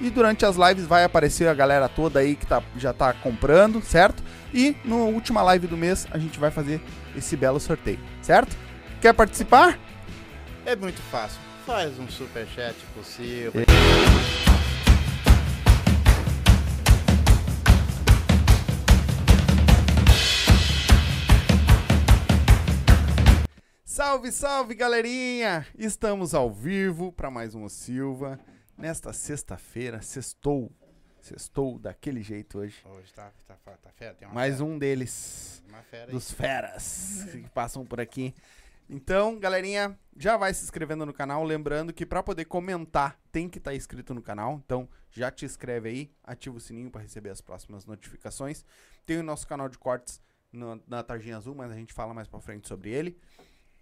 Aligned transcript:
e 0.00 0.10
durante 0.10 0.44
as 0.44 0.56
lives 0.56 0.86
vai 0.86 1.04
aparecer 1.04 1.48
a 1.48 1.54
galera 1.54 1.88
toda 1.88 2.20
aí 2.20 2.36
que 2.36 2.46
tá, 2.46 2.62
já 2.76 2.92
tá 2.92 3.12
comprando, 3.12 3.80
certo? 3.82 4.22
E 4.52 4.76
na 4.84 4.96
última 4.96 5.42
live 5.42 5.66
do 5.66 5.76
mês 5.76 6.06
a 6.10 6.18
gente 6.18 6.38
vai 6.38 6.50
fazer 6.50 6.80
esse 7.16 7.36
belo 7.36 7.58
sorteio, 7.58 7.98
certo? 8.22 8.56
Quer 9.00 9.14
participar? 9.14 9.78
É 10.64 10.74
muito 10.74 11.00
fácil. 11.02 11.40
Faz 11.64 11.98
um 11.98 12.08
superchat 12.08 12.76
possível. 12.94 13.52
Salve, 23.84 24.30
salve, 24.30 24.74
galerinha! 24.74 25.66
Estamos 25.76 26.34
ao 26.34 26.50
vivo 26.50 27.10
para 27.10 27.30
mais 27.30 27.54
um 27.54 27.64
O 27.64 27.68
Silva. 27.68 28.38
Nesta 28.76 29.12
sexta-feira, 29.12 30.02
sextou. 30.02 30.70
Sextou 31.20 31.78
daquele 31.78 32.22
jeito 32.22 32.58
hoje. 32.58 32.76
Hoje 32.84 33.12
tá, 33.12 33.32
tá, 33.48 33.56
tá, 33.64 33.72
tá 33.72 33.90
fera, 33.90 34.14
tem 34.14 34.28
uma 34.28 34.34
Mais 34.34 34.54
fera, 34.58 34.64
um 34.64 34.78
deles, 34.78 35.62
uma 35.68 35.82
fera 35.82 36.04
aí. 36.06 36.12
dos 36.12 36.30
feras 36.30 37.24
que 37.32 37.48
passam 37.50 37.84
por 37.84 38.00
aqui. 38.00 38.32
Então, 38.88 39.36
galerinha, 39.40 39.98
já 40.16 40.36
vai 40.36 40.54
se 40.54 40.62
inscrevendo 40.62 41.04
no 41.04 41.12
canal. 41.12 41.42
Lembrando 41.42 41.92
que 41.92 42.06
para 42.06 42.22
poder 42.22 42.44
comentar 42.44 43.18
tem 43.32 43.48
que 43.48 43.58
estar 43.58 43.74
inscrito 43.74 44.14
no 44.14 44.22
canal. 44.22 44.60
Então, 44.64 44.88
já 45.10 45.28
te 45.28 45.44
inscreve 45.44 45.88
aí, 45.88 46.12
ativa 46.22 46.56
o 46.56 46.60
sininho 46.60 46.90
para 46.92 47.00
receber 47.02 47.30
as 47.30 47.40
próximas 47.40 47.84
notificações. 47.84 48.64
Tem 49.04 49.18
o 49.18 49.22
nosso 49.24 49.48
canal 49.48 49.68
de 49.68 49.78
cortes 49.78 50.20
no- 50.52 50.80
na 50.86 51.02
Tarjinha 51.02 51.36
Azul, 51.38 51.56
mas 51.56 51.72
a 51.72 51.74
gente 51.74 51.92
fala 51.92 52.14
mais 52.14 52.28
pra 52.28 52.40
frente 52.40 52.68
sobre 52.68 52.90
ele. 52.90 53.18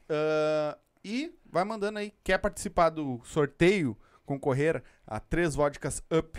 Ah, 0.09 0.79
e 1.05 1.39
vai 1.45 1.65
mandando 1.65 1.99
aí. 1.99 2.11
Quer 2.25 2.39
participar 2.39 2.89
do 2.89 3.21
sorteio? 3.25 3.95
Concorrer 4.25 4.83
a 5.07 5.21
três 5.21 5.55
vodkas 5.55 6.03
up, 6.13 6.39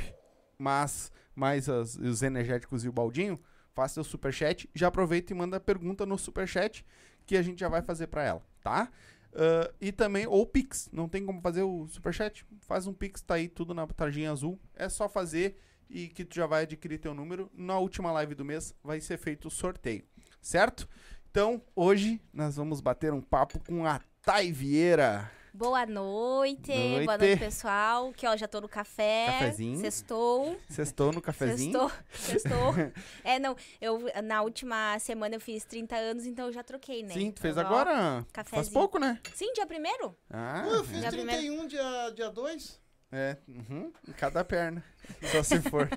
mas 0.58 1.12
mais 1.36 1.68
as- 1.70 1.96
os 1.96 2.22
energéticos 2.24 2.84
e 2.84 2.90
o 2.90 2.94
baldinho? 2.94 3.40
Faça 3.74 4.00
o 4.02 4.04
superchat. 4.04 4.70
Já 4.74 4.88
aproveita 4.88 5.34
e 5.34 5.36
manda 5.36 5.58
a 5.58 5.60
pergunta 5.60 6.06
no 6.06 6.18
superchat 6.18 6.86
que 7.26 7.36
a 7.36 7.42
gente 7.42 7.60
já 7.60 7.68
vai 7.70 7.82
fazer 7.82 8.08
pra 8.08 8.24
ela, 8.24 8.42
tá? 8.62 8.90
Ah, 9.34 9.70
e 9.82 9.92
também, 9.92 10.26
ou 10.26 10.46
Pix. 10.46 10.90
Não 10.94 11.10
tem 11.10 11.26
como 11.26 11.42
fazer 11.42 11.62
o 11.64 11.86
superchat? 11.88 12.46
Faz 12.62 12.88
um 12.88 12.94
Pix, 12.94 13.22
tá 13.22 13.34
aí 13.36 13.50
tudo 13.50 13.74
na 13.74 13.86
tarjinha 13.86 14.32
azul. 14.32 14.58
É 14.74 14.88
só 14.88 15.10
fazer 15.10 15.58
e 15.90 16.08
que 16.08 16.24
tu 16.24 16.36
já 16.36 16.48
vai 16.48 16.64
adquirir 16.64 17.00
teu 17.00 17.14
número. 17.14 17.52
Na 17.54 17.78
última 17.78 18.12
live 18.14 18.34
do 18.34 18.46
mês 18.46 18.74
vai 18.82 19.02
ser 19.02 19.18
feito 19.18 19.50
o 19.50 19.52
sorteio, 19.52 20.04
certo? 20.42 20.88
Então, 21.30 21.62
hoje 21.76 22.22
nós 22.34 22.56
vamos 22.56 22.80
bater 22.80 23.12
um 23.12 23.22
papo 23.22 23.60
com 23.68 23.86
a 23.86 24.00
Thay 24.22 24.54
Vieira. 24.54 25.30
Boa 25.58 25.86
noite, 25.86 26.70
Noite. 26.70 27.06
boa 27.06 27.18
noite, 27.18 27.40
pessoal. 27.40 28.12
Que 28.12 28.28
ó, 28.28 28.36
já 28.36 28.46
tô 28.46 28.60
no 28.60 28.68
café. 28.68 29.28
Cafezinho. 29.40 29.80
Sextou. 29.80 30.58
Sextou 30.68 31.14
no 31.14 31.22
cafezinho? 31.22 31.72
Sextou. 32.12 32.74
Sextou. 32.74 32.92
é, 33.24 33.40
não, 33.40 33.56
eu 33.80 34.02
na 34.22 34.42
última 34.42 35.00
semana 35.00 35.36
eu 35.36 35.40
fiz 35.40 35.64
30 35.64 35.96
anos, 35.96 36.26
então 36.26 36.48
eu 36.48 36.52
já 36.52 36.62
troquei, 36.62 37.04
né? 37.04 37.14
Sim, 37.14 37.32
tu 37.32 37.40
fez 37.40 37.56
Então, 37.56 37.64
ó, 37.72 37.74
agora? 37.74 37.96
Faz 38.34 38.50
cafezinho. 38.50 38.74
pouco, 38.74 39.00
né? 39.00 39.18
Sim, 39.34 39.54
dia 39.54 39.66
primeiro. 39.66 40.14
Ah, 40.30 40.64
Pô, 40.66 40.76
eu 40.76 40.84
fiz 40.84 41.02
Já 41.02 41.10
31 41.10 41.68
dia, 41.68 42.10
dia 42.14 42.30
2. 42.30 42.82
é. 43.14 43.38
Uhum, 43.48 43.94
em 44.10 44.12
cada 44.12 44.44
perna. 44.44 44.84
Só 45.32 45.44
se 45.44 45.60
for. 45.62 45.88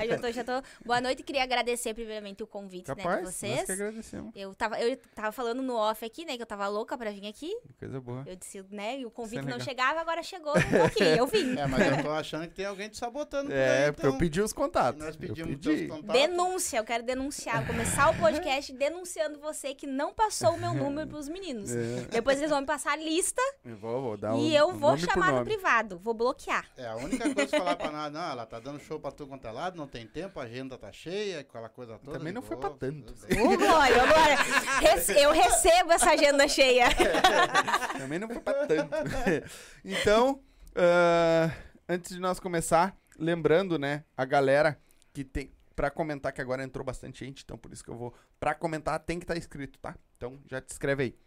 Aí 0.00 0.08
já 0.08 0.18
tô, 0.18 0.30
já 0.30 0.44
tô. 0.44 0.62
Boa 0.84 1.00
noite, 1.00 1.22
queria 1.22 1.42
agradecer 1.42 1.94
primeiramente 1.94 2.42
o 2.42 2.46
convite, 2.46 2.88
né, 2.88 2.94
Capaz, 2.94 3.18
de 3.18 3.24
nós 3.24 3.34
vocês. 3.34 3.64
que 3.64 3.72
agradecemos. 3.72 4.32
Eu 4.34 4.54
tava, 4.54 4.80
eu 4.80 4.96
tava 5.14 5.32
falando 5.32 5.62
no 5.62 5.74
off 5.76 6.04
aqui, 6.04 6.24
né, 6.24 6.36
que 6.36 6.42
eu 6.42 6.46
tava 6.46 6.66
louca 6.68 6.96
pra 6.96 7.10
vir 7.10 7.26
aqui. 7.26 7.54
Coisa 7.78 8.00
boa. 8.00 8.22
Eu 8.26 8.36
disse, 8.36 8.64
né, 8.70 8.98
e 9.00 9.06
o 9.06 9.10
convite 9.10 9.46
é 9.46 9.50
não 9.50 9.60
chegava, 9.60 10.00
agora 10.00 10.22
chegou, 10.22 10.54
eu 10.54 10.62
tô 10.78 10.84
aqui, 10.86 11.02
eu 11.04 11.26
vim. 11.26 11.58
É, 11.58 11.66
mas 11.66 11.86
eu 11.98 12.02
tô 12.02 12.10
achando 12.10 12.46
que 12.48 12.54
tem 12.54 12.64
alguém 12.66 12.88
te 12.88 12.96
sabotando 12.96 13.48
por 13.50 13.54
aí, 13.56 13.60
É, 13.60 13.92
porque 13.92 14.06
eu 14.06 14.10
então. 14.10 14.18
pedi 14.18 14.40
os 14.40 14.52
contatos. 14.52 15.00
Nós 15.02 15.14
eu 15.14 15.20
pedimos 15.20 15.50
pedi. 15.56 15.86
teus 15.86 15.88
contatos. 15.90 16.20
Denúncia, 16.20 16.78
eu 16.78 16.84
quero 16.84 17.02
denunciar. 17.04 17.66
Começar 17.66 18.10
o 18.10 18.16
podcast 18.18 18.72
denunciando 18.74 19.38
você 19.40 19.74
que 19.74 19.86
não 19.86 20.12
passou 20.12 20.54
o 20.54 20.58
meu 20.58 20.74
número 20.74 21.08
pros 21.08 21.28
meninos. 21.28 21.70
É, 21.74 22.02
Depois 22.10 22.38
eles 22.38 22.50
vão 22.50 22.60
me 22.60 22.66
passar 22.66 22.92
a 22.92 22.96
lista 22.96 23.40
eu 23.64 23.76
vou, 23.76 24.00
vou 24.02 24.16
dar 24.16 24.36
e 24.36 24.50
o- 24.52 24.52
eu 24.54 24.72
vou 24.72 24.96
chamar 24.96 25.32
no 25.32 25.44
privado. 25.44 25.98
Vou 25.98 26.14
bloquear. 26.14 26.66
É, 26.76 26.86
a 26.86 26.96
única 26.96 27.32
coisa 27.34 27.50
que 27.50 27.56
falar 27.58 27.76
pra 27.76 27.90
nós, 27.90 28.09
não, 28.10 28.30
ela 28.30 28.44
tá 28.46 28.58
dando 28.60 28.78
show 28.80 28.98
pra 29.00 29.10
tu 29.10 29.26
quanto 29.26 29.46
é 29.46 29.50
lado, 29.50 29.76
não 29.76 29.86
tem 29.86 30.06
tempo, 30.06 30.38
a 30.40 30.44
agenda 30.44 30.76
tá 30.76 30.90
cheia, 30.92 31.40
aquela 31.40 31.68
coisa 31.68 31.98
toda. 31.98 32.18
Também 32.18 32.32
não 32.32 32.42
foi 32.42 32.56
pra 32.56 32.70
tanto. 32.70 33.12
Ô, 33.12 33.56
Glória. 33.56 34.02
Rece- 34.80 35.12
Eu 35.18 35.32
recebo 35.32 35.92
essa 35.92 36.10
agenda 36.10 36.46
cheia. 36.48 36.86
Também 37.98 38.18
não 38.18 38.28
foi 38.28 38.40
pra 38.40 38.66
tanto. 38.66 38.90
então, 39.84 40.42
ah, 40.74 41.50
antes 41.88 42.12
de 42.14 42.20
nós 42.20 42.38
começar, 42.40 42.96
lembrando, 43.18 43.78
né, 43.78 44.04
a 44.16 44.24
galera 44.24 44.78
que 45.12 45.24
tem. 45.24 45.52
Pra 45.76 45.90
comentar, 45.90 46.30
que 46.32 46.42
agora 46.42 46.62
entrou 46.62 46.84
bastante 46.84 47.24
gente, 47.24 47.42
então 47.42 47.56
por 47.56 47.72
isso 47.72 47.82
que 47.82 47.88
eu 47.90 47.96
vou. 47.96 48.12
Pra 48.38 48.54
comentar, 48.54 48.98
tem 49.00 49.18
que 49.18 49.24
estar 49.24 49.36
inscrito, 49.38 49.78
tá? 49.78 49.94
Então 50.16 50.38
já 50.46 50.60
te 50.60 50.70
inscreve 50.72 51.02
aí. 51.04 51.18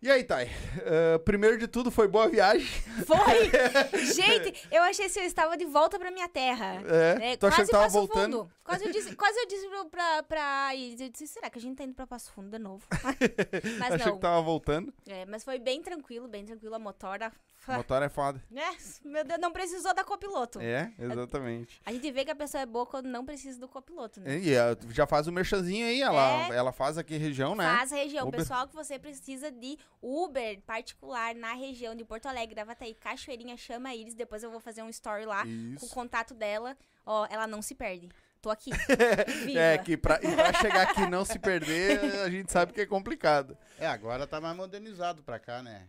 E 0.00 0.08
aí, 0.08 0.22
Thay? 0.22 0.46
Uh, 0.46 1.18
primeiro 1.24 1.58
de 1.58 1.66
tudo, 1.66 1.90
foi 1.90 2.06
boa 2.06 2.28
viagem. 2.28 2.68
Foi! 3.04 3.50
Gente, 4.14 4.68
eu 4.70 4.80
achei 4.84 5.08
que 5.08 5.18
eu 5.18 5.24
estava 5.24 5.56
de 5.56 5.64
volta 5.64 5.98
pra 5.98 6.08
minha 6.12 6.28
terra. 6.28 6.80
É, 6.86 7.18
né? 7.18 7.36
tu 7.36 7.48
achou 7.48 7.64
que 7.64 7.70
tava 7.72 7.82
Passo 7.82 7.98
voltando? 7.98 8.38
Fundo. 8.38 8.52
Quase 8.62 8.84
eu 8.84 8.92
disse, 8.92 9.16
quase 9.16 9.36
eu 9.40 9.46
disse 9.48 9.66
pra, 9.90 10.22
pra 10.22 10.74
Iris, 10.76 11.00
eu 11.00 11.08
disse, 11.08 11.26
será 11.26 11.50
que 11.50 11.58
a 11.58 11.60
gente 11.60 11.76
tá 11.76 11.82
indo 11.82 11.94
pra 11.94 12.06
Passo 12.06 12.30
Fundo 12.30 12.48
de 12.48 12.60
novo? 12.60 12.86
mas 13.80 13.92
Achei 13.94 14.06
não. 14.06 14.14
que 14.14 14.20
tava 14.20 14.40
voltando. 14.40 14.94
É, 15.04 15.26
mas 15.26 15.42
foi 15.42 15.58
bem 15.58 15.82
tranquilo, 15.82 16.28
bem 16.28 16.44
tranquilo. 16.44 16.76
A 16.76 16.78
motora... 16.78 17.32
O 17.74 17.76
motor 17.78 18.02
é 18.02 18.08
foda. 18.08 18.42
É, 18.54 18.70
meu 19.08 19.24
Deus, 19.24 19.40
não 19.40 19.52
precisou 19.52 19.94
da 19.94 20.02
copiloto. 20.04 20.60
É, 20.60 20.92
exatamente. 20.98 21.80
A 21.84 21.92
gente 21.92 22.10
vê 22.10 22.24
que 22.24 22.30
a 22.30 22.36
pessoa 22.36 22.62
é 22.62 22.66
boa 22.66 22.86
quando 22.86 23.06
não 23.06 23.24
precisa 23.24 23.58
do 23.60 23.68
copiloto, 23.68 24.20
né? 24.20 24.38
E 24.38 24.52
ela 24.52 24.76
já 24.90 25.06
faz 25.06 25.26
o 25.26 25.32
merchanzinho 25.32 25.86
aí, 25.86 26.00
ela, 26.02 26.48
É. 26.48 26.56
ela 26.56 26.72
faz 26.72 26.96
aqui 26.98 27.16
região, 27.16 27.54
né? 27.54 27.64
Faz 27.76 27.92
a 27.92 27.96
região. 27.96 28.26
Uber. 28.28 28.40
Pessoal 28.40 28.66
que 28.66 28.74
você 28.74 28.98
precisa 28.98 29.50
de 29.50 29.78
Uber 30.02 30.60
particular 30.62 31.34
na 31.34 31.52
região 31.54 31.94
de 31.94 32.04
Porto 32.04 32.26
Alegre, 32.26 32.54
Gravataí, 32.54 32.94
Cachoeirinha, 32.94 33.56
chama 33.56 33.88
a 33.90 33.94
Iris. 33.96 34.14
Depois 34.14 34.42
eu 34.42 34.50
vou 34.50 34.60
fazer 34.60 34.82
um 34.82 34.88
story 34.88 35.24
lá 35.24 35.42
com 35.42 35.48
o 35.48 35.74
Isso. 35.74 35.94
contato 35.94 36.34
dela. 36.34 36.76
Ó, 37.04 37.26
ela 37.30 37.46
não 37.46 37.62
se 37.62 37.74
perde. 37.74 38.08
Tô 38.40 38.50
aqui. 38.50 38.70
Viva. 39.44 39.58
É, 39.58 39.78
que 39.78 39.96
pra, 39.96 40.20
e 40.22 40.32
pra 40.34 40.52
chegar 40.52 40.82
aqui 40.88 41.02
e 41.02 41.10
não 41.10 41.24
se 41.24 41.38
perder, 41.40 41.98
a 42.22 42.30
gente 42.30 42.52
sabe 42.52 42.72
que 42.72 42.80
é 42.80 42.86
complicado. 42.86 43.58
É, 43.78 43.86
agora 43.86 44.26
tá 44.26 44.40
mais 44.40 44.56
modernizado 44.56 45.22
pra 45.24 45.38
cá, 45.40 45.60
né? 45.62 45.88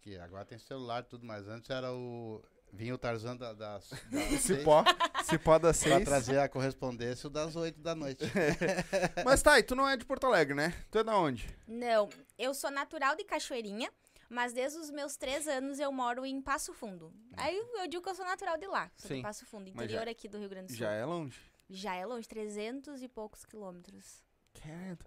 Porque 0.00 0.16
agora 0.16 0.44
tem 0.46 0.58
celular 0.58 1.00
e 1.02 1.04
tudo, 1.04 1.26
mas 1.26 1.46
antes 1.46 1.68
era 1.70 1.92
o. 1.92 2.42
Vinha 2.72 2.94
o 2.94 2.98
Tarzan 2.98 3.36
da, 3.36 3.52
das, 3.52 3.90
das 3.90 4.24
seis 4.40 4.40
Cipó, 4.42 4.84
cipó 5.24 5.54
da 5.58 5.60
pra 5.60 5.72
seis. 5.74 6.04
trazer 6.04 6.38
a 6.38 6.48
correspondência 6.48 7.26
o 7.26 7.30
das 7.30 7.56
8 7.56 7.80
da 7.80 7.96
noite. 7.96 8.24
Mas 9.26 9.42
tá, 9.42 9.58
e 9.58 9.62
tu 9.64 9.74
não 9.74 9.88
é 9.88 9.96
de 9.96 10.04
Porto 10.04 10.24
Alegre, 10.24 10.54
né? 10.54 10.72
Tu 10.88 10.98
é 11.00 11.02
da 11.04 11.16
onde? 11.18 11.48
Não, 11.66 12.08
eu 12.38 12.54
sou 12.54 12.70
natural 12.70 13.16
de 13.16 13.24
Cachoeirinha. 13.24 13.90
Mas 14.28 14.52
desde 14.52 14.78
os 14.78 14.88
meus 14.92 15.16
três 15.16 15.48
anos 15.48 15.80
eu 15.80 15.90
moro 15.90 16.24
em 16.24 16.40
Passo 16.40 16.72
Fundo. 16.72 17.12
Aí 17.36 17.60
eu 17.74 17.88
digo 17.88 18.00
que 18.04 18.08
eu 18.08 18.14
sou 18.14 18.24
natural 18.24 18.56
de 18.56 18.68
lá. 18.68 18.88
Sou 18.96 19.08
Sim, 19.08 19.16
de 19.16 19.22
Passo 19.22 19.44
Fundo, 19.44 19.68
interior 19.68 20.04
já- 20.04 20.10
aqui 20.12 20.28
do 20.28 20.38
Rio 20.38 20.48
Grande 20.48 20.66
do 20.68 20.70
Sul. 20.70 20.78
Já 20.78 20.92
é 20.92 21.04
longe. 21.04 21.36
Já 21.68 21.96
é 21.96 22.06
longe, 22.06 22.28
300 22.28 23.02
e 23.02 23.08
poucos 23.08 23.44
quilômetros. 23.44 24.22
Quieto. 24.54 25.04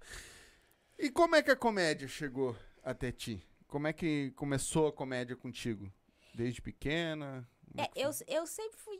E 0.99 1.09
como 1.09 1.37
é 1.37 1.41
que 1.41 1.49
a 1.51 1.55
comédia 1.55 2.05
chegou 2.09 2.53
até 2.83 3.13
ti? 3.13 3.41
Como 3.73 3.87
é 3.87 3.91
que 3.93 4.29
começou 4.35 4.85
a 4.85 4.93
comédia 4.93 5.35
contigo? 5.35 5.91
Desde 6.31 6.61
pequena? 6.61 7.49
É, 7.75 7.87
que 7.87 7.99
eu, 7.99 8.11
eu 8.27 8.45
sempre 8.45 8.77
fui 8.77 8.95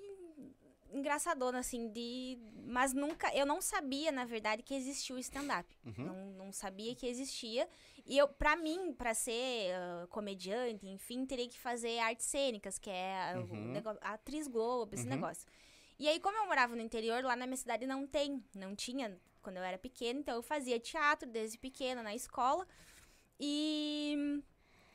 engraçadona, 0.92 1.60
assim, 1.60 1.92
de. 1.92 2.40
Mas 2.66 2.92
nunca. 2.92 3.32
Eu 3.36 3.46
não 3.46 3.62
sabia, 3.62 4.12
na 4.12 4.26
verdade, 4.26 4.64
que 4.64 4.74
existia 4.74 5.16
o 5.16 5.20
stand-up. 5.20 5.70
Uhum. 5.86 6.06
Não, 6.08 6.46
não 6.46 6.52
sabia 6.52 6.96
que 6.96 7.06
existia. 7.06 7.70
E 8.04 8.18
eu, 8.18 8.28
pra 8.28 8.56
mim, 8.56 8.92
pra 8.94 9.14
ser 9.14 9.76
ah, 9.76 10.08
comediante, 10.10 10.88
enfim, 10.88 11.24
teria 11.24 11.48
que 11.48 11.60
fazer 11.60 12.00
artes 12.00 12.26
cênicas, 12.26 12.80
que 12.80 12.90
é 12.90 13.34
Uhum. 13.38 13.74
negócio, 13.74 14.00
a 14.02 14.14
atriz 14.14 14.48
Globo, 14.48 14.96
esse 14.96 15.04
Uhum. 15.04 15.10
negócio. 15.12 15.48
E 16.00 16.08
aí, 16.10 16.20
como 16.20 16.36
eu 16.36 16.48
morava 16.48 16.76
no 16.76 16.82
interior, 16.82 17.24
lá 17.24 17.36
na 17.36 17.46
minha 17.46 17.58
cidade 17.58 17.86
não 17.86 18.08
tem. 18.08 18.44
Não 18.56 18.76
tinha 18.76 19.22
quando 19.44 19.58
eu 19.58 19.64
era 19.64 19.78
pequena, 19.78 20.20
então 20.20 20.34
eu 20.34 20.42
fazia 20.42 20.80
teatro 20.80 21.30
desde 21.30 21.60
pequena 21.60 22.02
na 22.02 22.16
escola. 22.16 22.68
E. 23.40 24.42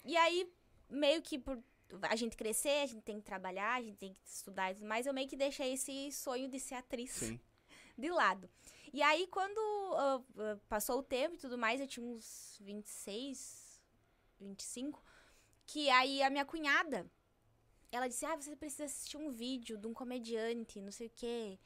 E 0.04 0.16
aí, 0.16 0.50
meio 0.88 1.20
que 1.22 1.38
por 1.38 1.62
a 2.02 2.16
gente 2.16 2.36
crescer, 2.36 2.82
a 2.82 2.86
gente 2.86 3.02
tem 3.02 3.18
que 3.18 3.24
trabalhar, 3.24 3.74
a 3.74 3.82
gente 3.82 3.96
tem 3.96 4.12
que 4.12 4.20
estudar 4.26 4.70
e 4.70 4.74
tudo 4.74 4.86
mais, 4.86 5.06
eu 5.06 5.14
meio 5.14 5.28
que 5.28 5.36
deixei 5.36 5.72
esse 5.72 6.12
sonho 6.12 6.48
de 6.48 6.60
ser 6.60 6.74
atriz 6.74 7.12
Sim. 7.12 7.40
de 7.96 8.10
lado. 8.10 8.48
E 8.92 9.02
aí, 9.02 9.26
quando 9.28 9.58
ah, 9.96 10.22
passou 10.68 10.98
o 10.98 11.02
tempo 11.02 11.34
e 11.34 11.38
tudo 11.38 11.58
mais, 11.58 11.80
eu 11.80 11.86
tinha 11.86 12.04
uns 12.04 12.56
26, 12.60 13.80
25, 14.40 15.02
que 15.66 15.88
aí 15.90 16.22
a 16.22 16.30
minha 16.30 16.44
cunhada, 16.44 17.10
ela 17.90 18.08
disse, 18.08 18.24
ah, 18.26 18.36
você 18.36 18.54
precisa 18.56 18.84
assistir 18.84 19.16
um 19.16 19.30
vídeo 19.30 19.76
de 19.76 19.86
um 19.86 19.94
comediante, 19.94 20.80
não 20.80 20.92
sei 20.92 21.06
o 21.06 21.12
quê. 21.14 21.58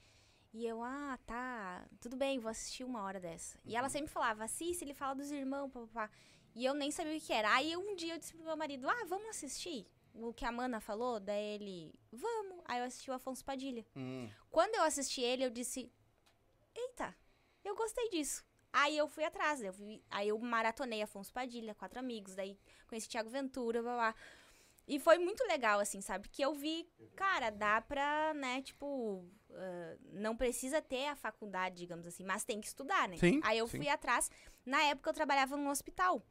E 0.53 0.67
eu, 0.67 0.83
ah, 0.83 1.19
tá, 1.25 1.87
tudo 2.01 2.17
bem, 2.17 2.39
vou 2.39 2.51
assistir 2.51 2.85
uma 2.85 3.03
hora 3.03 3.19
dessa. 3.19 3.59
E 3.65 3.75
ela 3.75 3.89
sempre 3.89 4.13
falava, 4.13 4.45
assiste, 4.45 4.83
ele 4.85 4.95
fala 4.95 5.15
dos 5.15 5.31
irmãos, 5.31 5.71
papapá. 5.71 6.11
E 6.55 6.65
eu 6.65 6.75
nem 6.75 6.91
sabia 6.91 7.17
o 7.17 7.21
que 7.21 7.33
era. 7.33 7.53
Aí 7.55 7.77
um 7.77 7.95
dia 7.95 8.15
eu 8.15 8.19
disse 8.19 8.35
pro 8.35 8.45
meu 8.45 8.57
marido, 8.57 8.89
ah, 8.89 9.05
vamos 9.07 9.29
assistir? 9.29 9.87
O 10.15 10.33
que 10.35 10.45
a 10.45 10.53
Mana 10.53 10.81
falou, 10.81 11.19
daí 11.19 11.55
ele, 11.55 11.95
vamos. 12.11 12.61
Aí 12.67 12.79
eu 12.81 12.85
assisti 12.85 13.11
o 13.11 13.15
Afonso 13.15 13.43
Padilha. 13.45 13.85
Hum. 13.97 14.29
Quando 14.51 14.75
eu 14.75 14.83
assisti 14.83 15.23
ele, 15.23 15.43
eu 15.45 15.51
disse: 15.51 15.91
Eita, 16.75 17.17
eu 17.65 17.75
gostei 17.75 18.11
disso. 18.11 18.45
Aí 18.73 18.97
eu 18.97 19.07
fui 19.09 19.25
atrás, 19.25 19.63
eu 19.63 19.73
fui- 19.73 20.03
aí 20.11 20.29
eu 20.29 20.39
maratonei 20.39 21.03
Afonso 21.03 21.33
Padilha, 21.33 21.75
quatro 21.75 21.99
amigos, 21.99 22.35
daí 22.35 22.59
conheci 22.87 23.09
Thiago 23.09 23.29
Ventura, 23.31 23.83
blá, 23.83 23.95
blá. 23.95 24.15
E 24.87 24.99
foi 24.99 25.19
muito 25.19 25.43
legal, 25.45 25.79
assim, 25.79 26.01
sabe? 26.01 26.29
Que 26.29 26.43
eu 26.43 26.53
vi, 26.55 26.87
cara, 27.15 27.51
dá 27.51 27.81
pra, 27.81 28.35
né, 28.35 28.61
tipo, 28.63 29.25
ah, 29.51 29.97
não 30.13 30.37
precisa 30.37 30.83
ter 30.83 31.07
a 31.07 31.17
faculdade, 31.17 31.77
digamos 31.77 32.07
assim, 32.07 32.25
mas 32.25 32.45
tem 32.45 32.61
que 32.61 32.67
estudar, 32.67 33.09
né? 33.09 33.17
Sim, 33.17 33.41
Aí 33.45 33.59
eu 33.59 33.67
sim. 33.69 33.79
fui 33.79 33.89
atrás. 33.89 34.31
Na 34.67 34.83
época 34.85 35.09
eu 35.11 35.15
trabalhava 35.15 35.57
num 35.57 35.69
hospital. 35.71 36.23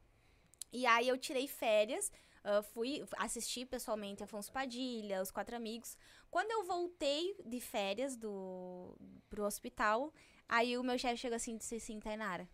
E 0.72 0.86
aí 0.86 1.08
eu 1.08 1.18
tirei 1.18 1.46
férias, 1.46 2.10
ah, 2.44 2.62
fui 2.62 3.04
assistir 3.18 3.66
pessoalmente 3.66 4.22
Afonso 4.22 4.52
Padilha, 4.52 5.22
os 5.22 5.30
quatro 5.30 5.54
amigos. 5.54 5.96
Quando 6.30 6.50
eu 6.50 6.64
voltei 6.64 7.36
de 7.44 7.60
férias 7.60 8.16
do, 8.16 8.96
pro 9.28 9.44
hospital, 9.44 10.12
aí 10.48 10.76
o 10.76 10.82
meu 10.82 10.98
chefe 10.98 11.18
chegou 11.18 11.36
assim 11.36 11.54
e 11.54 11.58
disse 11.58 11.76
assim, 11.76 12.00
Tainara, 12.00 12.48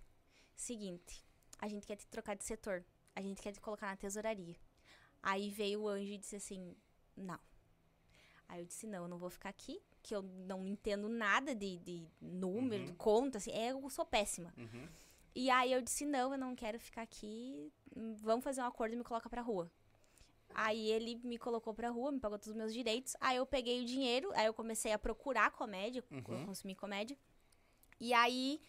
seguinte, 0.54 1.24
a 1.58 1.68
gente 1.68 1.86
quer 1.86 1.96
te 1.96 2.06
trocar 2.06 2.36
de 2.36 2.44
setor, 2.44 2.84
a 3.14 3.22
gente 3.22 3.40
quer 3.40 3.52
te 3.52 3.60
colocar 3.60 3.86
na 3.86 3.96
tesouraria. 3.96 4.56
Aí 5.22 5.50
veio 5.50 5.82
o 5.82 5.88
anjo 5.88 6.12
e 6.12 6.18
disse 6.18 6.36
assim, 6.36 6.76
não. 7.16 7.40
Aí 8.48 8.60
eu 8.60 8.66
disse, 8.66 8.86
não, 8.86 9.02
eu 9.02 9.08
não 9.08 9.18
vou 9.18 9.30
ficar 9.30 9.50
aqui, 9.50 9.80
que 10.02 10.14
eu 10.14 10.22
não 10.22 10.66
entendo 10.66 11.08
nada 11.08 11.54
de, 11.54 11.78
de 11.78 12.08
número, 12.20 12.84
de 12.84 12.92
conta, 12.94 13.38
assim, 13.38 13.50
é, 13.52 13.72
eu 13.72 13.90
sou 13.90 14.06
péssima. 14.06 14.54
Uhum. 14.56 14.88
E 15.34 15.50
aí 15.50 15.72
eu 15.72 15.80
disse, 15.80 16.04
não, 16.04 16.32
eu 16.32 16.38
não 16.38 16.54
quero 16.54 16.78
ficar 16.80 17.02
aqui, 17.02 17.72
vamos 18.16 18.42
fazer 18.44 18.60
um 18.60 18.64
acordo 18.66 18.94
e 18.94 18.96
me 18.96 19.04
coloca 19.04 19.28
pra 19.28 19.40
rua. 19.42 19.70
Aí 20.54 20.90
ele 20.90 21.16
me 21.22 21.38
colocou 21.38 21.72
pra 21.74 21.90
rua, 21.90 22.10
me 22.10 22.18
pagou 22.18 22.38
todos 22.38 22.48
os 22.48 22.56
meus 22.56 22.72
direitos. 22.72 23.14
Aí 23.20 23.36
eu 23.36 23.46
peguei 23.46 23.80
o 23.82 23.84
dinheiro, 23.84 24.30
aí 24.34 24.46
eu 24.46 24.54
comecei 24.54 24.92
a 24.92 24.98
procurar 24.98 25.50
comédia, 25.52 26.02
Uhum. 26.10 26.46
consumir 26.46 26.74
comédia. 26.74 27.16
E 28.00 28.12
aí, 28.14 28.60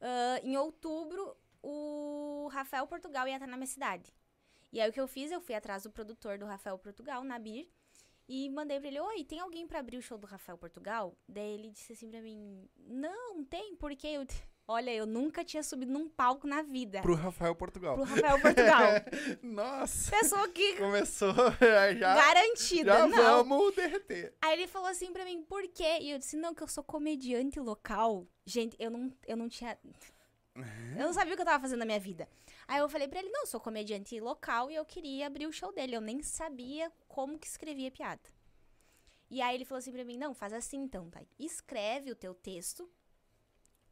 ah, 0.00 0.40
em 0.44 0.56
outubro, 0.56 1.36
o 1.62 2.48
Rafael 2.52 2.86
Portugal 2.86 3.26
ia 3.26 3.34
estar 3.34 3.46
na 3.46 3.56
minha 3.56 3.66
cidade. 3.66 4.12
E 4.72 4.80
aí 4.80 4.88
o 4.88 4.92
que 4.92 5.00
eu 5.00 5.08
fiz, 5.08 5.30
eu 5.32 5.40
fui 5.40 5.54
atrás 5.54 5.82
do 5.82 5.90
produtor 5.90 6.38
do 6.38 6.44
Rafael 6.46 6.78
Portugal, 6.78 7.24
Nabir, 7.24 7.68
e 8.28 8.48
mandei 8.50 8.78
pra 8.78 8.88
ele, 8.88 9.00
oi, 9.00 9.24
tem 9.24 9.40
alguém 9.40 9.66
pra 9.66 9.80
abrir 9.80 9.96
o 9.98 10.02
show 10.02 10.16
do 10.18 10.26
Rafael 10.26 10.56
Portugal? 10.56 11.16
Daí 11.28 11.50
ele 11.54 11.70
disse 11.70 11.92
assim 11.94 12.10
pra 12.10 12.20
mim, 12.22 12.68
não, 12.76 13.44
tem, 13.44 13.74
porque 13.76 14.06
eu... 14.06 14.24
Olha, 14.72 14.90
eu 14.90 15.04
nunca 15.04 15.44
tinha 15.44 15.62
subido 15.62 15.92
num 15.92 16.08
palco 16.08 16.46
na 16.46 16.62
vida. 16.62 17.02
Pro 17.02 17.14
Rafael 17.14 17.54
Portugal. 17.54 17.94
Pro 17.94 18.04
Rafael 18.04 18.40
Portugal. 18.40 18.82
Nossa! 19.42 20.10
Pessoa 20.10 20.48
que 20.48 20.76
Começou 20.78 21.34
já. 21.98 22.14
garantida, 22.14 22.92
já 22.92 23.06
não. 23.06 23.44
vamos 23.44 23.74
derreter. 23.74 24.32
Aí 24.40 24.54
ele 24.54 24.66
falou 24.66 24.88
assim 24.88 25.12
pra 25.12 25.26
mim, 25.26 25.42
por 25.42 25.62
quê? 25.68 25.98
E 26.00 26.10
eu 26.10 26.18
disse, 26.18 26.38
não, 26.38 26.54
que 26.54 26.62
eu 26.62 26.68
sou 26.68 26.82
comediante 26.82 27.60
local. 27.60 28.26
Gente, 28.46 28.74
eu 28.78 28.90
não, 28.90 29.12
eu 29.26 29.36
não 29.36 29.46
tinha... 29.46 29.78
Eu 30.96 31.04
não 31.04 31.12
sabia 31.12 31.34
o 31.34 31.36
que 31.36 31.42
eu 31.42 31.46
tava 31.46 31.60
fazendo 31.60 31.80
na 31.80 31.84
minha 31.84 32.00
vida. 32.00 32.26
Aí 32.66 32.78
eu 32.78 32.88
falei 32.88 33.08
pra 33.08 33.18
ele, 33.20 33.28
não, 33.28 33.42
eu 33.42 33.46
sou 33.46 33.60
comediante 33.60 34.18
local 34.20 34.70
e 34.70 34.74
eu 34.74 34.86
queria 34.86 35.26
abrir 35.26 35.46
o 35.46 35.52
show 35.52 35.70
dele. 35.70 35.94
Eu 35.96 36.00
nem 36.00 36.22
sabia 36.22 36.90
como 37.08 37.38
que 37.38 37.46
escrevia 37.46 37.90
piada. 37.90 38.22
E 39.30 39.42
aí 39.42 39.54
ele 39.54 39.66
falou 39.66 39.80
assim 39.80 39.92
pra 39.92 40.02
mim, 40.04 40.16
não, 40.16 40.32
faz 40.32 40.54
assim 40.54 40.78
então, 40.78 41.10
tá? 41.10 41.20
Escreve 41.38 42.10
o 42.10 42.16
teu 42.16 42.34
texto 42.34 42.90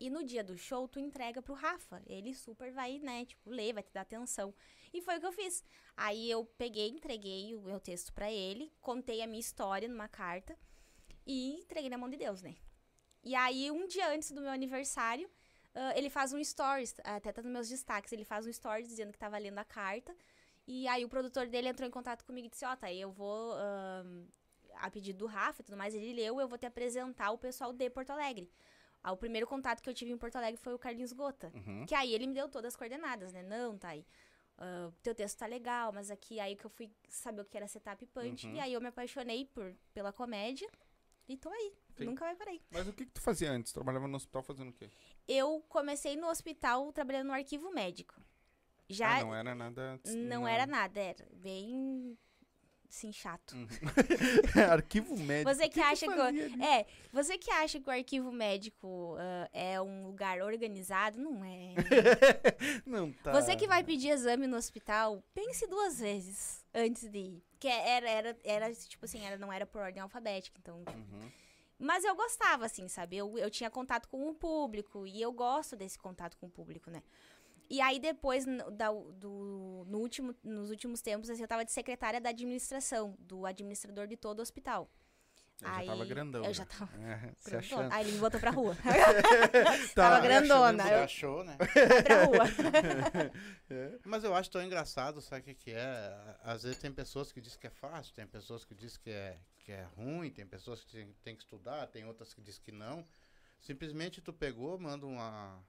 e 0.01 0.09
no 0.09 0.25
dia 0.25 0.43
do 0.43 0.57
show 0.57 0.89
tu 0.89 0.99
entrega 0.99 1.43
pro 1.43 1.55
Rafa. 1.55 2.03
Ele 2.07 2.35
super 2.35 2.73
vai, 2.73 2.99
né, 2.99 3.27
tipo, 3.27 3.51
ler, 3.51 3.75
vai 3.75 3.83
te 3.83 3.93
dar 3.93 4.01
atenção. 4.01 4.55
E 4.93 5.03
foi 5.03 5.19
o 5.19 5.21
que 5.21 5.27
eu 5.27 5.33
fiz. 5.33 5.63
Aí 5.97 6.29
eu 6.31 6.45
peguei, 6.57 6.89
entreguei 6.89 7.55
o 7.55 7.61
meu 7.61 7.79
texto 7.79 8.13
pra 8.13 8.33
ele, 8.33 8.73
contei 8.81 9.23
a 9.23 9.27
minha 9.27 9.41
história 9.41 9.87
numa 9.87 10.09
carta 10.09 10.59
e 11.27 11.61
entreguei 11.61 11.91
na 11.91 11.99
mão 11.99 12.09
de 12.09 12.17
Deus, 12.17 12.43
né? 12.43 12.57
E 13.23 13.35
aí, 13.35 13.71
um 13.71 13.87
dia 13.87 14.09
antes 14.09 14.31
do 14.31 14.41
meu 14.41 14.51
aniversário, 14.51 15.31
ah, 15.75 15.93
ele 15.97 16.11
faz 16.11 16.33
um 16.33 16.43
stories, 16.43 16.95
até 17.05 17.33
tá 17.33 17.43
nos 17.43 17.53
meus 17.53 17.69
destaques, 17.69 18.13
ele 18.13 18.25
faz 18.25 18.47
um 18.47 18.53
stories 18.53 18.89
dizendo 18.89 19.13
que 19.13 19.19
tava 19.19 19.39
lendo 19.39 19.59
a 19.59 19.65
carta. 19.65 20.17
E 20.67 20.89
aí 20.89 21.05
o 21.05 21.09
produtor 21.09 21.47
dele 21.47 21.69
entrou 21.69 21.87
em 21.89 21.91
contato 21.91 22.25
comigo 22.25 22.47
e 22.47 22.51
disse, 22.51 22.65
ó, 22.65 22.75
tá, 22.77 22.87
aí 22.87 23.01
eu 23.01 23.11
vou, 23.11 23.53
ahn, 23.55 24.27
a 24.77 24.91
pedido 24.91 25.19
do 25.19 25.27
Rafa 25.27 25.63
e 25.63 25.65
tudo 25.65 25.77
mais, 25.77 25.95
ele 25.95 26.13
leu, 26.13 26.41
eu 26.41 26.49
vou 26.49 26.59
te 26.59 26.67
apresentar 26.67 27.31
o 27.33 27.39
pessoal 27.39 27.73
de 27.73 27.91
Porto 27.91 28.11
Alegre. 28.11 28.51
Ah, 29.03 29.13
o 29.13 29.17
primeiro 29.17 29.47
contato 29.47 29.81
que 29.83 29.89
eu 29.89 29.95
tive 29.95 30.11
em 30.13 30.19
Porto 30.19 30.37
Alegre 30.37 30.61
foi 30.61 30.75
o 30.75 30.79
Carlinhos 30.79 31.13
Gota. 31.13 31.51
Uhum. 31.55 31.87
Que 31.87 31.95
aí 31.95 32.13
ele 32.15 32.27
me 32.27 32.35
deu 32.35 32.49
todas 32.49 32.75
as 32.75 32.77
coordenadas, 32.77 33.33
né? 33.33 33.43
Não, 33.43 33.79
tá 33.79 33.89
aí. 33.91 34.05
ah, 34.59 34.91
teu 35.03 35.15
texto 35.15 35.39
tá 35.39 35.47
legal, 35.47 35.91
mas 35.93 36.11
aqui 36.11 36.39
aí 36.39 36.55
que 36.55 36.65
eu 36.67 36.71
fui 36.71 36.91
saber 37.09 37.41
o 37.41 37.45
que 37.45 37.57
era 37.57 37.67
setup 37.67 38.05
punch. 38.07 38.47
Uhum. 38.47 38.55
E 38.55 38.61
aí 38.61 38.73
eu 38.75 38.81
me 38.81 38.89
apaixonei 38.89 39.47
por, 39.47 39.75
pela 39.95 40.13
comédia. 40.13 40.69
E 41.29 41.37
tô 41.37 41.49
aí. 41.49 41.73
Sim. 41.97 42.05
Nunca 42.07 42.35
parar 42.35 42.51
aí. 42.51 42.61
Mas 42.71 42.89
o 42.89 42.93
que, 42.93 43.07
que 43.07 43.13
tu 43.13 43.21
fazia 43.21 43.51
antes? 43.53 43.73
Trabalhava 43.73 44.07
no 44.09 44.17
hospital 44.17 44.43
fazendo 44.43 44.71
o 44.71 44.73
quê? 44.73 44.91
Eu 45.29 45.65
comecei 45.69 46.17
no 46.17 46.29
hospital 46.29 46.93
trabalhando 46.93 47.29
no 47.29 47.33
arquivo 47.33 47.71
médico. 47.73 48.21
Já 48.89 49.19
Ah, 49.19 49.21
não 49.25 49.35
era 49.35 49.55
nada. 49.55 50.01
não 50.27 50.49
era 50.49 50.67
nada, 50.67 50.99
era 51.01 51.25
bem 51.35 52.19
assim 52.91 53.13
chato. 53.13 53.55
Arquivo 54.71 55.17
médico. 55.17 55.55
Você 55.55 55.69
que, 55.69 55.81
O 55.81 55.85
acha 55.85 56.07
que, 56.07 56.21
ali? 56.21 56.63
é, 56.63 56.87
você 57.13 57.39
que 57.39 57.51
acha 57.51 57.81
que 57.81 57.89
o 57.89 57.93
arquivo 57.93 58.33
médico 58.33 59.17
ah, 59.19 59.49
é 59.53 59.81
um 59.81 60.07
lugar 60.07 60.41
organizado, 60.43 61.19
não 61.19 61.45
é. 61.45 61.75
Não 62.85 63.13
tá. 63.13 63.33
Você 63.33 63.55
que 63.57 63.67
vai 63.67 63.85
pedir 63.85 64.09
exame 64.09 64.47
no 64.47 64.57
hospital, 64.57 65.23
pense 65.33 65.67
duas 65.67 66.01
vezes 66.01 66.65
antes 66.75 67.09
de 67.09 67.19
ir. 67.19 67.45
Que 67.59 67.69
era, 67.69 68.09
era, 68.09 68.37
era 68.45 68.75
tipo 68.75 69.05
assim, 69.05 69.25
era, 69.25 69.39
não 69.39 69.53
era 69.53 69.65
por 69.67 69.81
ordem 69.81 70.03
alfabética, 70.03 70.59
então. 70.59 70.79
Uhum. 70.79 71.31
Mas 71.79 72.05
eu 72.05 72.15
gostava, 72.15 72.67
assim, 72.67 72.89
sabe? 72.89 73.17
Eu, 73.17 73.39
eu 73.39 73.51
tinha 73.51 73.71
contato 73.71 74.09
com 74.09 74.29
o 74.29 74.35
público 74.35 75.07
e 75.07 75.21
eu 75.21 75.33
gosto 75.33 75.77
desse 75.77 75.99
contato 75.99 76.37
com 76.37 76.47
o 76.47 76.51
público, 76.51 76.91
né? 76.91 77.03
E 77.71 77.81
aí 77.81 78.01
depois, 78.01 78.45
no, 78.45 78.69
da- 78.73 78.91
do, 78.91 79.85
no 79.87 79.99
último, 79.99 80.35
nos 80.43 80.71
últimos 80.71 81.01
tempos, 81.01 81.31
assim, 81.31 81.43
eu 81.43 81.49
tava 81.49 81.65
de 81.65 81.71
secretária 81.71 82.21
da 82.21 82.31
administração, 82.31 83.17
do 83.21 83.47
administrador 83.47 84.07
de 84.09 84.17
todo 84.17 84.41
o 84.41 84.43
hospital. 84.43 84.91
Eu 85.63 85.69
já 85.69 85.85
tava 85.85 86.05
grandão. 86.07 86.45
Eu 86.45 86.55
já 86.55 86.65
tava 86.65 86.91
É, 87.03 87.33
se 87.37 87.51
grandona. 87.51 87.59
achando. 87.59 87.93
Aí 87.93 88.05
ele 88.05 88.13
me 88.13 88.19
botou 88.19 88.41
pra 88.41 88.51
rua. 88.51 88.75
Tá. 89.95 90.11
tava 90.11 90.21
grandona. 90.21 90.83
Você 90.85 90.95
Eu 90.95 90.99
achou, 91.05 91.45
né? 91.45 91.57
pra 92.05 92.25
rua. 92.25 93.31
Mas 94.05 94.25
eu 94.25 94.35
acho 94.35 94.51
tão 94.51 94.63
engraçado, 94.63 95.21
sabe 95.21 95.43
o 95.43 95.45
que, 95.45 95.55
que 95.55 95.71
é? 95.73 96.37
Às 96.43 96.63
vezes 96.63 96.79
tem 96.79 96.91
pessoas 96.93 97.31
que 97.31 97.41
dizem 97.41 97.59
que 97.61 97.67
é 97.67 97.71
fácil, 97.71 98.15
tem 98.15 98.27
pessoas 98.27 98.65
que 98.65 98.75
dizem 98.75 98.99
que 99.03 99.11
é, 99.11 99.39
que 99.59 99.73
é 99.73 99.83
ruim, 99.97 100.31
tem 100.31 100.47
pessoas 100.47 100.83
que 100.83 100.91
tem, 100.93 101.13
tem 101.23 101.37
que 101.37 101.43
estudar, 101.43 101.87
tem 101.89 102.05
outras 102.07 102.33
que 102.35 102.41
dizem 102.41 102.63
que 102.63 102.73
não. 102.73 103.07
Simplesmente 103.61 104.21
tu 104.23 104.33
pegou, 104.33 104.79
manda 104.79 105.07
uma, 105.07 105.63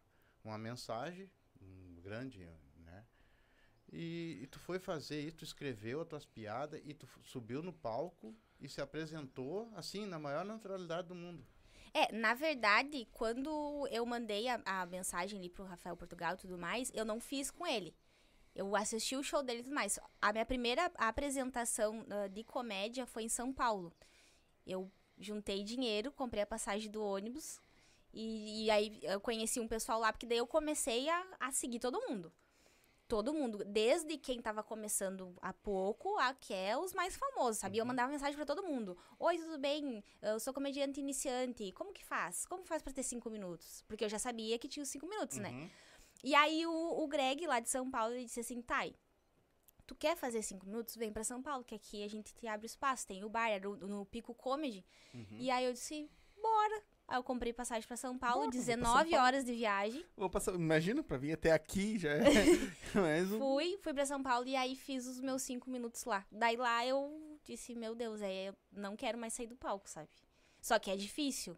uma 0.43 0.57
mensagem 0.57 1.29
um 1.61 2.01
grande, 2.01 2.47
né? 2.77 3.05
E, 3.91 4.39
e 4.41 4.47
tu 4.47 4.59
foi 4.59 4.79
fazer 4.79 5.21
isso, 5.21 5.37
tu 5.37 5.43
escreveu 5.43 6.01
as 6.01 6.07
tuas 6.07 6.25
piadas 6.25 6.81
e 6.83 6.93
tu 6.93 7.07
subiu 7.23 7.61
no 7.61 7.73
palco 7.73 8.35
e 8.59 8.69
se 8.69 8.81
apresentou 8.81 9.71
assim, 9.75 10.05
na 10.05 10.19
maior 10.19 10.45
naturalidade 10.45 11.07
do 11.07 11.15
mundo. 11.15 11.45
É, 11.93 12.11
na 12.13 12.33
verdade, 12.33 13.05
quando 13.11 13.85
eu 13.91 14.05
mandei 14.05 14.47
a, 14.47 14.61
a 14.65 14.85
mensagem 14.85 15.37
ali 15.37 15.49
pro 15.49 15.65
Rafael 15.65 15.97
Portugal 15.97 16.35
e 16.35 16.37
tudo 16.37 16.57
mais, 16.57 16.89
eu 16.93 17.03
não 17.03 17.19
fiz 17.19 17.51
com 17.51 17.67
ele. 17.67 17.93
Eu 18.55 18.75
assisti 18.75 19.15
o 19.15 19.23
show 19.23 19.43
dele 19.43 19.59
e 19.59 19.63
tudo 19.63 19.75
mais. 19.75 19.99
A 20.21 20.31
minha 20.31 20.45
primeira 20.45 20.91
apresentação 20.95 22.05
ah, 22.09 22.27
de 22.27 22.43
comédia 22.43 23.05
foi 23.05 23.23
em 23.23 23.29
São 23.29 23.53
Paulo. 23.53 23.93
Eu 24.65 24.91
juntei 25.17 25.63
dinheiro, 25.63 26.11
comprei 26.11 26.43
a 26.43 26.47
passagem 26.47 26.89
do 26.89 27.03
ônibus. 27.03 27.59
E, 28.13 28.65
e 28.65 28.71
aí 28.71 28.99
eu 29.03 29.19
conheci 29.19 29.59
um 29.59 29.67
pessoal 29.67 29.99
lá, 29.99 30.11
porque 30.11 30.25
daí 30.25 30.37
eu 30.37 30.47
comecei 30.47 31.09
a, 31.09 31.25
a 31.39 31.51
seguir 31.51 31.79
todo 31.79 32.01
mundo. 32.07 32.31
Todo 33.07 33.33
mundo, 33.33 33.65
desde 33.65 34.17
quem 34.17 34.41
tava 34.41 34.63
começando 34.63 35.35
há 35.41 35.51
pouco, 35.51 36.17
até 36.17 36.77
os 36.77 36.93
mais 36.93 37.17
famosos, 37.17 37.57
sabia? 37.57 37.81
Eu 37.81 37.85
mandava 37.85 38.09
mensagem 38.09 38.35
pra 38.37 38.45
todo 38.45 38.63
mundo. 38.63 38.97
Oi, 39.19 39.37
tudo 39.37 39.57
bem? 39.57 40.01
Eu 40.21 40.39
sou 40.39 40.53
comediante 40.53 41.01
iniciante. 41.01 41.73
Como 41.73 41.91
que 41.91 42.05
faz? 42.05 42.45
Como 42.45 42.63
faz 42.63 42.81
pra 42.81 42.93
ter 42.93 43.03
cinco 43.03 43.29
minutos? 43.29 43.83
Porque 43.85 44.05
eu 44.05 44.09
já 44.09 44.17
sabia 44.17 44.57
que 44.57 44.69
tinha 44.69 44.81
os 44.81 44.87
cinco 44.87 45.07
minutos, 45.07 45.39
né? 45.39 45.49
Uhum. 45.49 45.69
E 46.23 46.33
aí 46.33 46.65
o, 46.65 47.03
o 47.03 47.07
Greg, 47.07 47.45
lá 47.45 47.59
de 47.59 47.69
São 47.69 47.91
Paulo, 47.91 48.13
ele 48.13 48.23
disse 48.23 48.39
assim, 48.39 48.61
Thay, 48.61 48.95
tu 49.85 49.93
quer 49.93 50.15
fazer 50.15 50.41
cinco 50.41 50.65
minutos? 50.65 50.95
Vem 50.95 51.11
pra 51.11 51.25
São 51.25 51.41
Paulo, 51.41 51.65
que 51.65 51.75
aqui 51.75 52.03
a 52.05 52.07
gente 52.07 52.33
te 52.33 52.47
abre 52.47 52.65
espaço. 52.65 53.05
Tem 53.05 53.25
o 53.25 53.29
bar, 53.29 53.49
era 53.49 53.67
no, 53.67 53.75
no 53.75 54.05
Pico 54.05 54.33
Comedy. 54.33 54.85
Uhum. 55.13 55.37
E 55.37 55.51
aí 55.51 55.65
eu 55.65 55.73
disse, 55.73 56.09
bora. 56.41 56.81
Aí 57.11 57.17
eu 57.17 57.23
comprei 57.23 57.51
passagem 57.51 57.85
pra 57.85 57.97
São 57.97 58.17
Paulo, 58.17 58.45
Bora, 58.45 58.51
vou 58.51 58.51
pra 58.51 58.59
São 58.61 58.75
19 58.77 59.09
Paulo. 59.11 59.25
horas 59.25 59.43
de 59.43 59.53
viagem. 59.53 60.05
Vou 60.15 60.29
passar, 60.29 60.55
imagina, 60.55 61.03
pra 61.03 61.17
vir 61.17 61.33
até 61.33 61.51
aqui 61.51 61.99
já 61.99 62.09
é 62.09 62.21
um... 63.21 63.37
Fui, 63.37 63.77
fui 63.81 63.93
pra 63.93 64.05
São 64.05 64.23
Paulo 64.23 64.47
e 64.47 64.55
aí 64.55 64.77
fiz 64.77 65.05
os 65.05 65.19
meus 65.19 65.41
cinco 65.41 65.69
minutos 65.69 66.05
lá. 66.05 66.25
Daí 66.31 66.55
lá 66.55 66.85
eu 66.87 67.37
disse, 67.43 67.75
meu 67.75 67.93
Deus, 67.93 68.21
é, 68.21 68.47
eu 68.47 68.55
não 68.71 68.95
quero 68.95 69.17
mais 69.17 69.33
sair 69.33 69.47
do 69.47 69.57
palco, 69.57 69.89
sabe? 69.89 70.07
Só 70.61 70.79
que 70.79 70.89
é 70.89 70.95
difícil. 70.95 71.57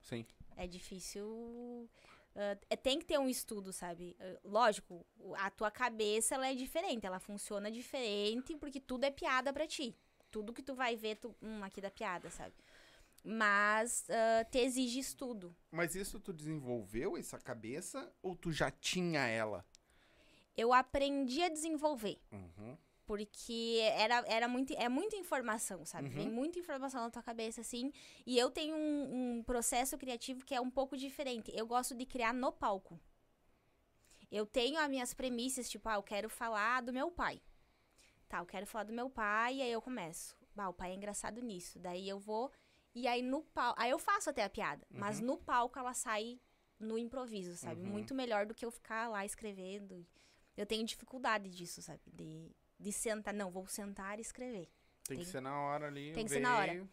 Sim. 0.00 0.26
É 0.56 0.66
difícil. 0.66 1.88
é, 2.34 2.76
tem 2.76 2.98
que 2.98 3.04
ter 3.06 3.20
um 3.20 3.28
estudo, 3.28 3.72
sabe? 3.72 4.16
Ah, 4.18 4.40
lógico, 4.42 5.06
a 5.36 5.48
tua 5.48 5.70
cabeça 5.70 6.34
ela 6.34 6.48
é 6.48 6.56
diferente, 6.56 7.06
ela 7.06 7.20
funciona 7.20 7.70
diferente 7.70 8.56
porque 8.56 8.80
tudo 8.80 9.04
é 9.04 9.12
piada 9.12 9.52
pra 9.52 9.64
ti. 9.64 9.96
Tudo 10.28 10.52
que 10.52 10.62
tu 10.62 10.74
vai 10.74 10.96
ver, 10.96 11.16
tu, 11.16 11.32
hum, 11.40 11.62
aqui 11.62 11.80
da 11.80 11.90
piada, 11.90 12.28
sabe? 12.30 12.52
Mas 13.24 14.06
ah, 14.10 14.44
te 14.44 14.58
exige 14.58 14.98
estudo. 14.98 15.54
Mas 15.70 15.94
isso 15.94 16.18
tu 16.20 16.32
desenvolveu, 16.32 17.16
essa 17.16 17.38
cabeça, 17.38 18.12
ou 18.22 18.34
tu 18.34 18.52
já 18.52 18.70
tinha 18.70 19.26
ela? 19.26 19.64
Eu 20.56 20.72
aprendi 20.72 21.42
a 21.42 21.48
desenvolver. 21.48 22.20
Uhum. 22.32 22.76
Porque 23.04 23.80
era, 23.94 24.22
era 24.26 24.48
muito, 24.48 24.74
é 24.74 24.88
muita 24.88 25.16
informação, 25.16 25.84
sabe? 25.84 26.08
Uhum. 26.08 26.14
Vem 26.14 26.30
muita 26.30 26.58
informação 26.58 27.00
na 27.00 27.10
tua 27.10 27.22
cabeça, 27.22 27.62
assim. 27.62 27.90
E 28.26 28.38
eu 28.38 28.50
tenho 28.50 28.76
um, 28.76 29.38
um 29.38 29.42
processo 29.42 29.96
criativo 29.96 30.44
que 30.44 30.54
é 30.54 30.60
um 30.60 30.70
pouco 30.70 30.96
diferente. 30.96 31.50
Eu 31.54 31.66
gosto 31.66 31.94
de 31.94 32.04
criar 32.04 32.34
no 32.34 32.52
palco. 32.52 33.00
Eu 34.30 34.44
tenho 34.44 34.78
as 34.78 34.88
minhas 34.90 35.14
premissas, 35.14 35.70
tipo, 35.70 35.88
ah, 35.88 35.94
eu 35.94 36.02
quero 36.02 36.28
falar 36.28 36.82
do 36.82 36.92
meu 36.92 37.10
pai. 37.10 37.40
Tá, 38.28 38.38
eu 38.38 38.46
quero 38.46 38.66
falar 38.66 38.84
do 38.84 38.92
meu 38.92 39.08
pai, 39.08 39.56
e 39.56 39.62
aí 39.62 39.72
eu 39.72 39.80
começo. 39.80 40.36
Bah, 40.54 40.68
o 40.68 40.74
pai 40.74 40.90
é 40.90 40.94
engraçado 40.94 41.40
nisso. 41.40 41.78
Daí 41.78 42.06
eu 42.06 42.18
vou. 42.18 42.52
E 42.98 43.06
aí 43.06 43.22
no 43.22 43.42
palco. 43.42 43.80
Aí 43.80 43.90
eu 43.90 43.98
faço 43.98 44.28
até 44.30 44.42
a 44.44 44.50
piada. 44.50 44.84
Mas 44.90 45.20
no 45.20 45.36
palco 45.38 45.78
ela 45.78 45.94
sai 45.94 46.40
no 46.78 46.98
improviso, 46.98 47.56
sabe? 47.56 47.80
Uhum. 47.82 47.88
Muito 47.88 48.14
melhor 48.14 48.46
do 48.46 48.54
que 48.54 48.64
eu 48.64 48.70
ficar 48.70 49.08
lá 49.08 49.24
escrevendo. 49.24 50.06
Eu 50.56 50.66
tenho 50.66 50.84
dificuldade 50.84 51.48
disso, 51.48 51.80
sabe? 51.80 52.00
De, 52.06 52.50
de 52.78 52.92
sentar. 52.92 53.32
Não, 53.32 53.50
vou 53.50 53.66
sentar 53.68 54.18
e 54.18 54.22
escrever. 54.22 54.68
Tem, 55.04 55.16
que 55.18 55.24
Tem- 55.24 55.32
ser 55.32 55.40
na 55.40 55.60
hora 55.60 55.86
ali. 55.86 56.12
tem 56.12 56.24
que 56.24 56.30
ser 56.30 56.40
na 56.40 56.58
hora. 56.58 56.88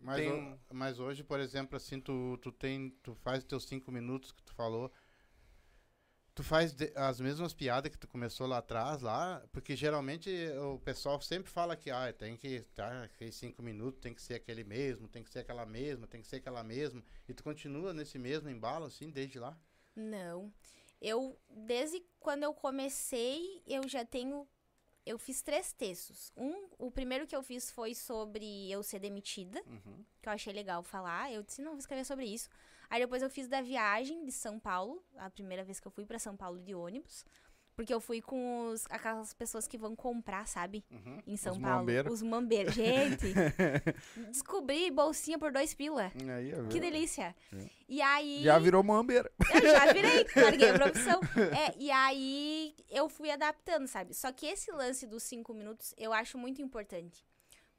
Mas, 0.00 0.16
Tem 0.16 0.30
um- 0.32 0.58
mas 0.72 1.00
hoje, 1.00 1.24
por 1.24 1.40
exemplo, 1.40 1.76
assim, 1.76 2.00
tu, 2.00 2.38
tu 2.42 2.52
tem. 2.52 2.90
Tu 3.02 3.14
faz 3.16 3.42
teus 3.42 3.64
cinco 3.64 3.90
minutos 3.90 4.30
que 4.30 4.42
tu 4.42 4.52
falou. 4.54 4.92
Tu 6.38 6.44
faz 6.44 6.72
de- 6.72 6.92
as 6.94 7.18
mesmas 7.20 7.52
piadas 7.52 7.90
que 7.90 7.98
tu 7.98 8.06
começou 8.06 8.46
lá 8.46 8.58
atrás, 8.58 9.02
lá, 9.02 9.42
porque 9.50 9.74
geralmente 9.74 10.30
o 10.72 10.78
pessoal 10.78 11.20
sempre 11.20 11.50
fala 11.50 11.74
que 11.74 11.90
ah, 11.90 12.12
tem 12.12 12.36
que 12.36 12.60
tá, 12.76 13.02
aqueles 13.02 13.34
cinco 13.34 13.60
minutos, 13.60 14.00
tem 14.00 14.14
que 14.14 14.22
ser 14.22 14.34
aquele 14.34 14.62
mesmo, 14.62 15.08
tem 15.08 15.24
que 15.24 15.30
ser 15.30 15.40
aquela 15.40 15.66
mesma, 15.66 16.06
tem 16.06 16.22
que 16.22 16.28
ser 16.28 16.36
aquela 16.36 16.62
mesma. 16.62 17.02
E 17.28 17.34
tu 17.34 17.42
continua 17.42 17.92
nesse 17.92 18.20
mesmo 18.20 18.48
embalo, 18.48 18.84
assim, 18.84 19.10
desde 19.10 19.40
lá? 19.40 19.58
Não. 19.96 20.52
Eu, 21.02 21.36
desde 21.50 22.00
quando 22.20 22.44
eu 22.44 22.54
comecei, 22.54 23.60
eu 23.66 23.88
já 23.88 24.04
tenho. 24.04 24.46
Eu 25.04 25.18
fiz 25.18 25.42
três 25.42 25.72
textos. 25.72 26.30
Um, 26.36 26.68
o 26.78 26.88
primeiro 26.88 27.26
que 27.26 27.34
eu 27.34 27.42
fiz 27.42 27.68
foi 27.68 27.96
sobre 27.96 28.70
eu 28.70 28.80
ser 28.84 29.00
demitida, 29.00 29.60
Uhum. 29.66 30.04
que 30.22 30.28
eu 30.28 30.32
achei 30.32 30.52
legal 30.52 30.84
falar. 30.84 31.32
Eu 31.32 31.42
disse, 31.42 31.60
não, 31.60 31.72
vou 31.72 31.80
escrever 31.80 32.04
sobre 32.04 32.26
isso. 32.26 32.48
Aí 32.90 33.00
depois 33.00 33.22
eu 33.22 33.30
fiz 33.30 33.48
da 33.48 33.60
viagem 33.60 34.24
de 34.24 34.32
São 34.32 34.58
Paulo, 34.58 35.02
a 35.16 35.28
primeira 35.30 35.62
vez 35.64 35.78
que 35.80 35.86
eu 35.86 35.92
fui 35.92 36.06
pra 36.06 36.18
São 36.18 36.36
Paulo 36.36 36.58
de 36.60 36.74
ônibus. 36.74 37.24
Porque 37.76 37.94
eu 37.94 38.00
fui 38.00 38.20
com 38.20 38.70
os, 38.70 38.84
aquelas 38.90 39.32
pessoas 39.32 39.68
que 39.68 39.78
vão 39.78 39.94
comprar, 39.94 40.48
sabe? 40.48 40.84
Uhum. 40.90 41.22
Em 41.24 41.36
São 41.36 41.52
Os 41.52 41.58
Paulo. 41.60 41.76
mambeiros. 41.76 42.12
Os 42.12 42.22
mambeiros. 42.22 42.74
Gente, 42.74 43.32
descobri 44.32 44.90
bolsinha 44.90 45.38
por 45.38 45.52
dois 45.52 45.74
pila. 45.74 46.10
Aí, 46.36 46.52
Que 46.70 46.80
delícia. 46.80 47.36
É. 47.52 47.70
E 47.88 48.02
aí. 48.02 48.42
Já 48.42 48.58
virou 48.58 48.82
mambeira. 48.82 49.30
Eu 49.54 49.70
já 49.70 49.92
virei, 49.92 50.26
larguei 50.34 50.70
a 50.70 50.74
profissão. 50.78 51.20
É, 51.56 51.72
e 51.78 51.88
aí 51.90 52.74
eu 52.90 53.08
fui 53.08 53.30
adaptando, 53.30 53.86
sabe? 53.86 54.12
Só 54.12 54.32
que 54.32 54.46
esse 54.46 54.72
lance 54.72 55.06
dos 55.06 55.22
cinco 55.22 55.54
minutos 55.54 55.94
eu 55.96 56.12
acho 56.12 56.36
muito 56.36 56.60
importante. 56.60 57.24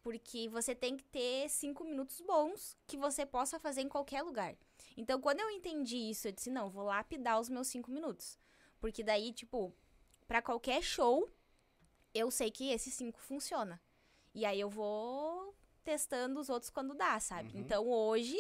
Porque 0.01 0.47
você 0.47 0.73
tem 0.73 0.95
que 0.95 1.03
ter 1.03 1.49
cinco 1.49 1.83
minutos 1.83 2.21
bons 2.21 2.77
que 2.87 2.95
você 2.95 3.25
possa 3.25 3.59
fazer 3.59 3.81
em 3.81 3.89
qualquer 3.89 4.21
lugar. 4.21 4.55
Então, 4.97 5.19
quando 5.21 5.39
eu 5.39 5.49
entendi 5.49 5.97
isso, 5.97 6.27
eu 6.27 6.31
disse, 6.31 6.49
não, 6.49 6.69
vou 6.69 6.83
lapidar 6.83 7.39
os 7.39 7.49
meus 7.49 7.67
cinco 7.67 7.91
minutos. 7.91 8.37
Porque 8.79 9.03
daí, 9.03 9.33
tipo, 9.33 9.73
pra 10.27 10.41
qualquer 10.41 10.81
show, 10.81 11.29
eu 12.13 12.31
sei 12.31 12.51
que 12.51 12.71
esse 12.71 12.91
cinco 12.91 13.19
funciona. 13.19 13.81
E 14.33 14.45
aí 14.45 14.59
eu 14.59 14.69
vou 14.69 15.55
testando 15.83 16.39
os 16.39 16.49
outros 16.49 16.69
quando 16.69 16.93
dá, 16.93 17.19
sabe? 17.19 17.53
Uhum. 17.53 17.59
Então, 17.61 17.87
hoje, 17.87 18.39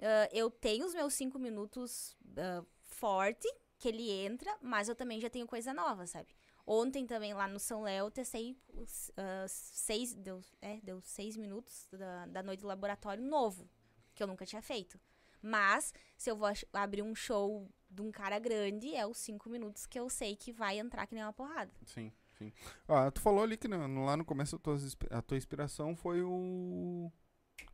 ah, 0.00 0.28
eu 0.32 0.50
tenho 0.50 0.86
os 0.86 0.94
meus 0.94 1.14
cinco 1.14 1.38
minutos 1.38 2.16
ah, 2.36 2.64
forte, 2.82 3.48
que 3.78 3.88
ele 3.88 4.10
entra, 4.10 4.56
mas 4.60 4.88
eu 4.88 4.94
também 4.94 5.20
já 5.20 5.30
tenho 5.30 5.46
coisa 5.46 5.72
nova, 5.72 6.06
sabe? 6.06 6.34
Ontem 6.66 7.06
também 7.06 7.32
lá 7.32 7.48
no 7.48 7.58
São 7.58 7.82
Léo 7.82 8.06
eu 8.06 8.10
testei 8.10 8.56
os, 8.74 9.10
ah, 9.16 9.46
seis, 9.48 10.14
deu, 10.14 10.40
é, 10.60 10.80
deu 10.82 11.00
seis 11.00 11.36
minutos 11.36 11.88
da, 11.92 12.26
da 12.26 12.42
noite 12.42 12.60
do 12.60 12.66
laboratório 12.66 13.22
novo, 13.22 13.68
que 14.14 14.22
eu 14.22 14.26
nunca 14.26 14.44
tinha 14.44 14.62
feito. 14.62 15.00
Mas, 15.42 15.92
se 16.16 16.30
eu 16.30 16.36
vou 16.36 16.48
abrir 16.72 17.02
um 17.02 17.14
show 17.14 17.68
de 17.90 18.02
um 18.02 18.10
cara 18.10 18.38
grande, 18.38 18.94
é 18.94 19.06
os 19.06 19.18
cinco 19.18 19.48
minutos 19.48 19.86
que 19.86 19.98
eu 19.98 20.08
sei 20.10 20.36
que 20.36 20.52
vai 20.52 20.78
entrar 20.78 21.06
que 21.06 21.14
nem 21.14 21.24
uma 21.24 21.32
porrada. 21.32 21.70
Sim, 21.86 22.12
sim. 22.38 22.52
Ah, 22.86 23.10
tu 23.10 23.20
falou 23.20 23.42
ali 23.42 23.56
que 23.56 23.68
no- 23.68 24.04
lá 24.04 24.16
no 24.16 24.24
começo 24.24 24.56
a 24.56 24.58
tua, 24.58 24.76
a 25.10 25.22
tua 25.22 25.36
inspiração 25.36 25.96
foi 25.96 26.22
o 26.22 27.10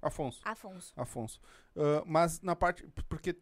Afonso. 0.00 0.40
Afonso. 0.44 0.92
Afonso. 0.96 1.40
Ah, 1.76 2.02
mas 2.06 2.40
na 2.40 2.54
parte. 2.54 2.86
Porque 3.08 3.36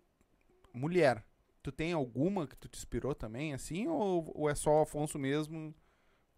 mulher. 0.72 1.24
Tu 1.62 1.70
tem 1.70 1.92
alguma 1.92 2.44
que 2.44 2.56
tu 2.56 2.66
te 2.66 2.76
inspirou 2.76 3.14
também, 3.14 3.54
assim? 3.54 3.86
Ou, 3.86 4.32
ou 4.34 4.50
é 4.50 4.54
só 4.54 4.80
o 4.80 4.82
Afonso 4.82 5.16
mesmo? 5.16 5.72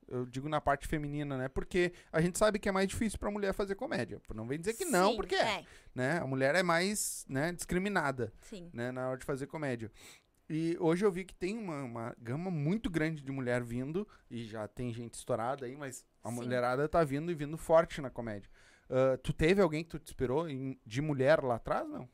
Eu 0.08 0.26
digo 0.26 0.49
na 0.49 0.61
parte 0.61 0.87
feminina, 0.87 1.37
né? 1.37 1.49
Porque 1.49 1.92
a 2.12 2.20
gente 2.20 2.38
sabe 2.38 2.58
que 2.58 2.68
é 2.68 2.73
mais 2.73 2.88
difícil 2.88 3.18
pra 3.18 3.30
mulher 3.30 3.52
fazer 3.54 3.75
comédia. 3.75 4.20
Não 4.34 4.46
vem 4.46 4.58
dizer 4.58 4.75
que 4.75 4.84
não, 4.84 5.11
Sim, 5.11 5.16
porque 5.16 5.34
é. 5.34 5.64
Né? 5.94 6.18
A 6.18 6.26
mulher 6.26 6.54
é 6.54 6.62
mais 6.62 7.25
né, 7.28 7.52
discriminada 7.52 8.32
Sim. 8.42 8.70
né, 8.73 8.90
na 8.92 9.08
hora 9.08 9.18
de 9.18 9.25
fazer 9.25 9.46
comédia. 9.46 9.90
E 10.49 10.76
hoje 10.78 11.04
eu 11.04 11.11
vi 11.11 11.25
que 11.25 11.34
tem 11.34 11.56
uma, 11.56 11.82
uma 11.82 12.16
gama 12.20 12.50
muito 12.50 12.90
grande 12.90 13.23
de 13.23 13.32
mulher 13.32 13.62
vindo, 13.62 14.06
e 14.30 14.44
já 14.44 14.68
tem 14.68 14.92
gente 14.92 15.14
estourada 15.14 15.64
aí, 15.64 15.74
mas 15.76 16.05
a 16.22 16.29
Sim. 16.29 16.35
mulherada 16.35 16.87
tá 16.88 17.02
vindo 17.02 17.31
e 17.31 17.35
vindo 17.35 17.57
forte 17.57 18.00
na 18.02 18.11
comédia. 18.11 18.50
Ah, 18.90 19.16
tu 19.22 19.33
teve 19.33 19.62
alguém 19.62 19.83
que 19.83 19.90
tu 19.90 19.98
te 19.98 20.11
inspirou 20.11 20.48
em- 20.48 20.79
de 20.85 21.00
mulher 21.00 21.42
lá 21.42 21.55
atrás, 21.55 21.88
não? 21.88 22.09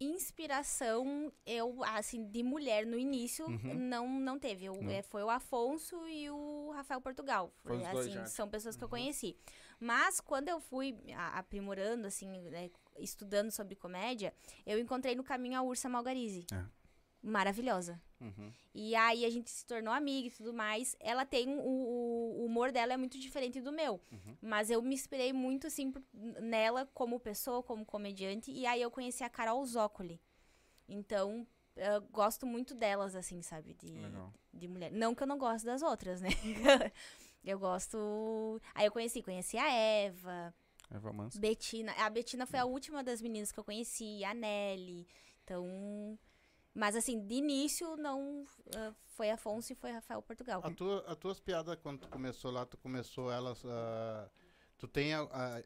Inspiração, 0.00 1.32
eu, 1.46 1.82
assim, 1.84 2.26
de 2.26 2.42
mulher 2.42 2.84
no 2.86 2.98
início, 2.98 3.46
Uhum. 3.46 3.74
não, 3.74 4.08
não 4.08 4.38
teve. 4.38 4.64
Eu, 4.64 4.74
Não. 4.82 4.90
é, 4.90 5.02
foi 5.02 5.22
o 5.22 5.30
Afonso 5.30 6.06
e 6.08 6.28
o 6.30 6.70
Rafael 6.74 7.00
Portugal. 7.00 7.52
Foi 7.62 7.78
dois 7.78 8.06
assim, 8.06 8.10
já. 8.12 8.26
são 8.26 8.48
pessoas 8.48 8.76
que 8.76 8.82
eu 8.82 8.86
Uhum. 8.86 8.90
conheci. 8.90 9.36
Mas 9.78 10.20
quando 10.20 10.48
eu 10.48 10.60
fui 10.60 10.96
aprimorando, 11.34 12.06
assim, 12.06 12.28
né, 12.50 12.70
estudando 12.98 13.50
sobre 13.50 13.74
comédia, 13.74 14.32
eu 14.66 14.78
encontrei 14.78 15.14
no 15.14 15.22
caminho 15.24 15.58
a 15.58 15.62
Ursa 15.62 15.88
Malgarize. 15.88 16.46
É. 16.52 16.64
Maravilhosa. 17.24 17.98
Uhum. 18.20 18.52
E 18.74 18.94
aí 18.94 19.24
a 19.24 19.30
gente 19.30 19.50
se 19.50 19.64
tornou 19.64 19.92
amiga 19.94 20.28
e 20.28 20.30
tudo 20.30 20.52
mais. 20.52 20.94
Ela 21.00 21.24
tem 21.24 21.48
um, 21.48 21.58
o, 21.58 22.40
o 22.42 22.44
humor 22.44 22.70
dela 22.70 22.92
é 22.92 22.96
muito 22.98 23.18
diferente 23.18 23.60
do 23.62 23.72
meu. 23.72 23.98
Uhum. 24.12 24.36
Mas 24.42 24.70
eu 24.70 24.82
me 24.82 24.94
inspirei 24.94 25.32
muito, 25.32 25.66
assim, 25.66 25.90
por- 25.90 26.02
nela 26.12 26.86
como 26.92 27.18
pessoa, 27.18 27.62
como 27.62 27.84
comediante. 27.84 28.50
E 28.52 28.66
aí 28.66 28.82
eu 28.82 28.90
conheci 28.90 29.24
a 29.24 29.30
Carol 29.30 29.64
Zócoli. 29.64 30.20
Então, 30.86 31.46
eu 31.76 32.02
gosto 32.10 32.46
muito 32.46 32.74
delas, 32.74 33.14
assim, 33.16 33.40
sabe? 33.40 33.72
De, 33.74 33.90
Legal. 33.92 34.30
de 34.52 34.68
mulher. 34.68 34.92
Não 34.92 35.14
que 35.14 35.22
eu 35.22 35.26
não 35.26 35.38
gosto 35.38 35.64
das 35.64 35.80
outras, 35.80 36.20
né? 36.20 36.28
eu 37.42 37.58
gosto. 37.58 38.60
Aí 38.74 38.84
eu 38.86 38.92
conheci, 38.92 39.22
conheci 39.22 39.56
a 39.56 39.66
Eva, 39.72 40.54
Eva 40.90 41.10
Manso. 41.12 41.40
Betina. 41.40 41.92
A 41.92 42.10
Betina 42.10 42.44
foi 42.44 42.58
a 42.58 42.66
última 42.66 43.02
das 43.02 43.22
meninas 43.22 43.50
que 43.50 43.58
eu 43.58 43.64
conheci, 43.64 44.22
a 44.24 44.34
Nelly. 44.34 45.06
Então. 45.42 46.18
Mas 46.74 46.96
assim, 46.96 47.24
de 47.24 47.34
início 47.34 47.96
não 47.96 48.44
ah, 48.76 48.92
foi 49.04 49.30
Afonso 49.30 49.72
e 49.72 49.76
foi 49.76 49.92
Rafael 49.92 50.20
Portugal. 50.20 50.60
A 50.64 50.70
tua, 50.72 51.04
as 51.06 51.16
tuas 51.16 51.38
piadas, 51.40 51.76
quando 51.80 52.00
tu 52.00 52.08
começou 52.08 52.50
lá, 52.50 52.66
tu 52.66 52.76
começou 52.76 53.30
elas. 53.30 53.62
ah, 53.64 54.28
tu 54.76 54.88
tem 54.88 55.14
a- 55.14 55.22
a- 55.22 55.62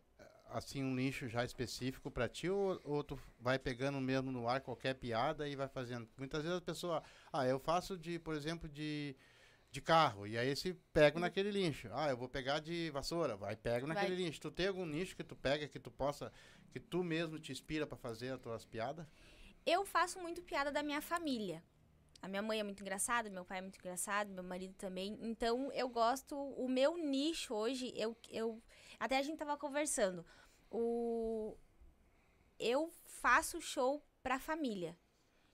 assim 0.51 0.83
um 0.83 0.95
nicho 0.95 1.29
já 1.29 1.45
específico 1.45 2.11
pra 2.11 2.29
ti 2.29 2.49
ou, 2.49 2.81
ou 2.85 3.03
tu 3.05 3.19
vai 3.41 3.59
pegando 3.59 4.01
mesmo 4.01 4.31
no 4.31 4.49
ar 4.49 4.61
qualquer 4.61 4.95
piada 4.95 5.49
e 5.49 5.57
vai 5.57 5.69
fazendo? 5.69 6.09
Muitas 6.17 6.43
vezes 6.43 6.59
a 6.59 6.63
pessoa, 6.63 7.03
ah, 7.33 7.47
eu 7.47 7.59
faço 7.59 7.97
de, 7.99 8.19
por 8.19 8.35
exemplo, 8.35 8.69
de, 8.69 9.15
de 9.71 9.81
carro, 9.81 10.27
e 10.27 10.37
aí 10.39 10.55
se 10.57 10.75
pego 10.93 11.19
naquele 11.19 11.53
nicho. 11.53 11.89
Ah, 11.93 12.09
eu 12.11 12.17
vou 12.17 12.29
pegar 12.29 12.61
de 12.61 12.91
vassoura, 12.91 13.37
vai 13.37 13.57
pego 13.57 13.87
naquele 13.87 14.15
Vai. 14.15 14.25
nicho. 14.25 14.41
Tu 14.41 14.51
tem 14.51 14.69
algum 14.69 14.87
nicho 14.87 15.17
que 15.17 15.25
tu 15.25 15.37
pega 15.37 15.69
que 15.69 15.79
tu 15.79 15.91
possa, 15.91 16.33
que 16.71 16.81
tu 16.81 17.03
mesmo 17.03 17.39
te 17.39 17.53
inspira 17.53 17.87
pra 17.87 17.97
fazer 17.97 18.31
as 18.33 18.41
tuas 18.41 18.65
piadas? 18.65 19.07
Eu 19.71 19.85
faço 19.85 20.19
muito 20.19 20.41
piada 20.43 20.71
da 20.73 20.83
minha 20.83 21.03
família. 21.03 21.63
A 22.23 22.27
minha 22.27 22.41
mãe 22.43 22.59
é 22.59 22.63
muito 22.63 22.81
engraçada, 22.81 23.29
meu 23.31 23.45
pai 23.45 23.59
é 23.59 23.61
muito 23.61 23.79
engraçado, 23.79 24.31
meu 24.33 24.43
marido 24.43 24.75
também. 24.75 25.19
Então 25.21 25.71
eu 25.73 25.89
gosto. 25.89 26.35
O 26.37 26.67
meu 26.69 26.97
nicho 26.97 27.55
hoje, 27.55 27.93
eu. 27.95 28.17
eu 28.31 28.63
até 28.99 29.19
a 29.19 29.23
gente 29.23 29.39
tava 29.39 29.57
conversando. 29.59 30.25
O, 30.71 31.57
eu 32.59 32.91
faço 33.05 33.61
show 33.61 34.03
pra 34.23 34.39
família. 34.39 34.97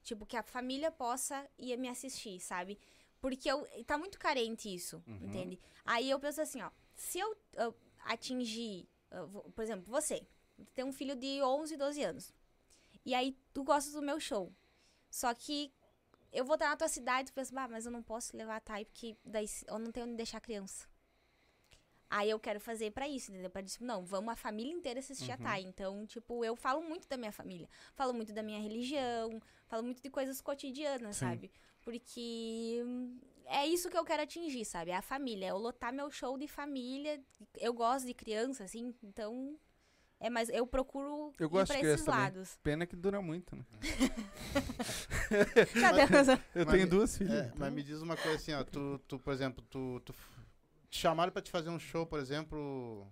Tipo, 0.03 0.24
que 0.27 0.37
a 0.37 0.42
família 0.42 0.90
possa 0.90 1.48
ir 1.59 1.77
me 1.77 1.88
assistir, 1.88 2.38
sabe? 2.38 2.79
Porque 3.20 3.50
eu, 3.50 3.66
tá 3.87 3.96
muito 3.98 4.18
carente 4.18 4.72
isso, 4.72 5.03
Uhum. 5.07 5.24
entende? 5.27 5.59
Aí 5.85 6.09
eu 6.11 6.20
penso 6.20 6.40
assim, 6.40 6.61
ó. 6.62 6.70
Se 6.94 7.18
eu, 7.18 7.37
eu 7.55 7.74
atingir, 8.05 8.87
eu 9.11 9.29
por 9.55 9.62
exemplo, 9.62 9.85
você, 9.90 10.27
tem 10.74 10.85
um 10.85 10.92
filho 10.92 11.16
de 11.16 11.42
11, 11.42 11.77
12 11.77 12.03
anos. 12.03 12.35
E 13.04 13.14
aí 13.14 13.36
tu 13.52 13.62
gosta 13.62 13.90
do 13.92 14.02
meu 14.02 14.18
show. 14.18 14.52
Só 15.10 15.32
que 15.34 15.72
eu 16.32 16.44
vou 16.44 16.54
estar 16.54 16.68
na 16.68 16.76
tua 16.76 16.88
cidade 16.88 17.28
e 17.28 17.32
tu 17.32 17.34
pensa, 17.34 17.68
mas 17.68 17.86
eu 17.86 17.92
não 17.92 18.02
posso 18.02 18.36
levar 18.36 18.56
a 18.56 18.60
Thay 18.60 18.84
porque 18.84 19.16
daí 19.24 19.46
eu 19.68 19.78
não 19.78 19.92
tenho 19.92 20.06
onde 20.06 20.16
deixar 20.16 20.38
a 20.38 20.40
criança. 20.40 20.88
Aí 22.10 22.30
eu 22.30 22.38
quero 22.38 22.60
fazer 22.60 22.92
pra 22.92 23.08
isso, 23.08 23.30
entendeu? 23.32 23.50
Pra 23.50 23.62
dizer, 23.62 23.82
não, 23.82 24.04
vamos 24.04 24.32
a 24.32 24.36
família 24.36 24.72
inteira 24.72 25.00
assistir 25.00 25.32
a 25.32 25.36
Thay. 25.36 25.64
Então, 25.64 26.06
tipo, 26.06 26.44
eu 26.44 26.54
falo 26.54 26.82
muito 26.82 27.08
da 27.08 27.16
minha 27.16 27.32
família. 27.32 27.68
Falo 27.94 28.12
muito 28.12 28.32
da 28.32 28.42
minha 28.42 28.60
religião, 28.60 29.40
falo 29.66 29.82
muito 29.82 30.00
de 30.02 30.10
coisas 30.10 30.40
cotidianas, 30.40 31.16
Sim. 31.16 31.26
sabe? 31.26 31.50
Porque 31.82 32.84
é 33.46 33.66
isso 33.66 33.90
que 33.90 33.96
eu 33.96 34.04
quero 34.04 34.22
atingir, 34.22 34.64
sabe? 34.64 34.90
É 34.92 34.96
a 34.96 35.02
família, 35.02 35.46
é 35.46 35.50
eu 35.50 35.58
lotar 35.58 35.92
meu 35.92 36.10
show 36.10 36.38
de 36.38 36.46
família. 36.46 37.20
Eu 37.58 37.72
gosto 37.72 38.06
de 38.06 38.14
criança, 38.14 38.64
assim, 38.64 38.94
então 39.02 39.58
é 40.26 40.30
mais 40.30 40.48
eu 40.48 40.66
procuro 40.66 41.32
Eu 41.38 41.46
ir 41.46 41.50
gosto 41.50 41.72
pra 41.72 41.80
esses 41.80 42.04
também. 42.04 42.20
lados. 42.20 42.58
Pena 42.62 42.87
que 42.87 42.96
dura 42.96 43.20
muito, 43.20 43.54
né? 43.56 43.64
Cadê 45.80 46.02
as- 46.16 46.28
Eu 46.28 46.38
Mas 46.64 46.66
tenho 46.66 46.84
me- 46.84 46.87
duas 46.87 47.16
filhas. 47.16 47.34
É, 47.34 47.46
então- 47.46 47.56
mas 47.58 47.72
me 47.72 47.82
diz 47.82 48.00
uma 48.00 48.16
coisa 48.16 48.37
assim, 48.37 48.52
ó, 48.52 48.64
tu, 48.64 48.98
tu 49.06 49.18
por 49.18 49.32
exemplo, 49.32 49.64
tu, 49.70 50.00
tu 50.04 50.14
te 50.90 50.98
chamaram 50.98 51.32
pra 51.32 51.42
te 51.42 51.50
fazer 51.50 51.70
um 51.70 51.78
show, 51.78 52.06
por 52.06 52.18
exemplo, 52.18 53.06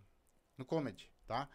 no 0.56 0.64
comedy, 0.64 1.10
tá? 1.26 1.48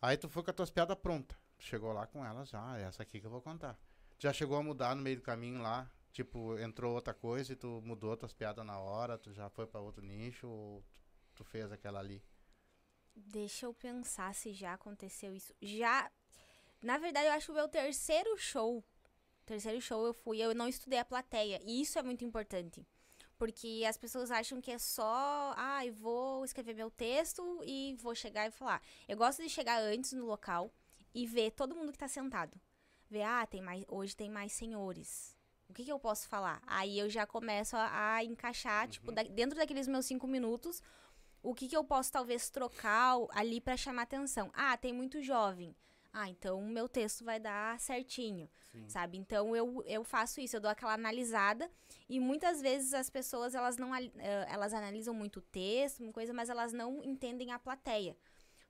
Aí 0.00 0.16
tu 0.16 0.28
foi 0.28 0.42
com 0.42 0.50
as 0.50 0.56
tuas 0.56 0.70
piadas 0.70 0.96
prontas. 0.96 1.36
Tu 1.58 1.64
chegou 1.64 1.92
lá 1.92 2.06
com 2.06 2.24
elas 2.24 2.48
já, 2.48 2.78
é 2.78 2.82
essa 2.84 3.02
aqui 3.02 3.20
que 3.20 3.26
eu 3.26 3.30
vou 3.30 3.42
contar. 3.42 3.78
Já 4.18 4.32
chegou 4.32 4.56
a 4.56 4.62
mudar 4.62 4.94
no 4.94 5.02
meio 5.02 5.16
do 5.16 5.22
caminho 5.22 5.60
lá? 5.60 5.90
Tipo, 6.12 6.58
entrou 6.58 6.94
outra 6.94 7.14
coisa 7.14 7.52
e 7.52 7.56
tu 7.56 7.80
mudou 7.84 8.16
tuas 8.16 8.32
piadas 8.32 8.64
na 8.66 8.78
hora, 8.78 9.16
tu 9.16 9.32
já 9.32 9.48
foi 9.50 9.66
pra 9.66 9.80
outro 9.80 10.04
nicho 10.04 10.48
ou 10.48 10.82
tu, 10.82 10.90
tu 11.36 11.44
fez 11.44 11.70
aquela 11.70 12.00
ali? 12.00 12.22
Deixa 13.26 13.66
eu 13.66 13.74
pensar 13.74 14.34
se 14.34 14.52
já 14.52 14.74
aconteceu 14.74 15.34
isso. 15.34 15.52
Já. 15.60 16.10
Na 16.82 16.98
verdade, 16.98 17.26
eu 17.28 17.32
acho 17.32 17.46
que 17.46 17.52
o 17.52 17.54
meu 17.54 17.68
terceiro 17.68 18.36
show. 18.38 18.82
Terceiro 19.46 19.80
show 19.80 20.06
eu 20.06 20.14
fui, 20.14 20.38
eu 20.40 20.54
não 20.54 20.68
estudei 20.68 20.98
a 20.98 21.04
plateia. 21.04 21.60
E 21.64 21.80
isso 21.82 21.98
é 21.98 22.02
muito 22.02 22.24
importante. 22.24 22.86
Porque 23.38 23.84
as 23.88 23.96
pessoas 23.96 24.30
acham 24.30 24.60
que 24.60 24.70
é 24.70 24.78
só, 24.78 25.54
ah, 25.56 25.84
eu 25.84 25.94
vou 25.94 26.44
escrever 26.44 26.74
meu 26.74 26.90
texto 26.90 27.62
e 27.64 27.96
vou 28.00 28.14
chegar 28.14 28.46
e 28.46 28.50
falar. 28.50 28.82
Eu 29.08 29.16
gosto 29.16 29.42
de 29.42 29.48
chegar 29.48 29.80
antes 29.80 30.12
no 30.12 30.26
local 30.26 30.72
e 31.14 31.26
ver 31.26 31.50
todo 31.52 31.74
mundo 31.74 31.92
que 31.92 31.98
tá 31.98 32.08
sentado. 32.08 32.58
Ver, 33.08 33.22
ah, 33.22 33.46
tem 33.46 33.60
mais, 33.62 33.84
hoje 33.88 34.14
tem 34.14 34.28
mais 34.30 34.52
senhores. 34.52 35.36
O 35.68 35.72
que, 35.72 35.84
que 35.84 35.92
eu 35.92 35.98
posso 35.98 36.28
falar? 36.28 36.62
Aí 36.66 36.98
eu 36.98 37.08
já 37.08 37.26
começo 37.26 37.76
a, 37.76 38.14
a 38.16 38.24
encaixar, 38.24 38.88
tipo, 38.88 39.10
da- 39.10 39.22
dentro 39.22 39.56
daqueles 39.58 39.88
meus 39.88 40.04
cinco 40.06 40.26
minutos, 40.26 40.82
o 41.42 41.54
que, 41.54 41.68
que 41.68 41.76
eu 41.76 41.84
posso 41.84 42.12
talvez 42.12 42.50
trocar 42.50 43.16
ali 43.30 43.60
pra 43.60 43.76
chamar 43.76 44.02
atenção. 44.02 44.50
Ah, 44.52 44.76
tem 44.76 44.92
muito 44.92 45.22
jovem. 45.22 45.74
Ah, 46.12 46.28
então 46.28 46.58
o 46.58 46.68
meu 46.68 46.88
texto 46.88 47.24
vai 47.24 47.38
dar 47.38 47.78
certinho, 47.78 48.50
sabe? 48.88 49.16
Então 49.16 49.54
eu, 49.54 49.80
eu 49.86 50.02
faço 50.02 50.40
isso, 50.40 50.56
eu 50.56 50.60
dou 50.60 50.70
aquela 50.70 50.92
analisada 50.92 51.70
e 52.08 52.18
muitas 52.18 52.60
vezes 52.60 52.92
as 52.92 53.08
pessoas 53.08 53.54
elas 53.54 53.76
não 53.76 53.94
eh, 53.94 54.10
elas 54.48 54.74
analisam 54.74 55.14
muito 55.14 55.36
o 55.38 55.42
texto, 55.42 56.02
uma 56.02 56.12
coisa, 56.12 56.32
mas 56.32 56.50
elas 56.50 56.72
não 56.72 57.00
entendem 57.04 57.52
a 57.52 57.60
plateia. 57.60 58.16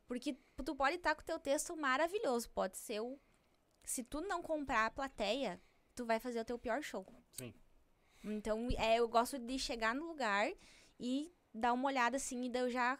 Porque 0.06 0.36
tu 0.64 0.76
pode 0.76 0.96
estar 0.96 1.14
com 1.14 1.22
o 1.22 1.24
teu 1.24 1.38
texto 1.38 1.74
maravilhoso, 1.74 2.50
pode 2.50 2.76
ser 2.76 3.00
o 3.00 3.18
se 3.84 4.04
tu 4.04 4.20
não 4.20 4.42
comprar 4.42 4.86
a 4.86 4.90
plateia, 4.90 5.60
tu 5.94 6.04
vai 6.04 6.20
fazer 6.20 6.40
o 6.40 6.44
teu 6.44 6.58
pior 6.58 6.82
show. 6.82 7.06
Sim. 7.32 7.54
Então, 8.22 8.68
é, 8.76 8.96
eu 8.96 9.08
gosto 9.08 9.38
de 9.38 9.58
chegar 9.58 9.94
no 9.94 10.06
lugar 10.06 10.52
e 10.98 11.32
dar 11.52 11.72
uma 11.72 11.86
olhada 11.86 12.16
assim, 12.16 12.44
e 12.44 12.50
daí 12.50 12.62
eu 12.62 12.70
já 12.70 12.98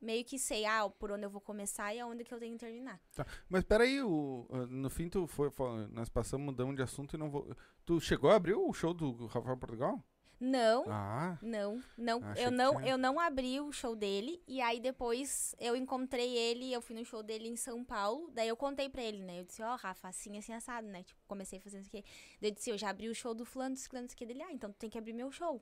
meio 0.00 0.24
que 0.24 0.38
sei, 0.38 0.64
ah, 0.64 0.88
por 0.88 1.10
onde 1.10 1.24
eu 1.24 1.30
vou 1.30 1.40
começar 1.40 1.92
e 1.94 2.00
aonde 2.00 2.24
que 2.24 2.32
eu 2.32 2.38
tenho 2.38 2.54
que 2.54 2.64
terminar. 2.64 3.00
Mas 3.48 3.64
peraí, 3.64 4.00
o, 4.00 4.46
ah, 4.50 4.66
no 4.66 4.88
fim 4.88 5.08
tu 5.08 5.26
foi, 5.26 5.50
nós 5.90 6.08
passamos, 6.08 6.44
mudamos 6.44 6.76
de 6.76 6.82
assunto 6.82 7.16
e 7.16 7.18
não 7.18 7.30
vou... 7.30 7.54
Tu 7.84 8.00
chegou 8.00 8.30
a 8.30 8.36
abrir 8.36 8.54
o 8.54 8.72
show 8.72 8.94
do 8.94 9.26
Rafael 9.26 9.56
Portugal? 9.56 10.02
Não, 10.40 10.84
Ah, 10.86 11.36
não, 11.42 11.82
não, 11.96 12.22
Achei 12.22 12.46
eu 12.46 12.50
não, 12.52 12.80
eu 12.86 12.96
não 12.96 13.18
abri 13.18 13.58
o 13.58 13.72
show 13.72 13.96
dele 13.96 14.40
e 14.46 14.60
aí 14.60 14.78
depois 14.78 15.52
eu 15.58 15.74
encontrei 15.74 16.36
ele, 16.36 16.72
eu 16.72 16.80
fui 16.80 16.94
no 16.94 17.04
show 17.04 17.24
dele 17.24 17.48
em 17.48 17.56
São 17.56 17.84
Paulo, 17.84 18.30
daí 18.32 18.46
eu 18.46 18.56
contei 18.56 18.88
pra 18.88 19.02
ele, 19.02 19.24
né? 19.24 19.40
Eu 19.40 19.44
disse, 19.44 19.60
ó, 19.64 19.74
Rafa, 19.74 20.06
assim, 20.06 20.38
assim, 20.38 20.52
assado, 20.52 20.86
né? 20.86 21.02
Tipo, 21.02 21.20
comecei 21.26 21.58
fazendo 21.58 21.80
isso 21.80 21.88
aqui. 21.96 22.04
Daí 22.40 22.50
eu 22.50 22.54
disse, 22.54 22.70
eu 22.70 22.78
já 22.78 22.88
abri 22.88 23.08
o 23.08 23.14
show 23.16 23.34
do 23.34 23.44
fulano, 23.44 23.74
do 23.74 23.80
ciclano, 23.80 24.06
isso 24.06 24.14
aqui 24.14 24.24
dele, 24.24 24.42
ah, 24.44 24.52
então 24.52 24.70
tu 24.70 24.76
tem 24.78 24.88
que 24.88 24.96
abrir 24.96 25.12
meu 25.12 25.32
show. 25.32 25.60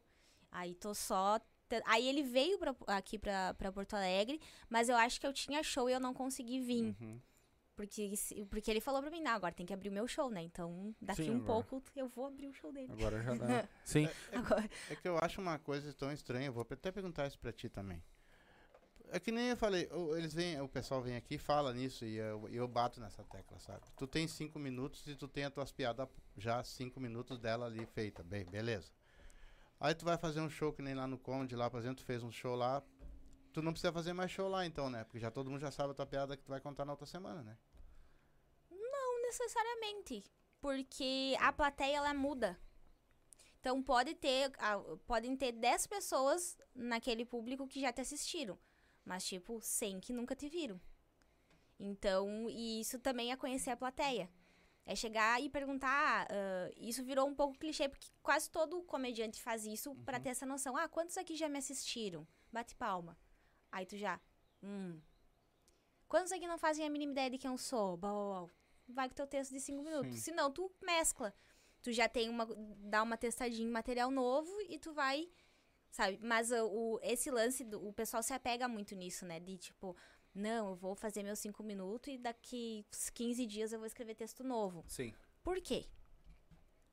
Aí 0.53 0.75
tô 0.75 0.93
só 0.93 1.41
Aí 1.87 2.07
ele 2.09 2.23
veio 2.23 2.59
pra, 2.59 2.75
aqui 2.89 3.19
pra, 3.19 3.55
pra 3.55 3.73
Porto 3.73 3.95
Alegre, 3.95 4.41
mas 4.69 4.89
eu 4.89 4.97
acho 4.97 5.21
que 5.21 5.27
eu 5.27 5.33
tinha 5.33 5.63
show 5.63 5.89
e 5.91 5.93
eu 5.93 6.01
não 6.01 6.15
consegui 6.15 6.61
vir. 6.61 6.95
uhum. 7.01 7.21
Porque, 7.75 8.11
porque 8.49 8.71
ele 8.71 8.81
falou 8.81 9.03
pra 9.03 9.11
mim, 9.11 9.21
não, 9.21 9.33
agora 9.33 9.53
tem 9.53 9.67
que 9.67 9.73
abrir 9.75 9.91
o 9.91 9.93
meu 9.93 10.09
show, 10.09 10.31
né? 10.31 10.41
Então, 10.41 10.95
daqui 10.99 11.25
Sim, 11.25 11.33
um 11.33 11.37
agora. 11.43 11.63
pouco 11.63 11.83
eu 11.95 12.09
vou 12.09 12.25
abrir 12.25 12.47
o 12.49 12.55
show 12.55 12.73
dele. 12.73 12.91
agora 12.91 13.23
já 13.23 13.35
dá. 13.35 13.69
Sim, 13.85 14.09
Agora. 14.33 14.71
É 14.89 14.97
que 14.97 15.07
eu 15.07 15.19
acho 15.19 15.43
uma 15.43 15.59
coisa 15.59 15.93
tão 15.93 16.11
estranha, 16.11 16.47
eu 16.47 16.55
vou 16.55 16.63
até 16.63 16.91
perguntar 16.91 17.27
isso 17.27 17.39
pra 17.39 17.53
ti 17.53 17.69
também. 17.69 18.03
É 19.11 19.21
que 19.21 19.31
nem 19.31 19.49
eu 19.51 19.57
falei, 19.59 19.89
o- 19.93 20.17
eles 20.17 20.33
vêm, 20.33 20.59
o 20.61 20.69
pessoal 20.69 21.03
vem 21.03 21.17
aqui 21.17 21.35
e 21.35 21.39
fala 21.39 21.73
nisso 21.75 22.05
e 22.07 22.17
eu, 22.17 22.49
e 22.49 22.57
eu 22.57 22.67
bato 22.67 22.99
nessa 22.99 23.23
tecla, 23.25 23.59
sabe? 23.61 23.83
Tu 23.95 24.07
tem 24.07 24.27
cinco 24.27 24.59
minutos 24.59 25.07
e 25.07 25.15
tu 25.15 25.29
tem 25.29 25.45
as 25.45 25.53
tuas 25.53 25.71
piadas 25.71 26.09
já 26.37 26.65
cinco 26.65 26.99
minutos 26.99 27.39
dela 27.39 27.67
ali 27.67 27.85
feita. 27.87 28.23
Bem, 28.23 28.45
beleza. 28.47 28.91
Aí 29.79 29.95
tu 29.95 30.05
vai 30.05 30.17
fazer 30.17 30.41
um 30.41 30.49
show 30.49 30.73
que 30.73 30.83
nem 30.83 30.95
lá 30.95 31.07
no 31.07 31.19
Conde, 31.19 31.55
lá, 31.55 31.71
por 31.71 31.79
exemplo, 31.79 31.97
tu 31.97 32.05
fez 32.05 32.23
um 32.23 32.33
show 32.33 32.55
lá. 32.55 32.83
Tu 33.53 33.63
não 33.63 33.73
precisa 33.73 33.93
fazer 33.93 34.13
mais 34.13 34.31
show 34.31 34.49
lá 34.49 34.67
então, 34.67 34.91
né? 34.91 35.05
Porque 35.05 35.19
já 35.19 35.31
todo 35.31 35.51
mundo 35.51 35.61
já 35.61 35.71
sabe 35.71 35.91
a 35.91 35.95
tua 35.95 36.07
piada 36.07 36.37
que 36.37 36.43
tu 36.43 36.49
vai 36.49 36.61
contar 36.61 36.85
na 36.85 36.93
outra 36.93 37.07
semana, 37.07 37.43
né? 37.43 37.59
Não 38.71 39.23
necessariamente. 39.23 40.25
Porque 40.61 41.37
a 41.41 41.53
plateia, 41.53 41.97
ela 41.97 42.15
muda. 42.15 42.59
Então, 43.61 43.83
pode 43.83 44.15
ter, 44.15 44.53
podem 45.07 45.37
ter 45.37 45.53
10 45.53 45.87
pessoas 45.87 46.57
naquele 46.75 47.25
público 47.25 47.67
que 47.67 47.81
já 47.81 47.93
te 47.93 48.01
assistiram. 48.01 48.59
Mas, 49.05 49.25
tipo, 49.25 49.61
100 49.61 50.01
que 50.01 50.13
nunca 50.13 50.35
te 50.35 50.49
viram. 50.49 50.81
Então, 51.79 52.49
e 52.49 52.81
isso 52.81 52.99
também 52.99 53.33
é 53.33 53.37
conhecer 53.37 53.71
a 53.71 53.77
plateia. 53.77 54.31
É 54.87 54.95
chegar 54.95 55.43
e 55.43 55.49
perguntar. 55.51 56.29
ah, 56.31 56.71
isso 56.77 57.03
virou 57.03 57.27
um 57.27 57.35
pouco 57.35 57.59
clichê, 57.59 57.89
porque 57.89 58.09
quase 58.23 58.49
todo 58.49 58.83
comediante 58.85 59.43
faz 59.43 59.67
isso 59.67 59.95
pra 60.05 60.21
ter 60.21 60.29
essa 60.29 60.47
noção. 60.47 60.77
Ah, 60.77 60.89
quantos 60.89 61.19
aqui 61.19 61.35
já 61.35 61.49
me 61.49 61.59
assistiram? 61.59 62.27
Bate 62.53 62.77
palma. 62.77 63.19
Aí 63.73 63.85
tu 63.85 63.97
já. 63.97 64.21
Hum. 64.63 65.01
Quantos 66.09 66.31
aqui 66.31 66.47
não 66.47 66.57
fazem 66.57 66.87
a 66.87 66.89
mínima 66.89 67.13
ideia 67.13 67.31
de 67.31 67.39
quem 67.39 67.51
eu 67.51 67.59
sou? 67.59 67.97
Blá, 67.97 68.13
blá, 68.13 68.41
blá. 68.41 68.51
Vai 68.89 69.09
com 69.09 69.15
teu 69.17 69.27
texto 69.27 69.51
de 69.53 69.61
cinco 69.61 69.83
minutos. 69.83 70.15
Sim. 70.15 70.21
Senão, 70.21 70.53
tu 70.53 70.71
mescla. 70.81 71.35
Tu 71.83 71.93
já 71.93 72.09
tem 72.09 72.29
uma. 72.29 72.47
dá 72.79 73.03
uma 73.03 73.17
testadinha 73.17 73.67
em 73.67 73.71
material 73.71 74.11
novo 74.11 74.51
e 74.69 74.79
tu 74.79 74.93
vai. 74.93 75.29
Sabe? 75.91 76.19
Mas 76.23 76.51
uh, 76.51 76.65
o, 76.65 77.01
esse 77.03 77.31
lance, 77.31 77.65
do, 77.65 77.87
o 77.87 77.93
pessoal 77.93 78.23
se 78.23 78.33
apega 78.33 78.69
muito 78.69 78.95
nisso, 78.95 79.25
né? 79.25 79.41
De 79.41 79.57
tipo, 79.57 79.97
não, 80.37 80.71
eu 80.71 80.77
vou 80.77 80.95
fazer 80.95 81.23
meus 81.23 81.39
cinco 81.39 81.63
minutos 81.63 82.13
e 82.13 82.19
daqui 82.19 82.85
uns 82.93 83.11
15 83.11 83.47
dias 83.47 83.73
eu 83.73 83.79
vou 83.79 83.87
escrever 83.87 84.15
texto 84.15 84.45
novo. 84.45 84.85
Sim. 84.87 85.15
Por 85.43 85.61
quê? 85.61 85.87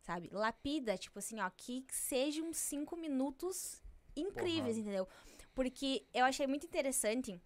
Sabe? 0.01 0.29
Lapida, 0.32 0.97
tipo 0.97 1.19
assim, 1.19 1.39
ó, 1.39 1.49
que 1.49 1.86
sejam 1.91 2.51
cinco 2.53 2.95
minutos 2.95 3.82
incríveis, 4.15 4.75
Porrada. 4.75 4.79
entendeu? 4.79 5.08
Porque 5.53 6.06
eu 6.13 6.25
achei 6.25 6.47
muito 6.47 6.65
interessante. 6.65 7.39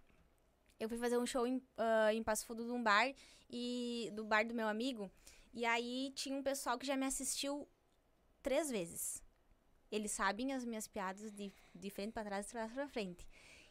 Eu 0.78 0.88
fui 0.88 0.98
fazer 0.98 1.18
um 1.18 1.26
show 1.26 1.46
em, 1.46 1.62
ah, 1.76 2.12
em 2.14 2.22
Passo 2.22 2.46
Fundo 2.46 2.64
de 2.64 2.70
um 2.70 2.82
bar 2.82 3.12
e 3.50 4.10
do 4.14 4.24
bar 4.24 4.46
do 4.46 4.54
meu 4.54 4.68
amigo. 4.68 5.10
E 5.52 5.64
aí 5.64 6.12
tinha 6.14 6.36
um 6.36 6.42
pessoal 6.42 6.78
que 6.78 6.86
já 6.86 6.96
me 6.96 7.06
assistiu 7.06 7.68
três 8.42 8.70
vezes. 8.70 9.22
Eles 9.90 10.12
sabem 10.12 10.52
as 10.52 10.64
minhas 10.64 10.86
piadas 10.86 11.32
de, 11.32 11.52
de 11.74 11.90
frente 11.90 12.12
pra 12.12 12.24
trás 12.24 12.44
e 12.44 12.48
de 12.48 12.52
trás 12.52 12.72
pra 12.72 12.88
frente. 12.88 13.26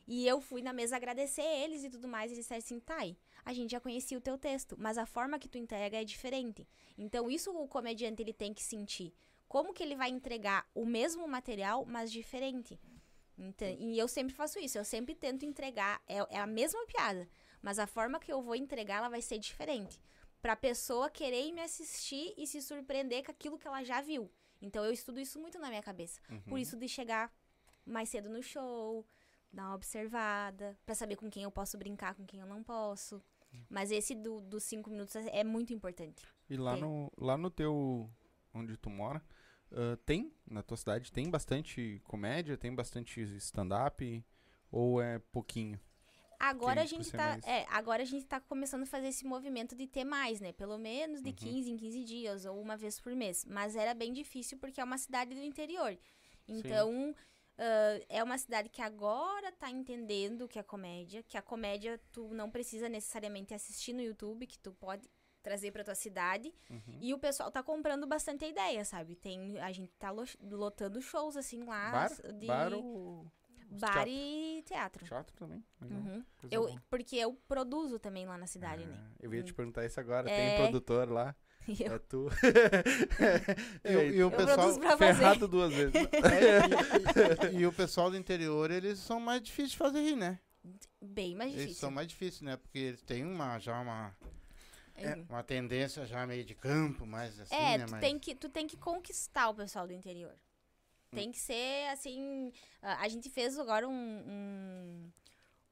E 0.07 0.25
eu 0.25 0.39
fui 0.39 0.61
na 0.61 0.71
mesa 0.71 0.95
agradecer 0.95 1.41
eles 1.41 1.83
e 1.83 1.89
tudo 1.89 2.07
mais. 2.07 2.31
E 2.31 2.35
eles 2.35 2.45
disseram 2.45 2.59
assim, 2.59 2.79
Thay, 2.79 3.17
a 3.43 3.51
gente 3.51 3.71
já 3.71 3.79
conhecia 3.79 4.17
o 4.17 4.21
teu 4.21 4.37
texto, 4.37 4.77
mas 4.79 4.97
a 4.97 5.05
forma 5.05 5.37
que 5.37 5.49
tu 5.49 5.57
entrega 5.57 6.01
é 6.01 6.05
diferente. 6.05 6.65
Então, 6.97 7.29
isso 7.29 7.51
o 7.51 7.67
comediante 7.67 8.21
ele 8.21 8.33
tem 8.33 8.53
que 8.53 8.63
sentir. 8.63 9.13
Como 9.49 9.73
que 9.73 9.83
ele 9.83 9.95
vai 9.95 10.09
entregar 10.09 10.65
o 10.73 10.85
mesmo 10.85 11.27
material, 11.27 11.85
mas 11.85 12.11
diferente? 12.11 12.79
Então, 13.37 13.67
e 13.67 13.99
eu 13.99 14.07
sempre 14.07 14.33
faço 14.33 14.59
isso. 14.59 14.77
Eu 14.77 14.85
sempre 14.85 15.13
tento 15.13 15.45
entregar. 15.45 16.01
É, 16.07 16.17
é 16.29 16.39
a 16.39 16.47
mesma 16.47 16.85
piada, 16.85 17.27
mas 17.61 17.77
a 17.77 17.85
forma 17.85 18.19
que 18.19 18.31
eu 18.31 18.41
vou 18.41 18.55
entregar 18.55 18.97
ela 18.97 19.09
vai 19.09 19.21
ser 19.21 19.37
diferente. 19.37 19.99
Pra 20.41 20.55
pessoa 20.55 21.09
querer 21.09 21.51
me 21.51 21.61
assistir 21.61 22.33
e 22.37 22.47
se 22.47 22.61
surpreender 22.61 23.25
com 23.25 23.31
aquilo 23.31 23.57
que 23.57 23.67
ela 23.67 23.83
já 23.83 24.01
viu. 24.01 24.31
Então, 24.61 24.85
eu 24.85 24.91
estudo 24.91 25.19
isso 25.19 25.39
muito 25.39 25.59
na 25.59 25.67
minha 25.67 25.83
cabeça. 25.83 26.21
Por 26.49 26.57
isso 26.59 26.77
de 26.77 26.87
chegar 26.87 27.31
mais 27.85 28.09
cedo 28.09 28.29
no 28.29 28.41
show, 28.43 29.05
dar 29.51 29.67
uma 29.67 29.75
observada, 29.75 30.77
pra 30.85 30.95
saber 30.95 31.15
com 31.15 31.29
quem 31.29 31.43
eu 31.43 31.51
posso 31.51 31.77
brincar, 31.77 32.13
com 32.15 32.25
quem 32.25 32.39
eu 32.39 32.47
não 32.47 32.63
posso. 32.63 33.21
Mas 33.69 33.91
esse 33.91 34.13
do- 34.13 34.41
dos 34.41 34.63
cinco 34.63 34.89
minutos 34.89 35.15
é 35.15 35.39
é 35.39 35.43
muito 35.43 35.73
importante. 35.73 36.25
E 36.49 36.57
lá 36.57 36.73
Tem. 36.73 36.81
no, 36.81 37.11
lá 37.17 37.37
no 37.37 37.49
teu. 37.49 38.09
onde 38.53 38.75
tu 38.77 38.89
mora, 38.89 39.21
ah, 39.71 39.97
tem, 40.05 40.33
na 40.49 40.63
tua 40.63 40.77
cidade, 40.77 41.11
tem 41.11 41.29
bastante 41.29 42.01
comédia, 42.03 42.57
tem 42.57 42.73
bastante 42.73 43.21
stand-up? 43.37 44.23
Ou 44.71 45.01
é 45.01 45.19
pouquinho? 45.31 45.79
Agora 46.39 46.81
a 46.81 46.85
gente 46.85 47.09
tá. 47.11 47.17
mais- 47.29 47.43
É, 47.47 47.65
agora 47.69 48.03
a 48.03 48.05
gente 48.05 48.25
tá 48.25 48.39
começando 48.39 48.83
a 48.83 48.85
fazer 48.85 49.07
esse 49.07 49.25
movimento 49.25 49.75
de 49.75 49.87
ter 49.87 50.03
mais, 50.03 50.39
né? 50.39 50.51
Pelo 50.51 50.77
menos 50.77 51.21
de 51.21 51.29
Uhum. 51.29 51.35
15 51.35 51.71
em 51.71 51.77
15 51.77 52.03
dias, 52.03 52.45
ou 52.45 52.59
uma 52.61 52.75
vez 52.77 52.99
por 52.99 53.15
mês. 53.15 53.45
Mas 53.45 53.75
era 53.75 53.93
bem 53.93 54.11
difícil 54.13 54.57
porque 54.59 54.79
é 54.79 54.83
uma 54.83 54.97
cidade 54.97 55.33
do 55.33 55.41
interior. 55.41 55.97
Então, 56.47 57.15
ah, 57.57 57.99
é 58.09 58.23
uma 58.23 58.37
cidade 58.37 58.69
que 58.69 58.81
agora 58.81 59.51
tá 59.51 59.69
entendendo 59.69 60.43
o 60.43 60.47
que 60.47 60.59
é 60.59 60.63
comédia, 60.63 61.23
que 61.23 61.37
a 61.37 61.41
comédia 61.41 61.99
tu 62.11 62.33
não 62.33 62.49
precisa 62.49 62.87
necessariamente 62.89 63.53
assistir 63.53 63.93
no 63.93 64.01
YouTube, 64.01 64.45
que 64.47 64.59
tu 64.59 64.71
pode 64.73 65.09
trazer 65.43 65.71
pra 65.71 65.83
tua 65.83 65.95
cidade. 65.95 66.53
Uhum. 66.69 66.97
E 66.99 67.13
o 67.13 67.19
pessoal 67.19 67.49
tá 67.49 67.63
comprando 67.63 68.05
bastante 68.05 68.43
a 68.43 68.47
ideia, 68.49 68.83
sabe? 68.83 69.15
Tem, 69.15 69.57
a 69.59 69.71
gente 69.71 69.93
tá 69.97 70.11
lo- 70.11 70.25
lotando 70.41 71.01
shows 71.01 71.37
assim 71.37 71.63
lá 71.63 71.91
Bar? 71.91 72.33
de 72.33 72.45
Bar 72.47 72.73
ou. 72.73 73.25
bar 73.69 73.93
teatro? 73.93 74.09
e 74.11 74.63
teatro. 74.65 75.05
Teatro 75.05 75.35
também? 75.37 75.63
Uhum. 75.81 76.23
Eu, 76.51 76.67
boa. 76.67 76.83
porque 76.89 77.15
eu 77.15 77.33
produzo 77.47 77.97
também 77.97 78.25
lá 78.25 78.37
na 78.37 78.47
cidade, 78.47 78.85
né? 78.85 78.97
Ah, 78.99 79.11
Eu 79.21 79.33
ia 79.33 79.41
te 79.43 79.53
perguntar 79.53 79.85
isso 79.85 79.99
agora. 79.99 80.29
É. 80.29 80.35
Tem 80.57 80.57
produtor 80.65 81.09
lá? 81.09 81.33
E 81.67 81.83
eu, 81.83 81.95
É 81.95 81.99
tu. 81.99 82.29
E, 83.83 83.95
o- 83.95 84.01
e 84.01 84.11
o 84.11 84.15
eu 84.21 84.31
pessoal. 84.31 84.97
Ferrado 84.97 85.47
duas 85.47 85.73
vezes. 85.73 85.93
É, 86.23 87.51
e, 87.51 87.57
e- 87.57 87.59
e 87.61 87.65
o 87.67 87.73
pessoal 87.73 88.09
do 88.09 88.17
interior, 88.17 88.71
eles 88.71 88.99
são 88.99 89.19
mais 89.19 89.41
difíceis 89.41 89.71
de 89.71 89.77
fazer 89.77 89.99
rir, 90.01 90.15
né? 90.15 90.39
Bem 91.01 91.35
mais 91.35 91.49
Eles 91.51 91.61
difícil. 91.63 91.79
são 91.81 91.91
mais 91.91 92.07
difíceis, 92.07 92.41
né? 92.41 92.57
Porque 92.57 92.77
eles 92.79 93.01
têm 93.01 93.23
uma, 93.25 93.57
já 93.59 93.79
uma, 93.79 94.15
É, 94.95 95.15
uma 95.29 95.43
tendência 95.43 96.05
já 96.05 96.25
meio 96.25 96.43
de 96.43 96.55
campo, 96.55 97.05
mais 97.05 97.39
assim, 97.39 97.55
É, 97.55 97.77
né? 97.77 97.85
tu, 97.85 97.91
Mas- 97.91 98.01
tem 98.01 98.17
que, 98.19 98.33
tu 98.35 98.49
tem 98.49 98.65
que 98.67 98.77
conquistar 98.77 99.49
o 99.49 99.53
pessoal 99.55 99.85
do 99.87 99.93
interior. 99.93 100.33
Tem 101.11 101.31
que 101.31 101.39
ser 101.39 101.87
assim. 101.91 102.51
A 102.81 103.03
a 103.03 103.07
gente 103.07 103.29
fez 103.29 103.57
agora 103.57 103.87
um, 103.87 103.93
um- 103.93 105.11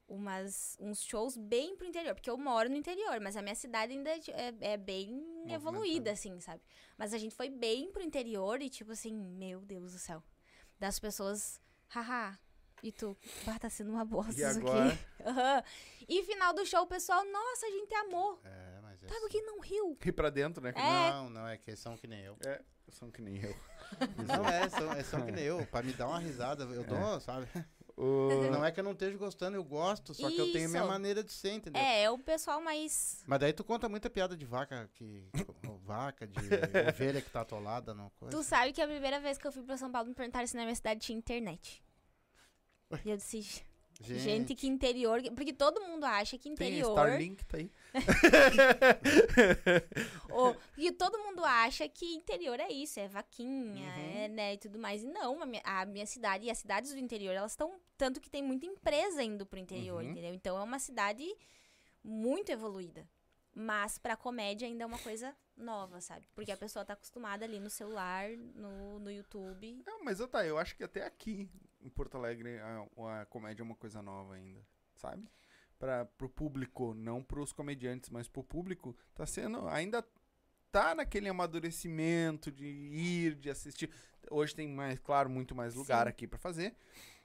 umas, 0.08 0.76
uns 0.80 1.02
shows 1.02 1.36
bem 1.36 1.76
pro 1.76 1.86
interior, 1.86 2.14
porque 2.14 2.30
eu 2.30 2.36
moro 2.38 2.68
no 2.68 2.76
interior, 2.76 3.20
mas 3.20 3.36
a 3.36 3.42
minha 3.42 3.54
cidade 3.54 3.92
ainda 3.92 4.10
é, 4.10 4.54
é 4.60 4.76
bem 4.76 5.44
evoluída, 5.48 6.12
assim, 6.12 6.38
sabe? 6.40 6.62
Mas 6.96 7.12
a 7.12 7.18
gente 7.18 7.34
foi 7.34 7.48
bem 7.48 7.90
pro 7.90 8.02
interior 8.02 8.60
e, 8.62 8.68
tipo 8.70 8.92
assim, 8.92 9.14
meu 9.14 9.60
Deus 9.60 9.92
do 9.92 9.98
céu. 9.98 10.22
Das 10.78 10.98
pessoas, 10.98 11.60
haha. 11.88 12.38
E 12.82 12.92
tu, 12.92 13.16
bah, 13.44 13.58
tá 13.58 13.70
sendo 13.70 13.90
uma 13.90 14.04
bosta 14.04 14.40
E 14.40 14.44
isso 14.44 14.58
agora? 14.58 14.88
aqui. 14.92 14.98
Aham. 15.26 15.62
E 16.08 16.22
final 16.24 16.52
do 16.52 16.64
show, 16.64 16.82
o 16.82 16.86
pessoal, 16.86 17.24
nossa, 17.24 17.66
a 17.66 17.70
gente 17.70 17.92
amou. 17.94 18.40
É, 18.44 18.80
mas 18.82 19.02
é 19.02 19.08
Sabe 19.08 19.16
assim. 19.16 19.26
o 19.26 19.28
que 19.30 19.42
não 19.42 19.60
riu? 19.60 19.98
Rir 20.00 20.12
pra 20.12 20.30
dentro, 20.30 20.62
né? 20.62 20.72
É. 20.76 21.10
Não, 21.10 21.30
não, 21.30 21.48
é 21.48 21.56
que 21.56 21.74
são 21.74 21.96
que 21.96 22.06
nem 22.06 22.20
eu. 22.22 22.36
É, 22.46 22.62
são 22.90 23.10
que 23.10 23.22
nem 23.22 23.42
eu. 23.42 23.56
Não, 24.26 24.46
é, 24.46 24.68
são, 24.68 24.92
é, 24.92 25.02
são 25.02 25.24
que 25.24 25.32
nem 25.32 25.44
eu. 25.44 25.66
Pra 25.66 25.82
me 25.82 25.92
dar 25.94 26.06
uma 26.06 26.18
risada, 26.18 26.64
eu 26.64 26.84
dou, 26.84 27.20
sabe? 27.20 27.48
O- 27.96 28.28
Não 28.50 28.62
é 28.62 28.70
que 28.70 28.78
eu 28.78 28.84
não 28.84 28.92
esteja 28.92 29.16
gostando, 29.16 29.56
eu 29.56 29.64
gosto, 29.64 30.12
só 30.12 30.28
que 30.30 30.38
eu 30.38 30.52
tenho 30.52 30.66
a 30.66 30.68
minha 30.68 30.80
Isso. 30.82 30.88
maneira 30.90 31.24
de 31.24 31.32
ser, 31.32 31.52
entendeu? 31.52 31.80
É, 31.80 32.02
é 32.02 32.10
o 32.10 32.18
pessoal 32.18 32.60
mais. 32.60 33.22
Mas 33.26 33.40
daí 33.40 33.54
tu 33.54 33.64
conta 33.64 33.88
muita 33.88 34.10
piada 34.10 34.36
de 34.36 34.44
vaca, 34.44 34.90
que, 34.92 35.24
vaca, 35.86 36.26
de 36.26 36.38
ovelha 36.94 37.22
que 37.22 37.30
tá 37.30 37.40
atolada 37.40 37.94
no 37.94 38.10
coisa. 38.18 38.36
Tu 38.36 38.42
sabe 38.42 38.72
que 38.74 38.82
a 38.82 38.86
primeira 38.86 39.18
vez 39.18 39.38
que 39.38 39.46
eu 39.46 39.52
fui 39.52 39.62
pra 39.62 39.78
São 39.78 39.90
Paulo 39.90 40.08
me 40.08 40.14
perguntaram 40.14 40.46
se 40.46 40.54
na 40.56 40.62
minha 40.64 40.74
cidade 40.74 41.00
tinha 41.00 41.16
internet. 41.16 41.82
E 43.04 43.08
eu 43.10 43.16
disse, 43.16 43.62
gente, 44.02 44.54
que 44.54 44.66
interior. 44.66 45.22
Porque 45.34 45.52
todo 45.52 45.80
mundo 45.82 46.04
acha 46.04 46.36
que 46.36 46.44
Tem 46.44 46.52
interior. 46.52 46.90
Starlink, 46.90 47.44
tá 47.44 47.58
aí. 47.58 47.70
ou, 50.30 50.54
porque 50.54 50.92
todo 50.92 51.18
mundo 51.18 51.44
acha 51.44 51.88
que 51.88 52.14
interior 52.14 52.58
é 52.60 52.70
isso, 52.70 53.00
é 53.00 53.08
vaquinha, 53.08 53.86
Uhum. 53.86 54.16
é, 54.16 54.28
né, 54.28 54.54
e 54.54 54.58
tudo 54.58 54.78
mais. 54.78 55.02
E 55.02 55.06
não, 55.06 55.42
a 55.42 55.46
minha, 55.46 55.62
a 55.64 55.84
minha 55.86 56.06
cidade 56.06 56.46
e 56.46 56.50
as 56.50 56.58
cidades 56.58 56.92
do 56.92 56.98
interior, 56.98 57.34
elas 57.34 57.52
estão. 57.52 57.74
Tanto 57.96 58.20
que 58.20 58.28
tem 58.28 58.42
muita 58.42 58.66
empresa 58.66 59.22
indo 59.22 59.46
pro 59.46 59.58
interior, 59.58 60.02
Uhum. 60.02 60.10
entendeu? 60.10 60.34
Então 60.34 60.58
é 60.58 60.62
uma 60.62 60.78
cidade 60.78 61.24
muito 62.04 62.50
evoluída. 62.50 63.08
Mas 63.58 63.96
pra 63.96 64.16
comédia 64.16 64.68
ainda 64.68 64.84
é 64.84 64.86
uma 64.86 64.98
coisa 64.98 65.34
nova, 65.56 65.98
sabe? 66.02 66.26
Porque 66.34 66.52
a 66.52 66.56
pessoa 66.58 66.84
tá 66.84 66.92
acostumada 66.92 67.46
ali 67.46 67.58
no 67.58 67.70
celular, 67.70 68.28
no, 68.54 68.98
no 68.98 69.10
YouTube. 69.10 69.82
Não, 69.86 70.04
mas 70.04 70.20
eu, 70.20 70.28
tá, 70.28 70.44
eu 70.46 70.58
acho 70.58 70.76
que 70.76 70.84
até 70.84 71.06
aqui, 71.06 71.48
em 71.86 71.90
Porto 71.90 72.16
Alegre, 72.16 72.58
a, 72.58 73.20
a 73.22 73.26
comédia 73.26 73.62
é 73.62 73.64
uma 73.64 73.76
coisa 73.76 74.02
nova 74.02 74.34
ainda, 74.34 74.60
sabe? 74.96 75.24
Pra, 75.78 76.04
pro 76.04 76.28
público, 76.28 76.94
não 76.94 77.22
pros 77.22 77.52
comediantes, 77.52 78.10
mas 78.10 78.28
pro 78.28 78.42
público, 78.42 78.96
tá 79.14 79.24
sendo, 79.26 79.68
ainda 79.68 80.04
tá 80.72 80.94
naquele 80.94 81.28
amadurecimento 81.28 82.50
de 82.50 82.66
ir, 82.66 83.34
de 83.34 83.50
assistir. 83.50 83.90
Hoje 84.30 84.54
tem 84.54 84.68
mais, 84.68 84.98
claro, 84.98 85.30
muito 85.30 85.54
mais 85.54 85.74
lugar 85.74 86.04
Sim. 86.04 86.10
aqui 86.10 86.26
pra 86.26 86.38
fazer. 86.38 86.74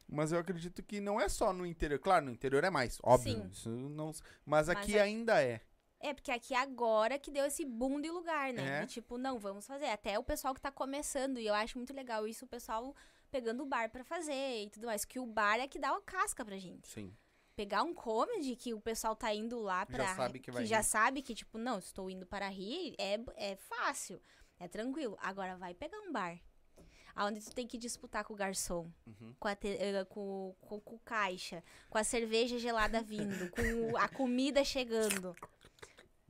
Mas 0.08 0.32
eu 0.32 0.40
acredito 0.40 0.84
que 0.84 1.00
não 1.00 1.20
é 1.20 1.30
só 1.30 1.54
no 1.54 1.66
interior. 1.66 1.98
Claro, 1.98 2.26
no 2.26 2.32
interior 2.32 2.64
é 2.64 2.70
mais, 2.70 3.00
óbvio. 3.02 3.50
Não, 3.66 4.12
mas 4.46 4.68
aqui 4.70 4.82
aqui- 4.82 5.00
ainda 5.00 5.42
é. 5.42 5.62
É, 6.02 6.14
porque 6.14 6.32
aqui 6.32 6.54
agora 6.54 7.18
que 7.20 7.32
deu 7.32 7.46
esse 7.46 7.64
boom 7.64 8.02
de 8.02 8.10
lugar, 8.10 8.52
né? 8.52 8.80
É. 8.82 8.86
De, 8.86 8.94
tipo, 8.94 9.18
não, 9.18 9.40
vamos 9.40 9.66
fazer. 9.66 9.86
Até 9.86 10.18
o 10.20 10.24
pessoal 10.24 10.54
que 10.54 10.60
tá 10.60 10.72
começando, 10.72 11.40
e 11.40 11.46
eu 11.46 11.54
acho 11.54 11.78
muito 11.78 11.94
legal 11.94 12.28
isso, 12.28 12.44
o 12.44 12.48
pessoal 12.48 12.94
pegando 13.32 13.64
o 13.64 13.66
bar 13.66 13.90
pra 13.90 14.04
fazer 14.04 14.64
e 14.66 14.70
tudo 14.70 14.86
mais. 14.88 15.06
Que 15.06 15.20
o 15.20 15.26
bar 15.26 15.58
é 15.60 15.68
que 15.68 15.80
dá 15.80 15.92
uma 15.92 16.02
casca 16.02 16.44
pra 16.46 16.58
gente. 16.58 16.88
Sim. 16.88 17.16
pegar 17.56 17.84
um 17.84 17.94
comedy 17.94 18.56
que 18.56 18.74
o 18.74 18.82
pessoal 18.82 19.16
tá 19.16 19.32
indo 19.34 19.60
lá 19.60 19.80
Já 19.82 19.86
pra. 19.86 20.16
sabe 20.16 20.40
que 20.40 20.50
vai 20.52 20.66
já 20.66 20.78
rir. 20.78 20.84
sabe 20.84 21.22
que, 21.22 21.36
tipo, 21.36 21.58
não, 21.60 21.78
estou 21.80 22.10
indo 22.10 22.26
para 22.26 22.48
rir, 22.50 22.96
é, 22.98 23.20
é 23.36 23.56
fácil, 23.56 24.20
é 24.60 24.68
tranquilo. 24.68 25.16
Agora 25.22 25.56
vai 25.58 25.74
pegar 25.74 26.00
um 26.00 26.12
bar. 26.12 26.40
Onde 27.16 27.42
tu 27.44 27.54
tem 27.54 27.68
que 27.68 27.78
disputar 27.78 28.24
com 28.24 28.34
o 28.34 28.38
garçom, 28.38 28.90
Uhum. 29.06 29.36
com, 29.38 29.48
a 29.48 29.54
te- 29.56 29.68
eh, 29.78 30.06
com, 30.06 30.56
com- 30.62 30.80
com 30.80 30.96
o 30.96 31.00
caixa, 31.00 31.62
com 31.90 31.98
a 31.98 32.04
cerveja 32.06 32.58
gelada 32.58 33.02
vindo, 33.04 33.52
com 33.52 33.98
a 33.98 34.08
comida 34.08 34.64
chegando. 34.64 35.36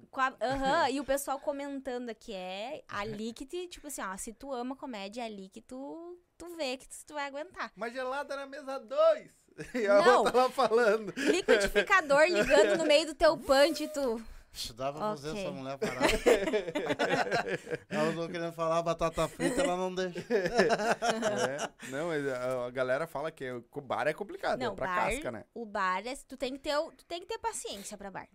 Com 0.09 0.19
a- 0.19 0.89
e 0.91 0.99
o 0.99 1.05
pessoal 1.05 1.39
comentando 1.39 2.09
aqui, 2.09 2.33
é 2.33 2.83
ali 2.87 3.31
que 3.31 3.45
te, 3.45 3.67
tipo 3.67 3.87
assim, 3.87 4.01
ó, 4.01 4.17
se 4.17 4.33
tu 4.33 4.51
ama 4.51 4.75
comédia, 4.75 5.21
é 5.21 5.25
ali 5.25 5.47
que 5.47 5.61
tu, 5.61 6.19
tu 6.41 6.55
vê 6.55 6.75
que 6.77 6.87
tu 7.05 7.13
vai 7.13 7.27
aguentar. 7.27 7.71
Uma 7.77 7.89
gelada 7.91 8.35
na 8.35 8.47
mesa 8.47 8.79
2. 8.79 9.29
E 9.75 9.85
a 9.85 10.01
Não. 10.01 10.23
outra 10.23 10.37
lá 10.37 10.49
falando. 10.49 11.13
Liquidificador 11.15 12.23
ligando 12.31 12.77
no 12.79 12.85
meio 12.85 13.05
do 13.05 13.13
teu 13.13 13.37
punch, 13.37 13.87
tu. 13.89 14.19
Isso 14.51 14.73
dá 14.73 14.91
pra 14.91 15.01
fazer 15.01 15.37
essa 15.37 15.51
mulher 15.51 15.77
parar. 15.77 16.01
ela 17.89 18.11
não 18.11 18.27
querendo 18.27 18.51
falar 18.53 18.81
batata 18.81 19.27
frita, 19.27 19.61
ela 19.61 19.77
não 19.77 19.93
deixa. 19.93 20.19
É. 20.29 21.89
Não, 21.89 22.07
mas 22.07 22.27
a, 22.27 22.65
a 22.65 22.69
galera 22.71 23.05
fala 23.07 23.31
que 23.31 23.49
o 23.51 23.81
bar 23.81 24.07
é 24.07 24.13
complicado, 24.13 24.59
Não, 24.59 24.73
é 24.73 24.75
pra 24.75 24.87
bar, 24.87 25.09
casca, 25.09 25.31
né? 25.31 25.45
o 25.53 25.65
bar, 25.65 26.05
é, 26.05 26.15
tu 26.27 26.35
tem 26.35 26.53
que 26.53 26.59
ter, 26.59 26.75
tu 26.97 27.05
tem 27.05 27.21
que 27.21 27.27
ter 27.27 27.37
paciência 27.37 27.97
pra 27.97 28.09
bar. 28.11 28.27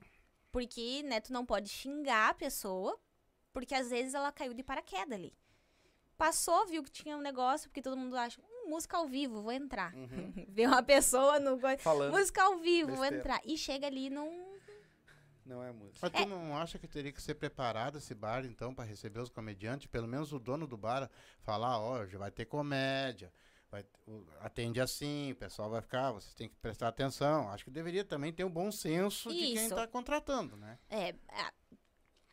Porque, 0.53 1.03
né, 1.03 1.21
tu 1.21 1.33
não 1.33 1.45
pode 1.45 1.69
xingar 1.69 2.31
a 2.31 2.35
pessoa, 2.35 2.99
porque 3.53 3.75
às 3.75 3.91
vezes 3.91 4.15
ela 4.15 4.33
caiu 4.33 4.55
de 4.55 4.63
paraquedas 4.63 5.13
ali. 5.13 5.35
Passou, 6.17 6.67
viu 6.67 6.83
que 6.83 6.91
tinha 6.91 7.17
um 7.17 7.21
negócio, 7.21 7.69
porque 7.69 7.83
todo 7.83 7.97
mundo 7.97 8.17
acha, 8.17 8.41
hum, 8.41 8.71
música 8.71 8.97
ao 8.97 9.07
vivo, 9.07 9.43
vou 9.43 9.53
entrar. 9.53 9.93
Vê 10.49 10.67
uma 10.67 10.83
pessoa 10.83 11.39
no 11.39 11.59
Falando. 11.79 12.13
música 12.17 12.43
ao 12.43 12.59
vivo, 12.59 12.89
vou 12.93 13.01
besteira. 13.01 13.17
entrar. 13.19 13.41
E 13.45 13.57
chega 13.59 13.87
ali 13.87 14.09
num 14.09 14.57
Não 15.45 15.63
é 15.63 15.71
música. 15.73 15.99
Mas 16.11 16.23
tu 16.23 16.29
não 16.29 16.57
acha 16.57 16.79
que 16.79 16.89
teria 16.89 17.13
que 17.13 17.21
ser 17.23 17.35
preparado 17.35 17.99
esse 17.99 18.15
bar, 18.15 18.45
então, 18.45 18.75
pra 18.75 18.85
receber 18.85 19.21
os 19.21 19.29
comediantes? 19.31 19.87
Pelo 19.87 20.09
menos 20.09 20.33
o 20.33 20.39
dono 20.39 20.67
do 20.67 20.77
bar 20.77 21.09
falar, 21.43 21.79
ó, 21.79 22.01
hoje 22.01 22.17
vai 22.17 22.31
ter 22.31 22.47
comédia, 22.47 23.33
vai, 23.71 23.85
atende 24.41 24.81
assim, 24.81 25.33
o 25.33 25.37
pessoal 25.37 25.69
vai 25.71 25.83
ficar, 25.83 26.13
vocês 26.13 26.35
têm 26.35 26.49
que 26.49 26.57
prestar 26.57 26.89
atenção. 26.89 27.49
Acho 27.51 27.65
que 27.65 27.71
deveria 27.71 28.05
também 28.05 28.33
ter 28.33 28.43
um 28.43 28.51
bom 28.51 28.73
senso 28.73 29.29
de 29.29 29.37
quem 29.37 29.55
Isso. 29.55 29.75
tá 29.75 29.87
contratando, 29.87 30.57
né? 30.57 30.79
É, 30.89 31.11
é, 31.11 31.17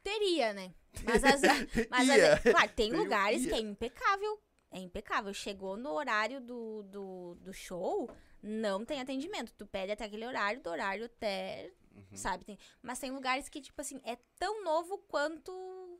teria, 0.04 0.54
né? 0.54 0.74
Mas, 1.04 1.24
as, 1.24 1.42
mas 1.90 2.10
as- 2.10 2.42
claro, 2.42 2.72
tem 2.76 2.90
Tem 2.92 3.00
lugares 3.00 3.46
que 3.46 3.54
é 3.54 3.60
impecável. 3.60 4.40
É 4.72 4.80
impecável. 4.80 5.34
Chegou 5.34 5.78
no 5.78 5.92
horário 5.92 6.42
do, 6.42 6.84
do, 6.84 7.36
do 7.42 7.54
show, 7.54 8.10
não 8.42 8.84
tem 8.84 9.00
atendimento. 9.02 9.54
Tu 9.54 9.66
pede 9.66 9.92
até 9.92 10.06
aquele 10.06 10.26
horário, 10.26 10.62
do 10.62 10.70
horário 10.70 11.06
até. 11.06 11.72
Uhum. 11.96 12.18
Sabe? 12.18 12.44
Tem, 12.44 12.58
mas 12.82 12.98
tem 13.00 13.12
lugares 13.12 13.48
que, 13.50 13.62
tipo 13.62 13.80
assim, 13.80 14.02
é 14.04 14.18
tão 14.40 14.64
novo 14.64 14.98
quanto 15.08 15.52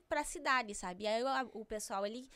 pra 0.10 0.24
cidade, 0.24 0.74
sabe? 0.74 1.04
E 1.04 1.08
aí 1.08 1.24
o, 1.24 1.62
o 1.62 1.66
pessoal, 1.66 2.04
ele, 2.06 2.28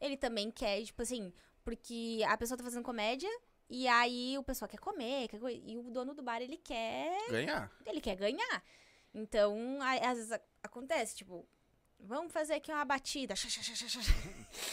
ele 0.00 0.16
também 0.16 0.50
quer, 0.50 0.82
tipo 0.82 1.02
assim, 1.02 1.30
porque 1.62 2.22
a 2.26 2.36
pessoa 2.38 2.56
tá 2.56 2.64
fazendo 2.64 2.82
comédia. 2.82 3.28
E 3.70 3.86
aí 3.86 4.38
o 4.38 4.42
pessoal 4.42 4.66
quer 4.66 4.78
comer, 4.80 5.28
quer 5.28 5.38
e 5.62 5.76
o 5.76 5.90
dono 5.90 6.14
do 6.14 6.22
bar, 6.22 6.40
ele 6.40 6.56
quer 6.56 7.14
Ganhar. 7.28 7.70
ele 7.84 8.00
quer 8.00 8.16
ganhar. 8.16 8.64
Então, 9.12 9.78
a- 9.82 10.10
às 10.10 10.16
vezes 10.16 10.32
a- 10.32 10.40
acontece, 10.68 11.16
tipo, 11.16 11.46
vamos 11.98 12.32
fazer 12.32 12.54
aqui 12.54 12.70
uma 12.70 12.84
batida. 12.84 13.34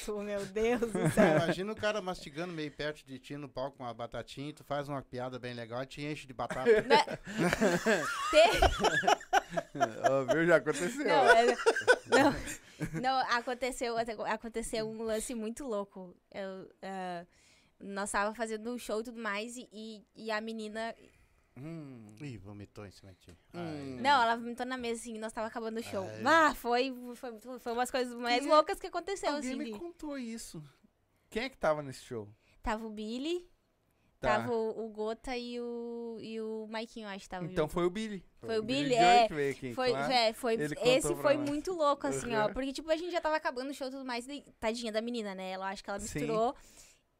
Tu, 0.05 0.17
meu 0.21 0.45
Deus 0.45 0.91
do 0.91 1.09
céu. 1.11 1.37
Imagina 1.37 1.71
o 1.71 1.75
cara 1.75 2.01
mastigando 2.01 2.53
meio 2.53 2.71
perto 2.71 3.03
de 3.05 3.17
ti 3.17 3.35
no 3.37 3.49
palco 3.49 3.77
com 3.77 3.83
uma 3.83 3.93
batatinha, 3.93 4.49
e 4.49 4.53
tu 4.53 4.63
faz 4.63 4.87
uma 4.87 5.01
piada 5.01 5.39
bem 5.39 5.53
legal 5.53 5.81
e 5.83 5.85
te 5.87 6.01
enche 6.01 6.27
de 6.27 6.33
batata. 6.33 6.65
Né? 6.85 7.03
Te- 8.31 8.59
viu? 10.33 10.45
Já 10.45 10.57
aconteceu. 10.57 11.05
Não, 11.05 11.29
é- 11.29 11.55
não, 12.07 13.01
não, 13.01 13.19
aconteceu, 13.35 13.95
aconteceu 13.97 14.87
um 14.87 15.01
lance 15.01 15.33
muito 15.33 15.65
louco. 15.65 16.15
Eu, 16.31 16.69
ah, 16.81 17.25
nós 17.79 18.11
tava 18.11 18.33
fazendo 18.35 18.71
um 18.71 18.77
show 18.77 19.01
e 19.01 19.03
tudo 19.03 19.19
mais, 19.19 19.55
e, 19.57 19.67
e, 19.71 20.05
e 20.15 20.31
a 20.31 20.39
menina. 20.41 20.93
Hum. 21.57 22.13
Ih, 22.19 22.37
vomitou 22.37 22.85
em 22.85 22.91
cima 22.91 23.13
de 23.13 23.19
ti. 23.19 23.37
Hum. 23.53 23.97
Não, 24.01 24.21
ela 24.21 24.35
vomitou 24.35 24.65
na 24.65 24.77
mesa 24.77 24.99
assim, 25.01 25.17
nós 25.17 25.31
tava 25.31 25.47
acabando 25.47 25.79
o 25.79 25.83
show. 25.83 26.03
Ai. 26.05 26.21
Ah, 26.25 26.53
foi, 26.55 26.93
foi, 27.15 27.59
foi 27.59 27.73
umas 27.73 27.89
coisas 27.89 28.13
mais 28.15 28.39
Quem 28.41 28.49
é- 28.49 28.53
loucas 28.53 28.79
que 28.79 28.87
aconteceu, 28.87 29.29
Alguém 29.33 29.51
assim. 29.51 29.59
me 29.59 29.71
de- 29.71 29.79
contou 29.79 30.17
isso. 30.17 30.61
Quem 31.29 31.43
é 31.43 31.49
que 31.49 31.57
tava 31.57 31.81
nesse 31.81 32.03
show? 32.03 32.27
Tava 32.61 32.85
o 32.85 32.89
Billy, 32.89 33.47
Tá. 34.19 34.39
tava 34.39 34.51
o, 34.53 34.85
o 34.85 34.89
Gota 34.89 35.37
e 35.37 35.59
o, 35.59 36.17
e 36.21 36.41
o 36.41 36.67
Maikinho, 36.69 37.07
acho 37.07 37.21
que 37.23 37.29
tava 37.29 37.45
Então 37.45 37.65
junto. 37.65 37.73
foi 37.73 37.85
o 37.85 37.89
Billy. 37.89 38.23
Foi 38.39 38.57
o 38.59 38.63
Billy, 38.63 38.89
Joy 38.89 38.97
é. 38.97 39.27
que 39.27 39.33
veio 39.33 39.51
aqui, 39.51 39.73
Foi, 39.73 39.89
claro. 39.91 40.11
é, 40.13 40.33
foi, 40.33 40.55
esse 40.55 41.15
foi 41.15 41.37
nós. 41.37 41.49
muito 41.49 41.73
louco, 41.73 42.05
assim, 42.07 42.33
ó. 42.35 42.51
Porque, 42.51 42.73
tipo, 42.73 42.89
a 42.91 42.95
gente 42.97 43.11
já 43.11 43.21
tava 43.21 43.35
acabando 43.35 43.69
o 43.69 43.73
show 43.73 43.87
e 43.87 43.91
tudo 43.91 44.03
mais, 44.05 44.27
e 44.27 44.41
tadinha 44.59 44.91
da 44.91 45.01
menina, 45.01 45.33
né? 45.35 45.51
Ela 45.51 45.69
acho 45.69 45.83
que 45.83 45.89
ela 45.89 45.99
Sim. 45.99 46.27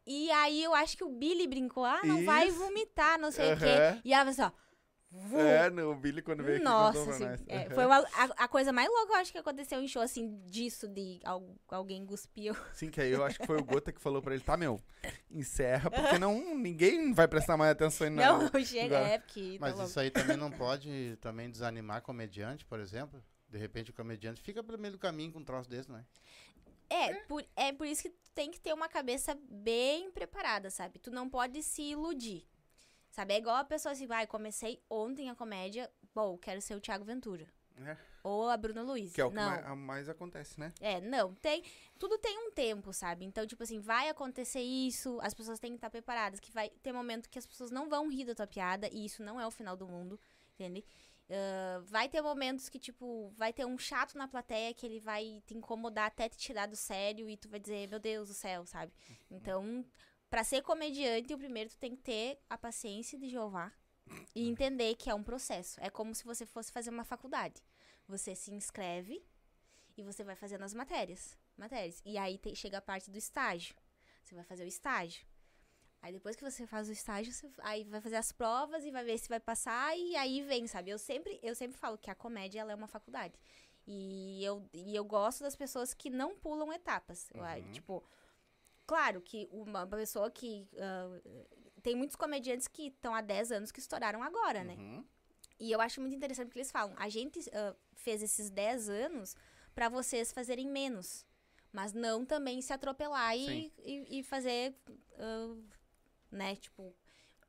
E 0.06 0.30
aí 0.32 0.64
eu 0.64 0.74
acho 0.76 0.96
que 0.96 1.04
o 1.04 1.10
Billy 1.10 1.48
brincou, 1.48 1.84
ah, 1.84 2.02
não 2.04 2.24
vai 2.26 2.48
Isso. 2.48 2.60
vomitar, 2.60 3.18
não 3.20 3.32
sei 3.32 3.54
o 3.54 3.58
quê. 3.58 4.00
E 4.04 4.14
ela 4.14 4.30
assim, 4.30 4.42
ó. 4.44 4.52
vu. 5.10 5.40
É, 5.40 5.70
no, 5.70 5.92
o 5.92 5.96
Billy 5.96 6.22
quando 6.22 6.44
veio 6.44 6.58
aqui 6.58 6.64
Nossa, 6.66 7.10
assim, 7.10 7.26
nós. 7.26 7.42
é, 7.48 7.70
foi 7.70 7.86
uma- 7.86 8.00
a, 8.14 8.24
a 8.44 8.48
coisa 8.48 8.72
mais 8.72 8.88
louca, 8.88 9.14
eu 9.14 9.18
acho, 9.18 9.32
que 9.32 9.38
aconteceu 9.38 9.82
em 9.82 9.88
show, 9.88 10.02
assim, 10.02 10.40
disso, 10.46 10.88
de 10.88 11.20
al- 11.24 11.56
alguém 11.70 12.06
cuspiu. 12.06 12.54
Sim, 12.74 12.92
que 12.92 13.02
aí 13.02 13.12
eu 13.12 13.24
acho 13.24 13.40
que 13.40 13.48
foi 13.48 13.58
o 13.58 13.64
Gota 13.64 13.92
que 13.94 14.00
falou 14.02 14.22
pra 14.22 14.36
ele, 14.36 14.44
tá, 14.44 14.56
meu, 14.58 14.80
encerra, 15.32 15.90
porque 15.90 16.20
não, 16.20 16.54
ninguém 16.56 17.14
vai 17.14 17.28
prestar 17.28 17.56
mais 17.58 17.72
atenção 17.72 18.06
em 18.08 18.12
nada. 18.12 18.50
Não, 18.54 18.60
chega, 18.66 18.98
é, 18.98 19.18
porque 19.20 19.54
tá 19.54 19.58
Mas 19.62 19.74
louco. 19.74 19.90
isso 19.90 20.00
aí 20.00 20.12
também 20.12 20.38
não 20.38 20.52
pode 20.52 21.18
também 21.22 21.50
desanimar 21.50 22.02
comediante, 22.02 22.64
por 22.66 22.80
exemplo? 22.80 23.24
De 23.50 23.58
repente 23.58 23.92
o 23.92 23.94
comediante 23.94 24.42
fica 24.42 24.62
pelo 24.64 24.78
meio 24.78 24.92
do 24.92 25.00
caminho 25.00 25.32
com 25.32 25.40
um 25.40 25.44
troço 25.46 25.70
desse, 25.70 25.90
não 25.90 25.98
é? 25.98 26.04
É, 26.90 27.14
por, 27.22 27.44
é 27.56 27.74
por 27.74 27.88
isso 27.88 28.04
que 28.04 28.14
tem 28.36 28.52
que 28.52 28.60
ter 28.60 28.74
uma 28.74 28.88
cabeça 28.90 29.36
bem 29.50 30.12
preparada, 30.12 30.70
sabe? 30.70 31.00
Tu 31.00 31.10
não 31.10 31.28
pode 31.30 31.64
se 31.64 31.82
iludir. 31.82 32.46
Sabe? 33.10 33.34
É 33.34 33.38
igual 33.38 33.56
a 33.56 33.64
pessoa 33.64 33.94
assim, 33.94 34.06
vai, 34.06 34.28
comecei 34.28 34.84
ontem 34.90 35.30
a 35.30 35.36
comédia, 35.36 35.90
bom, 36.14 36.38
quero 36.38 36.62
ser 36.62 36.76
o 36.76 36.82
Thiago 36.82 37.06
Ventura. 37.06 37.48
É. 37.78 37.98
Ou 38.24 38.50
a 38.50 38.58
Bruna 38.58 38.82
Luiz. 38.82 39.14
Que 39.14 39.22
é 39.22 39.26
o 39.26 39.30
que 39.30 39.36
não. 39.36 39.50
mais, 39.50 39.66
a- 39.66 39.76
mais 39.76 40.10
acontece, 40.10 40.60
né? 40.60 40.74
É, 40.82 41.00
não, 41.00 41.34
tem. 41.36 41.64
Tudo 41.98 42.18
tem 42.18 42.38
um 42.38 42.52
tempo, 42.52 42.92
sabe? 42.92 43.24
Então, 43.26 43.46
tipo 43.48 43.64
assim, 43.64 43.80
vai 43.80 44.10
acontecer 44.10 44.62
isso, 44.62 45.18
as 45.22 45.34
pessoas 45.34 45.60
têm 45.60 45.72
que 45.72 45.78
estar 45.78 45.90
preparadas, 45.90 46.40
que 46.40 46.52
vai 46.52 46.70
ter 46.70 46.92
momento 46.92 47.30
que 47.30 47.40
as 47.40 47.46
pessoas 47.46 47.72
não 47.72 47.88
vão 47.88 48.10
rir 48.10 48.26
da 48.26 48.36
tua 48.36 48.48
piada, 48.48 48.90
e 48.92 49.06
isso 49.06 49.24
não 49.24 49.40
é 49.40 49.46
o 49.48 49.52
final 49.52 49.78
do 49.78 49.88
mundo, 49.88 50.20
entende? 50.54 50.84
Ah, 51.30 51.82
vai 51.86 52.08
ter 52.08 52.22
momentos 52.22 52.70
que, 52.70 52.80
tipo, 52.80 53.34
vai 53.38 53.52
ter 53.52 53.66
um 53.66 53.78
chato 53.78 54.18
na 54.18 54.28
plateia 54.28 54.74
que 54.74 54.86
ele 54.86 55.00
vai 55.00 55.42
te 55.46 55.56
incomodar 55.56 56.08
até 56.08 56.30
te 56.30 56.38
tirar 56.38 56.68
do 56.68 56.76
sério 56.76 57.30
e 57.30 57.36
tu 57.38 57.50
vai 57.50 57.60
dizer, 57.60 57.88
meu 57.90 58.00
Deus 58.00 58.28
do 58.28 58.34
céu, 58.34 58.66
sabe? 58.66 58.94
Então, 59.30 59.86
pra 60.30 60.44
ser 60.44 60.62
comediante, 60.62 61.34
o 61.34 61.38
primeiro 61.38 61.70
tu 61.70 61.78
tem 61.80 61.96
que 61.96 62.02
ter 62.04 62.40
a 62.50 62.58
paciência 62.58 63.18
de 63.18 63.28
Jeová 63.30 63.72
e 64.36 64.48
entender 64.48 64.96
que 64.96 65.10
é 65.10 65.16
um 65.16 65.24
processo. 65.24 65.80
É 65.82 65.90
como 65.90 66.14
se 66.14 66.24
você 66.24 66.46
fosse 66.46 66.72
fazer 66.72 66.92
uma 66.92 67.04
faculdade. 67.04 67.62
Você 68.08 68.36
se 68.36 68.52
inscreve 68.54 69.26
e 69.98 70.04
você 70.04 70.24
vai 70.24 70.36
fazendo 70.36 70.64
as 70.64 70.74
matérias. 70.76 71.36
Matérias. 71.58 72.02
E 72.06 72.18
aí 72.18 72.38
te- 72.38 72.56
chega 72.56 72.78
a 72.78 72.82
parte 72.82 73.10
do 73.10 73.18
estágio. 73.18 73.76
Você 74.24 74.36
vai 74.36 74.44
fazer 74.44 74.64
o 74.64 74.68
estágio. 74.68 75.26
Aí 76.06 76.14
depois 76.14 76.36
que 76.36 76.44
você 76.44 76.68
faz 76.68 76.88
o 76.88 76.92
estágio, 76.92 77.34
você 77.34 77.50
aí 77.64 77.84
vai 77.84 78.00
fazer 78.00 78.18
as 78.18 78.32
provas 78.32 78.86
e 78.86 78.92
vai 78.92 79.04
ver 79.04 79.18
se 79.18 79.28
vai 79.28 79.40
passar 79.40 79.98
e 79.98 80.16
aí 80.16 80.40
vem, 80.44 80.68
sabe? 80.68 80.92
Eu 80.92 81.00
sempre, 81.00 81.40
eu 81.42 81.56
sempre 81.56 81.76
falo 81.80 81.98
que 81.98 82.12
a 82.12 82.14
comédia 82.14 82.60
ela 82.60 82.72
é 82.72 82.76
uma 82.76 82.88
faculdade. 82.88 83.34
E 83.88 84.40
eu, 84.44 84.70
e 84.72 84.96
eu 84.96 85.04
gosto 85.04 85.42
das 85.44 85.56
pessoas 85.56 85.96
que 85.96 86.12
não 86.12 86.36
pulam 86.36 86.72
etapas. 86.72 87.28
Eu 87.34 87.44
acho, 87.44 87.72
Tipo, 87.72 88.04
claro 88.86 89.20
que 89.20 89.50
uma 89.52 89.88
pessoa 89.88 90.30
que. 90.30 90.68
ah, 90.78 91.20
tem 91.82 91.96
muitos 91.96 92.16
comediantes 92.16 92.68
que 92.68 92.90
estão 92.90 93.16
há 93.16 93.22
10 93.22 93.52
anos 93.52 93.72
que 93.72 93.80
estouraram 93.80 94.22
agora, 94.22 94.64
né? 94.64 94.76
Uhum. 94.76 95.04
E 95.60 95.72
eu 95.72 95.82
acho 95.82 96.00
muito 96.02 96.16
interessante 96.16 96.52
que 96.52 96.60
eles 96.60 96.72
falam. 96.72 96.94
A 97.00 97.10
gente 97.10 97.40
ah, 97.52 97.76
fez 97.96 98.22
esses 98.22 98.52
10 98.52 98.90
anos 98.90 99.36
pra 99.74 99.90
vocês 99.90 100.32
fazerem 100.32 100.70
menos. 100.70 101.26
Mas 101.72 101.94
não 101.94 102.24
também 102.24 102.62
se 102.62 102.72
atropelar 102.72 103.36
e, 103.36 103.74
e, 103.80 104.20
e 104.20 104.24
fazer, 104.24 104.76
ah, 105.18 105.56
né, 106.32 106.56
tipo, 106.56 106.96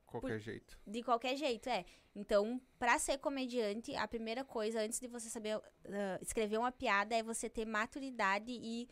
Qualquer 0.07 0.39
jeito. 0.39 0.79
de 0.87 1.03
qualquer 1.03 1.37
jeito, 1.37 1.69
é. 1.69 1.85
Então, 2.15 2.61
pra 2.79 2.99
ser 2.99 3.19
comediante, 3.19 3.95
a 3.97 4.07
primeira 4.09 4.45
coisa, 4.45 4.81
antes 4.81 4.99
de 5.01 5.09
você 5.09 5.29
saber 5.29 5.57
ah, 5.87 6.19
escrever 6.23 6.59
uma 6.59 6.73
piada, 6.73 7.15
é 7.15 7.23
você 7.23 7.49
ter 7.51 7.65
maturidade 7.67 8.51
e 8.53 8.89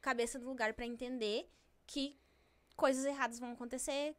cabeça 0.00 0.38
no 0.38 0.46
lugar 0.46 0.74
pra 0.74 0.84
entender 0.86 1.48
que 1.86 2.18
coisas 2.76 3.04
erradas 3.04 3.38
vão 3.38 3.52
acontecer 3.52 4.14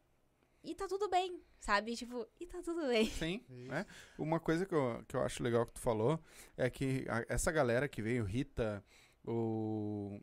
e 0.64 0.74
tá 0.74 0.86
tudo 0.88 1.08
bem, 1.08 1.40
sabe? 1.60 1.94
Tipo, 1.94 2.26
e 2.40 2.46
tá 2.46 2.60
tudo 2.62 2.86
bem. 2.88 3.06
Sim, 3.06 3.44
né? 3.48 3.86
Uma 4.18 4.40
coisa 4.40 4.66
que 4.66 4.74
eu, 4.74 5.04
que 5.06 5.14
eu 5.16 5.22
acho 5.22 5.42
legal 5.42 5.64
que 5.66 5.72
tu 5.74 5.80
falou 5.80 6.18
é 6.56 6.68
que 6.68 7.06
a- 7.08 7.24
essa 7.28 7.52
galera 7.52 7.88
que 7.88 8.02
veio, 8.02 8.24
Rita, 8.24 8.84
o... 9.24 10.20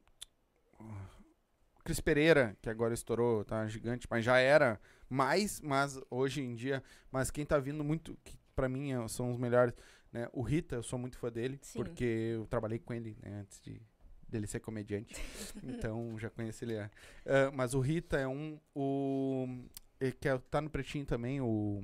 Cris 1.87 2.01
Pereira, 2.01 2.57
que 2.61 2.69
agora 2.69 2.93
estourou, 2.93 3.45
tá 3.45 3.65
gigante, 3.67 4.05
mas 4.11 4.25
já 4.25 4.37
era 4.37 4.77
mais, 5.09 5.61
mas 5.61 5.97
hoje 6.11 6.41
em 6.41 6.53
dia, 6.53 6.83
mas 7.09 7.31
quem 7.31 7.45
tá 7.45 7.57
vindo 7.57 7.81
muito, 7.81 8.17
que 8.25 8.37
pra 8.53 8.67
mim 8.67 8.91
é- 8.91 9.07
são 9.07 9.31
os 9.31 9.37
melhores, 9.37 9.73
né? 10.11 10.27
O 10.33 10.41
Rita, 10.41 10.75
eu 10.75 10.83
sou 10.83 10.99
muito 10.99 11.17
fã 11.17 11.31
dele, 11.31 11.57
Sim. 11.61 11.79
porque 11.79 12.03
eu 12.03 12.45
trabalhei 12.47 12.77
com 12.77 12.93
ele 12.93 13.15
né, 13.23 13.39
antes 13.39 13.61
de 13.61 13.81
dele 14.27 14.47
ser 14.47 14.59
comediante. 14.59 15.15
então 15.63 16.19
já 16.19 16.29
conheci 16.29 16.65
ele. 16.65 16.73
é. 16.75 16.89
Ah, 17.25 17.51
mas 17.53 17.73
o 17.73 17.79
Rita 17.79 18.17
é 18.17 18.27
um. 18.27 18.59
O, 18.75 19.47
que 20.19 20.27
é- 20.27 20.37
tá 20.51 20.59
no 20.59 20.69
pretinho 20.69 21.05
também, 21.05 21.39
o, 21.39 21.81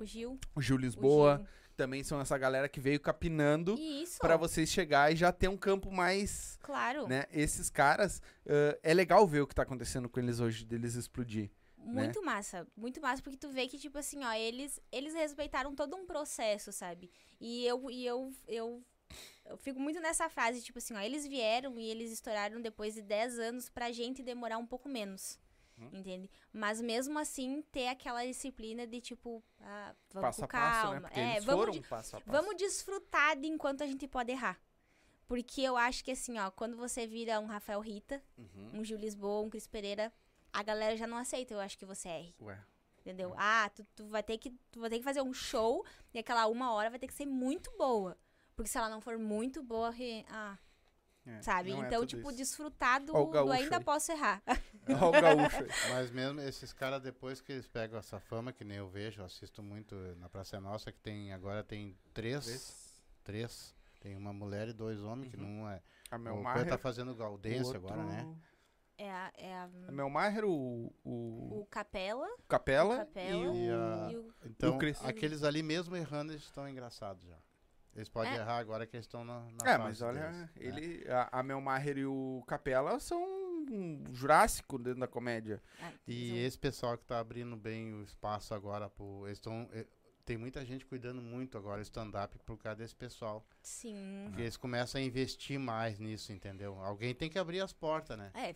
O 0.00 0.04
Gil. 0.04 0.36
o 0.56 0.60
Gil 0.60 0.74
o 0.76 0.80
Lisboa. 0.80 1.36
Gil. 1.36 1.46
Também 1.82 2.04
são 2.04 2.20
essa 2.20 2.38
galera 2.38 2.68
que 2.68 2.78
veio 2.78 3.00
capinando 3.00 3.76
pra 4.20 4.36
vocês 4.36 4.68
chegar 4.68 5.12
e 5.12 5.16
já 5.16 5.32
ter 5.32 5.48
um 5.48 5.56
campo 5.56 5.90
mais. 5.90 6.56
Claro. 6.62 7.08
Né? 7.08 7.26
Esses 7.32 7.68
caras, 7.68 8.22
ah, 8.48 8.78
é 8.84 8.94
legal 8.94 9.26
ver 9.26 9.40
o 9.40 9.48
que 9.48 9.54
tá 9.54 9.64
acontecendo 9.64 10.08
com 10.08 10.20
eles 10.20 10.38
hoje, 10.38 10.64
deles 10.64 10.94
explodir. 10.94 11.50
Muito 11.76 12.24
massa, 12.24 12.64
muito 12.76 13.00
massa, 13.00 13.20
porque 13.20 13.36
tu 13.36 13.48
vê 13.48 13.66
que, 13.66 13.80
tipo 13.80 13.98
assim, 13.98 14.22
ó, 14.22 14.32
eles, 14.32 14.80
eles 14.92 15.12
respeitaram 15.12 15.74
todo 15.74 15.96
um 15.96 16.06
processo, 16.06 16.70
sabe? 16.70 17.10
E 17.40 17.66
eu, 17.66 17.90
e 17.90 18.06
eu, 18.06 18.32
eu, 18.46 18.80
eu 19.44 19.56
fico 19.56 19.80
muito 19.80 19.98
nessa 19.98 20.30
frase, 20.30 20.62
tipo 20.62 20.78
assim, 20.78 20.94
ó, 20.94 21.00
eles 21.00 21.26
vieram 21.26 21.80
e 21.80 21.90
eles 21.90 22.12
estouraram 22.12 22.60
depois 22.60 22.94
de 22.94 23.02
10 23.02 23.40
anos 23.40 23.68
pra 23.68 23.90
gente 23.90 24.22
demorar 24.22 24.58
um 24.58 24.66
pouco 24.66 24.88
menos. 24.88 25.36
Hum. 25.92 25.98
Entende? 25.98 26.30
Mas 26.52 26.80
mesmo 26.80 27.18
assim, 27.18 27.62
ter 27.72 27.88
aquela 27.88 28.24
disciplina 28.24 28.86
de 28.86 29.00
tipo, 29.00 29.42
ah, 29.60 29.94
vamos 30.12 30.26
passo 30.28 30.38
com 30.40 30.44
a 30.44 30.48
passo, 30.48 30.82
calma. 30.92 31.00
né? 31.00 31.36
É, 31.36 31.40
vamos, 31.40 31.72
de- 31.72 31.80
passo 31.88 32.12
passo. 32.12 32.24
vamos 32.26 32.56
desfrutar 32.56 33.36
de 33.38 33.46
enquanto 33.48 33.82
a 33.82 33.86
gente 33.86 34.06
pode 34.08 34.30
errar. 34.32 34.60
Porque 35.26 35.62
eu 35.62 35.76
acho 35.76 36.04
que 36.04 36.10
assim, 36.10 36.38
ó, 36.38 36.50
quando 36.50 36.76
você 36.76 37.06
vira 37.06 37.40
um 37.40 37.46
Rafael 37.46 37.80
Rita, 37.80 38.22
Uhum. 38.36 38.80
um 38.80 38.84
Gil 38.84 38.98
Lisboa, 38.98 39.42
um 39.42 39.50
Cris 39.50 39.66
Pereira, 39.66 40.12
a 40.52 40.62
galera 40.62 40.96
já 40.96 41.06
não 41.06 41.16
aceita, 41.16 41.54
eu 41.54 41.60
acho 41.60 41.78
que 41.78 41.86
você 41.86 42.08
erre. 42.08 42.34
Ué. 42.40 42.58
Entendeu? 43.00 43.34
Ah, 43.36 43.70
tu, 43.74 43.84
tu 43.96 44.06
vai 44.06 44.22
ter 44.22 44.38
que 44.38 44.50
tu 44.70 44.78
vai 44.80 44.88
ter 44.90 44.98
que 44.98 45.04
fazer 45.04 45.22
um 45.22 45.32
show 45.32 45.84
e 46.14 46.18
aquela 46.18 46.46
uma 46.46 46.72
hora 46.72 46.88
vai 46.90 46.98
ter 46.98 47.06
que 47.08 47.14
ser 47.14 47.26
muito 47.26 47.70
boa. 47.76 48.16
Porque 48.54 48.68
se 48.70 48.76
ela 48.78 48.88
não 48.88 49.00
for 49.00 49.18
muito 49.18 49.62
boa, 49.62 49.90
re- 49.90 50.24
ah, 50.28 50.56
É, 51.24 51.40
sabe? 51.40 51.70
é 51.70 51.76
então, 51.76 52.00
tudo 52.00 52.06
tipo, 52.08 52.28
isso. 52.30 52.36
desfrutar 52.38 53.00
do, 53.04 53.14
o 53.16 53.26
do 53.26 53.52
ainda 53.52 53.76
aí. 53.78 53.84
posso 53.84 54.10
errar. 54.10 54.42
Ó 55.00 55.08
o 55.08 55.12
gaúcho 55.12 55.56
aí. 55.62 55.68
Mas 55.90 56.10
mesmo 56.10 56.40
esses 56.40 56.72
caras, 56.72 57.00
depois 57.00 57.40
que 57.40 57.52
eles 57.52 57.68
pegam 57.68 57.98
essa 57.98 58.18
fama, 58.18 58.52
que 58.52 58.64
nem 58.64 58.78
eu 58.78 58.88
vejo, 58.88 59.20
eu 59.20 59.26
assisto 59.26 59.62
muito 59.62 59.94
na 60.18 60.28
Praça 60.28 60.56
é 60.56 60.60
Nossa, 60.60 60.90
que 60.90 60.98
tem 60.98 61.32
agora 61.32 61.62
tem 61.62 61.96
três, 62.12 62.44
Três. 62.44 63.02
três. 63.22 63.74
Tem 64.00 64.16
uma 64.16 64.32
mulher 64.32 64.66
e 64.68 64.72
dois 64.72 65.00
homens, 65.00 65.30
que 65.30 65.36
Uhum. 65.40 65.58
não 65.60 65.70
é. 65.70 65.80
A 66.10 66.16
o 66.16 66.18
Melmaher. 66.18 66.54
Coelho 66.54 66.70
tá 66.70 66.78
fazendo 66.78 67.12
o 67.12 67.14
Gaudense 67.14 67.66
outro- 67.66 67.78
agora, 67.78 68.02
né? 68.04 68.36
É 68.98 69.10
a, 69.10 69.32
é 69.36 69.54
a- 69.54 69.70
A 69.88 69.92
Melmaher, 69.92 70.44
o, 70.44 70.92
o, 71.04 71.60
o 71.60 71.66
Capela, 71.70 72.26
Capela, 72.48 72.94
o 72.94 72.98
Capela 72.98 73.36
e 73.44 73.46
o... 73.48 73.54
E 73.54 73.70
a- 73.70 74.08
e 74.12 74.16
o. 74.16 74.34
Então, 74.44 74.76
Cris. 74.78 75.02
aqueles 75.04 75.44
ali 75.44 75.62
mesmo 75.62 75.94
errando, 75.96 76.32
eles 76.32 76.42
estão 76.42 76.68
engraçados 76.68 77.24
já. 77.24 77.36
Eles 77.94 78.08
podem 78.08 78.32
É. 78.32 78.36
errar 78.36 78.58
agora 78.58 78.86
que 78.86 78.96
eles 78.96 79.04
estão 79.06 79.24
na, 79.24 79.40
na 79.40 79.70
É, 79.70 79.76
fase 79.76 79.82
mas 79.82 80.02
olha, 80.02 80.20
deles, 80.20 80.36
né? 80.36 80.50
ele, 80.56 81.10
a, 81.10 81.40
a 81.40 81.42
Melmaher 81.42 81.98
e 81.98 82.06
o 82.06 82.42
Capela 82.46 82.98
são 82.98 83.22
um 83.22 84.04
jurássico 84.12 84.78
dentro 84.78 85.00
da 85.00 85.06
comédia. 85.06 85.62
ah, 85.80 85.92
E 86.06 86.28
são- 86.28 86.36
esse 86.38 86.58
pessoal 86.58 86.96
que 86.98 87.04
tá 87.04 87.18
abrindo 87.18 87.56
bem 87.56 87.94
o 87.94 88.02
espaço 88.02 88.54
agora 88.54 88.88
pro. 88.88 89.26
Eles 89.26 89.38
estão. 89.38 89.68
Tem 90.24 90.36
muita 90.36 90.64
gente 90.64 90.86
cuidando 90.86 91.20
muito 91.20 91.58
agora 91.58 91.82
stand-up 91.82 92.38
por 92.46 92.56
causa 92.56 92.78
desse 92.78 92.94
pessoal. 92.94 93.44
Sim. 93.60 94.22
Porque 94.26 94.42
eles 94.42 94.56
começam 94.56 95.00
a 95.00 95.04
investir 95.04 95.58
mais 95.58 95.98
nisso, 95.98 96.32
entendeu? 96.32 96.78
Alguém 96.80 97.12
tem 97.12 97.28
que 97.28 97.38
abrir 97.40 97.60
as 97.60 97.72
portas, 97.72 98.16
né? 98.16 98.30
É, 98.34 98.54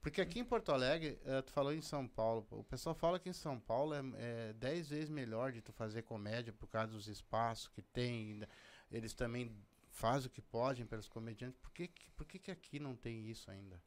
Porque 0.00 0.20
aqui 0.20 0.38
em 0.38 0.44
Porto 0.44 0.70
Alegre, 0.70 1.18
eh, 1.24 1.42
tu 1.42 1.52
falou 1.52 1.72
em 1.72 1.82
São 1.82 2.06
Paulo, 2.06 2.46
o 2.50 2.62
pessoal 2.62 2.94
fala 2.94 3.18
que 3.18 3.28
em 3.28 3.32
São 3.32 3.58
Paulo 3.58 3.94
é, 3.94 4.00
é 4.16 4.52
dez 4.52 4.88
vezes 4.88 5.08
melhor 5.08 5.52
de 5.52 5.60
tu 5.60 5.72
fazer 5.72 6.02
comédia 6.02 6.52
por 6.52 6.68
causa 6.68 6.92
dos 6.92 7.08
espaços 7.08 7.68
que 7.68 7.82
tem. 7.82 8.42
Eles 8.90 9.12
também 9.12 9.54
fazem 9.90 10.28
o 10.28 10.30
que 10.30 10.40
podem 10.40 10.86
pelos 10.86 11.08
comediantes. 11.08 11.58
Por 11.60 11.72
que, 11.72 11.90
por 12.16 12.26
que, 12.26 12.38
que 12.38 12.50
aqui 12.50 12.78
não 12.78 12.94
tem 12.94 13.28
isso 13.28 13.50
ainda? 13.50 13.82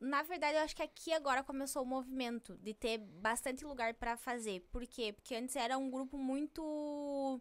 Na 0.00 0.22
verdade, 0.22 0.56
eu 0.56 0.62
acho 0.62 0.76
que 0.76 0.82
aqui 0.82 1.12
agora 1.12 1.42
começou 1.42 1.82
o 1.82 1.86
movimento 1.86 2.56
de 2.58 2.72
ter 2.72 2.98
bastante 2.98 3.64
lugar 3.64 3.94
pra 3.94 4.16
fazer. 4.16 4.60
Por 4.70 4.86
quê? 4.86 5.12
Porque 5.12 5.34
antes 5.34 5.56
era 5.56 5.76
um 5.76 5.90
grupo 5.90 6.16
muito 6.16 7.40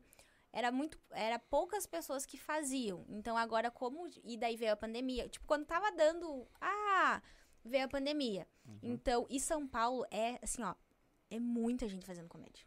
era 0.52 0.72
muito 0.72 0.98
era 1.12 1.38
poucas 1.38 1.86
pessoas 1.86 2.26
que 2.26 2.38
faziam. 2.38 3.06
Então 3.10 3.38
agora 3.38 3.70
como 3.70 4.10
e 4.24 4.38
daí 4.38 4.56
veio 4.56 4.74
a 4.74 4.78
pandemia. 4.78 5.30
Tipo, 5.30 5.46
quando 5.46 5.66
tava 5.66 5.92
dando, 5.92 6.48
ah, 6.60 7.22
veio 7.68 7.86
a 7.86 7.88
pandemia. 7.88 8.48
Então, 8.82 9.26
e 9.30 9.40
São 9.40 9.68
Paulo 9.68 10.06
é 10.12 10.40
assim, 10.42 10.64
ó, 10.64 10.76
é 11.30 11.40
muita 11.40 11.88
gente 11.88 12.06
fazendo 12.06 12.28
comédia. 12.28 12.66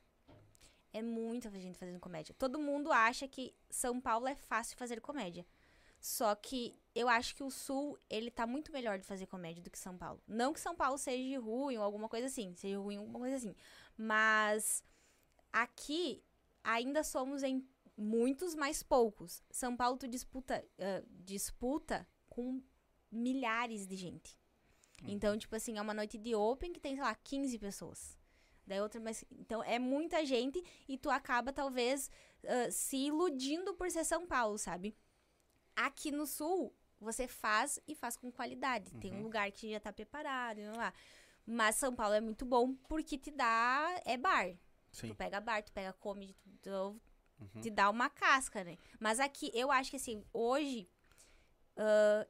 É 0.92 1.02
muita 1.02 1.50
gente 1.50 1.78
fazendo 1.78 2.00
comédia. 2.00 2.34
Todo 2.38 2.58
mundo 2.58 2.90
acha 2.92 3.28
que 3.28 3.54
São 3.68 4.00
Paulo 4.00 4.26
é 4.26 4.34
fácil 4.34 4.76
fazer 4.76 5.00
comédia. 5.00 5.46
Só 6.00 6.34
que 6.34 6.74
eu 6.94 7.08
acho 7.08 7.34
que 7.34 7.42
o 7.42 7.50
Sul, 7.50 7.98
ele 8.08 8.30
tá 8.30 8.46
muito 8.46 8.72
melhor 8.72 8.98
de 8.98 9.06
fazer 9.06 9.26
comédia 9.26 9.62
do 9.62 9.70
que 9.70 9.78
São 9.78 9.96
Paulo. 9.96 10.20
Não 10.26 10.52
que 10.52 10.58
São 10.60 10.74
Paulo 10.74 10.96
seja 10.96 11.38
ruim 11.38 11.76
ou 11.76 11.84
alguma 11.84 12.08
coisa 12.08 12.26
assim, 12.26 12.54
seja 12.54 12.78
ruim 12.78 12.96
ou 12.96 13.02
alguma 13.02 13.20
coisa 13.20 13.36
assim. 13.36 13.54
Mas 13.96 14.82
aqui 15.52 16.24
ainda 16.64 17.04
somos 17.04 17.42
em 17.42 17.68
muitos 17.96 18.54
mais 18.54 18.82
poucos. 18.82 19.42
São 19.50 19.76
Paulo 19.76 19.98
tu 19.98 20.08
disputa, 20.08 20.64
ah, 20.78 21.04
disputa 21.24 22.08
com 22.30 22.62
milhares 23.10 23.86
de 23.86 23.96
gente. 23.96 24.39
Então, 25.06 25.36
tipo 25.38 25.54
assim, 25.56 25.78
é 25.78 25.82
uma 25.82 25.94
noite 25.94 26.18
de 26.18 26.34
open 26.34 26.72
que 26.72 26.80
tem, 26.80 26.94
sei 26.94 27.02
lá, 27.04 27.14
15 27.14 27.58
pessoas. 27.58 28.18
Daí 28.66 28.80
outra, 28.80 29.00
mas. 29.00 29.24
Então 29.30 29.62
é 29.64 29.78
muita 29.78 30.24
gente 30.24 30.62
e 30.88 30.96
tu 30.98 31.10
acaba, 31.10 31.52
talvez, 31.52 32.10
ah, 32.46 32.70
se 32.70 32.96
iludindo 33.06 33.74
por 33.74 33.90
ser 33.90 34.04
São 34.04 34.26
Paulo, 34.26 34.58
sabe? 34.58 34.96
Aqui 35.74 36.10
no 36.10 36.26
sul, 36.26 36.74
você 37.00 37.26
faz 37.26 37.80
e 37.88 37.94
faz 37.94 38.16
com 38.16 38.30
qualidade. 38.30 38.92
Tem 39.00 39.12
um 39.14 39.22
lugar 39.22 39.50
que 39.50 39.70
já 39.72 39.80
tá 39.80 39.92
preparado, 39.92 40.58
e 40.58 40.66
lá. 40.70 40.92
Mas 41.46 41.76
São 41.76 41.94
Paulo 41.94 42.14
é 42.14 42.20
muito 42.20 42.44
bom 42.44 42.74
porque 42.88 43.16
te 43.18 43.30
dá. 43.30 44.00
É 44.04 44.16
bar. 44.16 44.50
Sim. 44.92 45.08
Tu 45.08 45.14
pega 45.14 45.40
bar, 45.40 45.62
tu 45.62 45.72
pega 45.72 45.92
comedy, 45.94 46.34
tu, 46.62 46.70
tu 46.70 47.00
Uhum. 47.40 47.60
te 47.62 47.70
dá 47.70 47.88
uma 47.88 48.10
casca, 48.10 48.62
né? 48.62 48.76
Mas 49.00 49.18
aqui, 49.18 49.50
eu 49.54 49.70
acho 49.72 49.90
que 49.90 49.96
assim, 49.96 50.22
hoje. 50.32 50.86
ah, 51.76 52.26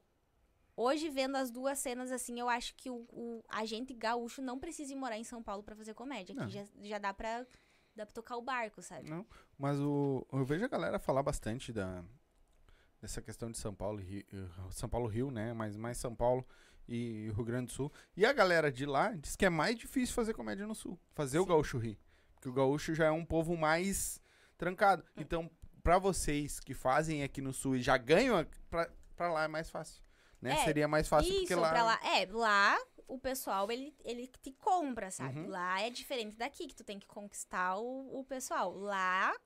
hoje, 0.81 1.09
vendo 1.11 1.37
as 1.37 1.51
duas 1.51 1.79
cenas, 1.79 2.11
assim, 2.13 2.39
eu 2.41 2.49
acho 2.49 2.75
que 2.75 2.89
o, 2.91 3.07
o 3.13 3.45
agente 3.49 3.93
gaúcho 3.95 4.41
não 4.43 4.59
precisa 4.59 4.93
ir 4.93 4.97
morar 4.97 5.19
em 5.19 5.25
São 5.25 5.43
Paulo 5.43 5.63
pra 5.63 5.77
fazer 5.77 5.95
comédia. 5.95 6.35
Aqui 6.41 6.51
já, 6.53 6.65
já 6.83 6.99
dá 6.99 7.13
pra. 7.15 7.47
Dá 7.95 8.07
pra 8.07 8.15
tocar 8.15 8.37
o 8.37 8.43
barco, 8.43 8.81
sabe? 8.81 9.11
Não, 9.11 9.27
mas 9.59 9.79
o, 9.81 10.25
eu 10.33 10.45
vejo 10.45 10.65
a 10.65 10.69
galera 10.69 10.99
falar 10.99 11.25
bastante 11.25 11.73
da, 11.73 12.05
dessa 13.01 13.21
questão 13.21 13.51
de 13.51 13.59
São 13.59 13.75
Paulo, 13.75 14.01
e 14.01 14.05
Rio, 14.05 14.25
eh, 14.33 14.71
São 14.71 14.89
Paulo 14.89 15.09
Rio, 15.09 15.31
né? 15.31 15.53
Mas 15.53 15.77
mais 15.77 15.99
São 15.99 16.15
Paulo 16.15 16.47
e 16.89 17.31
Rio 17.35 17.45
Grande 17.45 17.67
do 17.67 17.73
Sul. 17.73 17.93
E 18.17 18.25
a 18.25 18.33
galera 18.33 18.71
de 18.71 18.87
lá 18.87 19.13
diz 19.17 19.35
que 19.35 19.45
é 19.45 19.51
mais 19.51 19.77
difícil 19.77 20.15
fazer 20.15 20.35
comédia 20.35 20.67
no 20.69 20.75
Sul, 20.75 20.99
fazer 21.15 21.41
o 21.41 21.43
Sim. 21.43 21.49
gaúcho 21.49 21.79
rir, 21.79 21.99
porque 22.35 22.49
o 22.49 22.53
gaúcho 22.53 22.95
já 22.95 23.07
é 23.07 23.11
um 23.11 23.25
povo 23.25 23.57
mais 23.57 24.21
trancado. 24.57 25.03
Hum. 25.17 25.21
Então, 25.21 25.51
pra 25.83 25.99
vocês 25.99 26.61
que 26.61 26.73
fazem 26.75 27.25
aqui 27.25 27.41
no 27.41 27.53
Sul 27.53 27.75
e 27.77 27.83
já 27.83 27.97
ganham, 27.97 28.39
a- 28.39 28.47
pra, 28.71 28.89
pra 29.17 29.33
lá 29.33 29.45
é 29.45 29.49
mais 29.49 29.69
fácil, 29.69 30.01
né? 30.41 30.53
É, 30.53 30.65
Seria 30.65 30.89
mais 30.89 31.09
fácil 31.09 31.31
Isso, 31.31 31.41
porque 31.41 31.55
lá, 31.55 31.83
lá. 31.83 32.01
É, 32.03 32.27
lá 32.27 32.79
o 33.07 33.19
pessoal, 33.19 33.71
ele, 33.71 33.95
ele 34.05 34.29
te 34.43 34.53
compra, 34.53 35.11
sabe? 35.11 35.41
Uhum. 35.41 35.49
Lá 35.49 35.81
é 35.81 35.91
diferente 35.91 36.37
daqui, 36.37 36.69
que 36.69 36.75
tu 36.75 36.85
tem 36.85 36.99
que 36.99 37.07
conquistar 37.07 37.77
o, 37.77 38.21
o 38.21 38.25
pessoal. 38.25 38.73
Lá, 38.77 39.37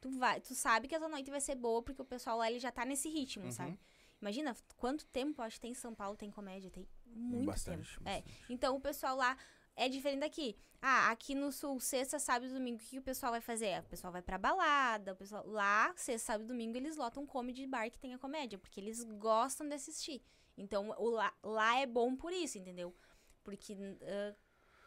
tu 0.00 0.10
vai, 0.18 0.40
tu 0.40 0.54
sabe 0.54 0.86
que 0.86 0.94
a 0.94 0.98
tua 0.98 1.08
noite 1.08 1.30
vai 1.30 1.40
ser 1.40 1.56
boa, 1.56 1.82
porque 1.82 2.00
o 2.00 2.04
pessoal 2.04 2.38
lá, 2.38 2.48
ele 2.50 2.60
já 2.60 2.70
tá 2.70 2.84
nesse 2.84 3.08
ritmo, 3.08 3.46
Uhum. 3.46 3.50
sabe? 3.52 3.78
Imagina 4.20 4.56
quanto 4.76 5.04
tempo, 5.06 5.42
acho 5.42 5.56
que 5.56 5.62
tem 5.62 5.72
em 5.72 5.74
São 5.74 5.94
Paulo, 5.94 6.16
tem 6.16 6.30
comédia, 6.30 6.70
tem 6.70 6.88
muito 7.04 7.44
bastante, 7.46 7.98
tempo. 7.98 8.08
É, 8.08 8.22
bastante. 8.22 8.44
então 8.48 8.74
o 8.76 8.80
pessoal 8.80 9.16
lá 9.16 9.36
é 9.76 9.88
diferente 9.88 10.20
daqui. 10.20 10.56
Ah, 10.80 11.10
aqui 11.10 11.34
no 11.34 11.50
sul, 11.50 11.80
sexta, 11.80 12.18
sábado 12.18 12.46
e 12.46 12.52
domingo, 12.52 12.76
o 12.76 12.80
que, 12.84 12.98
o 12.98 13.02
pessoal 13.02 13.32
vai 13.32 13.40
fazer? 13.40 13.80
O 13.80 13.84
pessoal 13.84 14.12
vai 14.12 14.20
pra 14.20 14.36
balada, 14.36 15.12
o 15.12 15.16
pessoal 15.16 15.46
lá, 15.46 15.92
sexta, 15.96 16.26
sábado 16.32 16.44
e 16.44 16.48
domingo, 16.48 16.76
eles 16.76 16.96
lotam 16.96 17.24
comedy 17.26 17.66
bar 17.66 17.90
que 17.90 17.98
tenha 17.98 18.18
comédia, 18.18 18.58
porque 18.58 18.80
eles 18.80 19.02
gostam 19.04 19.66
de 19.66 19.74
assistir. 19.74 20.22
Então, 20.56 20.90
o 20.98 21.08
lá, 21.08 21.32
lá 21.42 21.78
é 21.78 21.86
bom 21.86 22.14
por 22.14 22.32
isso, 22.32 22.58
entendeu? 22.58 22.94
Porque 23.42 23.74
ah, 24.02 24.34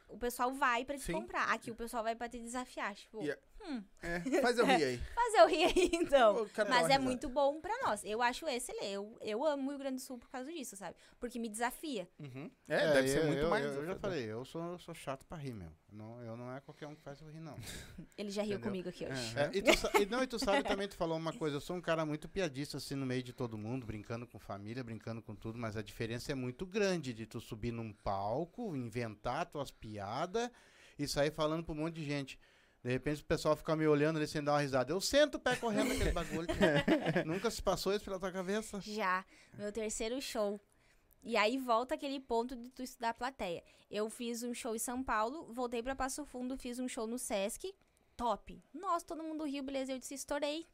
o 0.08 0.18
pessoal 0.18 0.54
vai 0.54 0.86
pra 0.86 0.98
te 0.98 1.04
Sim. 1.04 1.14
comprar. 1.14 1.52
Aqui 1.52 1.72
o 1.72 1.76
pessoal 1.76 2.04
vai 2.04 2.16
pra 2.16 2.30
te 2.30 2.40
desafiar. 2.40 2.94
Tipo, 2.96 3.24
E- 3.24 3.38
hum, 3.62 3.84
É, 4.02 4.20
faz 4.42 4.58
eu 4.58 4.66
rir 4.66 4.84
aí. 4.84 4.98
fazer 5.16 5.38
eu 5.40 5.48
rir 5.48 5.64
aí, 5.66 5.90
então. 5.94 6.38
Eu 6.38 6.50
Mas 6.70 6.90
é 6.90 6.98
muito 6.98 7.28
bom 7.30 7.60
pra 7.60 7.74
nós. 7.84 8.04
Eu 8.04 8.22
acho 8.22 8.48
excelente. 8.48 8.86
Eu, 8.94 9.18
eu 9.22 9.46
amo 9.46 9.68
o 9.68 9.70
Rio 9.70 9.80
Grande 9.80 9.96
do 9.98 10.02
Sul 10.02 10.18
por 10.18 10.30
causa 10.30 10.52
disso, 10.52 10.76
sabe? 10.76 10.96
Porque 11.20 11.38
me 11.40 11.50
desafia. 11.50 12.08
Uhum. 12.20 12.50
É, 12.68 12.94
deve 12.94 13.08
ser 13.08 13.20
eu- 13.20 13.26
muito 13.28 13.40
eu, 13.40 13.50
mais. 13.50 13.64
Eu, 13.66 13.70
já 13.72 13.80
desafiador. 13.80 14.02
falei, 14.02 14.26
eu 14.26 14.46
sou, 14.46 14.62
eu 14.72 14.80
sou 14.80 14.94
chato 14.94 15.26
pra 15.26 15.38
rir, 15.38 15.54
meu. 15.54 15.72
Não, 15.92 16.22
eu 16.24 16.36
não 16.38 16.54
é 16.56 16.60
qualquer 16.62 16.88
um 16.88 16.96
que 16.96 17.02
faz 17.02 17.20
eu 17.22 17.28
rir, 17.30 17.40
não. 17.40 17.58
Ele 18.18 18.30
já 18.30 18.42
riu 18.44 18.54
Entendeu? 18.54 18.70
comigo 18.70 18.90
aqui 18.90 19.06
hoje. 19.06 19.38
É. 19.38 19.42
É, 19.44 19.50
e, 19.54 19.62
tu, 19.62 20.02
e 20.02 20.06
não, 20.06 20.24
e 20.24 20.28
tu 20.28 20.38
sabe 20.40 20.64
também, 20.64 20.88
tu 20.88 20.96
falou 20.96 21.18
uma 21.18 21.34
coisa, 21.34 21.56
eu 21.58 21.62
sou 21.62 21.76
um 21.76 21.82
cara 21.82 22.06
muito 22.06 22.28
piadista, 22.30 22.78
assim, 22.78 22.96
no 22.96 23.06
meio 23.06 23.24
de 23.24 23.34
todo 23.34 23.58
mundo, 23.58 23.86
brincando 23.86 24.28
com 24.28 24.38
família, 24.40 24.84
brincando 24.84 25.22
com 25.22 25.36
tudo, 25.36 25.58
mas 25.58 25.76
a 25.78 25.82
diferença 25.82 26.32
é 26.32 26.36
muito 26.36 26.66
grande 26.66 27.14
de 27.14 27.26
tu 27.26 27.40
subir 27.40 27.72
num 27.72 27.92
palco, 27.94 28.76
inventar 28.76 29.46
tuas 29.46 29.72
piadas 29.72 30.50
e 31.00 31.08
sair 31.08 31.32
falando 31.32 31.64
pra 31.64 31.74
um 31.74 31.78
monte 31.78 31.96
de 31.96 32.04
gente. 32.04 32.40
De 32.84 32.92
repente 32.92 33.22
o 33.22 33.26
pessoal 33.26 33.56
fica 33.56 33.76
me 33.76 33.88
olhando 33.88 34.18
ali 34.18 34.28
sem 34.28 34.44
dar 34.44 34.54
uma 34.54 34.62
risada. 34.62 34.92
Eu 34.92 35.02
sento 35.02 35.36
o 35.36 35.40
pé 35.40 35.56
correndo 35.56 35.90
naquele 35.90 36.12
bagulho. 36.12 36.48
Nunca 37.26 37.50
se 37.52 37.62
passou 37.62 37.94
isso 37.94 38.06
pela 38.06 38.20
tua 38.20 38.32
cabeça? 38.32 38.80
Já, 38.82 39.26
meu 39.58 39.72
terceiro 39.72 40.22
show. 40.22 40.60
E 41.24 41.36
aí 41.36 41.58
volta 41.58 41.96
aquele 41.96 42.20
ponto 42.20 42.56
de 42.56 42.70
tu 42.70 42.82
estudar 42.82 43.10
a 43.10 43.14
plateia. 43.14 43.64
Eu 43.90 44.10
fiz 44.10 44.44
um 44.44 44.54
show 44.54 44.76
em 44.76 44.80
São 44.80 45.04
Paulo, 45.04 45.52
voltei 45.52 45.84
pra 45.84 45.96
Passo 45.96 46.26
Fundo, 46.26 46.58
fiz 46.58 46.80
um 46.80 46.88
show 46.88 47.06
no 47.06 47.18
Sesc. 47.18 47.74
Top. 48.16 48.64
Nossa, 48.74 49.06
todo 49.06 49.24
mundo 49.24 49.44
riu, 49.44 49.64
beleza. 49.64 49.92
Eu 49.92 50.00
disse, 50.00 50.14
estourei. 50.14 50.66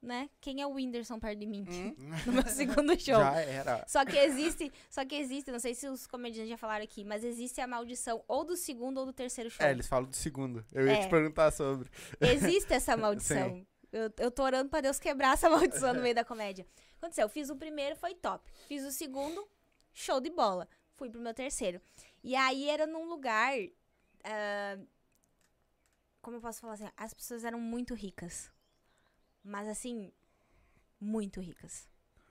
Né? 0.00 0.30
Quem 0.40 0.62
é 0.62 0.66
o 0.66 0.70
Whindersson 0.74 1.18
perto 1.18 1.40
de 1.40 1.46
mim? 1.46 1.64
No 2.24 2.32
meu 2.34 2.46
segundo 2.46 2.92
show. 3.00 3.16
Hum? 3.16 3.20
Já 3.20 3.40
era. 3.40 3.84
Só 3.88 4.04
que 4.04 4.16
existe, 4.16 4.72
só 4.88 5.04
que 5.04 5.16
existe, 5.16 5.50
não 5.50 5.58
sei 5.58 5.74
se 5.74 5.88
os 5.88 6.06
comediantes 6.06 6.48
já 6.50 6.56
falaram 6.56 6.84
aqui, 6.84 7.02
mas 7.04 7.24
existe 7.24 7.60
a 7.60 7.66
maldição 7.66 8.22
ou 8.28 8.44
do 8.44 8.56
segundo 8.56 8.98
ou 8.98 9.06
do 9.06 9.12
terceiro 9.12 9.50
show. 9.50 9.66
É, 9.66 9.72
eles 9.72 9.88
falam 9.88 10.08
do 10.08 10.14
segundo. 10.14 10.64
Eu 10.72 10.86
ia 10.86 10.92
É. 10.92 11.00
te 11.02 11.08
perguntar 11.10 11.50
sobre. 11.50 11.90
Existe 12.20 12.72
essa 12.72 12.94
maldição. 12.96 13.66
Eu, 13.90 14.12
eu 14.18 14.30
tô 14.30 14.44
orando 14.44 14.68
pra 14.70 14.80
Deus 14.80 15.00
quebrar 15.00 15.32
essa 15.34 15.50
maldição 15.50 15.92
no 15.94 16.00
meio 16.02 16.14
da 16.14 16.24
comédia. 16.24 16.64
Aconteceu, 16.98 17.24
eu 17.24 17.28
fiz 17.28 17.50
o 17.50 17.56
primeiro, 17.56 17.96
foi 17.96 18.14
top. 18.14 18.48
Fiz 18.68 18.84
o 18.84 18.92
segundo, 18.92 19.48
show 19.92 20.20
de 20.20 20.30
bola. 20.30 20.68
Fui 20.94 21.10
pro 21.10 21.20
meu 21.20 21.34
terceiro. 21.34 21.80
E 22.22 22.36
aí 22.36 22.68
era 22.68 22.86
num 22.86 23.08
lugar. 23.08 23.52
ah, 24.24 24.78
como 26.22 26.36
eu 26.36 26.40
posso 26.40 26.60
falar 26.60 26.74
assim? 26.74 26.88
As 26.96 27.14
pessoas 27.14 27.44
eram 27.44 27.58
muito 27.60 27.94
ricas. 27.94 28.50
Mas 29.42 29.68
assim, 29.68 30.12
muito 31.00 31.40
ricas. 31.40 31.88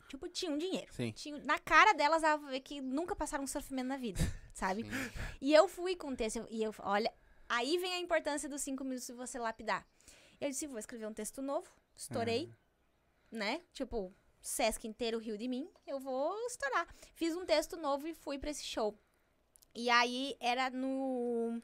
Tipo, 0.08 0.30
tinham 0.30 0.58
dinheiro. 0.58 0.92
Sim. 0.94 1.12
Tinham, 1.12 1.40
na 1.44 1.60
cara 1.60 1.94
delas 1.94 2.22
dava 2.22 2.42
pra 2.42 2.52
ver 2.52 2.62
que 2.62 2.80
nunca 2.82 3.16
passaram 3.16 3.44
um 3.44 3.48
sofrimento 3.48 3.88
na 3.88 3.98
vida, 3.98 4.20
sabe? 4.54 4.84
Sim. 4.84 4.90
E 5.42 5.54
eu 5.54 5.68
fui 5.68 5.96
com 5.96 6.10
o 6.10 6.16
texto, 6.16 6.48
e 6.50 6.64
eu, 6.64 6.74
olha, 6.80 7.14
aí 7.50 7.78
vem 7.78 7.94
a 7.94 8.00
importância 8.00 8.48
dos 8.48 8.62
cinco 8.62 8.84
minutos 8.84 9.08
de 9.08 9.14
você 9.14 9.38
lapidar. 9.38 9.86
Eu 10.40 10.50
disse, 10.50 10.68
vou 10.68 10.80
escrever 10.80 11.08
um 11.08 11.14
texto 11.14 11.42
novo, 11.42 11.70
estourei, 11.96 12.50
né? 13.30 13.62
Tipo, 13.74 14.14
Sesc 14.40 14.88
inteiro 14.88 15.18
riu 15.20 15.36
de 15.36 15.48
mim, 15.48 15.70
eu 15.86 16.00
vou 16.00 16.38
estourar. 16.46 16.88
Fiz 17.14 17.36
um 17.36 17.46
texto 17.46 17.76
novo 17.76 18.08
e 18.08 18.14
fui 18.14 18.38
pra 18.40 18.50
esse 18.50 18.64
show. 18.64 18.98
E 19.76 19.90
aí 19.90 20.38
era 20.40 20.70
no, 20.70 21.62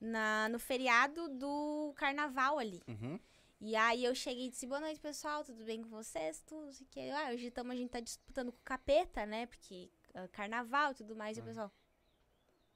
na, 0.00 0.48
no 0.48 0.58
feriado 0.58 1.28
do 1.28 1.92
carnaval 1.96 2.58
ali. 2.58 2.82
Uhum. 2.88 3.20
E 3.66 3.74
aí 3.76 4.04
eu 4.04 4.14
cheguei 4.14 4.48
e 4.48 4.50
disse, 4.50 4.66
boa 4.66 4.78
noite, 4.78 5.00
pessoal, 5.00 5.42
tudo 5.42 5.64
bem 5.64 5.82
com 5.82 5.88
vocês? 5.88 6.38
Tudo, 6.46 6.70
sei 6.70 6.86
que. 6.90 7.08
Ah, 7.10 7.30
hoje 7.32 7.50
tamo, 7.50 7.72
a 7.72 7.74
gente 7.74 7.88
tá 7.88 7.98
disputando 7.98 8.52
com 8.52 8.58
o 8.58 8.62
capeta, 8.62 9.24
né? 9.24 9.46
Porque 9.46 9.90
ah, 10.12 10.28
carnaval 10.28 10.92
e 10.92 10.94
tudo 10.96 11.16
mais, 11.16 11.38
e 11.38 11.40
o 11.40 11.44
pessoal... 11.44 11.72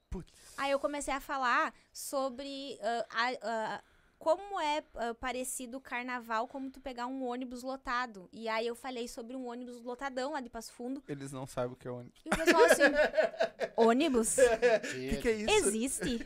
Putz. 0.09 0.33
Aí 0.57 0.71
eu 0.71 0.79
comecei 0.79 1.13
a 1.13 1.19
falar 1.19 1.71
sobre 1.93 2.79
ah, 2.81 3.05
a- 3.11 3.37
ah, 3.43 3.83
como 4.19 4.59
é 4.59 4.83
ah, 4.95 5.15
parecido 5.15 5.77
o 5.77 5.81
carnaval, 5.81 6.45
como 6.47 6.69
tu 6.69 6.81
pegar 6.81 7.07
um 7.07 7.23
ônibus 7.23 7.63
lotado. 7.63 8.29
E 8.33 8.49
aí 8.49 8.67
eu 8.67 8.75
falei 8.75 9.07
sobre 9.07 9.35
um 9.35 9.47
ônibus 9.47 9.81
lotadão 9.81 10.33
lá 10.33 10.41
de 10.41 10.49
Passo 10.49 10.73
Fundo. 10.73 11.01
Eles 11.07 11.31
não 11.31 11.47
sabem 11.47 11.71
o 11.71 11.75
que 11.75 11.87
é 11.87 11.91
ônibus. 11.91 12.19
E 12.25 12.27
o 12.27 12.37
pessoal 12.37 12.63
assim, 12.65 12.83
ônibus? 13.77 14.37
O 14.37 15.09
que, 15.09 15.17
que 15.21 15.27
é 15.29 15.31
isso? 15.31 15.67
Existe. 15.67 16.19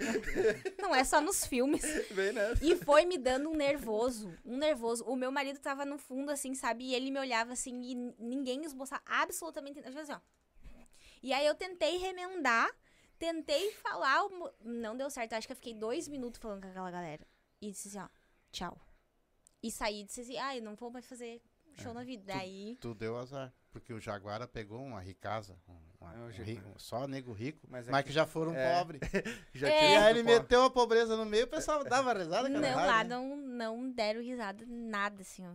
Não 0.81 0.93
é 0.93 1.03
só 1.03 1.21
nos 1.21 1.45
filmes. 1.45 1.83
Vem 2.09 2.33
nessa. 2.33 2.65
E 2.65 2.75
foi 2.75 3.05
me 3.05 3.17
dando 3.17 3.49
um 3.49 3.55
nervoso, 3.55 4.33
um 4.43 4.57
nervoso. 4.57 5.05
O 5.05 5.15
meu 5.15 5.31
marido 5.31 5.59
tava 5.59 5.85
no 5.85 5.99
fundo, 5.99 6.31
assim, 6.31 6.55
sabe? 6.55 6.85
E 6.85 6.95
ele 6.95 7.11
me 7.11 7.19
olhava 7.19 7.53
assim 7.53 7.79
e 7.83 7.95
ninguém 8.17 8.65
esboçava 8.65 9.03
absolutamente 9.05 9.79
nada. 9.79 10.01
Assim, 10.01 10.13
ó. 10.13 10.19
E 11.21 11.31
aí 11.31 11.45
eu 11.45 11.53
tentei 11.53 11.97
remendar, 11.97 12.69
tentei 13.19 13.71
falar, 13.73 14.23
não 14.63 14.97
deu 14.97 15.11
certo. 15.11 15.33
Acho 15.33 15.47
que 15.47 15.53
eu 15.53 15.57
fiquei 15.57 15.75
dois 15.75 16.07
minutos 16.07 16.41
falando 16.41 16.63
com 16.63 16.67
aquela 16.67 16.89
galera. 16.89 17.32
E 17.67 17.71
disse 17.71 17.87
assim, 17.89 17.99
ó, 17.99 18.07
tchau. 18.51 18.77
E 19.61 19.71
saí 19.71 20.01
e 20.01 20.03
disse 20.03 20.21
assim, 20.21 20.37
ai, 20.37 20.59
não 20.59 20.75
vou 20.75 20.91
mais 20.91 21.05
fazer 21.05 21.41
show 21.81 21.93
na 21.93 22.03
vida. 22.03 22.23
Daí. 22.33 22.77
Tu 22.81 22.93
deu 22.93 23.17
azar. 23.17 23.53
Porque 23.71 23.91
o 23.93 23.99
Jaguara 23.99 24.47
pegou 24.47 24.83
uma 24.83 24.99
ricasa. 24.99 25.57
um- 25.67 25.79
uma- 25.99 26.13
É, 26.13 26.17
um 26.17 26.27
rico- 26.43 26.73
só 26.79 27.07
nego 27.07 27.31
rico. 27.31 27.65
Mas 27.69 27.87
Mas, 27.87 28.01
é 28.01 28.03
que 28.03 28.11
já 28.11 28.25
foram 28.27 28.53
é. 28.53 28.77
pobres. 28.77 28.99
Já 29.53 29.69
É. 29.69 29.79
tinha 29.79 29.91
E 29.91 29.95
aí 29.95 30.09
ele 30.11 30.23
pobre. 30.23 30.39
meteu 30.39 30.63
a 30.63 30.69
pobreza 30.69 31.15
no 31.15 31.25
meio, 31.25 31.45
o 31.45 31.47
pessoal 31.49 31.83
dava 31.83 32.13
risada. 32.13 32.49
Não, 32.49 32.59
lá 32.61 33.03
né? 33.03 33.09
não, 33.09 33.35
não 33.37 33.89
deram 33.91 34.21
risada, 34.21 34.63
nada, 34.67 35.21
assim, 35.21 35.47
ó. 35.47 35.53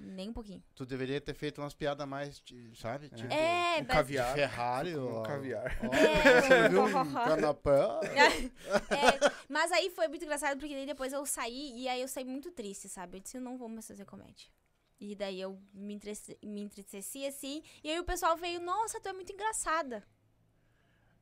Nem 0.00 0.28
um 0.28 0.32
pouinho. 0.32 0.62
Tu 0.76 0.86
deveria 0.86 1.20
ter 1.20 1.34
feito 1.34 1.60
umas 1.60 1.74
piadas 1.74 2.06
mais, 2.06 2.40
sabe? 2.76 3.08
Tipo, 3.10 3.32
É, 3.32 3.78
Um 3.78 3.78
mas- 3.78 3.86
caviar. 3.88 4.32
Ferrari, 4.34 4.96
Um 4.96 5.12
ó. 5.16 5.22
caviar. 5.24 5.76
Ó, 5.82 5.92
É, 5.92 6.40
você 6.40 6.68
viu 6.68 6.82
um 6.86 7.12
canapé? 7.12 7.80
É, 8.90 9.32
mas 9.48 9.72
aí 9.72 9.90
foi 9.90 10.06
muito 10.08 10.24
engraçado, 10.24 10.58
porque 10.58 10.74
daí 10.74 10.86
depois 10.86 11.12
eu 11.12 11.26
saí 11.26 11.80
e 11.82 11.88
aí 11.88 12.00
eu 12.00 12.06
saí 12.08 12.24
muito 12.24 12.50
triste, 12.52 12.88
sabe? 12.88 13.16
Eu 13.18 13.20
disse, 13.22 13.36
eu 13.36 13.40
não 13.40 13.58
vou 13.58 13.68
mais 13.68 13.86
fazer 13.88 14.04
comédia. 14.04 14.48
E 15.00 15.14
daí 15.16 15.40
eu 15.40 15.60
me, 15.72 15.94
entrice- 15.94 16.38
me 16.44 16.60
entristeci 16.60 17.26
assim. 17.26 17.62
E 17.82 17.90
aí 17.90 17.98
o 17.98 18.04
pessoal 18.04 18.36
veio, 18.36 18.60
nossa, 18.60 19.00
tu 19.00 19.08
é 19.08 19.12
muito 19.12 19.32
engraçada. 19.32 20.04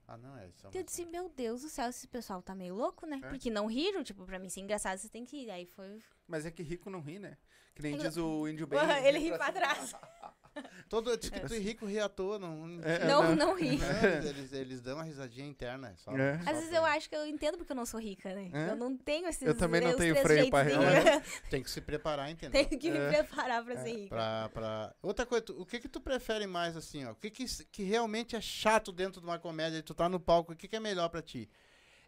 Ah, 0.09 0.17
não, 0.17 0.37
é 0.39 0.49
isso. 0.49 0.69
E 0.73 0.77
eu 0.79 0.83
disse, 0.85 1.05
meu 1.05 1.29
Deus 1.29 1.63
do 1.63 1.69
céu, 1.69 1.89
esse 1.91 2.07
pessoal 2.07 2.41
tá 2.41 2.55
meio 2.55 2.75
louco, 2.75 3.07
né? 3.07 3.21
É. 3.25 3.29
Porque 3.29 3.51
não 3.51 3.67
riram, 3.67 4.05
tipo, 4.05 4.25
pra 4.25 4.39
mim 4.39 4.49
ser 4.49 4.61
engraçado, 4.61 4.99
você 4.99 5.09
tem 5.09 5.25
que 5.25 5.37
ir. 5.45 5.51
Aí 5.51 5.67
foi. 5.67 5.99
Mas 6.29 6.47
é 6.47 6.51
que 6.51 6.63
rico 6.63 6.89
não 6.91 7.01
ri, 7.01 7.19
né? 7.19 7.37
Que 7.77 7.83
nem 7.83 7.97
diz 7.97 8.17
o 8.17 8.49
índio 8.49 8.67
bem. 8.67 8.79
Ele 9.07 9.19
ri 9.19 9.31
pra 9.37 9.53
trás. 9.53 9.95
Todo, 10.89 11.19
que 11.19 11.29
tu 11.41 11.53
é 11.53 11.59
rico 11.59 11.85
ri 11.85 12.01
à 12.01 12.09
toa, 12.09 12.39
não. 12.39 12.81
É, 12.83 13.05
Não, 13.07 13.23
não. 13.25 13.37
não 13.37 13.55
ri. 13.55 13.77
Não, 13.77 14.29
eles, 14.31 14.53
eles 14.55 14.81
dão 14.81 14.95
uma 14.95 15.05
risadinha 15.05 15.47
interna. 15.47 15.93
Só, 15.99 16.11
É. 16.17 16.39
só 16.43 16.49
Às 16.51 16.57
vezes 16.57 16.69
pra- 16.71 16.79
eu 16.79 16.85
acho 16.87 17.09
que 17.11 17.15
eu 17.17 17.27
entendo 17.27 17.59
porque 17.59 17.73
eu 17.73 17.77
não 17.77 17.85
sou 17.85 18.01
rica, 18.01 18.35
né? 18.35 18.51
É? 18.55 18.71
Eu 18.71 18.77
não 18.77 18.97
tenho 18.97 19.29
esses 19.29 19.43
Eu 19.43 19.55
também 19.55 19.83
não 19.83 19.95
tenho 19.95 20.17
freio 20.17 20.49
pra 20.49 20.63
rir. 20.63 20.71
rir. 20.79 21.23
Tem 21.51 21.63
que 21.63 21.71
se 21.71 21.83
preparar, 21.83 22.31
entendeu? 22.31 22.65
Tenho 22.67 22.81
que 22.81 22.91
me 22.91 22.97
É. 22.97 23.09
preparar 23.23 23.63
pra 23.63 23.77
ser 23.83 23.93
rica. 23.95 24.09
Pra, 24.09 24.49
pra... 24.49 24.95
Outra 25.03 25.27
coisa, 25.27 25.45
tu- 25.45 25.61
o 25.61 25.67
que 25.67 25.79
que 25.79 25.89
tu 25.91 26.01
prefere 26.01 26.47
mais, 26.47 26.75
assim, 26.75 27.05
ó? 27.05 27.11
O 27.13 27.17
que 27.17 27.29
que, 27.31 27.45
que 27.67 27.83
realmente 27.83 28.35
é 28.35 28.41
chato 28.41 28.91
dentro 28.93 29.21
de 29.21 29.27
uma 29.27 29.39
comédia? 29.39 29.83
Tu 29.83 29.93
tá 29.95 30.09
no 30.09 30.19
palco, 30.19 30.55
o 30.55 30.57
que 30.57 30.67
que 30.67 30.77
é 30.77 30.81
melhor 30.81 31.11
pra 31.11 31.21
ti? 31.21 31.51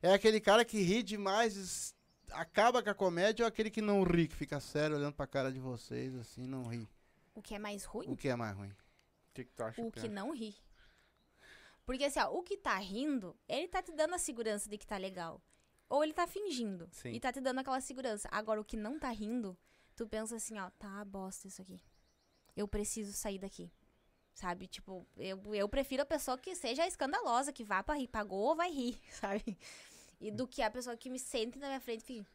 É 0.01 0.15
aquele 0.15 0.41
cara 0.41 0.65
que 0.65 0.81
ri 0.81 1.03
demais, 1.03 1.95
acaba 2.31 2.83
com 2.83 2.91
a 2.91 2.95
comédia, 2.95 3.45
ou 3.45 3.49
aquele 3.49 3.71
que 3.71 3.83
não 3.83 4.03
ri, 4.03 4.29
que 4.29 4.37
fica 4.37 4.61
sério 4.61 4.97
olhando 4.97 5.15
pra 5.15 5.27
cara 5.27 5.53
de 5.53 5.59
vocês, 5.59 6.15
assim, 6.15 6.47
não 6.47 6.65
ri? 6.65 6.89
O 7.35 7.43
que 7.43 7.55
é 7.55 7.59
mais 7.59 7.85
ruim? 7.85 8.07
O 8.09 8.17
que 8.17 8.29
é 8.29 8.37
mais 8.37 8.57
ruim? 8.57 8.71
O 8.71 9.35
que, 9.35 9.45
que 9.45 9.53
tu 9.53 9.63
acha? 9.63 9.81
O 9.81 9.91
que 9.93 10.01
que 10.01 10.07
é? 10.07 10.11
não 10.11 10.33
ri. 10.33 10.57
Porque 11.85 12.05
assim, 12.05 12.21
ó, 12.21 12.31
o 12.31 12.43
que 12.43 12.57
tá 12.57 12.77
rindo, 12.77 13.35
ele 13.49 13.69
tá 13.69 13.81
te 13.81 13.93
dando 13.93 14.15
a 14.15 14.19
segurança 14.19 14.69
de 14.69 14.77
que 14.77 14.87
tá 14.87 14.97
legal. 14.97 15.41
Ou 15.89 16.05
ele 16.05 16.13
tá 16.13 16.27
fingindo. 16.27 16.89
Sim. 16.93 17.13
E 17.13 17.21
tá 17.21 17.33
te 17.33 17.41
dando 17.41 17.61
aquela 17.61 17.81
segurança. 17.81 18.29
Agora, 18.31 18.61
o 18.61 18.65
que 18.65 18.77
não 18.77 18.99
tá 18.99 19.09
rindo, 19.09 19.57
tu 19.97 20.07
pensa 20.07 20.37
assim, 20.37 20.59
ó, 20.59 20.69
tá 20.79 20.87
uma 20.87 21.05
bosta 21.05 21.49
isso 21.49 21.63
aqui. 21.63 21.81
Eu 22.55 22.69
preciso 22.69 23.13
sair 23.13 23.39
daqui. 23.39 23.73
Sabe? 24.35 24.67
Tipo, 24.67 25.07
eu, 25.17 25.41
eu 25.55 25.69
prefiro 25.69 26.03
a 26.03 26.07
pessoa 26.07 26.37
que 26.37 26.55
seja 26.55 26.87
escandalosa, 26.87 27.53
que 27.53 27.65
vá 27.65 27.83
pra 27.83 27.97
rir, 27.97 28.09
pagou, 28.09 28.55
vai 28.55 28.71
rir, 28.71 29.01
sabe? 29.11 29.59
E 30.21 30.31
do 30.31 30.47
que 30.47 30.63
a 30.63 30.71
pessoa 30.71 30.97
que 30.97 31.09
me 31.09 31.19
sente 31.19 31.59
na 31.59 31.69
minha 31.69 31.81
frente 31.81 32.05
fique. 32.05 32.27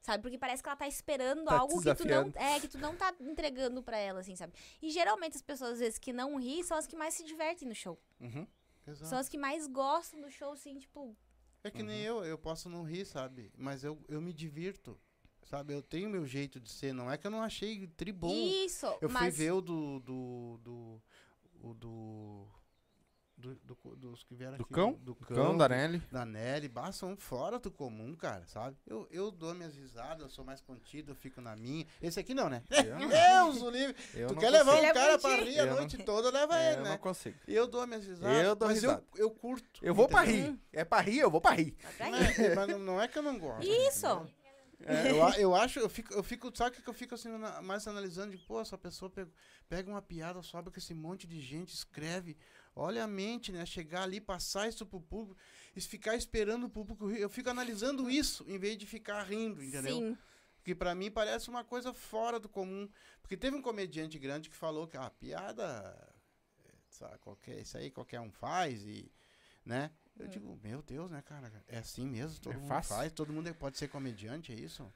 Sabe? 0.00 0.22
Porque 0.22 0.38
parece 0.38 0.62
que 0.62 0.68
ela 0.68 0.76
tá 0.76 0.88
esperando 0.88 1.44
Tá 1.44 1.58
algo 1.58 1.80
que 1.80 1.94
tu 1.94 2.06
não. 2.06 2.32
É, 2.34 2.58
que 2.58 2.68
tu 2.68 2.78
não 2.78 2.96
tá 2.96 3.14
entregando 3.20 3.82
pra 3.82 3.98
ela, 3.98 4.20
assim, 4.20 4.34
sabe? 4.34 4.54
E 4.80 4.90
geralmente 4.90 5.36
as 5.36 5.42
pessoas, 5.42 5.72
às 5.72 5.78
vezes, 5.78 5.98
que 5.98 6.12
não 6.12 6.36
ri 6.38 6.64
são 6.64 6.76
as 6.76 6.86
que 6.86 6.96
mais 6.96 7.14
se 7.14 7.24
divertem 7.24 7.68
no 7.68 7.74
show. 7.74 8.00
Uhum. 8.18 8.46
Exato. 8.86 9.08
São 9.08 9.18
as 9.18 9.28
que 9.28 9.36
mais 9.36 9.66
gostam 9.66 10.20
do 10.20 10.30
show, 10.30 10.52
assim, 10.52 10.78
tipo. 10.78 11.16
É 11.62 11.70
que 11.70 11.82
nem 11.82 12.00
eu, 12.00 12.24
eu 12.24 12.38
posso 12.38 12.70
não 12.70 12.82
rir, 12.82 13.04
sabe? 13.04 13.52
Mas 13.54 13.84
eu, 13.84 14.02
eu 14.08 14.20
me 14.22 14.32
divirto, 14.32 14.98
sabe? 15.42 15.74
Eu 15.74 15.82
tenho 15.82 16.08
meu 16.08 16.26
jeito 16.26 16.58
de 16.58 16.70
ser, 16.70 16.94
não 16.94 17.10
é 17.10 17.18
que 17.18 17.26
eu 17.26 17.30
não 17.30 17.42
achei 17.42 17.86
tribom. 17.86 18.32
Isso! 18.32 18.86
Eu 19.02 19.10
fui 19.10 19.20
mas 19.20 19.36
ver 19.36 19.52
o 19.52 19.60
do. 19.60 20.00
do. 20.00 20.58
do. 20.62 21.02
o 21.60 21.74
do. 21.74 22.48
Do- 23.40 23.54
do- 23.64 23.96
dos 23.96 24.22
que 24.22 24.34
vieram 24.34 24.56
Do 24.56 24.62
aqui. 24.64 24.72
cão? 24.72 24.92
Do 25.02 25.14
Cão 25.14 25.56
da 25.56 25.68
Nelly. 25.68 25.98
da 26.12 26.24
Nelly, 26.24 26.68
bah, 26.68 26.92
são 26.92 27.16
fora 27.16 27.58
do 27.58 27.70
comum, 27.70 28.14
cara, 28.14 28.46
sabe? 28.46 28.76
Eu, 28.86 29.08
eu 29.10 29.30
dou 29.30 29.54
minhas 29.54 29.74
risadas, 29.74 30.20
eu 30.22 30.28
sou 30.28 30.44
mais 30.44 30.60
contido, 30.60 31.12
eu 31.12 31.16
fico 31.16 31.40
na 31.40 31.56
minha. 31.56 31.86
Esse 32.00 32.20
aqui 32.20 32.34
não, 32.34 32.48
né? 32.48 32.62
Eu 32.70 32.98
não- 32.98 33.08
Deus, 33.56 33.62
o 33.62 33.70
livre. 33.70 33.96
eu 34.14 34.28
Tu 34.28 34.34
não 34.34 34.40
quer 34.40 34.50
levar 34.50 34.76
Ele 34.76 34.86
um 34.86 34.90
é 34.90 34.92
cara 34.94 35.18
pra 35.18 35.30
bonitinho. 35.30 35.52
rir 35.52 35.60
a 35.60 35.66
Eu 35.66 35.74
noite 35.76 35.98
não- 35.98 36.04
toda, 36.04 36.30
leva 36.30 36.58
É, 36.58 36.68
ele, 36.72 36.80
eu 36.80 36.84
né? 36.84 36.90
não 36.90 36.98
consigo. 36.98 37.38
Eu 37.48 37.66
dou 37.66 37.86
minhas 37.86 38.06
risadas. 38.06 38.44
Eu 38.44 38.54
dou 38.54 38.68
mas 38.68 38.80
risada. 38.82 39.04
Eu, 39.14 39.18
eu 39.24 39.30
curto. 39.30 39.80
Eu 39.82 39.94
vou 39.94 40.06
pra 40.08 40.24
entendeu? 40.24 40.52
rir. 40.52 40.60
É 40.72 40.84
pra 40.84 41.00
rir, 41.00 41.18
eu 41.18 41.30
vou 41.30 41.40
pra 41.40 41.52
rir. 41.52 41.76
Aí. 41.98 42.12
é, 42.44 42.54
mas 42.54 42.68
não, 42.78 43.00
é 43.00 43.08
que 43.08 43.18
eu 43.18 43.22
não 43.22 43.38
gosto. 43.38 43.66
Isso! 43.66 44.06
entendeu? 44.06 44.40
É, 44.82 45.10
eu, 45.10 45.40
eu 45.50 45.54
acho, 45.54 45.78
eu 45.78 45.90
fico, 45.90 46.14
eu 46.14 46.22
fico, 46.22 46.50
sabe 46.56 46.70
o 46.70 46.72
que 46.74 46.82
que 46.82 46.88
eu 46.88 46.94
fico 46.94 47.14
assim, 47.14 47.28
na- 47.36 47.60
mais 47.60 47.86
analisando? 47.86 48.30
De, 48.30 48.38
pô, 48.38 48.58
essa 48.62 48.78
pessoa 48.78 49.10
pega, 49.10 49.30
pega 49.68 49.90
uma 49.90 50.00
piada, 50.00 50.40
sobe 50.40 50.70
com 50.70 50.78
esse 50.78 50.94
monte 50.94 51.26
de 51.26 51.38
gente, 51.38 51.74
escreve. 51.74 52.34
Olha 52.80 53.04
a 53.04 53.06
mente, 53.06 53.52
né? 53.52 53.66
Chegar 53.66 54.04
ali, 54.04 54.22
passar 54.22 54.66
isso 54.66 54.86
pro 54.86 55.02
público, 55.02 55.38
e 55.76 55.80
ficar 55.82 56.16
esperando 56.16 56.64
o 56.64 56.70
público 56.70 57.06
rir. 57.06 57.20
Eu 57.20 57.28
fico 57.28 57.50
analisando 57.50 58.08
isso, 58.08 58.42
em 58.48 58.58
vez 58.58 58.78
de 58.78 58.86
ficar 58.86 59.22
rindo, 59.22 59.62
entendeu? 59.62 59.98
Sim. 59.98 60.18
Que 60.64 60.74
pra 60.74 60.94
mim 60.94 61.10
parece 61.10 61.50
uma 61.50 61.62
coisa 61.62 61.92
fora 61.92 62.40
do 62.40 62.48
comum. 62.48 62.88
Porque 63.20 63.36
teve 63.36 63.54
um 63.54 63.60
comediante 63.60 64.18
grande 64.18 64.48
que 64.48 64.56
falou 64.56 64.88
que 64.88 64.96
a 64.96 65.04
ah, 65.04 65.10
piada, 65.10 65.62
é, 66.64 66.72
sabe, 66.88 67.18
qualquer, 67.18 67.60
isso 67.60 67.76
aí 67.76 67.90
qualquer 67.90 68.20
um 68.20 68.30
faz 68.30 68.82
e, 68.86 69.12
né? 69.62 69.90
Eu 70.18 70.26
digo, 70.28 70.58
meu 70.62 70.80
Deus, 70.80 71.10
né, 71.10 71.20
cara? 71.20 71.52
É 71.68 71.78
assim 71.78 72.06
mesmo, 72.06 72.40
todo 72.40 72.54
É 72.54 72.56
mundo 72.56 72.68
fácil. 72.68 72.96
faz, 72.96 73.12
todo 73.12 73.32
mundo 73.32 73.54
pode 73.54 73.76
ser 73.76 73.88
comediante, 73.88 74.52
é 74.52 74.54
isso? 74.54 74.90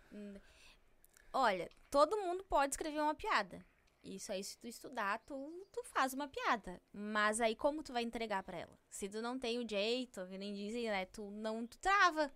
Olha, 1.33 1.71
todo 1.91 2.17
mundo 2.17 2.45
pode 2.45 2.73
escrever 2.73 3.01
uma 3.01 3.15
piada. 3.15 3.65
Isso 4.05 4.31
aí, 4.31 4.45
se 4.45 4.59
tu 4.59 4.67
estudar, 4.67 5.19
tu, 5.21 5.67
tu 5.73 5.83
faz 5.85 6.13
uma 6.13 6.29
piada. 6.29 6.81
Mas 6.93 7.41
aí, 7.41 7.57
como 7.57 7.83
tu 7.83 7.93
vai 7.93 8.03
entregar 8.03 8.43
pra 8.43 8.59
ela? 8.59 8.79
Se 8.91 9.09
tu 9.09 9.23
não 9.23 9.39
tem 9.39 9.59
o 9.59 9.69
jeito, 9.69 10.27
que 10.27 10.37
nem 10.37 10.53
dizem, 10.53 10.85
né? 10.85 11.07
Tu 11.07 11.31
não 11.31 11.67
tu 11.67 11.79
trava. 11.79 12.31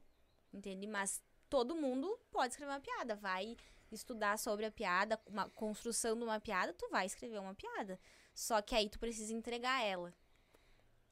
Entende? 0.53 0.87
Mas 0.87 1.23
todo 1.51 1.77
mundo 1.77 2.19
pode 2.31 2.55
escrever 2.55 2.73
uma 2.73 2.81
piada. 2.81 3.15
Vai 3.17 3.55
estudar 3.93 4.39
sobre 4.39 4.65
a 4.65 4.71
piada, 4.71 5.21
uma 5.27 5.49
construção 5.51 6.17
de 6.17 6.25
uma 6.25 6.41
piada, 6.41 6.73
tu 6.73 6.89
vai 6.91 7.07
escrever 7.07 7.39
uma 7.39 7.55
piada. 7.55 8.01
Só 8.35 8.63
que 8.63 8.75
aí 8.75 8.89
tu 8.89 8.99
precisa 8.99 9.35
entregar 9.35 9.85
ela. 9.85 10.15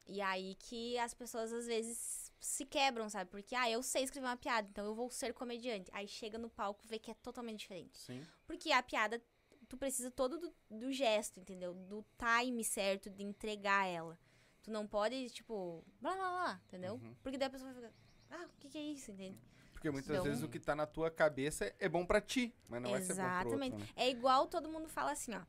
E 0.07 0.21
aí 0.21 0.55
que 0.55 0.97
as 0.99 1.13
pessoas 1.13 1.53
às 1.53 1.67
vezes 1.67 2.33
se 2.39 2.65
quebram, 2.65 3.09
sabe? 3.09 3.31
Porque, 3.31 3.55
ah, 3.55 3.69
eu 3.69 3.83
sei 3.83 4.05
escrever 4.05 4.27
uma 4.27 4.37
piada, 4.37 4.69
então 4.71 4.85
eu 4.87 4.95
vou 4.95 5.11
ser 5.11 5.33
comediante. 5.35 5.91
Aí 5.93 6.07
chega 6.07 6.39
no 6.39 6.49
palco 6.49 6.87
vê 6.87 6.99
que 6.99 7.11
é 7.11 7.15
totalmente 7.15 7.61
diferente. 7.61 7.99
Sim. 7.99 8.23
Porque 8.47 8.71
a 8.71 8.83
piada, 8.83 9.21
tu 9.69 9.77
precisa 9.77 10.11
todo 10.11 10.39
do, 10.39 10.55
do 10.71 10.93
gesto, 10.93 11.41
entendeu? 11.41 11.75
Do 11.75 12.05
time 12.19 12.62
certo 12.64 13.11
de 13.11 13.23
entregar 13.23 13.87
ela. 13.87 14.19
Tu 14.62 14.71
não 14.71 14.87
pode, 14.87 15.31
tipo, 15.31 15.85
blá 16.01 16.14
blá 16.14 16.29
blá, 16.31 16.61
entendeu? 16.67 16.95
Uhum. 16.95 17.14
Porque 17.23 17.39
daí 17.39 17.47
a 17.49 17.51
pessoa 17.51 17.73
vai 17.73 17.83
ficar, 17.83 17.95
ah, 18.31 18.47
o 18.47 18.61
que, 18.61 18.69
que 18.69 18.79
é 18.79 18.83
isso, 18.83 19.11
entende? 19.12 19.39
Porque 19.73 19.91
muitas 19.91 20.11
Então- 20.11 20.25
vezes 20.25 20.43
o 20.43 20.49
que 20.49 20.59
tá 20.59 20.75
na 20.75 20.87
tua 20.87 21.11
cabeça 21.11 21.73
é 21.79 21.89
bom 21.89 22.05
pra 22.05 22.21
ti, 22.21 22.55
mas 22.69 22.83
não 22.83 22.91
vai 22.91 23.01
ser 23.03 23.14
bom 23.14 23.21
pro 23.21 23.25
Exatamente. 23.29 23.73
outro, 23.75 23.87
né? 23.87 23.93
É 23.97 24.09
igual 24.11 24.47
todo 24.47 24.69
mundo 24.69 24.89
fala 24.89 25.12
assim, 25.12 25.35
ó. 25.35 25.43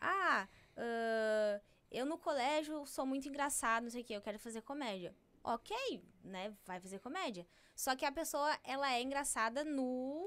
Ah, 0.00 0.46
ah, 0.76 1.60
eu 1.90 2.04
no 2.06 2.18
colégio 2.18 2.84
sou 2.86 3.04
muito 3.06 3.28
engraçado, 3.28 3.84
não 3.84 3.90
sei 3.90 4.02
o 4.02 4.04
que, 4.04 4.12
eu 4.14 4.20
quero 4.22 4.38
fazer 4.38 4.62
comédia. 4.62 5.14
Ok, 5.44 6.04
né? 6.22 6.54
Vai 6.64 6.78
fazer 6.80 7.00
comédia. 7.00 7.44
Só 7.74 7.96
que 7.96 8.04
a 8.04 8.12
pessoa, 8.12 8.56
ela 8.62 8.92
é 8.92 9.02
engraçada 9.02 9.64
no. 9.64 10.24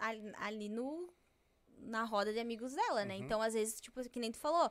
ali- 0.00 0.32
ali 0.38 0.68
no. 0.68 1.08
Na 1.82 2.04
roda 2.04 2.32
de 2.32 2.38
amigos 2.38 2.74
dela, 2.74 3.04
né? 3.04 3.16
Uhum. 3.16 3.24
Então, 3.24 3.42
às 3.42 3.54
vezes, 3.54 3.80
tipo, 3.80 4.02
que 4.08 4.18
nem 4.20 4.30
tu 4.32 4.38
falou, 4.38 4.70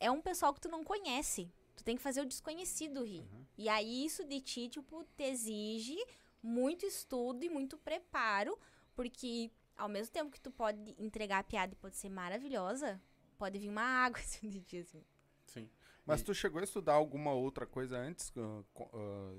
é 0.00 0.10
um 0.10 0.20
pessoal 0.20 0.52
que 0.54 0.60
tu 0.60 0.68
não 0.68 0.84
conhece. 0.84 1.50
Tu 1.74 1.84
tem 1.84 1.96
que 1.96 2.02
fazer 2.02 2.20
o 2.22 2.26
desconhecido 2.26 3.04
rir. 3.04 3.24
E 3.56 3.68
aí, 3.68 4.04
isso 4.04 4.24
de 4.24 4.40
ti, 4.40 4.68
tipo, 4.68 5.04
te 5.16 5.24
exige 5.24 5.96
muito 6.42 6.86
estudo 6.86 7.44
e 7.44 7.48
muito 7.50 7.76
preparo, 7.76 8.58
porque 8.94 9.50
ao 9.76 9.88
mesmo 9.88 10.12
tempo 10.12 10.30
que 10.30 10.40
tu 10.40 10.50
pode 10.50 10.94
entregar 10.98 11.38
a 11.40 11.44
piada 11.44 11.72
e 11.72 11.76
pode 11.76 11.96
ser 11.96 12.08
maravilhosa, 12.08 13.00
pode 13.36 13.58
vir 13.58 13.68
uma 13.68 13.82
água 14.04 14.18
assim 14.20 14.48
de 14.48 14.60
ti, 14.62 14.78
assim. 14.78 15.04
Sim. 15.46 15.70
Mas 16.04 16.22
tu 16.22 16.32
chegou 16.34 16.60
a 16.60 16.64
estudar 16.64 16.94
alguma 16.94 17.32
outra 17.32 17.66
coisa 17.66 17.96
antes? 17.98 18.30
co- 18.72 18.90
ah, 18.94 19.34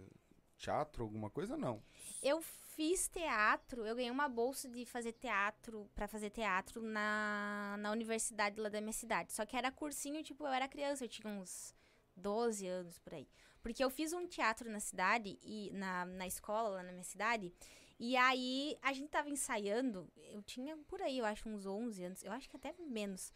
teatro, 0.57 1.03
alguma 1.03 1.30
coisa? 1.30 1.55
Não. 1.55 1.82
Eu 2.22 2.41
fiz 2.78 3.07
teatro, 3.07 3.84
eu 3.88 3.95
ganhei 3.95 4.11
uma 4.11 4.30
bolsa 4.30 4.69
de 4.69 4.86
fazer 4.86 5.11
teatro, 5.13 5.89
pra 5.95 6.07
fazer 6.07 6.30
teatro 6.30 6.80
na, 6.80 7.75
na 7.80 7.91
universidade 7.91 8.61
lá 8.61 8.69
da 8.69 8.80
minha 8.80 8.93
cidade. 8.93 9.34
Só 9.34 9.43
que 9.47 9.57
era 9.57 9.71
cursinho, 9.71 10.21
tipo, 10.21 10.43
eu 10.43 10.53
era 10.53 10.67
criança, 10.67 11.03
eu 11.03 11.09
tinha 11.09 11.28
uns 11.28 11.73
12 12.15 12.67
anos 12.67 12.99
por 12.99 13.15
aí. 13.15 13.28
Porque 13.63 13.84
eu 13.84 13.89
fiz 13.89 14.13
um 14.13 14.28
teatro 14.28 14.69
na 14.69 14.80
cidade, 14.80 15.39
e 15.41 15.71
na, 15.73 16.05
na 16.05 16.28
escola, 16.28 16.69
lá 16.69 16.84
na 16.84 16.91
minha 16.91 17.03
cidade, 17.03 17.51
e 17.99 18.15
aí 18.15 18.78
a 18.84 18.93
gente 18.93 19.09
tava 19.09 19.28
ensaiando, 19.28 20.07
eu 20.15 20.43
tinha 20.43 20.78
por 20.88 21.01
aí, 21.01 21.17
eu 21.17 21.25
acho, 21.25 21.49
uns 21.49 21.65
11 21.65 22.03
anos, 22.03 22.23
eu 22.23 22.32
acho 22.32 22.47
que 22.47 22.57
até 22.57 22.75
menos. 22.78 23.34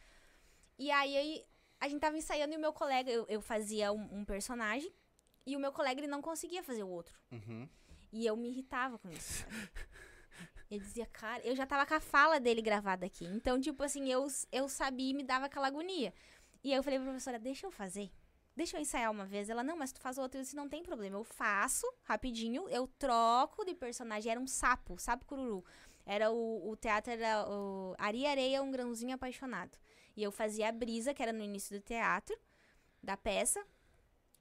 E 0.78 0.92
aí, 0.92 1.18
aí 1.18 1.46
a 1.80 1.88
gente 1.88 2.00
tava 2.00 2.16
ensaiando 2.16 2.54
e 2.54 2.58
o 2.58 2.62
meu 2.62 2.72
colega, 2.72 3.10
eu, 3.10 3.26
eu 3.28 3.42
fazia 3.42 3.92
um, 3.92 4.20
um 4.20 4.24
personagem, 4.24 4.94
e 5.48 5.56
o 5.56 5.60
meu 5.60 5.72
colega, 5.72 6.00
ele 6.00 6.08
não 6.08 6.22
conseguia 6.22 6.62
fazer 6.62 6.84
o 6.84 6.90
outro. 6.90 7.20
Uhum. 7.32 7.68
E 8.12 8.26
eu 8.26 8.36
me 8.36 8.50
irritava 8.50 8.98
com 8.98 9.10
isso. 9.10 9.46
Eu 10.70 10.80
dizia, 10.80 11.06
cara, 11.06 11.46
eu 11.46 11.54
já 11.54 11.66
tava 11.66 11.86
com 11.86 11.94
a 11.94 12.00
fala 12.00 12.40
dele 12.40 12.62
gravada 12.62 13.06
aqui. 13.06 13.26
Então, 13.26 13.60
tipo 13.60 13.84
assim, 13.84 14.10
eu, 14.10 14.26
eu 14.54 14.70
sabia 14.70 15.10
e 15.10 15.14
me 15.14 15.22
dava 15.22 15.48
aquela 15.48 15.68
agonia. 15.68 16.14
E 16.64 16.72
aí 16.72 16.78
eu 16.78 16.84
falei 16.84 16.98
pra 16.98 17.08
professora, 17.08 17.38
deixa 17.38 17.68
eu 17.68 17.72
fazer. 17.72 18.10
Deixa 18.56 18.78
eu 18.78 18.82
ensaiar 18.82 19.12
uma 19.12 19.26
vez. 19.26 19.50
Ela, 19.50 19.64
não, 19.64 19.76
mas 19.76 19.92
tu 19.92 20.00
faz 20.00 20.18
outra. 20.18 20.40
Eu 20.40 20.44
disse, 20.44 20.56
não 20.56 20.70
tem 20.70 20.82
problema. 20.82 21.18
Eu 21.18 21.26
faço 21.26 21.86
rapidinho, 22.04 22.70
eu 22.70 22.88
troco 22.88 23.66
de 23.66 23.76
personagem. 23.76 24.32
Era 24.32 24.40
um 24.40 24.48
sapo, 24.48 24.98
sapo 24.98 25.26
cururu. 25.26 25.64
Era 26.06 26.32
o, 26.32 26.70
o 26.70 26.76
teatro, 26.78 27.12
era 27.12 27.46
o 27.50 27.94
Ari 27.98 28.26
Areia, 28.26 28.62
um 28.62 28.72
grãozinho 28.72 29.16
apaixonado. 29.16 29.78
E 30.16 30.24
eu 30.24 30.32
fazia 30.32 30.70
a 30.70 30.72
brisa, 30.72 31.14
que 31.14 31.22
era 31.22 31.34
no 31.34 31.44
início 31.44 31.78
do 31.78 31.84
teatro, 31.84 32.38
da 33.02 33.18
peça. 33.18 33.62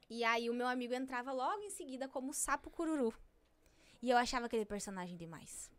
E 0.09 0.25
aí 0.25 0.51
o 0.51 0.55
meu 0.55 0.66
amigo 0.66 0.95
entrava 0.95 1.33
logo 1.33 1.62
em 1.62 1.71
seguida 1.71 2.09
como 2.09 2.33
sapo 2.33 2.71
cururu. 2.71 3.14
E 4.03 4.11
eu 4.11 4.16
achava 4.16 4.46
aquele 4.46 4.64
personagem 4.64 5.16
demais. 5.16 5.70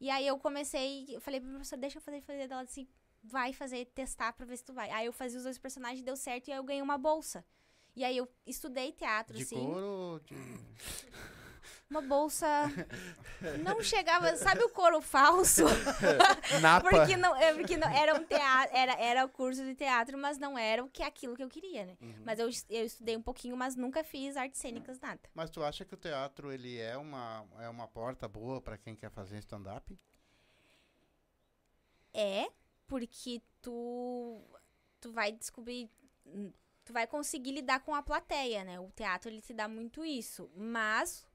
E 0.00 0.08
aí 0.10 0.26
eu 0.26 0.38
comecei, 0.38 1.06
eu 1.10 1.20
falei 1.20 1.40
pro 1.40 1.50
professor, 1.50 1.76
deixa 1.76 1.98
eu 1.98 2.02
fazer, 2.02 2.20
fazer 2.22 2.48
dela 2.48 2.62
assim, 2.62 2.88
vai 3.22 3.52
fazer, 3.52 3.84
testar 3.86 4.32
pra 4.32 4.46
ver 4.46 4.56
se 4.56 4.64
tu 4.64 4.72
vai. 4.72 4.90
Aí 4.90 5.06
eu 5.06 5.12
fazia 5.12 5.38
os 5.38 5.44
dois 5.44 5.58
personagens, 5.58 6.02
deu 6.02 6.16
certo 6.16 6.48
e 6.48 6.52
aí 6.52 6.58
eu 6.58 6.64
ganhei 6.64 6.82
uma 6.82 6.96
bolsa. 6.98 7.44
E 7.94 8.04
aí 8.04 8.16
eu 8.16 8.28
estudei 8.46 8.92
teatro, 8.92 9.36
De 9.36 9.42
assim. 9.42 9.56
couro, 9.56 10.20
de... 10.24 10.34
Uma 11.90 12.00
bolsa. 12.00 12.46
Não 13.64 13.82
chegava. 13.82 14.36
Sabe 14.36 14.62
o 14.62 14.68
couro 14.68 15.00
falso? 15.00 15.64
Napa. 16.62 16.88
Porque 16.88 17.16
não, 17.16 17.34
é 17.34 17.52
porque 17.52 17.76
não 17.76 17.88
era 17.88 18.14
um 18.14 18.24
teatro, 18.24 18.76
era, 18.76 18.92
era 18.92 19.24
o 19.24 19.28
curso 19.28 19.64
de 19.64 19.74
teatro, 19.74 20.16
mas 20.16 20.38
não 20.38 20.56
era 20.56 20.84
o 20.84 20.88
que 20.88 21.02
aquilo 21.02 21.34
que 21.34 21.42
eu 21.42 21.48
queria, 21.48 21.84
né? 21.86 21.96
Uhum. 22.00 22.22
Mas 22.24 22.38
eu, 22.38 22.48
eu 22.68 22.84
estudei 22.84 23.16
um 23.16 23.22
pouquinho, 23.22 23.56
mas 23.56 23.74
nunca 23.74 24.04
fiz 24.04 24.36
artes 24.36 24.60
cênicas, 24.60 25.00
nada. 25.00 25.20
Mas 25.34 25.50
tu 25.50 25.64
acha 25.64 25.84
que 25.84 25.92
o 25.92 25.96
teatro 25.96 26.52
ele 26.52 26.78
é 26.78 26.96
uma, 26.96 27.44
é 27.58 27.68
uma 27.68 27.88
porta 27.88 28.28
boa 28.28 28.60
pra 28.60 28.78
quem 28.78 28.94
quer 28.94 29.10
fazer 29.10 29.38
stand-up? 29.38 29.98
É, 32.14 32.48
porque 32.86 33.42
tu 33.60 34.40
tu 35.00 35.10
vai 35.10 35.32
descobrir 35.32 35.90
tu 36.84 36.92
vai 36.92 37.06
conseguir 37.06 37.52
lidar 37.52 37.80
com 37.80 37.94
a 37.94 38.02
plateia, 38.02 38.62
né? 38.64 38.78
O 38.78 38.90
teatro 38.92 39.28
ele 39.28 39.40
te 39.40 39.52
dá 39.52 39.66
muito 39.66 40.04
isso, 40.04 40.48
mas 40.54 41.26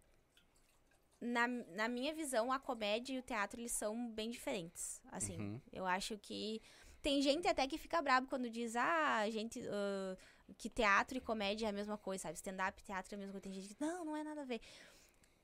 na, 1.22 1.48
na 1.48 1.88
minha 1.88 2.14
visão, 2.14 2.52
a 2.52 2.60
comédia 2.60 3.14
e 3.14 3.20
o 3.20 3.24
teatro 3.24 3.60
eles 3.60 3.72
são 3.72 4.10
bem 4.12 4.30
diferentes. 4.30 5.02
Assim, 5.12 5.38
Uhum. 5.38 5.62
eu 5.72 5.86
acho 5.86 6.18
que 6.18 6.62
tem 7.02 7.22
gente 7.22 7.48
até 7.48 7.68
que 7.68 7.78
fica 7.78 8.02
bravo 8.02 8.28
quando 8.28 8.50
diz, 8.50 8.76
ah, 8.76 9.30
gente, 9.30 9.62
ah, 9.70 10.16
que 10.58 10.70
teatro 10.70 11.18
e 11.18 11.22
comédia 11.22 11.68
é 11.68 11.70
a 11.70 11.74
mesma 11.74 11.98
coisa, 11.98 12.24
sabe? 12.24 12.36
Stand-up 12.36 12.82
e 12.82 12.86
teatro 12.86 13.14
é 13.14 13.16
a 13.16 13.18
mesma 13.20 13.32
coisa. 13.34 13.44
Tem 13.44 13.54
gente 13.54 13.74
que, 13.74 13.82
não, 13.82 14.06
não 14.06 14.16
é 14.18 14.24
nada 14.24 14.42
a 14.42 14.46
ver. 14.46 14.60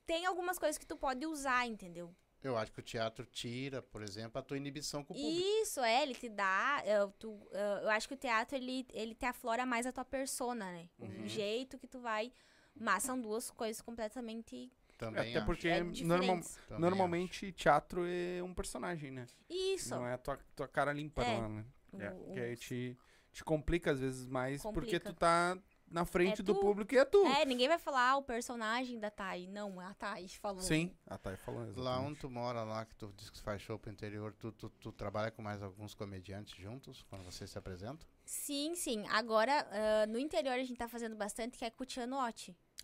Tem 0.06 0.26
algumas 0.26 0.58
coisas 0.58 0.76
que 0.78 0.86
tu 0.86 0.96
pode 0.96 1.24
usar, 1.26 1.66
entendeu? 1.66 2.14
Eu 2.42 2.56
acho 2.56 2.72
que 2.72 2.80
o 2.80 2.82
teatro 2.82 3.24
tira, 3.24 3.80
por 3.80 4.02
exemplo, 4.02 4.36
a 4.36 4.42
tua 4.42 4.56
inibição 4.56 5.04
com 5.04 5.14
o 5.14 5.16
público. 5.16 5.40
Isso, 5.62 5.80
é, 5.80 6.02
ele 6.02 6.12
te 6.14 6.28
dá. 6.28 6.82
Eu, 6.84 7.12
tu, 7.12 7.40
eu, 7.52 7.84
eu 7.84 7.90
acho 7.90 8.08
que 8.08 8.14
o 8.14 8.16
teatro 8.16 8.56
ele, 8.56 8.84
ele 8.92 9.14
te 9.14 9.24
aflora 9.24 9.64
mais 9.64 9.86
a 9.86 9.92
tua 9.92 10.04
persona, 10.04 10.72
né? 10.72 10.88
Uhum. 10.98 11.22
O 11.24 11.28
jeito 11.28 11.78
que 11.78 11.86
tu 11.86 12.00
vai. 12.00 12.32
Mas 12.74 13.04
são 13.04 13.20
duas 13.20 13.48
coisas 13.50 13.80
completamente 13.80 14.72
Também 15.02 15.30
Até 15.30 15.36
acho, 15.38 15.46
porque 15.46 15.66
é, 15.68 15.82
normal- 15.82 16.40
também 16.68 16.80
normalmente 16.80 17.50
teatro 17.50 18.04
é 18.06 18.40
um 18.40 18.54
personagem, 18.54 19.10
né? 19.10 19.26
Isso. 19.50 19.90
Não 19.90 20.06
é 20.06 20.14
a 20.14 20.18
tua, 20.18 20.38
tua 20.54 20.68
cara 20.68 20.92
limpa, 20.92 21.24
É. 21.24 21.40
né? 21.48 21.64
O- 21.92 22.00
É, 22.00 22.32
que 22.32 22.38
aí 22.40 22.56
te, 22.56 22.96
te 23.32 23.42
complica 23.42 23.90
às 23.90 23.98
vezes 23.98 24.26
mais 24.28 24.62
porque 24.62 24.98
Complica. 24.98 25.12
tu 25.12 25.14
tá 25.18 25.58
na 25.90 26.04
frente 26.06 26.40
É 26.40 26.44
do 26.44 26.54
tu. 26.54 26.60
público 26.60 26.94
e 26.94 26.98
é 26.98 27.04
tu. 27.04 27.26
É, 27.26 27.44
ninguém 27.44 27.66
vai 27.68 27.78
falar 27.78 28.10
ah, 28.12 28.16
o 28.16 28.22
personagem 28.22 28.98
da 29.00 29.10
Thay. 29.10 29.46
Não, 29.48 29.78
a 29.80 29.92
Thay 29.92 30.28
falou. 30.28 30.62
Sim, 30.62 30.94
a 31.06 31.18
Thay 31.18 31.36
falou 31.36 31.62
exatamente. 31.64 31.84
Lá 31.84 31.98
onde 32.00 32.18
tu 32.20 32.30
mora, 32.30 32.62
lá 32.62 32.84
que 32.86 32.94
tu 32.94 33.12
diz 33.16 33.28
que 33.28 33.40
faz 33.40 33.60
show 33.60 33.78
pro 33.78 33.90
interior, 33.90 34.32
tu, 34.38 34.52
tu, 34.52 34.70
tu 34.70 34.92
trabalha 34.92 35.30
com 35.32 35.42
mais 35.42 35.62
alguns 35.62 35.94
comediantes 35.94 36.54
juntos, 36.56 37.02
quando 37.10 37.24
vocês 37.24 37.50
se 37.50 37.58
apresentam? 37.58 38.06
Sim, 38.24 38.74
sim. 38.76 39.04
Agora, 39.08 39.66
ah, 39.72 40.06
no 40.06 40.18
interior 40.18 40.52
a 40.54 40.62
gente 40.62 40.76
tá 40.78 40.88
fazendo 40.88 41.16
bastante, 41.16 41.58
que 41.58 41.64
é 41.64 41.70
com 41.70 41.82
o 41.82 41.86
Tiano 41.86 42.16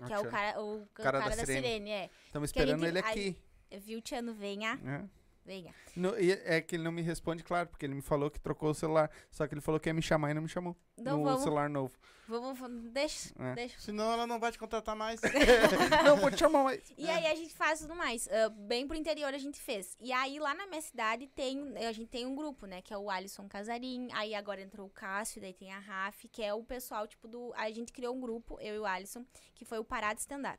Que 0.07 0.12
é 0.12 0.18
o 0.18 0.24
cara, 0.30 0.61
o, 0.61 0.82
o 0.82 0.86
Cara 0.94 1.18
cara, 1.18 1.30
da 1.30 1.36
da, 1.36 1.46
Sirene. 1.46 1.66
sirene. 1.66 1.90
é. 1.90 2.11
Estamos 2.26 2.49
esperando 2.51 2.86
ele 2.86 2.99
a- 2.99 3.03
aqui. 3.09 3.36
Eu 3.70 3.80
vi 3.80 3.96
o 3.96 4.01
Tiano, 4.01 4.32
venha, 4.34 4.76
né? 4.76 5.09
Venha. 5.49 5.74
No- 5.96 6.18
e 6.20 6.30
é 6.30 6.61
que 6.61 6.76
ele 6.76 6.84
não 6.84 6.92
me 6.92 7.03
responde, 7.03 7.42
claro, 7.42 7.68
porque 7.68 7.84
ele 7.86 7.94
me 7.94 8.03
falou 8.03 8.30
que 8.30 8.38
trocou 8.38 8.70
o 8.70 8.74
celular. 8.74 9.11
Só 9.30 9.46
que 9.46 9.55
ele 9.55 9.61
falou 9.62 9.80
que 9.80 9.88
ia 9.88 9.94
me 9.94 10.03
chamar 10.03 10.30
e 10.30 10.34
não 10.34 10.42
me 10.42 10.49
chamou. 10.49 10.76
Então 10.96 11.16
no 11.18 11.24
vamos, 11.24 11.42
celular 11.42 11.68
novo. 11.70 11.96
vamos, 12.28 12.59
deixa, 12.92 13.32
É. 13.38 13.55
deixa. 13.55 13.80
Senão 13.80 14.12
ela 14.12 14.26
não 14.26 14.38
vai 14.38 14.53
te 14.53 14.59
contratar 14.59 14.94
mais. 14.94 15.20
não, 16.05 16.16
vou 16.18 16.30
te 16.30 16.38
chamar 16.38 16.62
mais. 16.64 16.82
E 16.99 17.09
aí 17.09 17.26
a 17.26 17.34
gente 17.34 17.55
faz 17.55 17.80
tudo 17.80 17.94
mais. 17.96 18.28
Ah, 18.28 18.51
bem 18.51 18.86
pro 18.86 18.96
interior 18.96 19.32
a 19.32 19.38
gente 19.38 19.59
fez. 19.61 19.96
E 20.01 20.12
aí 20.12 20.38
lá 20.38 20.55
na 20.55 20.66
minha 20.66 20.82
cidade 20.82 21.26
tem, 21.28 21.74
a 21.78 21.92
gente 21.92 22.09
tem 22.11 22.26
um 22.26 22.34
grupo, 22.36 22.66
né? 22.66 22.82
Que 22.82 22.92
é 22.92 22.99
o 22.99 23.09
Alisson 23.11 23.49
Casarim. 23.49 24.09
Aí 24.12 24.34
agora 24.34 24.61
entrou 24.61 24.86
o 24.86 24.90
Cássio, 24.90 25.40
daí 25.40 25.55
tem 25.55 25.72
a 25.72 25.78
Raf, 25.78 26.28
que 26.30 26.42
é 26.42 26.53
o 26.53 26.62
pessoal, 26.62 27.07
tipo, 27.07 27.26
do. 27.26 27.53
A 27.57 27.70
gente 27.70 27.92
criou 27.92 28.14
um 28.14 28.20
grupo, 28.20 28.59
eu 28.61 28.74
e 28.74 28.78
o 28.78 28.84
Alisson, 28.86 29.24
que 29.55 29.64
foi 29.64 29.78
o 29.78 29.84
Parada 29.84 30.20
Stand-Up. 30.20 30.59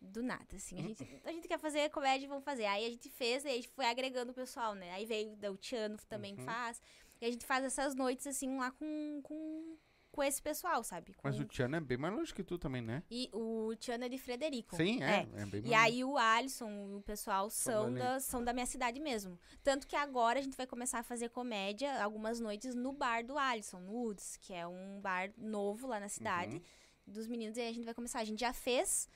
Do 0.00 0.22
nada, 0.22 0.56
assim. 0.56 0.78
A 0.78 0.82
gente, 0.82 1.20
a 1.24 1.32
gente 1.32 1.46
quer 1.46 1.58
fazer 1.58 1.90
comédia, 1.90 2.26
vamos 2.28 2.42
fazer. 2.44 2.64
Aí 2.64 2.86
a 2.86 2.90
gente 2.90 3.08
fez, 3.10 3.44
e 3.44 3.48
a 3.48 3.52
gente 3.52 3.68
foi 3.68 3.84
agregando 3.86 4.32
o 4.32 4.34
pessoal, 4.34 4.74
né? 4.74 4.90
Aí 4.92 5.04
veio 5.04 5.36
o 5.52 5.56
Tiano 5.56 5.96
também 6.08 6.34
Uhum. 6.36 6.44
faz. 6.44 6.80
E 7.20 7.26
a 7.26 7.30
gente 7.30 7.44
faz 7.44 7.62
essas 7.64 7.94
noites, 7.94 8.26
assim, 8.26 8.56
lá 8.56 8.70
com, 8.70 9.20
com, 9.22 9.76
com 10.10 10.22
esse 10.22 10.40
pessoal, 10.40 10.82
sabe? 10.82 11.12
Com- 11.12 11.28
Mas 11.28 11.38
o 11.38 11.44
Tiano 11.44 11.76
é 11.76 11.80
bem 11.80 11.98
mais 11.98 12.14
longe 12.14 12.32
que 12.32 12.42
tu 12.42 12.56
também, 12.58 12.80
né? 12.80 13.02
E 13.10 13.28
o 13.34 13.74
Tiano 13.76 14.04
é 14.04 14.08
de 14.08 14.16
Frederico. 14.16 14.74
Sim, 14.74 15.02
é. 15.02 15.28
É, 15.34 15.44
bem 15.46 15.60
mais 15.60 15.66
E 15.66 15.74
aí 15.74 16.02
o 16.02 16.16
Alisson 16.16 16.70
e 16.92 16.94
o 16.94 17.02
pessoal 17.02 17.50
são 17.50 17.92
dali. 17.92 17.98
da, 17.98 18.20
são 18.20 18.42
da 18.42 18.54
minha 18.54 18.64
cidade 18.64 18.98
mesmo. 18.98 19.38
Tanto 19.62 19.86
que 19.86 19.94
agora 19.96 20.38
a 20.38 20.42
gente 20.42 20.56
vai 20.56 20.66
começar 20.66 21.00
a 21.00 21.02
fazer 21.02 21.28
comédia 21.28 22.02
algumas 22.02 22.40
noites 22.40 22.74
no 22.74 22.90
bar 22.90 23.22
do 23.22 23.36
Alisson, 23.36 23.80
no 23.80 23.92
Woods, 23.92 24.38
que 24.38 24.54
é 24.54 24.66
um 24.66 24.98
bar 24.98 25.30
novo 25.36 25.86
lá 25.86 26.00
na 26.00 26.08
cidade, 26.08 26.56
Uhum. 26.56 26.62
dos 27.06 27.26
meninos. 27.26 27.58
E 27.58 27.60
aí 27.60 27.68
a 27.68 27.72
gente 27.74 27.84
vai 27.84 27.92
começar. 27.94 28.20
A 28.20 28.24
gente 28.24 28.40
já 28.40 28.54
fez 28.54 29.06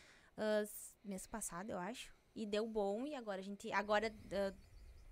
s- 0.43 0.95
mês 1.05 1.27
passado, 1.27 1.71
eu 1.71 1.79
acho. 1.79 2.13
E 2.35 2.45
deu 2.47 2.67
bom. 2.67 3.07
E 3.07 3.15
agora 3.15 3.41
a 3.41 3.45
gente. 3.45 3.71
Agora. 3.73 4.13
ah, 4.33 4.55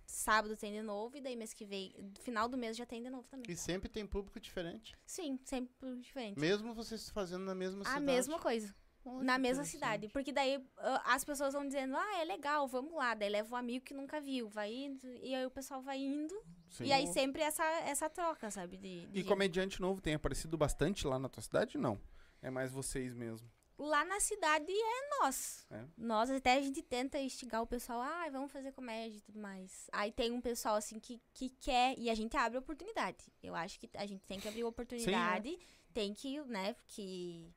sábado 0.04 0.56
tem 0.56 0.72
de 0.72 0.82
novo, 0.82 1.16
e 1.16 1.20
daí 1.22 1.34
mês 1.36 1.54
que 1.54 1.64
vem, 1.64 1.94
final 2.20 2.46
do 2.46 2.58
mês 2.58 2.76
já 2.76 2.84
tem 2.84 3.02
de 3.02 3.08
novo 3.08 3.26
também. 3.28 3.50
E 3.50 3.56
sempre 3.56 3.88
tem 3.88 4.04
público 4.06 4.38
diferente. 4.38 4.94
Sim, 5.06 5.38
sempre 5.44 5.72
diferente. 6.00 6.38
Mesmo 6.38 6.74
vocês 6.74 7.08
fazendo 7.08 7.44
na 7.44 7.54
mesma 7.54 7.80
a 7.82 7.84
cidade. 7.84 8.04
mesma 8.04 8.38
coisa. 8.38 8.74
Olha 9.04 9.24
na 9.24 9.38
mesma 9.38 9.64
cidade. 9.64 10.08
Porque 10.08 10.30
daí 10.30 10.62
ah, 10.76 11.14
as 11.14 11.24
pessoas 11.24 11.54
vão 11.54 11.66
dizendo, 11.66 11.96
ah, 11.96 12.20
é 12.20 12.24
legal, 12.24 12.68
vamos 12.68 12.92
lá. 12.92 13.14
Daí 13.14 13.30
leva 13.30 13.54
um 13.54 13.56
amigo 13.58 13.84
que 13.86 13.94
nunca 13.94 14.20
viu, 14.20 14.48
vai 14.50 14.72
indo, 14.74 15.06
e 15.22 15.34
aí 15.34 15.46
o 15.46 15.50
pessoal 15.50 15.80
vai 15.80 15.98
indo. 15.98 16.34
Sim. 16.68 16.84
E 16.84 16.92
aí 16.92 17.06
sempre 17.06 17.40
essa, 17.40 17.64
essa 17.64 18.10
troca, 18.10 18.50
sabe? 18.50 18.76
De, 18.76 19.08
E 19.14 19.22
de- 19.22 19.24
comediante 19.24 19.80
novo 19.80 20.00
tem 20.02 20.14
aparecido 20.14 20.58
bastante 20.58 21.06
lá 21.06 21.18
na 21.18 21.28
tua 21.28 21.42
cidade? 21.42 21.78
Não. 21.78 21.98
É 22.42 22.50
mais 22.50 22.70
vocês 22.70 23.14
mesmo. 23.14 23.48
Lá 23.78 24.04
na 24.04 24.20
cidade 24.20 24.70
é 24.70 25.18
nós. 25.20 25.66
É. 25.70 25.84
Nós 25.96 26.30
até 26.30 26.54
a 26.54 26.60
gente 26.60 26.82
tenta 26.82 27.18
instigar 27.18 27.62
o 27.62 27.66
pessoal, 27.66 28.00
ah, 28.00 28.28
vamos 28.30 28.52
fazer 28.52 28.72
comédia 28.72 29.16
e 29.16 29.20
tudo 29.20 29.40
mais. 29.40 29.88
Aí 29.92 30.12
tem 30.12 30.30
um 30.30 30.40
pessoal 30.40 30.76
assim 30.76 31.00
que, 31.00 31.20
que 31.34 31.48
quer, 31.48 31.98
e 31.98 32.08
a 32.10 32.14
gente 32.14 32.36
abre 32.36 32.58
oportunidade. 32.58 33.32
Eu 33.42 33.54
acho 33.54 33.80
que 33.80 33.88
a 33.94 34.06
gente 34.06 34.24
tem 34.26 34.38
que 34.38 34.46
abrir 34.48 34.64
oportunidade, 34.64 35.58
tem 35.92 36.14
que, 36.14 36.40
né, 36.42 36.76
que. 36.86 37.50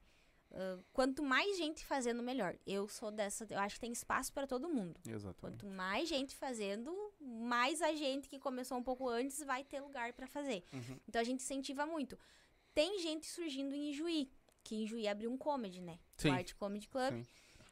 ah, 0.52 0.80
quanto 0.94 1.22
mais 1.22 1.58
gente 1.58 1.86
fazendo, 1.86 2.24
melhor. 2.24 2.58
Eu 2.66 2.88
sou 2.88 3.12
dessa. 3.12 3.46
Eu 3.50 3.60
acho 3.60 3.76
que 3.76 3.82
tem 3.82 3.92
espaço 3.92 4.32
para 4.34 4.48
todo 4.48 4.70
mundo. 4.70 5.00
Exatamente. 5.06 5.40
Quanto 5.40 5.68
mais 5.68 6.08
gente 6.10 6.36
fazendo, 6.36 6.96
mais 7.20 7.82
a 7.82 7.94
gente 7.94 8.28
que 8.30 8.40
começou 8.40 8.78
um 8.78 8.84
pouco 8.84 9.08
antes 9.10 9.44
vai 9.44 9.64
ter 9.64 9.80
lugar 9.80 10.14
pra 10.14 10.28
fazer. 10.28 10.64
Uhum. 10.74 11.00
Então 11.08 11.22
a 11.22 11.26
gente 11.26 11.44
incentiva 11.44 11.86
muito. 11.86 12.18
Tem 12.74 13.00
gente 13.00 13.26
surgindo 13.28 13.74
em 13.74 13.92
Ijuí, 13.92 14.30
que 14.66 14.76
em 14.76 14.84
Ijuí 14.84 15.08
abriu 15.08 15.32
um 15.32 15.38
comedy, 15.38 15.80
né? 15.80 16.00
Sim. 16.18 16.30
O 16.32 16.34
Art 16.34 16.54
Comedy 16.56 16.90
Club. 16.90 17.14
Sim. 17.14 17.26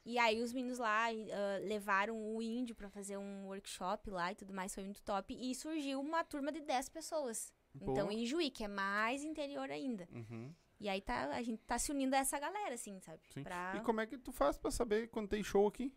E 0.06 0.20
aí 0.20 0.42
os 0.42 0.52
meninos 0.54 0.80
lá 0.80 1.08
ah, 1.08 1.58
levaram 1.64 2.36
o 2.36 2.42
índio 2.42 2.76
pra 2.76 2.90
fazer 2.90 3.18
um 3.18 3.48
workshop 3.48 4.10
lá 4.10 4.32
e 4.32 4.36
tudo 4.36 4.54
mais, 4.54 4.74
foi 4.74 4.84
muito 4.84 5.02
top. 5.02 5.34
E 5.34 5.56
surgiu 5.56 6.00
uma 6.00 6.24
turma 6.24 6.52
de 6.52 6.62
10 6.62 6.90
pessoas. 6.90 7.52
Então 7.76 8.06
Boa. 8.06 8.14
em 8.14 8.24
Ijuí, 8.24 8.52
que 8.52 8.64
é 8.64 8.68
mais 8.68 9.24
interior 9.24 9.70
ainda. 9.72 10.08
Uhum. 10.12 10.54
E 10.80 10.90
aí 10.90 11.02
tá, 11.02 11.30
a 11.30 11.42
gente 11.42 11.62
tá 11.64 11.80
se 11.80 11.92
unindo 11.92 12.16
a 12.16 12.20
essa 12.20 12.38
galera, 12.38 12.76
assim, 12.76 13.00
sabe? 13.00 13.22
Sim. 13.34 13.44
Pra... 13.44 13.76
E 13.78 13.80
como 13.82 14.02
é 14.02 14.06
que 14.06 14.18
tu 14.18 14.32
faz 14.32 14.58
pra 14.58 14.70
saber 14.70 15.08
quando 15.08 15.30
tem 15.30 15.42
show 15.42 15.66
aqui? 15.68 15.94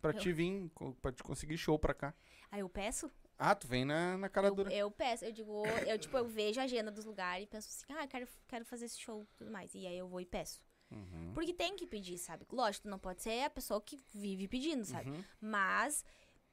Pra 0.00 0.10
Eu- 0.10 0.18
te 0.18 0.32
vir, 0.32 0.70
pra 1.00 1.10
te 1.12 1.22
conseguir 1.22 1.56
show 1.56 1.78
pra 1.78 1.94
cá. 1.94 2.14
Aí 2.50 2.60
eu 2.60 2.68
peço, 2.68 3.10
Ah, 3.44 3.54
tu 3.56 3.66
vem 3.66 3.84
na, 3.84 4.16
na 4.16 4.28
cara 4.28 4.46
Eu, 4.48 4.54
dura. 4.54 4.72
eu 4.72 4.90
peço, 4.90 5.24
eu 5.24 5.32
digo, 5.32 5.66
eu 5.86 5.98
tipo, 5.98 6.16
eu 6.16 6.26
vejo 6.26 6.60
a 6.60 6.64
agenda 6.64 6.90
dos 6.92 7.04
lugares 7.04 7.44
e 7.44 7.46
penso 7.48 7.68
assim, 7.68 7.92
ah, 7.98 8.06
quero, 8.06 8.28
quero 8.46 8.64
fazer 8.64 8.84
esse 8.84 9.00
show 9.00 9.22
e 9.24 9.26
tudo 9.36 9.50
mais. 9.50 9.74
E 9.74 9.84
aí 9.86 9.98
eu 9.98 10.06
vou 10.06 10.20
e 10.20 10.26
peço. 10.26 10.62
Uhum. 10.90 11.32
Porque 11.34 11.52
tem 11.52 11.74
que 11.74 11.86
pedir, 11.86 12.18
sabe? 12.18 12.46
Lógico, 12.52 12.84
tu 12.84 12.88
não 12.90 12.98
pode 12.98 13.20
ser 13.22 13.42
a 13.44 13.50
pessoa 13.50 13.80
que 13.80 13.98
vive 14.14 14.46
pedindo, 14.46 14.84
sabe? 14.84 15.10
Uhum. 15.10 15.24
Mas 15.40 16.04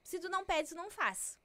se 0.02 0.20
tu 0.20 0.30
não 0.30 0.44
pede, 0.46 0.70
tu 0.70 0.76
não 0.76 0.90
faz. 0.90 1.38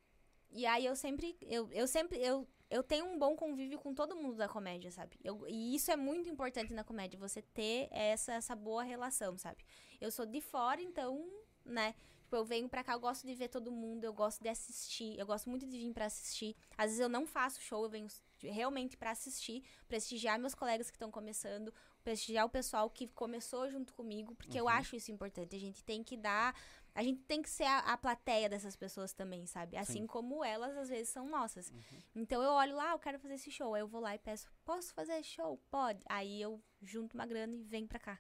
E 0.51 0.65
aí 0.65 0.87
eu 0.87 0.97
sempre, 0.97 1.37
eu, 1.43 1.71
eu 1.73 1.87
sempre, 1.87 2.19
eu, 2.25 2.49
eu 2.71 2.83
tenho 2.83 3.05
um 3.05 3.19
bom 3.19 3.37
convívio 3.37 3.79
com 3.79 3.93
todo 3.93 4.17
mundo 4.17 4.37
da 4.37 4.49
comédia, 4.49 4.91
sabe? 4.91 5.19
Eu- 5.23 5.45
e 5.49 5.75
isso 5.75 5.91
é 5.91 5.97
muito 5.97 6.29
importante 6.29 6.73
na 6.73 6.85
comédia, 6.85 7.19
você 7.19 7.43
ter 7.43 7.89
essa, 7.91 8.33
essa 8.35 8.55
boa 8.57 8.83
relação, 8.83 9.37
sabe? 9.37 9.65
Eu 10.01 10.11
sou 10.11 10.25
de 10.25 10.41
fora, 10.41 10.81
então, 10.81 11.29
né? 11.65 11.95
Tipo, 12.25 12.37
eu 12.37 12.45
venho 12.45 12.67
pra 12.71 12.83
cá, 12.83 12.95
eu 12.95 13.01
gosto 13.01 13.27
de 13.27 13.35
ver 13.35 13.49
todo 13.49 13.71
mundo, 13.71 14.03
eu 14.03 14.13
gosto 14.15 14.43
de 14.43 14.49
assistir, 14.49 15.15
eu 15.19 15.27
gosto 15.27 15.51
muito 15.51 15.67
de 15.67 15.77
vir 15.77 15.93
pra 15.93 16.07
assistir. 16.07 16.57
Às 16.77 16.87
vezes 16.87 17.01
eu 17.01 17.09
não 17.09 17.27
faço 17.27 17.61
show, 17.61 17.85
eu 17.85 17.91
venho 17.91 18.09
realmente 18.43 18.97
pra 18.97 19.11
assistir, 19.11 19.63
prestigiar 19.87 20.39
meus 20.39 20.55
colegas 20.55 20.89
que 20.91 20.97
estão 20.97 21.11
começando, 21.11 21.73
prestigiar 22.03 22.47
o 22.47 22.49
pessoal 22.49 22.89
que 22.89 23.09
começou 23.09 23.69
junto 23.69 23.93
comigo, 23.93 24.35
porque 24.37 24.59
eu 24.59 24.67
acho 24.67 24.97
isso 24.97 25.13
importante. 25.13 25.55
A 25.55 25.59
gente 25.59 25.85
tem 25.85 26.03
que 26.03 26.17
dar. 26.17 26.57
A 26.95 27.03
gente 27.03 27.21
tem 27.25 27.43
que 27.43 27.51
ser 27.51 27.65
a, 27.65 27.81
a 27.81 27.97
plateia 27.99 28.49
dessas 28.49 28.75
pessoas 28.75 29.13
também, 29.13 29.45
sabe? 29.47 29.77
Assim 29.77 30.01
Sim. 30.01 30.07
como 30.07 30.43
elas 30.43 30.75
às 30.79 30.89
vezes 30.89 31.11
são 31.11 31.29
nossas. 31.29 31.71
Então 32.15 32.43
eu 32.43 32.53
olho 32.53 32.75
lá, 32.75 32.93
eu 32.93 32.99
quero 32.99 33.19
fazer 33.19 33.35
esse 33.35 33.51
show. 33.51 33.75
Aí 33.75 33.83
eu 33.83 33.89
vou 33.89 34.01
lá 34.01 34.15
e 34.15 34.19
peço, 34.19 34.49
posso 34.65 34.95
fazer 34.95 35.23
show? 35.23 35.61
Pode. 35.71 36.03
Aí 36.09 36.41
eu 36.41 36.59
junto 36.81 37.13
uma 37.13 37.27
grana 37.27 37.55
e 37.55 37.65
venho 37.65 37.87
pra 37.87 37.99
cá. 37.99 38.19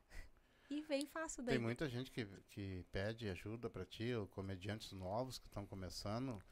E 0.70 0.84
e 0.88 1.06
faço 1.06 1.42
daí. 1.42 1.56
Tem 1.56 1.62
muita 1.62 1.88
gente 1.88 2.10
que, 2.10 2.26
que 2.50 2.84
pede 2.90 3.28
ajuda 3.28 3.68
pra 3.70 3.84
ti, 3.84 4.14
ou 4.14 4.26
comediantes 4.26 4.92
novos 4.92 5.38
que 5.38 5.46
estão 5.46 5.66
começando. 5.66 6.42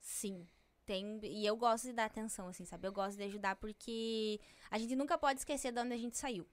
Sim. 0.00 0.46
Tem, 0.84 1.20
e 1.24 1.46
eu 1.46 1.56
gosto 1.56 1.84
de 1.84 1.92
dar 1.92 2.06
atenção, 2.06 2.48
assim, 2.48 2.64
sabe? 2.64 2.86
Eu 2.86 2.92
gosto 2.92 3.16
de 3.16 3.22
ajudar 3.22 3.54
porque 3.56 4.40
a 4.70 4.78
gente 4.78 4.96
nunca 4.96 5.16
pode 5.16 5.38
esquecer 5.40 5.72
de 5.72 5.80
onde 5.80 5.94
a 5.94 5.96
gente 5.96 6.16
saiu. 6.18 6.46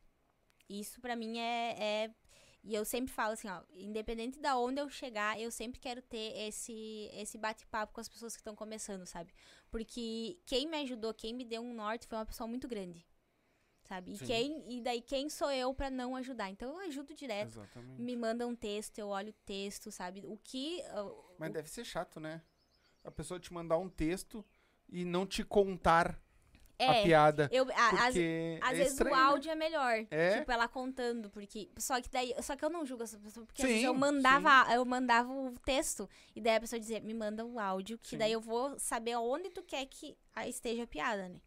Isso 0.70 1.02
pra 1.02 1.16
mim 1.16 1.40
é, 1.40 2.06
é- 2.06 2.16
E 2.64 2.76
eu 2.76 2.84
sempre 2.86 3.12
falo 3.12 3.34
assim, 3.34 3.48
ó, 3.48 3.64
independente 3.72 4.38
da 4.40 4.58
onde 4.58 4.82
eu 4.82 4.90
chegar, 4.90 5.40
eu 5.40 5.50
sempre 5.50 5.80
quero 5.80 6.02
ter 6.02 6.38
esse, 6.48 7.10
esse 7.14 7.38
bate-papo 7.38 7.94
com 7.94 8.02
as 8.02 8.10
pessoas 8.10 8.34
que 8.36 8.42
estão 8.42 8.54
começando, 8.56 9.06
sabe? 9.06 9.34
Porque 9.72 10.38
quem 10.46 10.68
me 10.68 10.78
ajudou, 10.82 11.14
quem 11.14 11.34
me 11.34 11.46
deu 11.46 11.62
um 11.62 11.74
norte 11.74 12.06
foi 12.06 12.18
uma 12.18 12.26
pessoa 12.26 12.48
muito 12.48 12.68
grande. 12.68 13.08
Sabe? 13.90 14.12
E, 14.14 14.18
Sim. 14.20 14.26
quem, 14.28 14.66
e 14.78 14.82
daí 14.82 15.02
quem 15.02 15.30
sou 15.30 15.52
eu 15.52 15.74
pra 15.74 15.90
não 15.90 16.16
ajudar? 16.16 16.48
Então 16.52 16.70
eu 16.80 16.88
ajudo 16.88 17.12
direto. 17.16 17.48
Exatamente. 17.60 18.00
Me 18.00 18.16
manda 18.16 18.46
um 18.48 18.56
texto, 18.56 19.00
eu 19.00 19.08
olho 19.08 19.32
o 19.32 19.46
texto, 19.46 19.92
sabe? 19.92 20.22
O 20.28 20.38
que. 20.38 20.84
uh, 20.96 21.34
Mas 21.40 21.52
deve 21.52 21.68
ser 21.70 21.84
chato, 21.84 22.20
né? 22.20 22.40
A 23.04 23.10
pessoa 23.10 23.40
te 23.40 23.52
mandar 23.52 23.80
um 23.80 23.90
texto 23.90 24.46
e 24.88 25.04
não 25.04 25.26
te 25.26 25.44
contar 25.44 26.22
a 26.78 26.96
é, 26.98 27.04
piada. 27.04 27.50
eu, 27.52 27.68
a- 27.74 27.90
às, 27.90 28.14
Porque 28.14 28.60
Às 28.62 28.70
é 28.72 28.76
vezes 28.76 28.92
estranho, 28.94 29.16
o 29.16 29.18
né? 29.18 29.24
áudio 29.24 29.52
é 29.52 29.56
melhor. 29.56 30.06
É? 30.12 30.38
Tipo, 30.40 30.52
ela 30.52 30.68
contando, 30.68 31.30
porque. 31.32 31.72
Só 31.80 32.00
que 32.00 32.10
daí. 32.10 32.36
Só 32.44 32.56
que 32.56 32.64
eu 32.64 32.70
não 32.70 32.86
julgo 32.86 33.02
essa 33.04 33.18
pessoa, 33.18 33.44
porque 33.44 33.64
às 33.64 33.68
Sim, 33.68 33.74
vezes 33.74 33.88
eu 33.88 33.94
mandava, 33.96 34.72
eu 34.72 34.86
mandava 34.86 35.34
o 35.34 35.58
texto, 35.66 36.08
e 36.36 36.40
daí 36.42 36.58
a 36.58 36.60
pessoa 36.62 36.80
dizia, 36.80 37.02
me 37.02 37.14
manda 37.16 37.44
o 37.44 37.58
áudio, 37.60 37.98
que 37.98 38.10
Sim. 38.10 38.18
daí 38.20 38.32
eu 38.34 38.40
vou 38.40 38.78
saber 38.78 39.14
aonde 39.14 39.50
tu 39.50 39.64
quer 39.64 39.84
que 39.88 40.16
a- 40.36 40.48
esteja 40.48 40.84
a 40.84 40.88
piada, 40.88 41.28
né? 41.28 41.42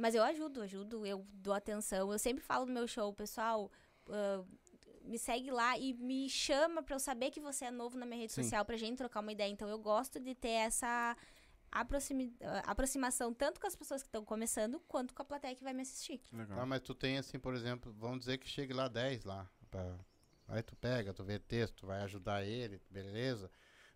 Mas 0.00 0.14
eu 0.14 0.22
ajudo, 0.22 0.62
ajudo, 0.62 1.06
eu 1.06 1.26
dou 1.32 1.52
atenção. 1.54 2.10
Eu 2.10 2.18
sempre 2.18 2.42
falo 2.42 2.66
no 2.66 2.72
meu 2.72 2.86
show, 2.88 3.12
pessoal. 3.12 3.70
ah, 4.08 4.44
me 5.02 5.18
segue 5.18 5.50
lá 5.50 5.76
e 5.78 5.92
me 5.94 6.28
chama 6.28 6.82
pra 6.82 6.94
eu 6.94 7.00
saber 7.00 7.30
que 7.30 7.40
você 7.40 7.64
é 7.66 7.70
novo 7.70 7.98
na 7.98 8.04
minha 8.06 8.18
rede 8.20 8.32
Sim. 8.32 8.42
social 8.44 8.64
pra 8.64 8.76
gente 8.76 8.98
trocar 8.98 9.20
uma 9.20 9.32
ideia. 9.32 9.50
Então 9.50 9.68
eu 9.68 9.78
gosto 9.78 10.20
de 10.20 10.34
ter 10.34 10.48
essa 10.50 11.16
aproximi- 11.72 12.36
aproximação 12.64 13.32
tanto 13.32 13.60
com 13.60 13.66
as 13.66 13.74
pessoas 13.76 14.02
que 14.02 14.08
estão 14.08 14.24
começando 14.24 14.78
quanto 14.86 15.14
com 15.14 15.22
a 15.22 15.24
plateia 15.24 15.54
que 15.54 15.64
vai 15.64 15.72
me 15.72 15.82
assistir. 15.82 16.20
Legal. 16.32 16.58
Tá, 16.58 16.66
mas 16.66 16.80
tu 16.82 16.94
tem 16.94 17.18
assim, 17.18 17.38
por 17.38 17.54
exemplo, 17.54 17.92
vamos 17.98 18.20
dizer 18.20 18.38
que 18.38 18.48
chegue 18.48 18.72
lá 18.72 18.88
10 18.88 19.24
lá. 19.24 19.48
pra- 19.70 19.98
Aí 20.48 20.62
tu 20.64 20.74
pega, 20.76 21.14
tu 21.14 21.22
vê 21.22 21.38
texto, 21.38 21.86
vai 21.86 22.00
ajudar 22.02 22.44
ele, 22.44 22.80
beleza. 22.90 23.48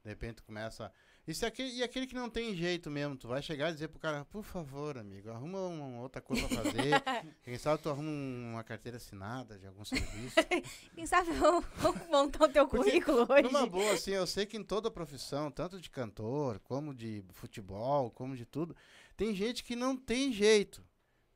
De 0.05 0.09
repente 0.09 0.37
tu 0.37 0.45
começa. 0.45 0.93
E, 1.27 1.33
se 1.33 1.47
aquele, 1.47 1.70
e 1.70 1.83
aquele 1.83 2.07
que 2.07 2.14
não 2.14 2.29
tem 2.29 2.55
jeito 2.55 2.91
mesmo, 2.91 3.16
tu 3.16 3.27
vai 3.29 3.41
chegar 3.41 3.70
e 3.70 3.72
dizer 3.72 3.89
pro 3.89 3.99
cara, 3.99 4.27
por 4.27 4.43
favor, 4.43 4.99
amigo, 4.99 5.31
arruma 5.31 5.59
uma 5.66 6.03
outra 6.03 6.20
coisa 6.20 6.47
pra 6.47 6.59
fazer. 6.59 7.03
Quem 7.43 7.57
sabe 7.57 7.83
tu 7.83 7.89
arruma 7.89 8.11
uma 8.11 8.62
carteira 8.62 8.99
assinada 8.99 9.59
de 9.59 9.66
algum 9.66 9.87
serviço. 9.87 10.37
Quem 10.95 11.07
sabe 11.07 11.31
vamos 11.33 11.64
montar 12.11 12.45
o 12.45 12.49
teu 12.49 12.68
Porque, 12.68 12.91
currículo 12.91 13.27
hoje. 13.27 13.43
Numa 13.43 13.66
boa, 13.66 13.95
assim, 13.95 14.11
eu 14.11 14.27
sei 14.27 14.45
que 14.45 14.59
em 14.59 14.62
toda 14.62 14.91
profissão, 14.91 15.51
tanto 15.51 15.81
de 15.81 15.89
cantor, 15.89 16.59
como 16.61 16.93
de 16.93 17.25
futebol, 17.33 18.11
como 18.11 18.37
de 18.37 18.45
tudo, 18.45 18.77
tem 19.16 19.35
gente 19.35 19.64
que 19.64 19.75
não 19.75 19.97
tem 19.97 20.31
jeito. 20.31 20.85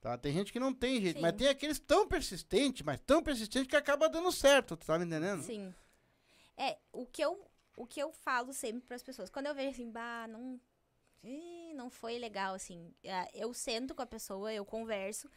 Tá? 0.03 0.19
Tem 0.19 0.33
gente 0.33 0.53
que 0.53 0.61
não 0.61 0.73
tem 0.73 1.01
jeito, 1.01 1.17
Sim. 1.17 1.23
mas 1.23 1.33
tem 1.33 1.49
aqueles 1.49 1.79
tão 1.79 2.07
persistentes, 2.07 2.83
mas 2.83 3.01
tão 3.01 3.23
persistentes 3.23 3.69
que 3.69 3.75
acaba 3.75 4.09
dando 4.09 4.31
certo, 4.31 4.77
tu 4.77 4.87
tá 4.87 4.99
me 4.99 5.07
entendendo? 5.07 5.43
Sim. 5.43 5.75
É, 6.57 6.77
o 6.93 7.07
que 7.07 7.23
eu, 7.23 7.48
o 7.79 7.87
que 7.87 8.01
eu 8.01 8.13
falo 8.13 8.53
sempre 8.53 8.83
pras 8.83 9.03
pessoas, 9.03 9.31
quando 9.31 9.47
eu 9.47 9.55
vejo 9.55 9.71
assim, 9.71 9.91
bah, 9.91 10.27
não, 10.29 10.61
não 11.75 11.89
foi 11.89 12.19
legal, 12.19 12.55
assim, 12.55 12.95
é, 13.05 13.29
eu 13.33 13.55
sento 13.55 13.95
com 13.95 14.03
a 14.03 14.07
pessoa, 14.07 14.53
eu 14.53 14.65
converso, 14.65 15.31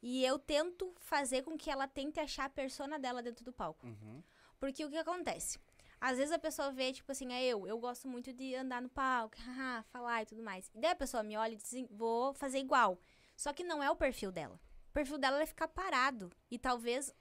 e 0.00 0.24
eu 0.24 0.38
tento 0.38 0.94
fazer 1.00 1.42
com 1.42 1.58
que 1.58 1.70
ela 1.70 1.88
tente 1.88 2.20
achar 2.20 2.44
a 2.44 2.50
persona 2.50 2.98
dela 2.98 3.22
dentro 3.22 3.44
do 3.44 3.52
palco. 3.52 3.86
Uhum. 3.86 4.22
Porque 4.60 4.84
o 4.84 4.90
que 4.90 4.96
acontece? 4.96 5.58
Às 6.00 6.18
vezes 6.18 6.32
a 6.32 6.38
pessoa 6.38 6.70
vê, 6.70 6.92
tipo 6.92 7.10
assim, 7.10 7.32
é 7.32 7.44
eu, 7.44 7.66
eu 7.66 7.76
gosto 7.78 8.06
muito 8.06 8.32
de 8.32 8.54
andar 8.54 8.80
no 8.80 8.88
palco, 8.88 9.36
falar 9.90 10.22
e 10.22 10.26
tudo 10.26 10.42
mais. 10.42 10.70
E 10.72 10.80
daí 10.80 10.92
a 10.92 10.96
pessoa 10.96 11.24
me 11.24 11.36
olha 11.36 11.52
e 11.52 11.56
diz 11.56 11.66
assim, 11.66 11.88
vou 11.90 12.32
fazer 12.32 12.58
igual. 12.58 13.00
Só 13.36 13.52
que 13.52 13.64
não 13.64 13.82
é 13.82 13.90
o 13.90 13.96
perfil 13.96 14.30
dela. 14.30 14.60
O 14.90 14.92
perfil 14.92 15.18
dela 15.18 15.42
é 15.42 15.46
ficar 15.46 15.68
parado. 15.68 16.30
E 16.50 16.58
talvez. 16.58 17.12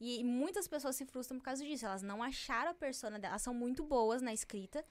E 0.00 0.22
muitas 0.22 0.68
pessoas 0.68 0.96
se 0.96 1.04
frustram 1.04 1.38
por 1.38 1.44
causa 1.44 1.64
disso. 1.64 1.86
Elas 1.86 2.02
não 2.02 2.22
acharam 2.22 2.70
a 2.70 2.74
persona 2.74 3.18
delas. 3.18 3.32
Elas 3.32 3.42
são 3.42 3.54
muito 3.54 3.82
boas 3.82 4.22
na 4.22 4.32
escrita. 4.32 4.84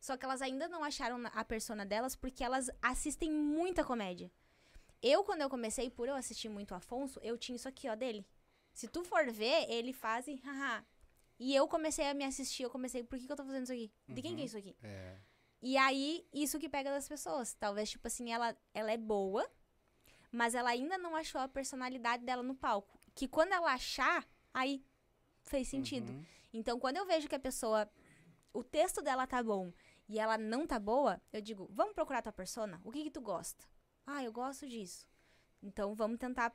Só 0.00 0.16
que 0.16 0.24
elas 0.24 0.42
ainda 0.42 0.68
não 0.68 0.84
acharam 0.84 1.18
a 1.32 1.44
persona 1.44 1.84
delas 1.84 2.14
porque 2.14 2.44
elas 2.44 2.70
assistem 2.82 3.30
muita 3.30 3.82
comédia. 3.82 4.30
Eu, 5.02 5.24
quando 5.24 5.42
eu 5.42 5.50
comecei, 5.50 5.90
por 5.90 6.08
eu 6.08 6.14
assistir 6.14 6.48
muito 6.48 6.74
Afonso, 6.74 7.18
eu 7.22 7.36
tinha 7.36 7.56
isso 7.56 7.68
aqui, 7.68 7.88
ó, 7.88 7.94
dele. 7.94 8.26
Se 8.72 8.88
tu 8.88 9.04
for 9.04 9.30
ver, 9.30 9.70
ele 9.70 9.92
faz 9.92 10.26
e 10.26 10.34
haha. 10.36 10.84
E 11.38 11.54
eu 11.54 11.66
comecei 11.66 12.06
a 12.06 12.14
me 12.14 12.24
assistir, 12.24 12.62
eu 12.62 12.70
comecei, 12.70 13.02
por 13.02 13.18
que, 13.18 13.26
que 13.26 13.32
eu 13.32 13.36
tô 13.36 13.44
fazendo 13.44 13.64
isso 13.64 13.72
aqui? 13.72 13.92
De 14.08 14.22
quem 14.22 14.36
que 14.36 14.42
é 14.42 14.44
isso 14.44 14.56
aqui? 14.56 14.76
É. 14.82 15.18
E 15.60 15.76
aí, 15.76 16.26
isso 16.32 16.58
que 16.58 16.68
pega 16.68 16.90
das 16.90 17.08
pessoas. 17.08 17.54
Talvez, 17.54 17.90
tipo 17.90 18.06
assim, 18.06 18.32
ela, 18.32 18.56
ela 18.72 18.92
é 18.92 18.96
boa, 18.96 19.50
mas 20.30 20.54
ela 20.54 20.70
ainda 20.70 20.98
não 20.98 21.16
achou 21.16 21.40
a 21.40 21.48
personalidade 21.48 22.24
dela 22.24 22.42
no 22.42 22.54
palco. 22.54 22.98
Que 23.14 23.26
quando 23.26 23.52
ela 23.52 23.72
achar, 23.72 24.26
aí 24.54 24.82
fez 25.42 25.68
sentido. 25.68 26.10
Uhum. 26.12 26.24
Então, 26.52 26.78
quando 26.80 26.96
eu 26.96 27.04
vejo 27.06 27.28
que 27.28 27.34
a 27.34 27.40
pessoa. 27.40 27.90
O 28.52 28.62
texto 28.62 29.02
dela 29.02 29.26
tá 29.26 29.42
bom 29.42 29.72
e 30.08 30.16
ela 30.20 30.38
não 30.38 30.64
tá 30.64 30.78
boa, 30.78 31.20
eu 31.32 31.40
digo, 31.42 31.68
vamos 31.72 31.92
procurar 31.92 32.22
tua 32.22 32.32
persona? 32.32 32.80
O 32.84 32.92
que 32.92 33.02
que 33.02 33.10
tu 33.10 33.20
gosta? 33.20 33.64
Ah, 34.06 34.22
eu 34.22 34.30
gosto 34.32 34.68
disso. 34.68 35.08
Então, 35.60 35.92
vamos 35.96 36.18
tentar 36.18 36.54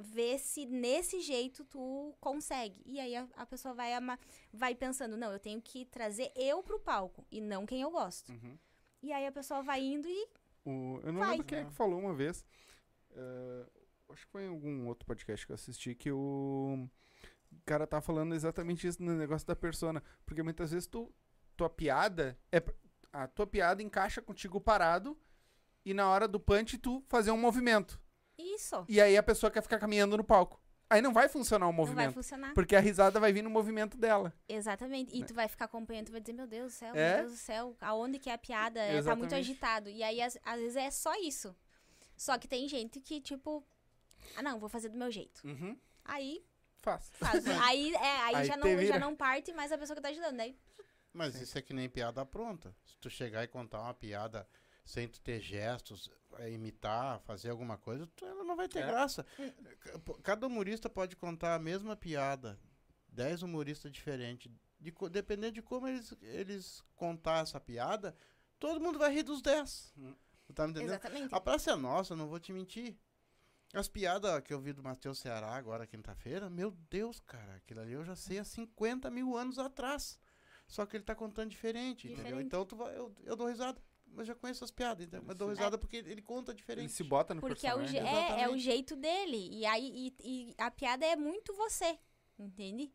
ver 0.00 0.38
se 0.40 0.66
nesse 0.66 1.20
jeito 1.20 1.64
tu 1.66 2.12
consegue. 2.18 2.82
E 2.84 2.98
aí 2.98 3.14
a, 3.14 3.28
a 3.36 3.46
pessoa 3.46 3.72
vai, 3.72 3.92
ama- 3.94 4.18
vai 4.52 4.74
pensando, 4.74 5.16
não, 5.16 5.30
eu 5.32 5.38
tenho 5.38 5.62
que 5.62 5.84
trazer 5.84 6.32
eu 6.34 6.60
pro 6.62 6.80
palco 6.80 7.24
e 7.30 7.40
não 7.40 7.64
quem 7.66 7.82
eu 7.82 7.90
gosto. 7.92 8.32
Uhum. 8.32 8.58
E 9.00 9.12
aí 9.12 9.26
a 9.26 9.32
pessoa 9.32 9.62
vai 9.62 9.80
indo 9.80 10.08
e. 10.08 10.28
O- 10.64 10.98
eu 11.04 11.12
não 11.12 11.20
Vai. 11.20 11.30
lembro 11.32 11.46
quem 11.46 11.58
é 11.58 11.64
que 11.64 11.72
falou 11.72 12.00
uma 12.00 12.14
vez. 12.14 12.44
eh, 13.12 13.66
acho 14.08 14.24
que 14.26 14.32
foi 14.32 14.44
em 14.44 14.48
algum 14.48 14.88
outro 14.88 15.06
podcast 15.06 15.46
que 15.46 15.52
eu 15.52 15.54
assisti 15.54 15.94
que 15.94 16.10
o 16.10 16.88
cara 17.64 17.86
tá 17.86 18.00
falando 18.00 18.34
exatamente 18.34 18.86
isso 18.86 19.02
no 19.02 19.14
negócio 19.14 19.46
da 19.46 19.54
persona. 19.56 20.02
Porque 20.26 20.42
muitas 20.42 20.70
vezes 20.72 20.86
tu, 20.86 21.12
tua 21.56 21.70
piada 21.70 22.38
é. 22.50 22.62
A 23.12 23.26
tua 23.28 23.46
piada 23.46 23.82
encaixa 23.82 24.22
contigo 24.22 24.58
parado 24.58 25.18
e 25.84 25.92
na 25.92 26.08
hora 26.08 26.26
do 26.26 26.40
punch 26.40 26.78
tu 26.78 27.04
fazer 27.08 27.30
um 27.30 27.36
movimento. 27.36 28.00
Isso. 28.38 28.84
E 28.88 29.00
aí 29.02 29.16
a 29.18 29.22
pessoa 29.22 29.50
quer 29.50 29.60
ficar 29.62 29.78
caminhando 29.78 30.16
no 30.16 30.24
palco. 30.24 30.58
Aí 30.88 31.00
não 31.02 31.12
vai 31.12 31.28
funcionar 31.28 31.66
o 31.66 31.70
Não 31.72 31.76
vai 31.76 31.86
movimento. 31.86 32.14
funcionar. 32.14 32.54
Porque 32.54 32.74
a 32.74 32.80
risada 32.80 33.20
vai 33.20 33.32
vir 33.32 33.42
no 33.42 33.50
movimento 33.50 33.96
dela. 33.98 34.32
Exatamente. 34.48 35.14
E 35.16 35.24
tu 35.24 35.32
vai 35.34 35.46
ficar 35.48 35.66
acompanhando, 35.66 36.06
tu 36.06 36.12
vai 36.12 36.20
dizer, 36.22 36.32
meu 36.34 36.46
Deus 36.46 36.72
do 36.72 36.76
céu, 36.76 36.94
É? 36.94 37.08
meu 37.16 37.18
Deus 37.24 37.32
do 37.32 37.38
céu, 37.38 37.76
aonde 37.80 38.18
que 38.18 38.28
é 38.30 38.32
a 38.34 38.38
piada? 38.38 38.80
É, 38.80 38.86
tá 38.86 38.92
muito 38.92 38.98
Exatamente. 39.32 39.34
agitado. 39.34 39.88
E 39.90 40.02
aí, 40.02 40.20
às, 40.22 40.38
às 40.44 40.60
vezes, 40.60 40.76
é 40.76 40.90
só 40.90 41.14
isso. 41.20 41.54
Só 42.16 42.36
que 42.38 42.46
tem 42.48 42.68
gente 42.68 43.00
que, 43.00 43.20
tipo, 43.20 43.62
ah, 44.36 44.42
não, 44.42 44.58
vou 44.58 44.68
fazer 44.68 44.88
do 44.90 44.98
meu 44.98 45.10
jeito. 45.10 45.40
Uhum. 45.46 45.76
Aí, 46.04 46.44
Faz. 46.82 47.10
faz. 47.14 47.46
aí, 47.46 47.94
é, 47.94 47.98
aí, 48.22 48.34
Aí 48.36 48.44
já, 48.46 48.56
não, 48.56 48.66
vira. 48.68 48.86
já 48.86 48.98
não 48.98 49.14
parte 49.16 49.52
mais 49.52 49.70
a 49.72 49.78
pessoa 49.78 49.94
que 49.96 50.02
tá 50.02 50.08
ajudando. 50.08 50.40
Aí, 50.40 50.56
Mas 51.12 51.34
isso 51.40 51.56
é 51.56 51.62
que 51.62 51.72
nem 51.72 51.88
piada 51.88 52.24
pronta. 52.26 52.74
Se 52.84 52.98
tu 52.98 53.08
chegar 53.08 53.44
e 53.44 53.48
contar 53.48 53.80
uma 53.82 53.94
piada 53.94 54.46
sem 54.84 55.06
tu 55.08 55.20
ter 55.20 55.40
gestos, 55.40 56.10
é, 56.38 56.50
imitar, 56.50 57.20
fazer 57.20 57.50
alguma 57.50 57.78
coisa, 57.78 58.06
tu- 58.16 58.24
ela 58.26 58.42
não 58.44 58.56
vai 58.56 58.68
ter 58.68 58.80
É. 58.80 58.86
graça. 58.86 59.24
Cada 60.22 60.46
humorista 60.46 60.88
pode 60.90 61.14
contar 61.16 61.54
a 61.54 61.58
mesma 61.58 61.94
piada. 61.96 62.58
Dez 63.08 63.42
humoristas 63.42 63.92
diferentes. 63.92 64.50
De, 64.80 64.92
dependendo 65.10 65.52
de 65.52 65.62
como 65.62 65.86
eles, 65.86 66.12
eles 66.22 66.82
contar 66.96 67.42
essa 67.42 67.60
piada, 67.60 68.16
todo 68.58 68.80
mundo 68.80 68.98
vai 68.98 69.12
rir 69.12 69.22
dos 69.22 69.40
dez. 69.40 69.92
Hum. 69.96 70.14
Tá 70.54 70.64
me 70.66 70.72
entendendo? 70.72 70.90
exatamente. 70.90 71.34
A 71.34 71.40
praça 71.40 71.70
é 71.70 71.76
nossa, 71.76 72.16
não 72.16 72.26
vou 72.26 72.40
te 72.40 72.52
mentir. 72.52 72.96
As 73.72 73.88
piadas 73.88 74.40
que 74.42 74.52
eu 74.52 74.60
vi 74.60 74.72
do 74.72 74.82
Matheus 74.82 75.18
Ceará 75.18 75.54
agora, 75.54 75.86
quinta-feira, 75.86 76.50
meu 76.50 76.70
Deus, 76.90 77.20
cara, 77.20 77.54
aquilo 77.56 77.80
ali 77.80 77.92
eu 77.92 78.04
já 78.04 78.14
sei 78.14 78.38
há 78.38 78.44
50 78.44 79.10
mil 79.10 79.36
anos 79.36 79.58
atrás. 79.58 80.18
Só 80.66 80.84
que 80.86 80.96
ele 80.96 81.04
tá 81.04 81.14
contando 81.14 81.50
diferente, 81.50 82.06
entendeu? 82.06 82.24
Diferente. 82.24 82.46
Então 82.46 82.64
tu 82.66 82.76
vai, 82.76 82.96
eu, 82.96 83.14
eu 83.24 83.34
dou 83.36 83.46
risada. 83.48 83.80
Mas 84.14 84.26
já 84.26 84.34
conheço 84.34 84.62
as 84.62 84.70
piadas, 84.70 85.06
entendeu? 85.06 85.24
Mas 85.26 85.36
dou 85.36 85.48
risada 85.48 85.78
porque 85.78 85.96
ele 85.96 86.20
conta 86.20 86.52
Ele 86.52 86.58
diferente. 86.58 86.92
se 86.92 87.02
bota 87.02 87.34
no 87.34 87.40
Porque 87.40 87.66
é 87.66 87.74
o, 87.74 87.82
je- 87.82 87.94
personagem. 87.94 88.40
é, 88.40 88.42
é 88.42 88.48
o 88.50 88.58
jeito 88.58 88.94
dele. 88.94 89.48
E 89.50 89.64
aí, 89.64 90.14
e, 90.20 90.50
e 90.50 90.54
a 90.58 90.70
piada 90.70 91.06
é 91.06 91.16
muito 91.16 91.54
você. 91.54 91.98
Entende? 92.38 92.92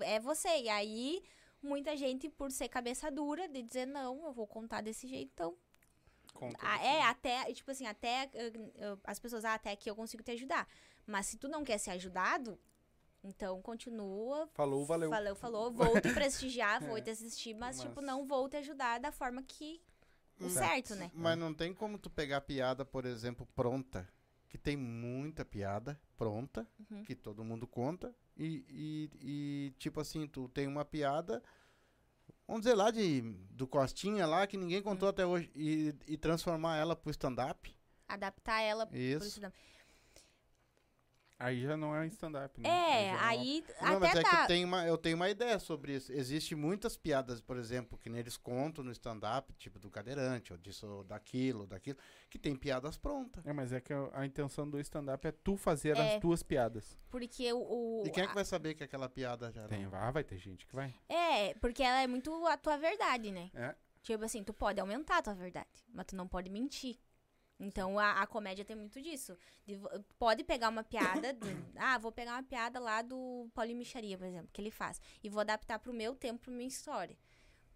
É 0.00 0.18
você. 0.18 0.48
E 0.62 0.68
aí, 0.70 1.22
muita 1.62 1.94
gente, 1.98 2.30
por 2.30 2.50
ser 2.50 2.68
cabeça 2.68 3.10
dura, 3.10 3.46
de 3.46 3.62
dizer, 3.62 3.84
não, 3.86 4.24
eu 4.24 4.32
vou 4.32 4.46
contar 4.46 4.80
desse 4.80 5.06
jeito, 5.06 5.30
então 5.34 5.54
Conta 6.34 6.58
Ah, 6.60 6.84
é, 6.84 7.02
até, 7.02 7.52
tipo 7.54 7.70
assim, 7.70 7.86
até 7.86 8.26
uh, 8.34 9.00
as 9.04 9.18
pessoas, 9.18 9.44
ah, 9.44 9.54
até 9.54 9.70
aqui 9.70 9.88
eu 9.88 9.96
consigo 9.96 10.22
te 10.22 10.32
ajudar. 10.32 10.68
Mas 11.06 11.26
se 11.26 11.38
tu 11.38 11.48
não 11.48 11.64
quer 11.64 11.78
ser 11.78 11.92
ajudado, 11.92 12.58
então 13.22 13.62
continua. 13.62 14.48
Falou, 14.52 14.84
valeu. 14.84 15.08
Falou, 15.10 15.34
falou, 15.36 15.72
vou 15.72 16.00
te 16.00 16.12
prestigiar, 16.12 16.82
vou 16.82 17.00
te 17.00 17.10
assistir, 17.10 17.54
mas, 17.54 17.78
Mas- 17.78 17.86
tipo, 17.86 18.00
não 18.02 18.26
vou 18.26 18.48
te 18.48 18.56
ajudar 18.58 18.98
da 19.00 19.10
forma 19.12 19.42
que. 19.42 19.80
O 20.40 20.48
Certo. 20.50 20.88
certo, 20.88 20.94
né? 20.96 21.10
Mas 21.14 21.38
não 21.38 21.54
tem 21.54 21.72
como 21.72 21.96
tu 21.96 22.10
pegar 22.10 22.40
piada, 22.40 22.84
por 22.84 23.04
exemplo, 23.06 23.46
pronta, 23.54 24.06
que 24.48 24.58
tem 24.58 24.76
muita 24.76 25.44
piada 25.44 25.98
pronta, 26.16 26.68
Uhum. 26.90 27.04
que 27.04 27.14
todo 27.14 27.44
mundo 27.44 27.68
conta, 27.68 28.12
e, 28.36 28.64
e, 28.68 29.10
e, 29.22 29.70
tipo 29.78 30.00
assim, 30.00 30.26
tu 30.26 30.48
tem 30.48 30.66
uma 30.66 30.84
piada, 30.84 31.40
vamos 32.46 32.62
dizer 32.62 32.74
lá, 32.74 32.90
de, 32.90 33.20
do 33.50 33.66
Costinha 33.66 34.26
lá, 34.26 34.46
que 34.46 34.56
ninguém 34.56 34.82
contou 34.82 35.08
até 35.08 35.24
hoje, 35.26 35.50
e, 35.54 35.94
e 36.06 36.16
transformar 36.16 36.76
ela 36.76 36.94
pro 36.94 37.10
stand-up. 37.10 37.74
Adaptar 38.08 38.60
ela 38.60 38.86
pro 38.86 38.96
Isso. 38.96 39.26
stand-up. 39.28 39.56
Aí 41.38 41.62
já 41.62 41.76
não 41.76 41.94
é 41.96 42.06
stand-up, 42.06 42.60
né? 42.60 42.68
É, 42.68 43.06
já 43.10 43.12
não- 43.20 43.28
aí 43.28 43.64
Não, 43.82 44.00
mas 44.00 44.10
até 44.10 44.20
é 44.20 44.22
que 44.24 44.30
dá. 44.36 44.42
eu 44.42 44.46
tenho, 44.46 44.66
uma, 44.68 44.86
eu 44.86 44.96
tenho 44.96 45.16
uma 45.16 45.28
ideia 45.28 45.58
sobre 45.58 45.94
isso. 45.96 46.12
Existem 46.12 46.56
muitas 46.56 46.96
piadas, 46.96 47.40
por 47.40 47.56
exemplo, 47.56 47.98
que 47.98 48.08
neles 48.08 48.36
contam 48.36 48.84
no 48.84 48.92
stand-up, 48.92 49.52
tipo 49.54 49.78
do 49.80 49.90
cadeirante, 49.90 50.52
ou 50.52 50.58
disso, 50.58 50.86
ou 50.86 51.02
daquilo, 51.04 51.62
ou 51.62 51.66
daquilo, 51.66 51.98
que 52.30 52.38
tem 52.38 52.54
piadas 52.54 52.96
prontas. 52.96 53.44
É, 53.44 53.52
mas 53.52 53.72
é 53.72 53.80
que 53.80 53.92
a, 53.92 54.24
intenção 54.24 54.68
do 54.70 54.78
stand-up 54.80 55.26
é 55.26 55.32
tu 55.32 55.56
fazer 55.56 55.96
É. 55.96 56.14
as 56.14 56.20
tuas 56.20 56.42
piadas. 56.42 56.96
Porque 57.10 57.52
o. 57.52 57.58
o- 57.58 58.06
E 58.06 58.10
quem 58.10 58.22
é 58.22 58.26
que 58.28 58.34
vai 58.34 58.44
saber 58.44 58.74
que 58.74 58.84
aquela 58.84 59.08
piada 59.08 59.50
já 59.50 59.66
Tem, 59.66 59.84
não... 59.86 59.94
ah, 59.94 60.10
vai 60.12 60.22
ter 60.22 60.38
gente 60.38 60.64
que 60.66 60.74
vai. 60.74 60.94
É, 61.08 61.52
porque 61.54 61.82
ela 61.82 62.00
é 62.00 62.06
muito 62.06 62.32
a 62.46 62.56
tua 62.56 62.76
verdade, 62.78 63.32
né? 63.32 63.50
É. 63.54 63.74
Tipo 64.02 64.24
assim, 64.24 64.44
tu 64.44 64.54
pode 64.54 64.78
aumentar 64.80 65.18
a 65.18 65.22
tua 65.22 65.34
verdade, 65.34 65.84
mas 65.92 66.06
tu 66.06 66.14
não 66.14 66.28
pode 66.28 66.48
mentir. 66.48 66.96
Então 67.58 67.98
a, 67.98 68.22
a 68.22 68.26
comédia 68.26 68.64
tem 68.64 68.76
muito 68.76 69.00
disso. 69.00 69.36
De 69.64 69.78
pode 70.18 70.42
pegar 70.44 70.68
uma 70.68 70.82
piada. 70.84 71.32
de- 71.32 71.46
ah, 71.76 71.98
vou 71.98 72.12
pegar 72.12 72.32
uma 72.32 72.42
piada 72.42 72.78
lá 72.80 73.00
do 73.02 73.48
Paulinho 73.54 73.78
Micharia, 73.78 74.18
por 74.18 74.26
exemplo, 74.26 74.50
que 74.52 74.60
ele 74.60 74.70
faz. 74.70 75.00
E 75.22 75.28
vou 75.28 75.40
adaptar 75.40 75.78
pro 75.78 75.92
meu 75.92 76.14
tempo, 76.14 76.40
pra 76.42 76.52
minha 76.52 76.68
história. 76.68 77.16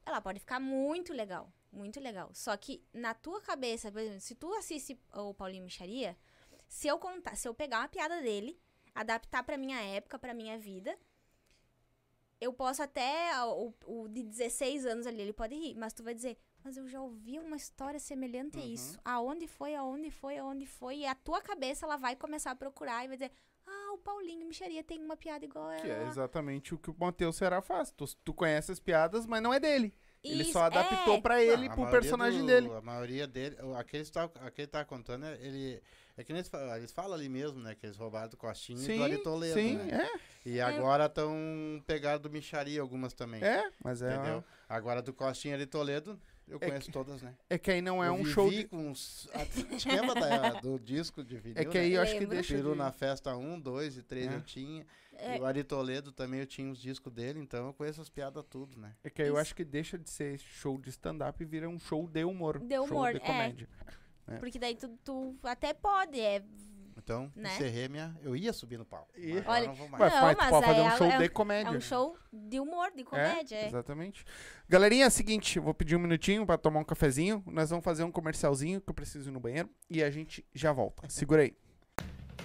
Ela 0.04 0.20
pode 0.20 0.40
ficar 0.40 0.58
muito 0.60 1.12
legal. 1.12 1.52
Muito 1.70 2.00
legal. 2.00 2.30
Só 2.34 2.56
que 2.56 2.82
na 2.92 3.14
tua 3.14 3.40
cabeça, 3.42 3.92
por 3.92 4.00
exemplo, 4.00 4.20
se 4.20 4.34
tu 4.34 4.52
assiste 4.54 4.98
o 5.14 5.34
Paulinho 5.34 5.64
Micharia, 5.64 6.16
se 6.66 6.88
eu 6.88 6.98
contar, 6.98 7.36
se 7.36 7.46
eu 7.46 7.54
pegar 7.54 7.80
uma 7.80 7.88
piada 7.88 8.20
dele, 8.22 8.58
adaptar 8.94 9.42
pra 9.44 9.56
minha 9.58 9.80
época, 9.80 10.18
pra 10.18 10.34
minha 10.34 10.58
vida, 10.58 10.98
eu 12.40 12.52
posso 12.52 12.82
até. 12.82 13.30
O, 13.44 13.72
o 13.86 14.08
de 14.08 14.22
16 14.22 14.86
anos 14.86 15.06
ali, 15.06 15.20
ele 15.22 15.32
pode 15.32 15.54
rir, 15.54 15.74
mas 15.76 15.92
tu 15.92 16.02
vai 16.02 16.14
dizer, 16.14 16.38
mas 16.68 16.76
eu 16.76 16.86
já 16.86 17.00
ouvi 17.00 17.38
uma 17.38 17.56
história 17.56 17.98
semelhante 17.98 18.58
a 18.58 18.60
Uhum. 18.60 18.66
isso. 18.74 19.00
Aonde 19.02 19.48
foi, 19.48 19.74
aonde 19.74 20.10
foi, 20.10 20.36
aonde 20.36 20.66
foi? 20.66 20.98
E 20.98 21.06
a 21.06 21.14
tua 21.14 21.40
cabeça, 21.40 21.86
ela 21.86 21.96
vai 21.96 22.14
começar 22.14 22.50
a 22.50 22.54
procurar 22.54 23.04
e 23.04 23.08
vai 23.08 23.16
dizer, 23.16 23.30
ah, 23.66 23.92
o 23.94 23.98
Paulinho 23.98 24.46
Micharia 24.46 24.84
tem 24.84 25.02
uma 25.02 25.16
piada 25.16 25.44
igual 25.46 25.70
a 25.70 25.76
Que 25.76 25.86
é 25.86 25.94
ela. 25.94 26.08
exatamente 26.08 26.74
o 26.74 26.78
que 26.78 26.90
o 26.90 26.96
Matheus 26.98 27.36
Será 27.36 27.62
faz. 27.62 27.90
Tu, 27.90 28.04
tu 28.22 28.34
conhece 28.34 28.70
as 28.70 28.78
piadas, 28.78 29.24
mas 29.26 29.42
não 29.42 29.52
é 29.54 29.58
dele. 29.58 29.94
Ele 30.22 30.42
Isso, 30.42 30.52
só 30.52 30.64
adaptou 30.64 31.14
é. 31.14 31.20
pra 31.20 31.42
ele, 31.42 31.66
Não, 31.68 31.72
a 31.72 31.76
pro 31.76 31.90
personagem 31.90 32.40
do- 32.40 32.46
dele. 32.46 32.70
A 32.72 32.80
maioria 32.82 33.26
dele, 33.26 33.56
o- 33.62 33.74
aquele 33.76 34.04
que 34.04 34.10
tá, 34.12 34.24
aquele 34.24 34.66
que 34.66 34.72
tá 34.72 34.84
contando, 34.84 35.24
é- 35.24 35.38
ele. 35.40 35.80
É 36.16 36.24
que 36.24 36.32
eles 36.32 36.48
falam, 36.48 36.76
eles 36.76 36.90
falam 36.90 37.14
ali 37.14 37.28
mesmo, 37.28 37.60
né? 37.60 37.76
Que 37.76 37.86
eles 37.86 37.96
roubaram 37.96 38.28
do 38.28 38.36
Costinha 38.36 38.76
e 38.92 38.96
do 38.98 39.04
Ari 39.04 39.18
Toledo. 39.18 39.54
sim, 39.54 39.76
né? 39.76 40.10
E 40.44 40.60
agora 40.60 41.06
estão 41.06 41.32
pegados 41.86 42.20
do 42.20 42.28
Micharia 42.28 42.80
algumas 42.80 43.12
também. 43.12 43.40
é. 43.44 43.58
É, 43.60 43.70
mas 43.84 44.02
é, 44.02 44.12
Entendeu? 44.16 44.44
Agora 44.68 45.00
do 45.00 45.12
Costinha 45.14 45.56
e 45.56 45.64
Toledo, 45.66 46.20
eu 46.48 46.58
É 46.60 46.68
conheço 46.68 46.90
todas, 46.90 47.22
né? 47.22 47.34
é 47.50 47.58
que 47.58 47.70
aí 47.70 47.80
não 47.82 48.02
é 48.02 48.08
Eu 48.08 48.14
um 48.14 48.18
vivi 48.18 48.30
show. 48.30 48.50
De, 48.50 48.64
com 48.64 48.88
uns. 48.88 49.28
a- 49.34 49.44
Te 49.46 49.88
lembra 49.88 50.14
da- 50.14 50.50
do 50.60 50.78
disco 50.78 51.22
de 51.22 51.36
vinil? 51.38 51.60
é 51.60 51.64
que 51.64 51.78
né? 51.78 51.84
aí 51.84 51.92
eu 51.92 52.02
acho 52.02 52.18
que 52.18 52.26
deixa. 52.26 52.54
Peru 52.54 52.72
de- 52.72 52.78
na 52.78 52.90
festa 52.92 53.36
1, 53.36 53.60
2 53.60 53.96
e 53.96 54.02
3 54.02 54.26
É. 54.32 54.34
eu 54.36 54.40
tinha. 54.42 54.86
É. 55.20 55.36
E 55.36 55.40
o 55.40 55.44
Ari 55.46 55.64
Toledo 55.64 56.12
também 56.12 56.40
eu 56.40 56.46
tinha 56.46 56.70
os 56.70 56.78
discos 56.80 57.12
dele, 57.12 57.40
então 57.40 57.66
eu 57.66 57.74
conheço 57.74 58.00
as 58.00 58.08
piadas 58.08 58.44
tudo, 58.48 58.78
né? 58.78 58.94
É 59.02 59.10
que 59.10 59.20
aí 59.20 59.28
eu 59.28 59.34
Isso. 59.34 59.40
acho 59.42 59.54
que 59.54 59.64
deixa 59.64 59.98
de 59.98 60.08
ser 60.08 60.38
show 60.38 60.78
de 60.78 60.90
stand-up 60.90 61.42
e 61.42 61.46
vira 61.46 61.68
um 61.68 61.78
show 61.78 62.06
de 62.06 62.22
humor. 62.24 62.58
De 62.60 62.74
show 62.76 62.84
humor, 62.86 63.10
de 63.12 63.16
é. 63.16 63.20
comédia. 63.20 63.68
É. 64.28 64.36
Porque 64.36 64.58
daí 64.58 64.76
tu, 64.76 64.88
tu 65.04 65.36
até 65.42 65.74
pode, 65.74 66.20
é. 66.20 66.42
Então, 67.08 67.32
Né? 67.34 67.54
encerrei 67.54 67.88
minha. 67.88 68.14
Eu 68.22 68.36
ia 68.36 68.52
subir 68.52 68.76
no 68.76 68.84
palco. 68.84 69.08
E- 69.16 69.32
mas 69.36 69.46
Olha, 69.46 69.66
não 69.68 69.74
vou 69.74 69.88
mais. 69.88 70.00
Mas 70.00 70.12
Não, 70.12 70.20
tu 70.20 70.24
mas 70.38 70.50
pode 70.50 70.66
fazer 70.66 70.80
um 70.82 70.86
é- 70.88 70.96
show 70.98 71.06
é- 71.06 71.18
de 71.18 71.28
comédia. 71.30 71.68
É 71.70 71.72
um 71.76 71.80
show 71.80 72.16
de 72.30 72.60
humor, 72.60 72.92
de 72.94 73.02
comédia. 73.04 73.56
é. 73.56 73.66
Exatamente. 73.66 74.26
Galerinha, 74.68 75.04
é 75.04 75.08
o 75.08 75.10
seguinte, 75.10 75.58
vou 75.58 75.72
pedir 75.72 75.96
um 75.96 76.00
minutinho 76.00 76.44
pra 76.44 76.58
tomar 76.58 76.80
um 76.80 76.84
cafezinho. 76.84 77.42
Nós 77.46 77.70
vamos 77.70 77.82
fazer 77.82 78.04
um 78.04 78.12
comercialzinho 78.12 78.78
que 78.82 78.90
eu 78.90 78.94
preciso 78.94 79.30
ir 79.30 79.32
no 79.32 79.40
banheiro 79.40 79.70
e 79.88 80.02
a 80.02 80.10
gente 80.10 80.44
já 80.54 80.70
volta. 80.70 81.08
Segura 81.08 81.40
aí. 81.42 81.56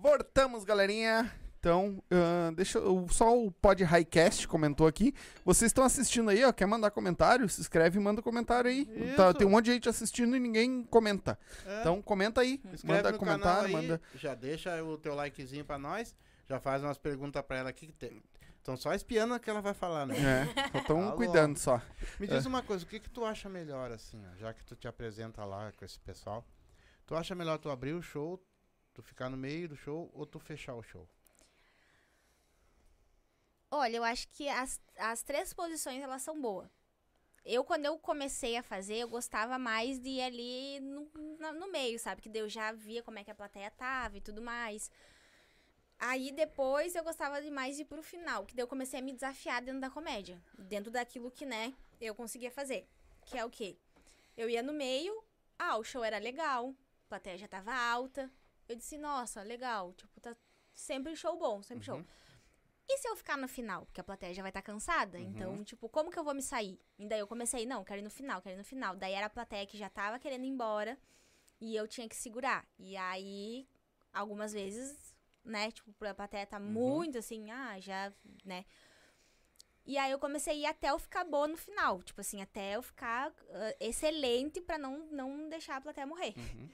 Voltamos, 0.00 0.64
galerinha. 0.64 1.30
Então, 1.58 2.02
ahn, 2.10 2.54
deixa 2.54 2.78
eu. 2.78 3.06
Só 3.10 3.36
o 3.38 3.50
Pod 3.50 3.84
Highcast 3.84 4.48
comentou 4.48 4.86
aqui. 4.86 5.12
Vocês 5.44 5.68
estão 5.68 5.84
assistindo 5.84 6.30
aí, 6.30 6.42
ó. 6.42 6.50
Quer 6.52 6.64
mandar 6.66 6.90
comentário? 6.90 7.46
Se 7.50 7.60
inscreve 7.60 7.98
e 7.98 8.02
manda 8.02 8.22
comentário 8.22 8.70
aí. 8.70 8.86
Tá, 9.14 9.34
tem 9.34 9.46
um 9.46 9.50
monte 9.50 9.66
de 9.66 9.72
gente 9.72 9.88
assistindo 9.88 10.34
e 10.34 10.40
ninguém 10.40 10.84
comenta. 10.84 11.38
É. 11.66 11.80
Então, 11.80 12.00
comenta 12.00 12.40
aí. 12.40 12.62
Escreve 12.72 13.02
manda 13.02 13.18
comentário, 13.18 13.66
aí, 13.66 13.72
manda. 13.72 14.00
Já 14.14 14.34
deixa 14.34 14.82
o 14.82 14.96
teu 14.96 15.14
likezinho 15.14 15.64
pra 15.64 15.78
nós. 15.78 16.14
Já 16.48 16.58
faz 16.58 16.82
umas 16.82 16.96
perguntas 16.96 17.42
pra 17.42 17.58
ela 17.58 17.68
aqui. 17.68 17.88
que 17.88 17.92
tem- 17.92 18.22
Estão 18.56 18.76
só 18.76 18.94
espiando 18.94 19.34
o 19.34 19.40
que 19.40 19.48
ela 19.48 19.62
vai 19.62 19.72
falar, 19.72 20.06
né? 20.06 20.14
É, 20.74 20.78
estão 20.78 21.02
Alô. 21.02 21.12
cuidando 21.16 21.58
só. 21.58 21.80
Me 22.18 22.26
É. 22.26 22.30
diz 22.30 22.44
uma 22.44 22.62
coisa, 22.62 22.84
o 22.84 22.86
que 22.86 23.00
que 23.00 23.08
tu 23.08 23.24
acha 23.24 23.48
melhor, 23.48 23.90
assim, 23.90 24.22
ó, 24.30 24.36
já 24.38 24.52
que 24.52 24.62
tu 24.64 24.76
te 24.76 24.86
apresenta 24.86 25.42
lá 25.46 25.72
com 25.78 25.82
esse 25.84 25.98
pessoal? 26.00 26.44
Tu 27.06 27.14
acha 27.16 27.34
melhor 27.34 27.56
tu 27.58 27.70
abrir 27.70 27.94
o 27.94 28.02
show, 28.02 28.38
tu 28.92 29.02
ficar 29.02 29.28
no 29.28 29.36
meio 29.36 29.68
do 29.68 29.76
show 29.76 30.10
ou 30.12 30.26
tu 30.26 30.38
fechar 30.38 30.74
o 30.74 30.82
show? 30.82 31.08
Olha, 33.70 33.96
eu 33.96 34.04
acho 34.04 34.28
que 34.28 34.48
as, 34.48 34.80
as 34.98 35.22
três 35.22 35.52
posições 35.52 36.02
elas 36.02 36.22
são 36.22 36.40
boas. 36.40 36.68
Eu, 37.44 37.64
quando 37.64 37.86
eu 37.86 37.98
comecei 37.98 38.56
a 38.56 38.62
fazer, 38.62 38.96
eu 38.96 39.08
gostava 39.08 39.58
mais 39.58 39.98
de 39.98 40.08
ir 40.08 40.22
ali 40.22 40.80
no, 40.80 41.08
no 41.54 41.70
meio, 41.70 41.98
sabe? 41.98 42.20
Que 42.20 42.28
daí 42.28 42.42
eu 42.42 42.48
já 42.48 42.72
via 42.72 43.02
como 43.02 43.18
é 43.18 43.24
que 43.24 43.30
a 43.30 43.34
plateia 43.34 43.70
tava 43.70 44.18
e 44.18 44.20
tudo 44.20 44.42
mais. 44.42 44.90
Aí 45.98 46.32
depois 46.32 46.94
eu 46.94 47.04
gostava 47.04 47.40
demais 47.40 47.76
de 47.76 47.82
ir 47.82 47.84
pro 47.84 48.02
final, 48.02 48.44
que 48.44 48.54
daí 48.54 48.62
eu 48.62 48.68
comecei 48.68 49.00
a 49.00 49.02
me 49.02 49.12
desafiar 49.12 49.62
dentro 49.62 49.80
da 49.80 49.90
comédia. 49.90 50.40
Dentro 50.58 50.90
daquilo 50.90 51.30
que, 51.30 51.46
né, 51.46 51.72
eu 52.00 52.14
conseguia 52.14 52.50
fazer. 52.50 52.86
Que 53.24 53.38
é 53.38 53.44
o 53.44 53.50
quê? 53.50 53.76
Eu 54.36 54.48
ia 54.48 54.62
no 54.62 54.72
meio, 54.72 55.22
ah, 55.58 55.76
o 55.76 55.84
show 55.84 56.02
era 56.02 56.18
legal, 56.18 56.74
a 57.04 57.08
plateia 57.08 57.38
já 57.38 57.46
tava 57.46 57.72
alta. 57.72 58.30
Eu 58.70 58.76
disse, 58.76 58.96
nossa, 58.96 59.42
legal, 59.42 59.92
tipo, 59.94 60.20
tá 60.20 60.36
sempre 60.72 61.16
show 61.16 61.36
bom, 61.36 61.60
sempre 61.60 61.84
show. 61.84 62.00
E 62.88 62.98
se 62.98 63.08
eu 63.08 63.16
ficar 63.16 63.36
no 63.36 63.48
final? 63.48 63.84
Porque 63.84 64.00
a 64.00 64.04
plateia 64.04 64.32
já 64.32 64.42
vai 64.42 64.50
estar 64.50 64.62
cansada. 64.62 65.18
Então, 65.18 65.64
tipo, 65.64 65.88
como 65.88 66.08
que 66.08 66.16
eu 66.16 66.22
vou 66.22 66.32
me 66.34 66.40
sair? 66.40 66.80
E 66.96 67.04
daí 67.08 67.18
eu 67.18 67.26
comecei, 67.26 67.66
não, 67.66 67.82
quero 67.82 68.00
ir 68.00 68.04
no 68.04 68.10
final, 68.10 68.40
quero 68.40 68.54
ir 68.54 68.58
no 68.58 68.64
final. 68.64 68.94
Daí 68.94 69.12
era 69.12 69.26
a 69.26 69.30
plateia 69.30 69.66
que 69.66 69.76
já 69.76 69.88
tava 69.88 70.20
querendo 70.20 70.44
ir 70.44 70.48
embora 70.48 70.96
e 71.60 71.74
eu 71.74 71.88
tinha 71.88 72.08
que 72.08 72.14
segurar. 72.14 72.64
E 72.78 72.96
aí, 72.96 73.66
algumas 74.12 74.52
vezes, 74.52 75.16
né, 75.44 75.72
tipo, 75.72 75.92
a 76.04 76.14
plateia 76.14 76.46
tá 76.46 76.60
muito 76.60 77.18
assim, 77.18 77.50
ah, 77.50 77.80
já, 77.80 78.12
né. 78.44 78.64
E 79.84 79.98
aí 79.98 80.12
eu 80.12 80.18
comecei 80.20 80.52
a 80.52 80.56
ir 80.56 80.66
até 80.66 80.90
eu 80.90 80.98
ficar 81.00 81.24
boa 81.24 81.48
no 81.48 81.56
final. 81.56 82.00
Tipo 82.04 82.20
assim, 82.20 82.40
até 82.40 82.76
eu 82.76 82.82
ficar 82.82 83.32
ah, 83.50 83.76
excelente 83.80 84.60
pra 84.60 84.78
não, 84.78 85.06
não 85.10 85.48
deixar 85.48 85.76
a 85.76 85.80
plateia 85.80 86.06
morrer. 86.06 86.34
Uhum. 86.36 86.68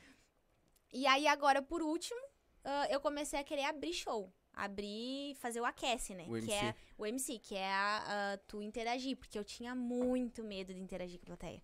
E 0.96 1.06
aí 1.06 1.26
agora, 1.26 1.60
por 1.60 1.82
último, 1.82 2.18
ah, 2.64 2.86
eu 2.88 2.98
comecei 3.00 3.38
a 3.38 3.44
querer 3.44 3.64
abrir 3.64 3.92
show. 3.92 4.32
Abrir, 4.54 5.34
fazer 5.34 5.60
o 5.60 5.64
aquece, 5.66 6.14
né? 6.14 6.24
O 6.24 6.32
Que 6.32 6.50
MC. 6.50 6.52
é 6.54 6.74
o 6.96 7.04
MC, 7.04 7.38
que 7.38 7.54
é 7.54 7.70
a, 7.70 8.40
tu 8.48 8.62
interagir. 8.62 9.14
Porque 9.14 9.38
eu 9.38 9.44
tinha 9.44 9.74
muito 9.74 10.42
medo 10.42 10.72
de 10.72 10.80
interagir 10.80 11.18
com 11.18 11.24
a 11.24 11.36
plateia. 11.36 11.62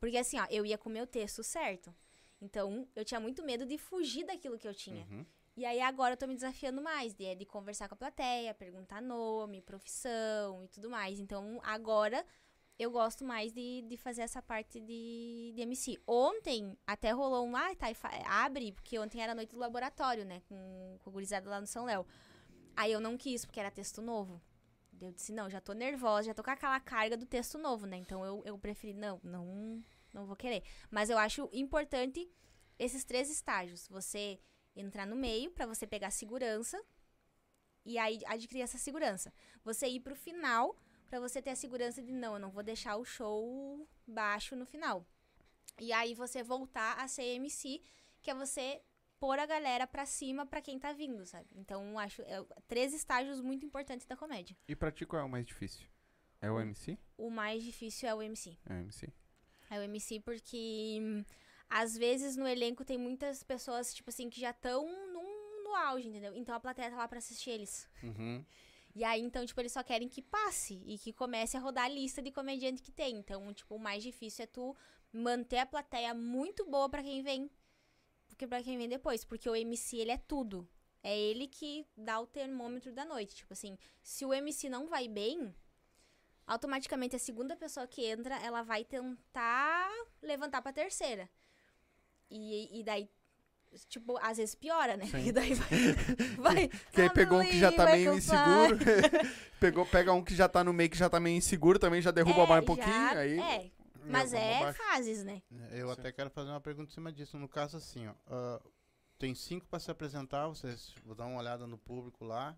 Porque 0.00 0.18
assim, 0.18 0.36
ó, 0.40 0.46
eu 0.50 0.66
ia 0.66 0.76
com 0.76 0.88
o 0.90 0.92
meu 0.92 1.06
texto 1.06 1.44
certo. 1.44 1.94
Então, 2.40 2.88
eu 2.96 3.04
tinha 3.04 3.20
muito 3.20 3.44
medo 3.44 3.64
de 3.64 3.78
fugir 3.78 4.24
daquilo 4.24 4.58
que 4.58 4.66
eu 4.66 4.74
tinha. 4.74 5.06
Uhum. 5.08 5.24
E 5.56 5.64
aí 5.64 5.80
agora 5.80 6.14
eu 6.14 6.16
tô 6.16 6.26
me 6.26 6.34
desafiando 6.34 6.82
mais, 6.82 7.14
de, 7.14 7.36
de 7.36 7.46
conversar 7.46 7.86
com 7.86 7.94
a 7.94 7.98
plateia, 7.98 8.52
perguntar 8.52 9.00
nome, 9.00 9.62
profissão 9.62 10.64
e 10.64 10.68
tudo 10.68 10.90
mais. 10.90 11.20
Então 11.20 11.60
agora 11.62 12.26
eu 12.82 12.90
gosto 12.90 13.24
mais 13.24 13.52
de, 13.52 13.82
de 13.82 13.96
fazer 13.96 14.22
essa 14.22 14.42
parte 14.42 14.80
de, 14.80 15.52
de 15.54 15.60
MC. 15.62 15.98
Ontem 16.06 16.76
até 16.86 17.10
rolou 17.12 17.46
um, 17.46 17.56
ah, 17.56 17.74
tá, 17.74 17.92
fa- 17.94 18.10
abre, 18.26 18.72
porque 18.72 18.98
ontem 18.98 19.20
era 19.22 19.34
noite 19.34 19.52
do 19.54 19.58
laboratório, 19.60 20.24
né, 20.24 20.40
com, 20.48 20.98
com 21.02 21.10
a 21.10 21.12
gurizada 21.12 21.48
lá 21.50 21.60
no 21.60 21.66
São 21.66 21.84
Léo. 21.84 22.06
Aí 22.76 22.92
eu 22.92 23.00
não 23.00 23.16
quis, 23.16 23.44
porque 23.44 23.60
era 23.60 23.70
texto 23.70 24.00
novo. 24.02 24.40
Eu 25.00 25.12
disse, 25.12 25.32
não, 25.32 25.50
já 25.50 25.60
tô 25.60 25.72
nervosa, 25.72 26.28
já 26.28 26.34
tô 26.34 26.42
com 26.44 26.50
aquela 26.50 26.78
carga 26.80 27.16
do 27.16 27.26
texto 27.26 27.58
novo, 27.58 27.86
né? 27.86 27.96
Então 27.96 28.24
eu, 28.24 28.42
eu 28.44 28.56
preferi, 28.58 28.94
não, 28.94 29.20
não, 29.24 29.82
não 30.12 30.26
vou 30.26 30.36
querer. 30.36 30.62
Mas 30.90 31.10
eu 31.10 31.18
acho 31.18 31.48
importante 31.52 32.30
esses 32.78 33.04
três 33.04 33.28
estágios. 33.30 33.88
Você 33.88 34.38
entrar 34.76 35.06
no 35.06 35.16
meio 35.16 35.50
pra 35.50 35.66
você 35.66 35.86
pegar 35.88 36.10
segurança 36.10 36.80
e 37.84 37.98
aí 37.98 38.20
adquirir 38.26 38.62
essa 38.62 38.78
segurança. 38.78 39.32
Você 39.64 39.88
ir 39.88 40.00
pro 40.00 40.14
final 40.14 40.76
pra 41.12 41.20
você 41.20 41.42
ter 41.42 41.50
a 41.50 41.56
segurança 41.56 42.02
de 42.02 42.10
não, 42.10 42.32
eu 42.32 42.38
não 42.38 42.48
vou 42.48 42.62
deixar 42.62 42.96
o 42.96 43.04
show 43.04 43.86
baixo 44.06 44.56
no 44.56 44.64
final. 44.64 45.06
E 45.78 45.92
aí 45.92 46.14
você 46.14 46.42
voltar 46.42 46.98
a 46.98 47.06
ser 47.06 47.34
MC, 47.34 47.82
que 48.22 48.30
é 48.30 48.34
você 48.34 48.80
pôr 49.20 49.38
a 49.38 49.44
galera 49.44 49.86
pra 49.86 50.06
cima 50.06 50.46
pra 50.46 50.62
quem 50.62 50.78
tá 50.78 50.90
vindo, 50.94 51.26
sabe? 51.26 51.46
Então 51.54 51.98
acho 51.98 52.22
é, 52.22 52.42
três 52.66 52.94
estágios 52.94 53.42
muito 53.42 53.66
importantes 53.66 54.06
da 54.06 54.16
comédia. 54.16 54.56
E 54.66 54.74
pra 54.74 54.90
ti 54.90 55.04
qual 55.04 55.20
é 55.20 55.24
o 55.26 55.28
mais 55.28 55.44
difícil? 55.44 55.86
É 56.40 56.50
o 56.50 56.58
MC? 56.58 56.98
O 57.18 57.28
mais 57.28 57.62
difícil 57.62 58.08
é 58.08 58.14
o 58.14 58.22
MC. 58.22 58.58
É 58.64 58.72
o 58.72 58.76
MC. 58.78 59.12
É 59.68 59.78
o 59.80 59.82
MC 59.82 60.18
porque 60.20 60.98
às 61.68 61.94
vezes 61.94 62.38
no 62.38 62.48
elenco 62.48 62.86
tem 62.86 62.96
muitas 62.96 63.42
pessoas, 63.42 63.92
tipo 63.92 64.08
assim, 64.08 64.30
que 64.30 64.40
já 64.40 64.50
estão 64.50 64.88
no 65.12 65.22
auge, 65.74 66.08
entendeu? 66.08 66.34
Então 66.34 66.54
a 66.54 66.60
plateia 66.60 66.90
tá 66.90 66.96
lá 66.96 67.06
pra 67.06 67.18
assistir 67.18 67.50
eles. 67.50 67.86
Uhum. 68.02 68.44
E 68.94 69.04
aí, 69.04 69.22
então, 69.22 69.44
tipo, 69.46 69.60
eles 69.60 69.72
só 69.72 69.82
querem 69.82 70.08
que 70.08 70.20
passe 70.20 70.82
e 70.86 70.98
que 70.98 71.12
comece 71.12 71.56
a 71.56 71.60
rodar 71.60 71.84
a 71.84 71.88
lista 71.88 72.20
de 72.20 72.30
comediante 72.30 72.82
que 72.82 72.92
tem. 72.92 73.16
Então, 73.16 73.52
tipo, 73.54 73.74
o 73.74 73.78
mais 73.78 74.02
difícil 74.02 74.44
é 74.44 74.46
tu 74.46 74.76
manter 75.10 75.58
a 75.58 75.66
plateia 75.66 76.12
muito 76.14 76.66
boa 76.66 76.88
pra 76.88 77.02
quem 77.02 77.22
vem. 77.22 77.50
Porque 78.28 78.46
pra 78.46 78.62
quem 78.62 78.76
vem 78.76 78.88
depois. 78.88 79.24
Porque 79.24 79.48
o 79.48 79.56
MC, 79.56 79.96
ele 79.96 80.10
é 80.10 80.18
tudo. 80.18 80.68
É 81.02 81.18
ele 81.18 81.48
que 81.48 81.86
dá 81.96 82.20
o 82.20 82.26
termômetro 82.26 82.92
da 82.92 83.04
noite. 83.04 83.34
Tipo 83.36 83.54
assim, 83.54 83.78
se 84.02 84.26
o 84.26 84.34
MC 84.34 84.68
não 84.68 84.86
vai 84.86 85.08
bem, 85.08 85.54
automaticamente 86.46 87.16
a 87.16 87.18
segunda 87.18 87.56
pessoa 87.56 87.86
que 87.86 88.04
entra, 88.04 88.36
ela 88.44 88.62
vai 88.62 88.84
tentar 88.84 89.90
levantar 90.20 90.60
pra 90.60 90.72
terceira. 90.72 91.30
E, 92.30 92.80
e 92.80 92.84
daí, 92.84 93.10
tipo, 93.88 94.16
às 94.22 94.36
vezes 94.38 94.54
piora, 94.54 94.96
né? 94.96 95.06
Sim. 95.06 95.26
E 95.28 95.32
daí 95.32 95.54
vai. 95.54 95.68
vai 96.38 96.68
Que 96.68 97.00
aí 97.02 97.08
tá 97.08 97.14
pegou 97.14 97.40
um 97.40 97.44
que 97.44 97.58
já 97.58 97.72
tá 97.72 97.86
meio 97.86 98.14
inseguro. 98.14 98.78
Pegou, 99.60 99.86
pega 99.86 100.12
um 100.12 100.24
que 100.24 100.34
já 100.34 100.48
tá 100.48 100.64
no 100.64 100.72
meio 100.72 100.90
que 100.90 100.96
já 100.98 101.08
tá 101.08 101.20
meio 101.20 101.36
inseguro, 101.36 101.78
também 101.78 102.02
já 102.02 102.10
derruba 102.10 102.42
É, 102.42 102.46
mais 102.46 102.62
um 102.64 102.66
já- 102.66 102.66
pouquinho. 102.66 103.18
Aí. 103.18 103.38
É, 103.38 103.70
mas 104.06 104.32
é 104.32 104.72
fases, 104.72 105.22
né? 105.22 105.40
Eu 105.70 105.90
até 105.90 106.10
quero 106.10 106.30
fazer 106.30 106.50
uma 106.50 106.60
pergunta 106.60 106.90
em 106.90 106.94
cima 106.94 107.12
disso. 107.12 107.38
No 107.38 107.48
caso, 107.48 107.76
assim, 107.76 108.08
ó, 108.08 108.12
ah, 108.26 108.60
tem 109.18 109.34
cinco 109.36 109.64
para 109.66 109.78
se 109.78 109.88
apresentar, 109.90 110.48
vocês 110.48 110.92
vão 111.04 111.14
dar 111.14 111.26
uma 111.26 111.38
olhada 111.38 111.64
no 111.66 111.78
público 111.78 112.24
lá. 112.24 112.56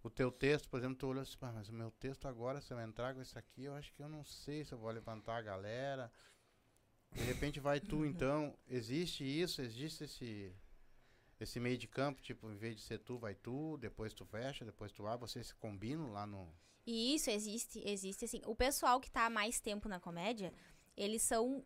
O 0.00 0.08
teu 0.08 0.30
texto, 0.30 0.68
por 0.68 0.78
exemplo, 0.78 0.94
tu 0.96 1.08
olhou 1.08 1.22
assim, 1.22 1.36
"Pá, 1.36 1.50
mas 1.52 1.68
o 1.68 1.72
meu 1.72 1.90
texto 1.90 2.28
agora, 2.28 2.60
se 2.60 2.72
eu 2.72 2.78
entrar 2.80 3.12
com 3.14 3.20
isso 3.20 3.36
aqui, 3.36 3.64
eu 3.64 3.74
acho 3.74 3.92
que 3.92 4.00
eu 4.00 4.08
não 4.08 4.22
sei 4.24 4.64
se 4.64 4.72
eu 4.72 4.78
vou 4.78 4.90
levantar 4.92 5.36
a 5.38 5.42
galera. 5.42 6.10
De 7.12 7.22
repente 7.22 7.60
vai 7.60 7.80
tu, 7.80 8.04
então. 8.04 8.56
Existe 8.68 9.24
isso? 9.24 9.60
Existe 9.62 10.04
esse, 10.04 10.52
esse 11.40 11.58
meio 11.58 11.78
de 11.78 11.88
campo? 11.88 12.20
Tipo, 12.22 12.50
em 12.50 12.56
vez 12.56 12.76
de 12.76 12.82
ser 12.82 12.98
tu, 12.98 13.18
vai 13.18 13.34
tu, 13.34 13.76
depois 13.78 14.12
tu 14.12 14.24
fecha, 14.24 14.64
depois 14.64 14.92
tu 14.92 15.06
abre. 15.06 15.28
Vocês 15.28 15.48
se 15.48 15.54
combinam 15.54 16.12
lá 16.12 16.26
no. 16.26 16.48
E 16.86 17.14
isso 17.14 17.30
existe, 17.30 17.82
existe 17.86 18.24
assim. 18.24 18.40
O 18.46 18.54
pessoal 18.54 19.00
que 19.00 19.10
tá 19.10 19.26
há 19.26 19.30
mais 19.30 19.60
tempo 19.60 19.88
na 19.88 20.00
comédia, 20.00 20.52
eles 20.96 21.22
são 21.22 21.64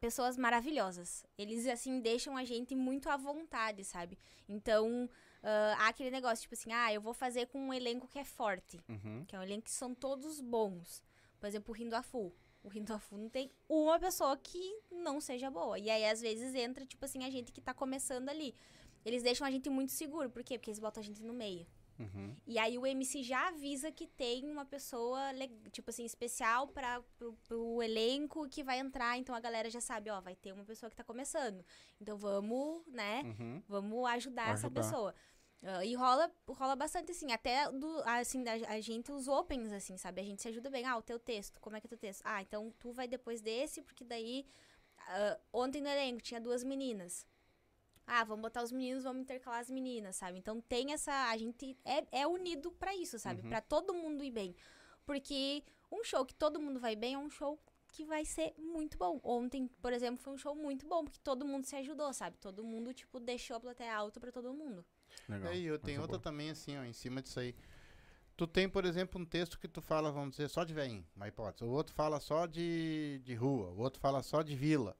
pessoas 0.00 0.36
maravilhosas. 0.36 1.24
Eles, 1.36 1.66
assim, 1.66 2.00
deixam 2.00 2.36
a 2.36 2.44
gente 2.44 2.74
muito 2.74 3.08
à 3.08 3.16
vontade, 3.16 3.84
sabe? 3.84 4.18
Então, 4.48 5.08
ah, 5.42 5.76
há 5.78 5.88
aquele 5.88 6.10
negócio, 6.10 6.42
tipo 6.42 6.54
assim, 6.54 6.72
ah, 6.72 6.92
eu 6.92 7.00
vou 7.00 7.14
fazer 7.14 7.46
com 7.46 7.58
um 7.68 7.74
elenco 7.74 8.08
que 8.08 8.18
é 8.18 8.24
forte. 8.24 8.80
Uhum. 8.88 9.24
Que 9.26 9.36
é 9.36 9.38
um 9.38 9.42
elenco 9.42 9.64
que 9.64 9.70
são 9.70 9.94
todos 9.94 10.40
bons. 10.40 11.02
Por 11.38 11.46
exemplo, 11.46 11.74
Rindo 11.74 11.94
a 11.94 12.02
Full. 12.02 12.34
O 12.68 12.98
Full 12.98 13.18
não 13.18 13.28
tem 13.28 13.50
uma 13.68 13.98
pessoa 13.98 14.36
que 14.36 14.80
não 14.90 15.20
seja 15.20 15.50
boa. 15.50 15.78
E 15.78 15.90
aí, 15.90 16.04
às 16.06 16.20
vezes, 16.20 16.54
entra, 16.54 16.84
tipo 16.84 17.04
assim, 17.04 17.24
a 17.24 17.30
gente 17.30 17.52
que 17.52 17.60
tá 17.60 17.74
começando 17.74 18.28
ali. 18.28 18.54
Eles 19.04 19.22
deixam 19.22 19.46
a 19.46 19.50
gente 19.50 19.70
muito 19.70 19.92
seguro. 19.92 20.30
Por 20.30 20.42
quê? 20.42 20.58
Porque 20.58 20.70
eles 20.70 20.78
botam 20.78 21.00
a 21.00 21.04
gente 21.04 21.22
no 21.22 21.32
meio. 21.32 21.66
Uhum. 21.98 22.36
E 22.46 22.58
aí 22.58 22.78
o 22.78 22.86
MC 22.86 23.22
já 23.22 23.48
avisa 23.48 23.90
que 23.90 24.06
tem 24.06 24.48
uma 24.48 24.64
pessoa, 24.64 25.20
tipo 25.72 25.90
assim, 25.90 26.04
especial 26.04 26.68
para 26.68 27.02
pro, 27.18 27.32
pro 27.44 27.82
elenco 27.82 28.48
que 28.48 28.62
vai 28.62 28.78
entrar. 28.78 29.18
Então 29.18 29.34
a 29.34 29.40
galera 29.40 29.68
já 29.68 29.80
sabe, 29.80 30.08
ó, 30.10 30.20
vai 30.20 30.36
ter 30.36 30.52
uma 30.52 30.64
pessoa 30.64 30.88
que 30.88 30.96
tá 30.96 31.02
começando. 31.02 31.64
Então 32.00 32.16
vamos, 32.16 32.86
né? 32.86 33.22
Uhum. 33.24 33.62
Vamos 33.66 34.08
ajudar 34.10 34.50
essa 34.50 34.66
Ajudar. 34.68 34.80
pessoa. 34.82 35.14
Ah, 35.62 35.84
e 35.84 35.94
rola, 35.94 36.30
rola 36.48 36.76
bastante, 36.76 37.10
assim, 37.10 37.32
até 37.32 37.70
do, 37.70 38.02
assim, 38.04 38.44
da, 38.44 38.52
a 38.52 38.80
gente, 38.80 39.10
os 39.10 39.26
opens, 39.26 39.72
assim, 39.72 39.96
sabe? 39.96 40.20
A 40.20 40.24
gente 40.24 40.40
se 40.40 40.48
ajuda 40.48 40.70
bem. 40.70 40.84
Ah, 40.84 40.96
o 40.96 41.02
teu 41.02 41.18
texto, 41.18 41.60
como 41.60 41.76
é 41.76 41.80
que 41.80 41.86
é 41.86 41.90
teu 41.90 41.98
texto? 41.98 42.22
Ah, 42.24 42.40
então 42.42 42.72
tu 42.78 42.92
vai 42.92 43.08
depois 43.08 43.40
desse, 43.40 43.82
porque 43.82 44.04
daí. 44.04 44.46
ah, 45.08 45.38
ontem 45.52 45.82
no 45.82 45.88
elenco 45.88 46.22
tinha 46.22 46.40
duas 46.40 46.62
meninas. 46.64 47.26
Ah, 48.06 48.24
vamos 48.24 48.42
botar 48.42 48.62
os 48.62 48.72
meninos, 48.72 49.04
vamos 49.04 49.22
intercalar 49.22 49.60
as 49.60 49.70
meninas, 49.70 50.16
sabe? 50.16 50.38
Então 50.38 50.60
tem 50.62 50.92
essa. 50.92 51.12
A 51.30 51.36
gente 51.36 51.76
é, 51.84 52.22
é 52.22 52.26
unido 52.26 52.70
pra 52.72 52.94
isso, 52.94 53.18
sabe? 53.18 53.42
Uhum. 53.42 53.48
Pra 53.48 53.60
todo 53.60 53.92
mundo 53.94 54.24
ir 54.24 54.30
bem. 54.30 54.54
Porque 55.04 55.62
um 55.90 56.02
show 56.04 56.24
que 56.24 56.34
todo 56.34 56.60
mundo 56.60 56.80
vai 56.80 56.96
bem 56.96 57.14
é 57.14 57.18
um 57.18 57.30
show 57.30 57.58
que 57.92 58.04
vai 58.04 58.24
ser 58.24 58.54
muito 58.58 58.96
bom. 58.98 59.20
Ontem, 59.22 59.66
por 59.82 59.92
exemplo, 59.92 60.22
foi 60.22 60.32
um 60.34 60.38
show 60.38 60.54
muito 60.54 60.86
bom, 60.86 61.04
porque 61.04 61.18
todo 61.22 61.46
mundo 61.46 61.64
se 61.66 61.76
ajudou, 61.76 62.12
sabe? 62.12 62.38
Todo 62.38 62.64
mundo, 62.64 62.94
tipo, 62.94 63.18
deixou 63.20 63.56
a 63.56 63.60
plateia 63.60 63.94
alta 63.94 64.20
pra 64.20 64.30
todo 64.32 64.52
mundo. 64.54 64.84
Legal. 65.28 65.52
E 65.52 65.56
aí, 65.56 65.64
eu 65.64 65.78
tenho 65.78 66.00
outra 66.00 66.18
boa. 66.18 66.22
também, 66.22 66.50
assim, 66.50 66.76
ó, 66.76 66.84
em 66.84 66.92
cima 66.92 67.22
disso 67.22 67.40
aí. 67.40 67.54
Tu 68.36 68.46
tem, 68.46 68.68
por 68.68 68.84
exemplo, 68.84 69.20
um 69.20 69.24
texto 69.24 69.58
que 69.58 69.66
tu 69.66 69.82
fala, 69.82 70.12
vamos 70.12 70.30
dizer, 70.30 70.48
só 70.48 70.62
de 70.62 70.72
veinho, 70.72 71.04
uma 71.16 71.26
hipótese. 71.26 71.64
O 71.64 71.70
outro 71.70 71.92
fala 71.94 72.20
só 72.20 72.46
de, 72.46 73.20
de 73.24 73.34
rua, 73.34 73.70
o 73.70 73.78
outro 73.78 74.00
fala 74.00 74.22
só 74.22 74.42
de 74.42 74.54
vila, 74.54 74.96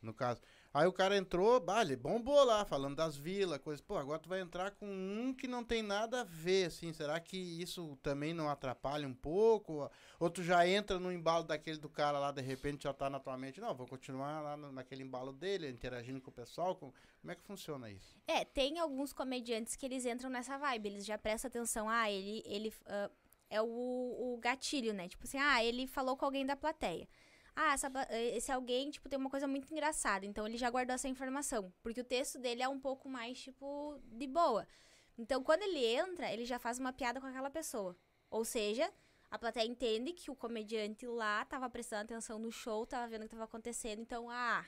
no 0.00 0.14
caso. 0.14 0.40
Aí 0.72 0.86
o 0.86 0.92
cara 0.92 1.16
entrou, 1.16 1.58
bah, 1.58 1.80
ele 1.80 1.96
bombou 1.96 2.44
lá, 2.44 2.64
falando 2.64 2.94
das 2.96 3.16
vilas, 3.16 3.58
coisas. 3.58 3.80
Pô, 3.80 3.96
agora 3.96 4.18
tu 4.18 4.28
vai 4.28 4.40
entrar 4.40 4.70
com 4.72 4.86
um 4.86 5.32
que 5.34 5.48
não 5.48 5.64
tem 5.64 5.82
nada 5.82 6.20
a 6.20 6.24
ver, 6.24 6.66
assim. 6.66 6.92
Será 6.92 7.18
que 7.18 7.36
isso 7.36 7.96
também 8.02 8.34
não 8.34 8.48
atrapalha 8.50 9.08
um 9.08 9.14
pouco? 9.14 9.90
Ou 10.20 10.30
tu 10.30 10.42
já 10.42 10.68
entra 10.68 10.98
no 10.98 11.10
embalo 11.10 11.44
daquele 11.44 11.78
do 11.78 11.88
cara 11.88 12.18
lá, 12.18 12.30
de 12.30 12.42
repente 12.42 12.84
já 12.84 12.92
tá 12.92 13.08
na 13.08 13.18
tua 13.18 13.36
mente, 13.38 13.60
não, 13.60 13.74
vou 13.74 13.86
continuar 13.86 14.40
lá 14.42 14.56
naquele 14.56 15.02
embalo 15.02 15.32
dele, 15.32 15.68
interagindo 15.70 16.20
com 16.20 16.30
o 16.30 16.34
pessoal. 16.34 16.76
com- 16.76 16.92
Como 17.20 17.32
é 17.32 17.34
que 17.34 17.42
funciona 17.42 17.90
isso? 17.90 18.16
É, 18.26 18.44
tem 18.44 18.78
alguns 18.78 19.12
comediantes 19.12 19.74
que 19.74 19.86
eles 19.86 20.04
entram 20.04 20.28
nessa 20.30 20.58
vibe, 20.58 20.86
eles 20.88 21.06
já 21.06 21.16
prestam 21.18 21.48
atenção, 21.48 21.88
ah, 21.88 22.10
ele, 22.10 22.42
ele 22.46 22.72
ah, 22.86 23.10
é 23.50 23.60
o, 23.62 23.64
o 24.34 24.38
gatilho, 24.40 24.92
né? 24.92 25.08
Tipo 25.08 25.24
assim, 25.24 25.38
ah, 25.38 25.64
ele 25.64 25.86
falou 25.86 26.14
com 26.16 26.26
alguém 26.26 26.44
da 26.44 26.54
plateia. 26.54 27.08
Ah, 27.60 27.72
essa 27.72 27.90
pla- 27.90 28.06
esse 28.10 28.52
alguém, 28.52 28.88
tipo, 28.90 29.08
tem 29.08 29.18
uma 29.18 29.28
coisa 29.30 29.48
muito 29.48 29.68
engraçada, 29.72 30.24
então 30.24 30.46
ele 30.46 30.56
já 30.56 30.70
guardou 30.70 30.94
essa 30.94 31.08
informação. 31.08 31.72
Porque 31.82 32.00
o 32.00 32.04
texto 32.04 32.38
dele 32.38 32.62
é 32.62 32.68
um 32.68 32.78
pouco 32.78 33.08
mais, 33.08 33.40
tipo, 33.40 33.98
de 34.04 34.26
boa. 34.28 34.64
Então, 35.16 35.42
quando 35.42 35.62
ele 35.62 35.84
entra, 35.84 36.32
ele 36.32 36.44
já 36.44 36.58
faz 36.60 36.78
uma 36.78 36.92
piada 36.92 37.20
com 37.20 37.26
aquela 37.26 37.50
pessoa. 37.50 37.96
Ou 38.30 38.44
seja, 38.44 38.88
a 39.28 39.36
plateia 39.38 39.66
entende 39.66 40.12
que 40.12 40.30
o 40.30 40.36
comediante 40.36 41.04
lá 41.06 41.44
tava 41.46 41.68
prestando 41.68 42.02
atenção 42.04 42.38
no 42.38 42.52
show, 42.52 42.86
tava 42.86 43.08
vendo 43.08 43.22
o 43.22 43.24
que 43.24 43.30
tava 43.30 43.44
acontecendo, 43.44 44.00
então, 44.00 44.30
ah, 44.30 44.64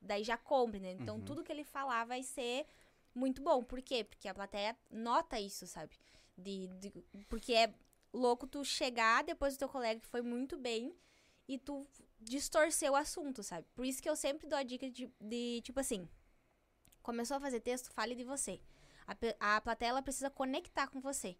daí 0.00 0.22
já 0.22 0.36
compre, 0.36 0.78
né? 0.78 0.92
Então, 0.92 1.16
Uhum. 1.16 1.24
tudo 1.24 1.42
que 1.42 1.50
ele 1.50 1.64
falar 1.64 2.04
vai 2.04 2.22
ser 2.22 2.66
muito 3.12 3.42
bom. 3.42 3.64
Por 3.64 3.82
quê? 3.82 4.04
Porque 4.04 4.28
a 4.28 4.34
plateia 4.34 4.76
nota 4.88 5.40
isso, 5.40 5.66
sabe? 5.66 5.98
De, 6.36 6.68
de- 6.78 6.92
porque 7.28 7.52
é 7.52 7.74
louco 8.12 8.46
tu 8.46 8.64
chegar 8.64 9.24
depois 9.24 9.54
do 9.56 9.58
teu 9.58 9.68
colega 9.68 9.98
que 10.00 10.06
foi 10.06 10.22
muito 10.22 10.56
bem 10.56 10.94
e 11.48 11.58
tu 11.58 11.86
distorcer 12.20 12.90
o 12.92 12.96
assunto, 12.96 13.42
sabe? 13.42 13.66
Por 13.74 13.84
isso 13.84 14.02
que 14.02 14.08
eu 14.08 14.16
sempre 14.16 14.46
dou 14.46 14.58
a 14.58 14.62
dica 14.62 14.90
de, 14.90 15.10
de, 15.20 15.60
tipo 15.62 15.80
assim, 15.80 16.08
começou 17.02 17.36
a 17.38 17.40
fazer 17.40 17.60
texto, 17.60 17.90
fale 17.90 18.14
de 18.14 18.24
você. 18.24 18.60
A, 19.40 19.56
a 19.56 19.60
plateia 19.60 20.02
precisa 20.02 20.28
conectar 20.30 20.88
com 20.88 21.00
você. 21.00 21.36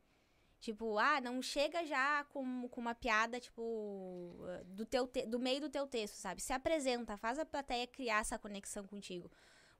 Tipo, 0.60 0.98
ah, 0.98 1.20
não 1.20 1.40
chega 1.40 1.84
já 1.84 2.24
com, 2.24 2.66
com 2.68 2.80
uma 2.80 2.94
piada, 2.94 3.38
tipo, 3.38 4.36
do, 4.66 4.84
teu 4.84 5.06
te- 5.06 5.24
do 5.26 5.38
meio 5.38 5.60
do 5.60 5.68
teu 5.68 5.86
texto, 5.86 6.14
sabe? 6.14 6.42
Se 6.42 6.52
apresenta, 6.52 7.16
faz 7.16 7.38
a 7.38 7.46
plateia 7.46 7.86
criar 7.86 8.20
essa 8.20 8.38
conexão 8.38 8.84
contigo. 8.84 9.30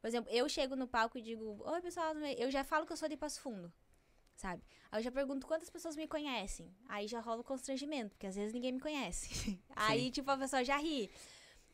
Por 0.01 0.07
exemplo, 0.07 0.31
eu 0.33 0.49
chego 0.49 0.77
no 0.77 0.87
palco 0.87 1.19
e 1.19 1.23
digo, 1.23 1.61
oi 1.65 1.81
pessoal, 1.81 2.15
eu 2.17 2.49
já 2.51 2.63
falo 2.63 2.87
que 2.87 2.93
eu 2.93 2.97
sou 2.97 3.09
de 3.09 3.17
Passo 3.17 3.41
Fundo, 3.41 3.73
sabe? 4.39 4.63
Aí 4.91 5.01
eu 5.01 5.03
já 5.05 5.11
pergunto 5.13 5.47
quantas 5.47 5.69
pessoas 5.69 5.97
me 5.97 6.07
conhecem. 6.09 6.75
Aí 6.89 7.07
já 7.07 7.21
rola 7.21 7.41
o 7.41 7.45
constrangimento, 7.45 8.11
porque 8.11 8.27
às 8.27 8.37
vezes 8.37 8.55
ninguém 8.55 8.73
me 8.73 8.81
conhece. 8.81 9.61
Aí, 9.77 10.11
tipo, 10.11 10.31
a 10.31 10.37
pessoa 10.39 10.65
já 10.65 10.77
ri. 10.79 11.11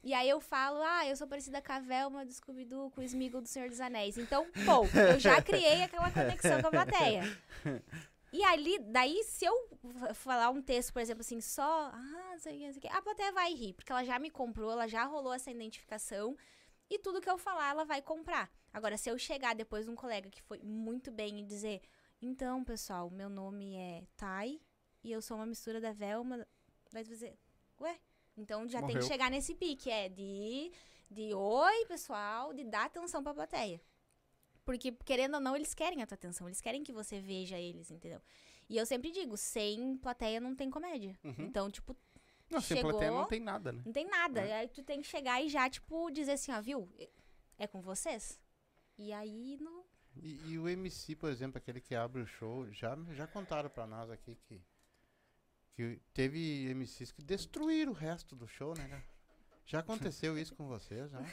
E 0.02 0.12
aí 0.12 0.28
eu 0.28 0.38
falo, 0.38 0.82
ah, 0.82 1.06
eu 1.08 1.16
sou 1.16 1.26
parecida 1.26 1.62
com 1.62 1.72
a 1.72 1.78
Velma 1.80 2.26
do 2.26 2.32
Scooby-Doo, 2.32 2.90
com 2.90 3.00
o 3.00 3.04
Smeagol 3.04 3.40
do 3.40 3.48
Senhor 3.48 3.70
dos 3.70 3.80
Anéis. 3.80 4.18
Então, 4.18 4.44
pô, 4.66 4.84
eu 4.98 5.18
já 5.18 5.40
criei 5.40 5.82
aquela 5.82 6.10
conexão 6.10 6.60
com 6.60 6.66
a 6.66 6.70
plateia. 6.70 7.22
E 8.32 8.44
ali, 8.44 8.78
daí, 8.80 9.22
se 9.24 9.44
eu 9.46 9.54
fa- 9.98 10.12
falar 10.12 10.50
um 10.50 10.60
texto, 10.60 10.92
por 10.92 11.00
exemplo, 11.00 11.20
assim, 11.22 11.40
só, 11.40 11.90
ah, 11.94 12.34
sei 12.38 12.56
o 12.56 12.58
que, 12.58 12.72
sei 12.72 12.78
o 12.78 12.80
que, 12.82 12.88
a 12.88 13.00
plateia 13.00 13.32
vai 13.32 13.54
rir, 13.54 13.72
porque 13.74 13.90
ela 13.92 14.04
já 14.04 14.18
me 14.18 14.28
comprou, 14.28 14.70
ela 14.72 14.86
já 14.88 15.04
rolou 15.04 15.32
essa 15.32 15.50
identificação, 15.50 16.36
e 16.90 16.98
tudo 16.98 17.20
que 17.20 17.30
eu 17.30 17.38
falar, 17.38 17.70
ela 17.70 17.84
vai 17.84 18.02
comprar. 18.02 18.50
Agora, 18.74 18.98
se 18.98 19.08
eu 19.08 19.16
chegar 19.16 19.54
depois 19.54 19.84
de 19.86 19.90
um 19.90 19.94
colega 19.94 20.28
que 20.28 20.42
foi 20.42 20.58
muito 20.58 21.10
bem 21.12 21.38
e 21.40 21.44
dizer, 21.44 21.80
então, 22.24 22.64
pessoal, 22.64 23.10
meu 23.10 23.28
nome 23.28 23.76
é 23.76 24.04
Tai, 24.16 24.60
e 25.02 25.12
eu 25.12 25.20
sou 25.20 25.36
uma 25.36 25.46
mistura 25.46 25.80
da 25.80 25.92
Velma, 25.92 26.46
vai 26.90 27.04
dizer, 27.04 27.38
ué? 27.80 27.98
Então 28.36 28.66
já 28.68 28.78
tem 28.80 28.88
Morreu. 28.88 29.02
que 29.02 29.06
chegar 29.08 29.30
nesse 29.30 29.54
pique, 29.54 29.90
é 29.90 30.08
de, 30.08 30.72
de 31.10 31.34
oi, 31.34 31.86
pessoal, 31.86 32.52
de 32.52 32.64
dar 32.64 32.86
atenção 32.86 33.22
pra 33.22 33.34
plateia. 33.34 33.80
Porque, 34.64 34.90
querendo 34.92 35.34
ou 35.34 35.40
não, 35.40 35.54
eles 35.54 35.74
querem 35.74 36.02
a 36.02 36.06
tua 36.06 36.14
atenção. 36.14 36.48
Eles 36.48 36.60
querem 36.60 36.82
que 36.82 36.92
você 36.92 37.20
veja 37.20 37.58
eles, 37.58 37.90
entendeu? 37.90 38.20
E 38.66 38.78
eu 38.78 38.86
sempre 38.86 39.10
digo, 39.10 39.36
sem 39.36 39.96
plateia 39.98 40.40
não 40.40 40.56
tem 40.56 40.70
comédia. 40.70 41.18
Uhum. 41.22 41.34
Então, 41.38 41.70
tipo, 41.70 41.94
Não, 42.50 42.60
sem 42.62 42.78
Chegou. 42.78 42.92
plateia 42.92 43.10
não 43.10 43.26
tem 43.26 43.40
nada, 43.40 43.72
né? 43.72 43.82
não 43.84 43.92
tem 43.92 44.06
nada. 44.06 44.40
É. 44.40 44.60
Aí 44.60 44.68
tu 44.68 44.82
tem 44.82 45.02
que 45.02 45.06
chegar 45.06 45.42
e 45.42 45.50
já, 45.50 45.68
tipo, 45.68 46.10
dizer 46.10 46.32
assim, 46.32 46.50
ó, 46.50 46.62
viu? 46.62 46.88
É 47.58 47.66
com 47.66 47.82
vocês? 47.82 48.40
E 48.96 49.12
aí, 49.12 49.58
não... 49.60 49.84
E, 50.16 50.52
e 50.52 50.58
o 50.58 50.68
MC, 50.68 51.16
por 51.16 51.30
exemplo, 51.30 51.58
aquele 51.58 51.80
que 51.80 51.94
abre 51.94 52.22
o 52.22 52.26
show, 52.26 52.70
já, 52.72 52.96
já 53.12 53.26
contaram 53.26 53.68
pra 53.68 53.86
nós 53.86 54.10
aqui 54.10 54.36
que, 54.36 54.62
que 55.72 56.00
teve 56.12 56.72
MCs 56.74 57.12
que 57.12 57.22
destruíram 57.22 57.92
o 57.92 57.94
resto 57.94 58.36
do 58.36 58.46
show, 58.46 58.74
né? 58.76 58.88
cara? 58.88 59.04
Já 59.66 59.80
aconteceu 59.80 60.38
isso 60.38 60.54
com 60.54 60.66
vocês, 60.66 61.10
já? 61.10 61.24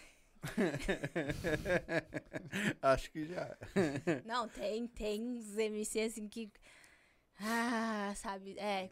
Acho 2.81 3.11
que 3.11 3.25
já. 3.25 3.57
Não, 4.25 4.47
tem, 4.47 4.87
tem 4.87 5.21
uns 5.21 5.57
MC 5.57 6.01
assim 6.01 6.27
que. 6.27 6.51
Ah, 7.39 8.13
sabe? 8.15 8.57
É. 8.57 8.89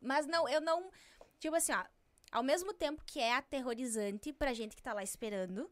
Mas 0.00 0.26
não, 0.26 0.48
eu 0.48 0.60
não. 0.60 0.90
Tipo 1.38 1.56
assim, 1.56 1.72
ó. 1.72 1.84
Ao 2.32 2.44
mesmo 2.44 2.72
tempo 2.72 3.02
que 3.04 3.18
é 3.18 3.34
aterrorizante 3.34 4.32
pra 4.32 4.54
gente 4.54 4.76
que 4.76 4.82
tá 4.82 4.92
lá 4.92 5.02
esperando, 5.02 5.68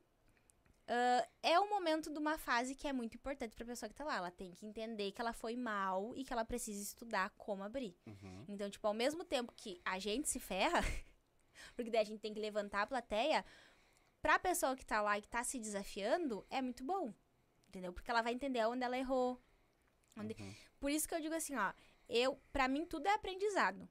ah, 0.89 1.29
é 1.43 1.61
um 1.61 1.69
momento 1.69 2.11
de 2.11 2.19
uma 2.19 2.39
fase 2.39 2.75
que 2.75 2.89
é 2.89 2.93
muito 2.93 3.15
importante 3.17 3.55
pra 3.55 3.65
pessoa 3.67 3.89
que 3.89 3.95
tá 3.95 4.05
lá. 4.05 4.17
Ela 4.17 4.31
tem 4.31 4.51
que 4.53 4.65
entender 4.67 5.13
que 5.13 5.21
ela 5.21 5.33
foi 5.33 5.55
mal 5.57 6.13
e 6.17 6.25
que 6.25 6.33
ela 6.33 6.45
precisa 6.45 6.83
estudar 6.83 7.31
como 7.37 7.63
abrir. 7.63 7.95
Uhum. 8.07 8.45
Então, 8.49 8.69
tipo, 8.71 8.87
ao 8.87 8.95
mesmo 8.95 9.25
tempo 9.25 9.53
que 9.55 9.81
a 9.85 9.99
gente 9.99 10.29
se 10.29 10.39
ferra, 10.41 10.81
porque 11.77 11.91
daí 11.91 12.01
a 12.01 12.05
gente 12.05 12.21
tem 12.21 12.33
que 12.35 12.41
levantar 12.41 12.83
a 12.83 12.87
plateia, 12.87 13.45
pra 14.23 14.39
pessoa 14.39 14.75
que 14.75 14.85
tá 14.85 15.01
lá 15.01 15.19
e 15.19 15.23
que 15.23 15.29
tá 15.29 15.45
se 15.45 15.59
desafiando, 15.61 16.45
é 16.51 16.61
muito 16.63 16.83
bom. 16.85 17.13
Entendeu? 17.69 17.93
Porque 17.93 18.11
ela 18.11 18.23
vai 18.23 18.33
entender 18.33 18.65
onde 18.67 18.83
ela 18.83 18.97
errou. 18.99 19.41
onde- 20.17 20.35
Uhum. 20.41 20.55
Por 20.81 20.91
isso 20.91 21.07
que 21.07 21.15
eu 21.15 21.21
digo 21.21 21.35
assim, 21.35 21.55
ó, 21.55 21.73
eu, 22.09 22.41
pra 22.53 22.67
mim 22.67 22.85
tudo 22.87 23.07
é 23.07 23.13
aprendizado. 23.15 23.89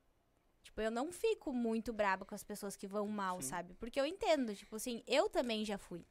Tipo, 0.64 0.82
eu 0.82 0.92
não 0.92 1.12
fico 1.12 1.54
muito 1.54 1.94
braba 1.94 2.26
com 2.26 2.36
as 2.36 2.44
pessoas 2.44 2.76
que 2.76 2.86
vão 2.88 3.08
mal, 3.08 3.42
Sim. 3.42 3.50
sabe? 3.50 3.74
Porque 3.76 3.98
eu 4.00 4.06
entendo, 4.06 4.54
tipo 4.56 4.76
assim, 4.76 5.02
eu 5.08 5.30
também 5.30 5.64
já 5.64 5.78
fui. 5.78 6.06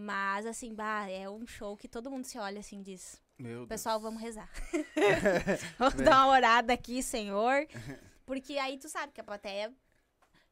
Mas, 0.00 0.46
assim, 0.46 0.72
bah, 0.76 1.10
é 1.10 1.28
um 1.28 1.44
show 1.44 1.76
que 1.76 1.88
todo 1.88 2.08
mundo 2.08 2.24
se 2.24 2.38
olha 2.38 2.60
assim 2.60 2.78
e 2.78 2.84
diz: 2.84 3.20
Meu 3.36 3.56
Deus. 3.56 3.68
Pessoal, 3.68 3.98
vamos 3.98 4.22
rezar. 4.22 4.48
vamos 5.76 5.96
dar 5.96 6.24
uma 6.24 6.28
orada 6.28 6.72
aqui, 6.72 7.02
Senhor. 7.02 7.66
Porque 8.24 8.58
aí 8.58 8.78
tu 8.78 8.88
sabe 8.88 9.12
que 9.12 9.20
a 9.20 9.24
plateia. 9.24 9.74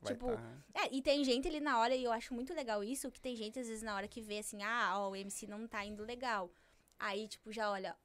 Vai 0.01 0.13
tipo, 0.13 0.33
tá- 0.33 0.43
É, 0.75 0.93
e 0.93 1.01
tem 1.01 1.23
gente 1.23 1.47
ali 1.47 1.61
na 1.61 1.79
hora, 1.79 1.95
e 1.95 2.03
eu 2.03 2.11
acho 2.11 2.35
muito 2.35 2.53
legal 2.53 2.83
isso, 2.83 3.09
que 3.09 3.21
tem 3.21 3.37
gente 3.37 3.57
às 3.61 3.69
vezes 3.69 3.85
na 3.85 3.95
hora 3.95 4.09
que 4.09 4.21
vê 4.21 4.39
assim, 4.39 4.65
ah, 4.65 4.99
ó, 4.99 5.11
o 5.11 5.17
MC 5.17 5.47
não 5.47 5.69
tá 5.69 5.85
indo 5.85 6.03
legal. 6.03 6.51
Aí, 6.99 7.29
tipo, 7.29 7.53
já 7.53 7.71
olha, 7.71 7.97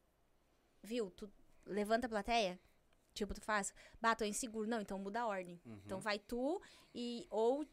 viu, 0.83 1.09
tu 1.09 1.27
levanta 1.65 2.05
a 2.05 2.09
plateia, 2.09 2.59
tipo, 3.15 3.33
tu 3.33 3.41
faz, 3.41 3.73
bah, 3.99 4.13
tô 4.13 4.23
inseguro. 4.25 4.69
Não, 4.69 4.79
então 4.79 4.99
muda 4.99 5.21
a 5.21 5.25
ordem. 5.27 5.59
Uhum. 5.66 5.82
Então 5.86 5.99
vai 5.99 6.20
tu 6.20 6.61
e, 6.93 7.25
ou, 7.32 7.66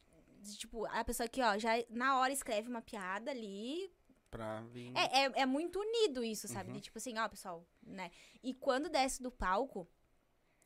tipo, 0.56 0.86
a 0.86 1.04
pessoa 1.04 1.26
aqui, 1.26 1.42
ó, 1.42 1.58
já 1.58 1.72
na 1.90 2.18
hora 2.18 2.32
escreve 2.32 2.68
uma 2.68 2.80
piada 2.80 3.30
ali, 3.30 3.92
Pra 4.30 4.60
vir. 4.62 4.92
é, 4.96 5.24
é, 5.24 5.32
é 5.42 5.46
muito 5.46 5.80
unido 5.80 6.22
isso, 6.22 6.46
sabe? 6.48 6.68
Uhum. 6.70 6.76
De 6.76 6.80
tipo 6.82 6.98
assim, 6.98 7.18
ó, 7.18 7.28
pessoal, 7.28 7.66
né? 7.82 8.10
E 8.42 8.54
quando 8.54 8.88
desce 8.88 9.22
do 9.22 9.30
palco, 9.30 9.88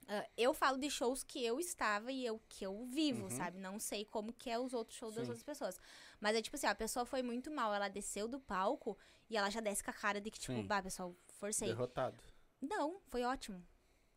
ah, 0.08 0.26
eu 0.36 0.52
falo 0.52 0.78
de 0.78 0.90
shows 0.90 1.22
que 1.22 1.42
eu 1.44 1.58
estava 1.60 2.10
e 2.12 2.24
eu 2.26 2.40
que 2.48 2.66
eu 2.66 2.84
vivo, 2.86 3.24
Uhum. 3.24 3.30
sabe? 3.30 3.58
Não 3.58 3.78
sei 3.78 4.04
como 4.04 4.32
que 4.32 4.50
é 4.50 4.58
os 4.58 4.74
outros 4.74 4.98
shows 4.98 5.14
das 5.14 5.24
Sim. 5.24 5.30
outras 5.30 5.44
pessoas. 5.44 5.78
Mas 6.20 6.36
é 6.36 6.42
tipo 6.42 6.56
assim, 6.56 6.66
ó, 6.66 6.70
a 6.70 6.74
pessoa 6.74 7.04
foi 7.06 7.22
muito 7.22 7.50
mal, 7.50 7.72
ela 7.72 7.88
desceu 7.88 8.26
do 8.28 8.38
palco 8.40 8.98
e 9.30 9.36
ela 9.36 9.48
já 9.48 9.60
desce 9.60 9.82
com 9.82 9.90
a 9.90 9.94
cara 9.94 10.20
de 10.20 10.30
que, 10.30 10.38
tipo, 10.40 10.54
Sim. 10.54 10.66
bah, 10.66 10.82
pessoal, 10.82 11.14
forcei. 11.28 11.68
Derrotado. 11.68 12.22
Não, 12.60 13.00
foi 13.08 13.22
ótimo. 13.24 13.64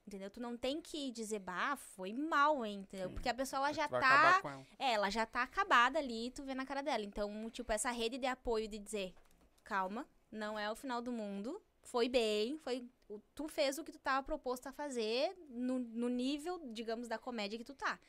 Entendeu? 0.08 0.30
Tu 0.30 0.40
não 0.40 0.56
tem 0.56 0.80
que 0.82 1.10
dizer, 1.12 1.40
bah, 1.40 1.76
foi 1.76 2.14
mal, 2.14 2.64
hein? 2.64 2.82
Entendeu? 2.82 3.10
Porque 3.10 3.28
a 3.28 3.34
pessoa 3.34 3.60
ela 3.60 3.74
já 3.74 3.88
tá. 3.88 4.10
ela. 4.30 4.34
É, 4.78 4.92
ela 4.94 5.10
já 5.10 5.26
tá 5.26 5.42
acabada 5.42 5.98
ali, 5.98 6.30
tu 6.32 6.44
vê 6.44 6.54
na 6.54 6.66
cara 6.66 6.84
dela. 6.84 7.04
Então, 7.04 7.50
tipo, 7.50 7.72
essa 7.72 7.90
rede 7.90 8.18
de 8.20 8.28
apoio 8.28 8.68
de 8.68 8.78
dizer, 8.78 9.16
calma, 9.64 10.08
não 10.32 10.60
é 10.60 10.72
o 10.72 10.76
final 10.76 11.02
do 11.02 11.12
mundo, 11.12 11.60
foi 11.82 12.08
bem, 12.08 12.58
foi. 12.60 12.88
Tu 13.34 13.48
fez 13.48 13.78
o 13.80 13.84
que 13.84 13.92
tu 13.92 14.00
tava 14.00 14.24
proposto 14.24 14.68
a 14.68 14.72
fazer 14.72 15.36
no, 15.50 15.80
no 15.80 16.08
nível, 16.10 16.60
digamos, 16.72 17.08
da 17.08 17.18
comédia 17.18 17.58
que 17.58 17.64
tu 17.66 17.74
tá. 17.74 18.00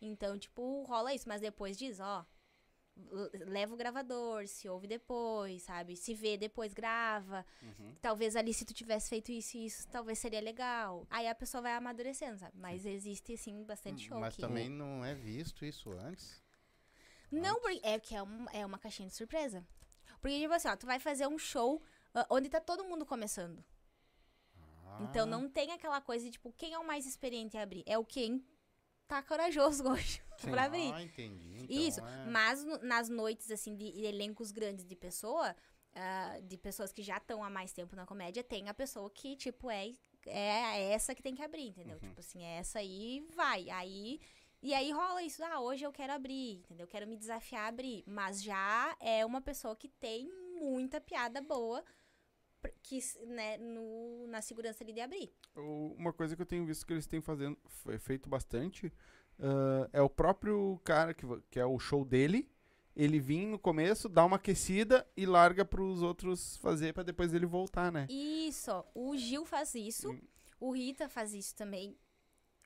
Então, 0.00 0.38
tipo, 0.38 0.82
rola 0.84 1.14
isso, 1.14 1.28
mas 1.28 1.40
depois 1.40 1.76
diz, 1.78 2.00
ó. 2.00 2.18
l- 2.18 2.26
Leva 3.46 3.74
o 3.74 3.76
gravador, 3.76 4.46
se 4.46 4.68
ouve 4.68 4.86
depois, 4.86 5.62
sabe? 5.62 5.96
Se 5.96 6.14
vê 6.14 6.36
depois, 6.36 6.72
grava. 6.72 7.44
Uhum. 7.62 7.94
Talvez 8.00 8.36
ali, 8.36 8.52
se 8.54 8.64
tu 8.64 8.72
tivesse 8.74 9.08
feito 9.08 9.30
isso 9.32 9.56
e 9.56 9.66
isso, 9.66 9.88
talvez 9.88 10.18
seria 10.18 10.40
legal. 10.40 11.06
Aí 11.10 11.26
a 11.28 11.34
pessoa 11.34 11.62
vai 11.62 11.72
amadurecendo, 11.74 12.38
sabe? 12.38 12.56
Mas 12.58 12.84
existe, 12.86 13.36
sim, 13.36 13.64
bastante 13.64 14.06
show 14.08 14.18
Mas 14.20 14.34
que... 14.36 14.40
também 14.42 14.68
não 14.68 15.04
é 15.04 15.14
visto 15.14 15.64
isso 15.64 15.90
antes. 15.92 16.42
Não, 17.30 17.60
porque 17.60 17.80
é 17.82 17.98
que 17.98 18.14
é, 18.14 18.22
um- 18.22 18.46
é 18.52 18.66
uma 18.66 18.78
caixinha 18.78 19.08
de 19.08 19.14
surpresa. 19.14 19.66
Porque, 20.20 20.38
tipo 20.40 20.52
assim, 20.52 20.68
ó, 20.68 20.76
tu 20.76 20.86
vai 20.86 20.98
fazer 20.98 21.26
um 21.26 21.38
show 21.38 21.82
ah, 22.14 22.26
onde 22.30 22.48
tá 22.48 22.60
todo 22.60 22.84
mundo 22.84 23.06
começando. 23.06 23.64
Então 25.02 25.22
Ah, 25.22 25.26
não 25.26 25.48
tem 25.48 25.70
aquela 25.72 26.00
coisa 26.00 26.24
de, 26.24 26.32
tipo, 26.32 26.52
quem 26.52 26.74
é 26.74 26.78
o 26.78 26.86
mais 26.86 27.06
experiente 27.06 27.56
a 27.56 27.62
abrir? 27.62 27.82
É 27.86 27.96
o 27.96 28.04
quem 28.04 28.44
tá 29.10 29.22
corajoso 29.22 29.82
hoje 29.88 30.22
Sim. 30.38 30.50
pra 30.52 30.64
abrir. 30.64 30.92
Ah, 30.94 31.02
entendi. 31.02 31.58
Então, 31.64 31.76
Isso, 31.76 32.00
é- 32.00 32.26
mas 32.26 32.64
nas 32.82 33.08
noites, 33.08 33.50
assim, 33.50 33.74
de 33.74 33.86
elencos 34.04 34.52
grandes 34.52 34.84
de 34.86 34.94
pessoa, 34.96 35.54
ah, 35.94 36.38
de 36.42 36.56
pessoas 36.56 36.92
que 36.92 37.02
já 37.02 37.16
estão 37.16 37.42
há 37.42 37.50
mais 37.50 37.72
tempo 37.72 37.96
na 37.96 38.06
comédia, 38.06 38.42
tem 38.44 38.68
a 38.68 38.74
pessoa 38.74 39.10
que, 39.10 39.36
tipo, 39.36 39.70
é, 39.70 39.92
é 40.26 40.92
essa 40.92 41.14
que 41.14 41.22
tem 41.22 41.34
que 41.34 41.42
abrir, 41.42 41.66
entendeu? 41.68 41.94
Uhum. 42.00 42.08
Tipo 42.08 42.20
assim, 42.20 42.42
é 42.44 42.58
essa 42.58 42.78
aí 42.78 43.26
vai. 43.34 43.68
Aí. 43.70 44.20
E 44.62 44.74
aí 44.74 44.90
rola 44.92 45.22
isso, 45.22 45.42
ah, 45.42 45.58
hoje 45.60 45.84
eu 45.84 45.92
quero 45.92 46.12
abrir, 46.12 46.56
entendeu? 46.58 46.84
Eu 46.84 46.88
quero 46.90 47.06
me 47.06 47.16
desafiar 47.16 47.64
a 47.64 47.68
abrir. 47.68 48.04
Mas 48.06 48.42
já 48.42 48.94
é 49.00 49.24
uma 49.24 49.40
pessoa 49.40 49.74
que 49.74 49.88
tem 49.88 50.28
muita 50.58 51.00
piada 51.00 51.40
boa 51.40 51.82
que, 52.82 52.98
né, 53.26 53.56
no, 53.58 54.26
na 54.28 54.40
segurança 54.42 54.82
ali 54.84 54.92
de 54.92 55.00
abrir. 55.00 55.32
Uma 55.56 56.12
coisa 56.12 56.34
que 56.36 56.42
eu 56.42 56.46
tenho 56.46 56.64
visto 56.66 56.86
que 56.86 56.92
eles 56.92 57.06
têm 57.06 57.20
fazendo, 57.20 57.56
fe- 57.66 57.98
feito 57.98 58.28
bastante 58.28 58.92
ah, 59.38 59.88
é 59.92 60.02
o 60.02 60.08
próprio 60.10 60.80
cara 60.84 61.14
que, 61.14 61.24
que 61.50 61.58
é 61.58 61.64
o 61.64 61.78
show 61.78 62.04
dele. 62.04 62.48
ele 62.96 63.18
vir 63.20 63.46
no 63.46 63.58
começo, 63.58 64.08
dá 64.08 64.24
uma 64.24 64.36
aquecida 64.36 65.06
e 65.16 65.24
larga 65.24 65.64
pros 65.64 66.02
outros 66.02 66.56
fazer 66.58 66.92
pra 66.92 67.02
depois 67.02 67.32
ele 67.32 67.46
voltar, 67.46 67.90
né? 67.92 68.06
Isso, 68.10 68.84
o 68.94 69.16
Gil 69.16 69.44
faz 69.46 69.74
isso, 69.74 70.10
Hum. 70.10 70.20
o 70.58 70.72
Rita 70.72 71.08
faz 71.08 71.32
isso 71.32 71.54
também, 71.54 71.96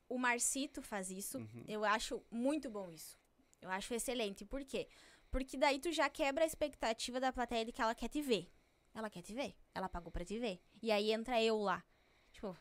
o 0.09 0.19
Marcito 0.19 0.83
faz 0.83 1.11
isso. 1.11 1.39
Uhum. 1.39 1.65
Eu 1.69 1.85
acho 1.85 2.23
muito 2.31 2.69
bom 2.71 2.91
isso. 2.91 3.19
Eu 3.61 3.71
acho 3.71 3.95
excelente. 3.95 4.45
Por 4.45 4.65
quê? 4.65 4.89
Porque 5.31 5.57
daí 5.57 5.79
tu 5.79 5.91
já 5.93 6.09
quebra 6.11 6.45
a 6.45 6.47
expectativa 6.47 7.19
da 7.21 7.33
plateia 7.33 7.65
de 7.65 7.73
que 7.73 7.81
ela 7.83 7.95
quer 7.95 8.09
te 8.09 8.21
ver. 8.23 8.49
Ela 8.95 9.11
quer 9.11 9.23
te 9.23 9.35
ver. 9.35 9.55
Ela 9.75 9.89
pagou 9.89 10.11
pra 10.13 10.25
te 10.25 10.39
ver. 10.39 10.61
E 10.83 10.93
aí 10.93 11.13
entra 11.13 11.43
eu 11.43 11.59
lá. 11.59 11.83
Tipo, 12.31 12.57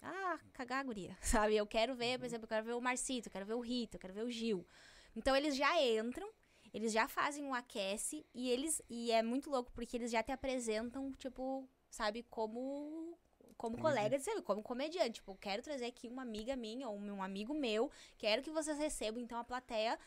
ah, 0.00 0.38
cagar 0.52 0.80
a 0.80 0.82
guria. 0.82 1.16
Sabe? 1.20 1.56
Eu 1.56 1.66
quero 1.66 1.94
ver, 1.94 2.18
por 2.18 2.24
exemplo, 2.24 2.44
eu 2.44 2.48
quero 2.48 2.64
ver 2.64 2.74
o 2.74 2.80
Marcito, 2.80 3.28
eu 3.28 3.32
quero 3.32 3.46
ver 3.46 3.54
o 3.54 3.60
Rita, 3.60 3.96
eu 3.96 4.00
quero 4.00 4.14
ver 4.14 4.24
o 4.24 4.30
Gil. 4.30 4.66
Então 5.14 5.34
eles 5.34 5.56
já 5.56 5.82
entram, 5.82 6.28
eles 6.72 6.92
já 6.92 7.08
fazem 7.08 7.44
um 7.44 7.54
aquece 7.54 8.26
e 8.34 8.50
eles. 8.50 8.82
E 8.88 9.10
é 9.12 9.22
muito 9.22 9.50
louco 9.50 9.72
porque 9.72 9.96
eles 9.96 10.10
já 10.10 10.22
te 10.22 10.32
apresentam, 10.32 11.12
tipo, 11.12 11.68
sabe, 11.90 12.22
como. 12.24 13.18
Como 13.56 13.78
colega, 13.78 14.18
sabe, 14.20 14.42
como 14.42 14.62
comediante. 14.62 15.12
Tipo, 15.12 15.34
quero 15.36 15.62
trazer 15.62 15.86
aqui 15.86 16.08
uma 16.08 16.20
amiga 16.20 16.54
minha 16.54 16.90
ou 16.90 16.98
um 16.98 17.22
amigo 17.22 17.54
meu, 17.54 17.90
quero 18.18 18.42
que 18.42 18.50
vocês 18.50 18.76
recebam. 18.78 19.18
Então 19.22 19.38
a 19.38 19.44
plateia, 19.44 19.98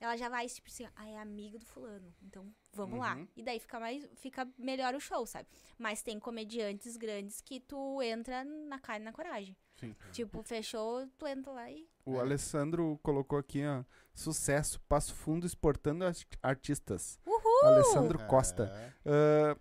ela 0.00 0.16
já 0.16 0.28
vai, 0.28 0.46
tipo 0.46 0.68
assim, 0.68 0.86
ah, 0.96 1.08
é 1.08 1.18
amigo 1.18 1.58
do 1.58 1.66
fulano. 1.66 2.14
Então 2.22 2.52
vamos 2.72 2.98
lá. 2.98 3.16
Uhum. 3.16 3.28
E 3.36 3.42
daí 3.42 3.58
fica 3.58 3.78
mais. 3.80 4.08
Fica 4.16 4.48
melhor 4.58 4.94
o 4.94 5.00
show, 5.00 5.26
sabe? 5.26 5.48
Mas 5.78 6.02
tem 6.02 6.18
comediantes 6.20 6.96
grandes 6.96 7.40
que 7.40 7.60
tu 7.60 8.00
entra 8.02 8.44
na 8.44 8.78
cara 8.78 9.00
e 9.00 9.04
na 9.04 9.12
coragem. 9.12 9.56
Sim. 9.80 9.94
Tipo, 10.12 10.42
fechou, 10.42 11.06
tu 11.18 11.26
entra 11.26 11.52
lá 11.52 11.70
e. 11.70 11.88
O 12.04 12.16
É. 12.16 12.20
Alessandro 12.20 12.98
colocou 13.02 13.38
aqui, 13.38 13.64
ó. 13.64 13.84
Sucesso, 14.14 14.80
Passo 14.88 15.14
Fundo 15.14 15.46
exportando 15.46 16.04
art- 16.04 16.34
artistas. 16.42 17.18
Uhul! 17.26 17.64
Alessandro 17.64 18.18
Costa. 18.26 18.64
É. 18.74 18.92
Ah, 19.06 19.56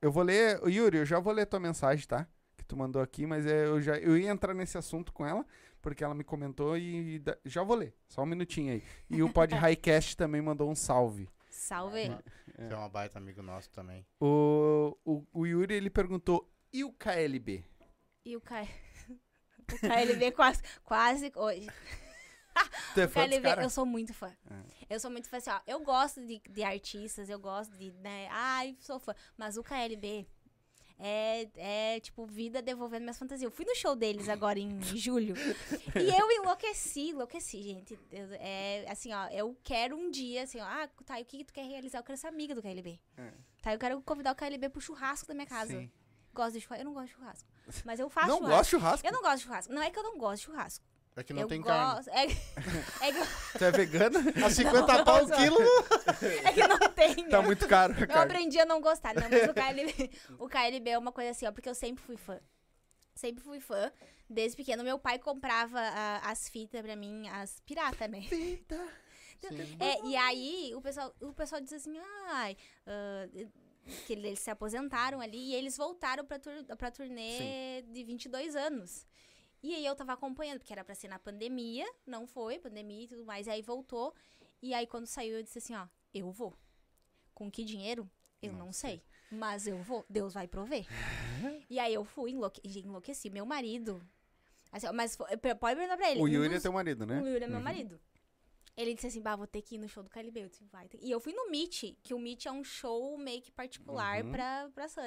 eu 0.00 0.10
vou 0.10 0.22
ler. 0.22 0.60
Yuri, 0.66 0.98
eu 0.98 1.06
já 1.06 1.18
vou 1.20 1.32
ler 1.32 1.46
tua 1.46 1.60
mensagem, 1.60 2.06
tá? 2.06 2.26
Que 2.56 2.64
tu 2.64 2.76
mandou 2.76 3.02
aqui, 3.02 3.26
mas 3.26 3.46
é, 3.46 3.66
eu 3.66 3.80
já 3.82 3.98
eu 3.98 4.16
ia 4.16 4.30
entrar 4.30 4.54
nesse 4.54 4.78
assunto 4.78 5.12
com 5.12 5.26
ela, 5.26 5.44
porque 5.80 6.04
ela 6.04 6.14
me 6.14 6.24
comentou 6.24 6.76
e, 6.76 7.18
da- 7.18 7.36
já 7.44 7.62
vou 7.62 7.76
ler. 7.76 7.94
Só 8.08 8.22
um 8.22 8.26
minutinho 8.26 8.72
aí. 8.74 8.82
E 9.08 9.22
o 9.22 9.32
Pod 9.32 9.52
Highcast 9.54 10.16
também 10.16 10.40
mandou 10.40 10.70
um 10.70 10.74
salve. 10.74 11.28
Salve! 11.48 12.08
Você 12.56 12.72
é 12.72 12.76
uma 12.76 12.88
baita 12.88 13.18
amigo 13.18 13.42
nosso 13.42 13.70
também. 13.70 14.06
O, 14.20 14.96
o, 15.04 15.26
o 15.32 15.46
Yuri 15.46 15.74
ele 15.74 15.90
perguntou: 15.90 16.50
e 16.72 16.84
o 16.84 16.92
KLB? 16.92 17.64
E 18.24 18.36
o 18.36 18.40
K... 18.40 18.62
o 19.72 19.78
KLB 19.80 20.32
quase, 20.32 20.62
quase 20.84 21.32
hoje. 21.34 21.66
Tu 22.94 23.00
é 23.00 23.04
O 23.04 23.08
fã 23.08 23.20
KLB, 23.26 23.48
cara? 23.48 23.62
eu 23.62 23.70
sou 23.70 23.86
muito 23.86 24.12
fã. 24.12 24.34
É. 24.50 24.94
Eu 24.94 25.00
sou 25.00 25.10
muito 25.10 25.28
fã, 25.28 25.36
assim, 25.38 25.50
ó. 25.50 25.60
Eu 25.66 25.80
gosto 25.80 26.24
de, 26.26 26.40
de 26.50 26.62
artistas, 26.62 27.28
eu 27.30 27.38
gosto 27.38 27.76
de, 27.76 27.92
né? 27.92 28.28
Ai, 28.30 28.76
sou 28.80 28.98
fã. 28.98 29.14
Mas 29.36 29.56
o 29.56 29.62
KLB 29.62 30.26
é, 31.02 31.48
é, 31.56 32.00
tipo, 32.00 32.26
vida 32.26 32.60
devolvendo 32.60 33.02
minhas 33.02 33.18
fantasias. 33.18 33.42
Eu 33.50 33.50
fui 33.56 33.64
no 33.64 33.74
show 33.74 33.96
deles 33.96 34.28
agora 34.28 34.58
em 34.58 34.80
julho. 34.82 35.34
e 35.96 36.20
eu 36.20 36.30
enlouqueci, 36.30 37.10
enlouqueci, 37.10 37.62
gente. 37.62 37.98
Eu- 38.10 38.28
é, 38.34 38.84
assim, 38.88 39.12
ó, 39.12 39.26
eu 39.28 39.56
quero 39.64 39.96
um 39.96 40.10
dia, 40.10 40.42
assim, 40.42 40.60
ó. 40.60 40.64
Ah, 40.64 40.88
tá, 41.04 41.18
o 41.18 41.24
que, 41.24 41.38
que 41.38 41.44
tu 41.44 41.52
quer 41.52 41.64
realizar? 41.66 41.98
Eu 41.98 42.04
quero 42.04 42.18
ser 42.18 42.26
amiga 42.26 42.54
do 42.54 42.62
KLB. 42.62 43.00
É. 43.16 43.32
Tá, 43.62 43.72
eu 43.74 43.78
quero 43.78 44.00
convidar 44.02 44.32
o 44.32 44.36
KLB 44.36 44.68
pro 44.68 44.80
churrasco 44.80 45.26
da 45.28 45.34
minha 45.34 45.46
casa. 45.46 45.72
Sim. 45.72 45.90
Gosto 46.32 46.52
de 46.52 46.60
churrasco. 46.60 46.82
Eu 46.82 46.84
não 46.86 46.94
gosto 46.94 47.06
de 47.08 47.12
churrasco. 47.14 47.48
Mas 47.84 47.98
eu 48.00 48.08
faço 48.08 48.28
Não 48.28 48.38
churrasco. 48.38 48.56
gosto 48.56 48.64
de 48.64 48.70
churrasco? 48.70 49.06
Eu 49.06 49.12
não 49.12 49.22
gosto 49.22 49.36
de 49.38 49.42
churrasco. 49.44 49.72
Não 49.72 49.82
é 49.82 49.90
que 49.90 49.98
eu 49.98 50.02
não 50.02 50.18
gosto 50.18 50.36
de 50.40 50.46
churrasco. 50.46 50.84
É 51.20 51.22
que 51.22 51.34
não 51.34 51.42
eu 51.42 51.48
tem 51.48 51.62
carne. 51.62 51.96
gosto. 51.96 52.08
É, 52.08 52.24
é 53.06 53.12
que, 53.12 53.58
Tu 53.58 53.64
é 53.64 53.70
vegana? 53.70 54.18
A 54.44 54.50
50 54.50 55.04
pau 55.04 55.24
o 55.24 55.28
Não, 55.28 55.36
quilo. 55.36 55.58
é 56.44 56.52
que 56.52 56.66
não 56.66 56.78
tem. 56.78 57.28
tá 57.28 57.40
né? 57.40 57.46
muito 57.46 57.68
caro 57.68 57.92
Eu 57.92 58.06
carne. 58.06 58.22
aprendi 58.22 58.58
a 58.58 58.64
não 58.64 58.80
gostar. 58.80 59.14
Não, 59.14 59.28
mas 59.28 59.48
o 59.48 59.52
KLB, 59.52 60.10
o 60.38 60.48
KLB 60.48 60.90
é 60.90 60.98
uma 60.98 61.12
coisa 61.12 61.30
assim, 61.30 61.46
ó, 61.46 61.52
porque 61.52 61.68
eu 61.68 61.74
sempre 61.74 62.02
fui 62.02 62.16
fã. 62.16 62.40
Sempre 63.14 63.44
fui 63.44 63.60
fã. 63.60 63.92
Desde 64.28 64.56
pequeno, 64.56 64.82
meu 64.82 64.98
pai 64.98 65.18
comprava 65.18 65.78
ah, 65.78 66.20
as 66.30 66.48
fitas 66.48 66.80
pra 66.80 66.96
mim, 66.96 67.28
as 67.28 67.60
pirata, 67.60 68.08
né? 68.08 68.22
Sim. 68.22 68.64
É, 69.78 70.06
e 70.06 70.16
aí 70.16 70.72
o 70.74 70.80
pessoal, 70.80 71.14
o 71.20 71.32
pessoal 71.32 71.60
diz 71.60 71.72
assim, 71.72 71.98
ai, 72.28 72.56
ah, 72.86 73.26
que 74.06 74.12
eles 74.12 74.38
se 74.38 74.50
aposentaram 74.50 75.20
ali 75.20 75.50
e 75.50 75.54
eles 75.54 75.76
voltaram 75.76 76.24
pra, 76.24 76.38
tur 76.38 76.52
pra 76.78 76.90
turnê 76.90 77.82
de 77.82 78.04
22 78.04 78.54
anos. 78.54 79.06
E 79.62 79.74
aí 79.74 79.84
eu 79.84 79.94
tava 79.94 80.12
acompanhando, 80.14 80.58
porque 80.58 80.72
era 80.72 80.82
pra 80.84 80.94
ser 80.94 81.08
na 81.08 81.18
pandemia, 81.18 81.86
não 82.06 82.26
foi, 82.26 82.58
pandemia 82.58 83.04
e 83.04 83.08
tudo 83.08 83.24
mais, 83.24 83.46
e 83.46 83.50
aí 83.50 83.62
voltou. 83.62 84.14
E 84.62 84.72
aí 84.74 84.86
quando 84.86 85.06
saiu 85.06 85.36
eu 85.36 85.42
disse 85.42 85.58
assim, 85.58 85.74
ó, 85.74 85.86
eu 86.14 86.30
vou. 86.30 86.54
Com 87.34 87.50
que 87.50 87.64
dinheiro? 87.64 88.08
Eu 88.42 88.52
não, 88.54 88.72
sei. 88.72 89.02
Mas 89.30 89.66
eu 89.66 89.76
vou, 89.82 90.04
Deus 90.08 90.32
vai 90.32 90.48
prover. 90.48 90.86
e 91.68 91.78
aí 91.78 91.92
eu 91.92 92.04
fui, 92.04 92.30
enlouque 92.32 92.60
enlouqueci. 92.64 93.28
Meu 93.30 93.44
marido. 93.44 94.02
Assim, 94.72 94.86
mas 94.92 95.14
foi- 95.16 95.36
pode 95.36 95.76
perguntar 95.76 95.96
pra 95.96 96.10
ele. 96.10 96.20
O 96.20 96.24
um 96.24 96.28
Yuri 96.28 96.54
é 96.54 96.60
teu 96.60 96.72
marido, 96.72 97.04
né? 97.04 97.20
o 97.20 97.26
Yuri 97.26 97.44
é 97.44 97.48
meu 97.48 97.58
Uhum. 97.58 97.64
marido. 97.64 98.00
Ele 98.76 98.94
disse 98.94 99.08
assim, 99.08 99.20
bah, 99.20 99.36
vou 99.36 99.46
ter 99.46 99.60
que 99.60 99.74
ir 99.74 99.78
no 99.78 99.88
show 99.88 100.02
do 100.02 100.08
KLB. 100.08 100.44
Eu 100.44 100.48
disse, 100.48 100.64
vai. 100.64 100.88
E 101.02 101.10
eu 101.10 101.20
fui 101.20 101.34
no 101.34 101.50
Meet, 101.50 101.96
que 102.02 102.14
o 102.14 102.18
Meet 102.18 102.46
é 102.46 102.52
um 102.52 102.64
show 102.64 103.18
meio 103.18 103.42
que 103.42 103.50
particular 103.52 104.24
Uhum. 104.24 104.30
pra, 104.32 104.70
pra 104.74 104.88
Sun, 104.88 105.00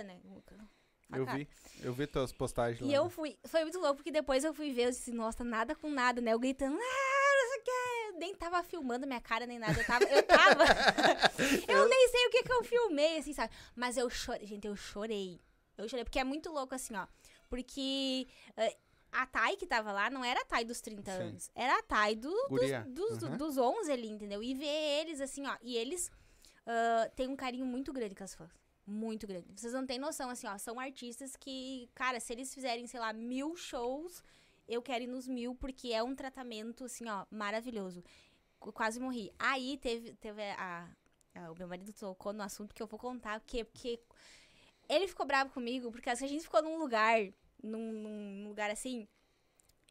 Eu 1.18 1.26
vi. 1.26 1.48
Eu 1.82 1.94
vi 1.94 2.08
tuas 2.08 2.32
postagens 2.32 2.82
lá. 2.82 2.88
E 2.88 2.94
eu 2.94 3.10
fui, 3.10 3.38
foi 3.46 3.62
muito 3.64 3.80
louco, 3.80 3.96
porque 3.96 4.12
depois 4.12 4.44
eu 4.44 4.54
fui 4.54 4.72
ver, 4.72 4.86
eu 4.86 4.90
disse, 4.92 5.12
nossa, 5.12 5.44
nada 5.44 5.76
com 5.76 5.90
nada, 5.90 6.22
né? 6.22 6.34
Eu 6.34 6.40
gritando, 6.40 6.76
ah, 6.76 6.80
não 6.80 7.50
sei 7.50 7.60
o 7.60 7.64
que. 7.64 7.72
Eu 8.14 8.20
nem 8.20 8.36
tava 8.36 8.64
filmando 8.64 9.06
minha 9.08 9.22
cara 9.22 9.46
nem 9.46 9.60
nada. 9.60 9.80
Eu 9.80 9.86
tava, 9.86 10.06
eu 10.06 10.24
tava. 10.24 10.64
eu 11.68 11.90
nem 11.90 12.08
sei 12.10 12.28
o 12.28 12.30
que 12.30 12.44
que 12.44 12.54
eu 12.54 12.64
filmei, 12.64 13.18
assim, 13.18 13.34
sabe? 13.34 13.54
Mas 13.76 13.98
eu 13.98 14.10
chorei, 14.10 14.46
gente, 14.46 14.68
eu 14.68 14.76
chorei. 14.76 15.40
Eu 15.78 15.90
chorei, 15.90 16.04
porque 16.06 16.20
é 16.20 16.24
muito 16.24 16.52
louco, 16.52 16.76
assim, 16.76 16.96
ó. 16.96 17.08
Porque 17.50 18.28
eh, 18.56 18.78
a 19.12 19.26
Thay 19.26 19.58
que 19.58 19.66
tava 19.68 19.92
lá 19.92 20.10
não 20.10 20.24
era 20.24 20.42
a 20.42 20.46
Thay 20.46 20.64
dos 20.66 20.80
30 20.82 21.12
Sim. 21.12 21.18
anos. 21.24 21.50
Era 21.56 21.80
a 21.80 21.84
Thay 21.84 22.16
do, 22.16 22.30
dos, 22.50 23.20
dos, 23.20 23.24
Uhum. 23.24 23.38
dos 23.38 23.58
11 23.58 23.92
ali, 23.92 24.10
entendeu? 24.10 24.42
E 24.44 24.54
ver 24.54 25.02
eles, 25.02 25.20
assim, 25.20 25.46
ó. 25.48 25.56
E 25.62 25.76
eles 25.76 26.12
ah, 26.66 27.10
têm 27.16 27.28
um 27.28 27.36
carinho 27.36 27.66
muito 27.66 27.92
grande 27.92 28.16
com 28.16 28.24
as 28.24 28.34
fãs. 28.36 28.52
Muito 28.86 29.26
grande. 29.26 29.48
Vocês 29.56 29.72
não 29.74 29.86
têm 29.86 29.98
noção, 29.98 30.30
assim, 30.30 30.46
ó. 30.48 30.58
São 30.58 30.80
artistas 30.80 31.36
que, 31.38 31.90
cara, 31.96 32.20
se 32.20 32.34
eles 32.34 32.54
fizerem, 32.54 32.86
sei 32.86 33.00
lá, 33.00 33.14
mil 33.14 33.56
shows, 33.56 34.22
eu 34.68 34.82
quero 34.82 35.06
ir 35.06 35.08
nos 35.08 35.28
mil, 35.28 35.56
porque 35.56 35.94
é 35.94 36.04
um 36.04 36.14
tratamento, 36.16 36.84
assim, 36.86 37.08
ó, 37.08 37.26
maravilhoso. 37.32 38.04
Qu- 38.60 38.74
Quase 38.74 39.00
morri. 39.00 39.32
Aí 39.40 39.78
teve, 39.78 40.14
teve 40.16 40.42
a, 40.58 40.90
a- 41.36 41.52
O 41.52 41.56
meu 41.58 41.68
marido 41.68 41.94
tocou 41.94 42.34
no 42.34 42.44
assunto 42.44 42.76
que 42.76 42.84
eu 42.84 42.88
vou 42.88 43.00
contar, 43.00 43.40
porque, 43.40 43.64
porque 43.66 44.00
ele 44.90 45.08
ficou 45.08 45.26
bravo 45.26 45.52
comigo, 45.54 45.92
porque 45.92 46.10
assim, 46.10 46.26
a 46.26 46.28
gente 46.28 46.44
ficou 46.44 46.62
num 46.62 46.78
lugar, 46.78 47.20
num, 47.64 47.92
num 47.94 48.48
lugar 48.50 48.70
assim, 48.70 49.08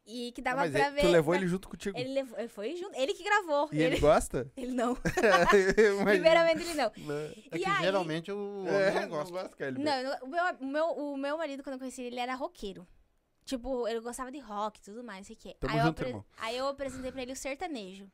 e 0.05 0.31
que 0.33 0.41
Ah, 0.41 0.43
dava 0.45 0.61
mas 0.61 0.71
pra 0.71 0.87
ele- 0.87 0.95
ver. 0.95 1.01
tu 1.01 1.07
levou 1.07 1.35
ele 1.35 1.47
junto 1.47 1.69
contigo. 1.69 1.97
Ele 1.97 2.13
levou, 2.13 2.37
ele 2.37 2.47
foi 2.47 2.75
junto, 2.75 2.95
ele 2.95 3.13
que 3.13 3.23
gravou. 3.23 3.69
E 3.71 3.75
ele 3.77 3.95
ele, 3.95 3.99
gosta? 3.99 4.51
ele 4.57 4.71
não. 4.73 4.97
Eu. 5.77 6.03
Primeiramente 6.03 6.61
ele 6.61 6.73
não. 6.73 6.85
É 6.87 7.33
E 7.53 7.59
que 7.59 7.65
aí- 7.69 7.81
geralmente 7.83 8.31
o 8.31 8.61
homem 8.61 8.73
É, 8.73 8.91
não 8.93 9.01
não 9.01 9.09
gosta. 9.09 9.31
gosta 9.31 9.49
do 9.49 9.55
KLB. 9.57 9.83
Não, 9.83 9.93
eu- 9.93 10.17
o 10.23 10.27
meu, 10.27 10.43
o, 10.59 10.65
meu, 10.65 10.85
o 11.13 11.17
meu 11.17 11.37
marido, 11.37 11.63
quando 11.63 11.73
eu 11.75 11.79
conheci 11.79 12.01
ele, 12.01 12.15
ele 12.15 12.19
era 12.21 12.35
roqueiro. 12.35 12.87
Tipo, 13.45 13.87
ele 13.87 13.99
gostava 13.99 14.31
de 14.31 14.39
rock 14.39 14.79
e 14.79 14.83
tudo 14.83 15.03
mais, 15.03 15.19
não 15.19 15.23
sei 15.25 15.35
o 15.35 15.39
quê. 15.39 15.55
Tamo 15.59 15.73
aí, 15.73 15.79
eu 15.79 15.85
junto, 15.85 15.97
apre- 15.99 16.09
irmão. 16.09 16.25
aí 16.37 16.57
eu 16.57 16.67
apresentei 16.67 17.11
pra 17.11 17.21
ele 17.21 17.33
o 17.33 17.35
sertanejo. 17.35 18.09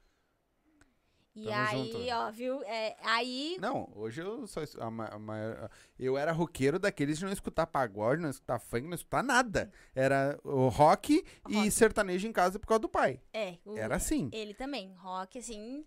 E 1.42 1.46
Tamo 1.46 1.56
aí, 1.56 1.78
junto, 1.92 1.98
né? 2.00 2.16
ó, 2.18 2.32
viu? 2.32 2.64
É, 2.64 2.96
aí. 3.04 3.58
Não, 3.62 3.90
hoje 3.96 4.22
eu 4.22 4.46
só. 4.48 4.60
A, 4.80 4.92
ma- 4.92 5.08
a 5.08 5.18
maior- 5.20 5.70
eu 5.98 6.18
era 6.18 6.32
roqueiro 6.32 6.78
daqueles 6.78 7.18
de 7.18 7.26
não 7.26 7.32
escutar 7.32 7.66
pagode, 7.68 8.22
não 8.22 8.30
escutar 8.30 8.60
funk, 8.60 8.86
não 8.88 8.96
escutar 8.96 9.24
nada. 9.24 9.72
Era 9.96 10.40
o 10.44 10.68
rock, 10.68 11.24
e 11.48 11.56
Rock. 11.56 11.72
sertanejo 11.72 12.28
em 12.28 12.32
casa 12.34 12.60
por 12.60 12.68
causa 12.68 12.80
do 12.82 12.90
pai. 12.90 13.22
É, 13.34 13.58
o- 13.64 13.78
Era 13.78 13.96
assim. 13.96 14.30
Ele 14.34 14.54
também, 14.54 14.94
rock, 14.96 15.38
assim. 15.40 15.86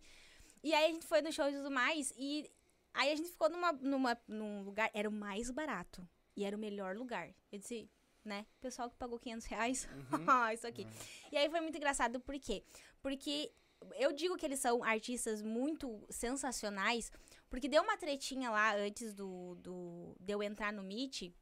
E 0.63 0.73
aí 0.73 0.87
a 0.91 0.93
gente 0.95 1.07
foi 1.07 1.21
no 1.21 1.31
show 1.33 1.49
e 1.49 1.53
tudo 1.53 1.71
mais. 1.71 2.13
E 2.17 2.51
aí 2.95 3.13
a 3.13 3.17
gente 3.17 3.29
ficou 3.31 3.51
numa, 3.51 3.73
numa, 3.73 4.19
num 4.29 4.63
lugar. 4.63 4.91
Era 4.95 5.09
o 5.09 5.13
mais 5.13 5.51
barato. 5.51 6.07
E 6.37 6.45
era 6.45 6.57
o 6.57 6.59
melhor 6.61 6.97
lugar. 6.97 7.29
Eu 7.51 7.59
disse, 7.59 7.91
né? 8.25 8.47
Pessoal 8.61 8.89
que 8.89 8.97
pagou 8.97 9.19
500 9.19 9.47
reais. 9.47 9.89
Ah, 10.27 10.55
Isso 10.55 10.67
aqui. 10.67 10.87
E 11.31 11.37
aí 11.37 11.51
foi 11.51 11.61
muito 11.61 11.77
engraçado, 11.77 12.21
por 12.21 12.39
quê? 12.39 12.63
Porque 13.03 13.51
eu 13.97 14.13
digo 14.13 14.37
que 14.37 14.45
eles 14.47 14.59
são 14.61 14.83
artistas 14.85 15.43
muito 15.43 16.05
sensacionais, 16.11 17.11
porque 17.51 17.69
deu 17.69 17.83
uma 17.83 17.97
tretinha 17.97 18.51
lá 18.51 18.75
antes 18.77 19.13
do, 19.15 19.55
do 19.57 20.17
de 20.21 20.33
eu 20.33 20.43
entrar 20.43 20.73
no 20.73 20.83
Meet. 20.83 21.33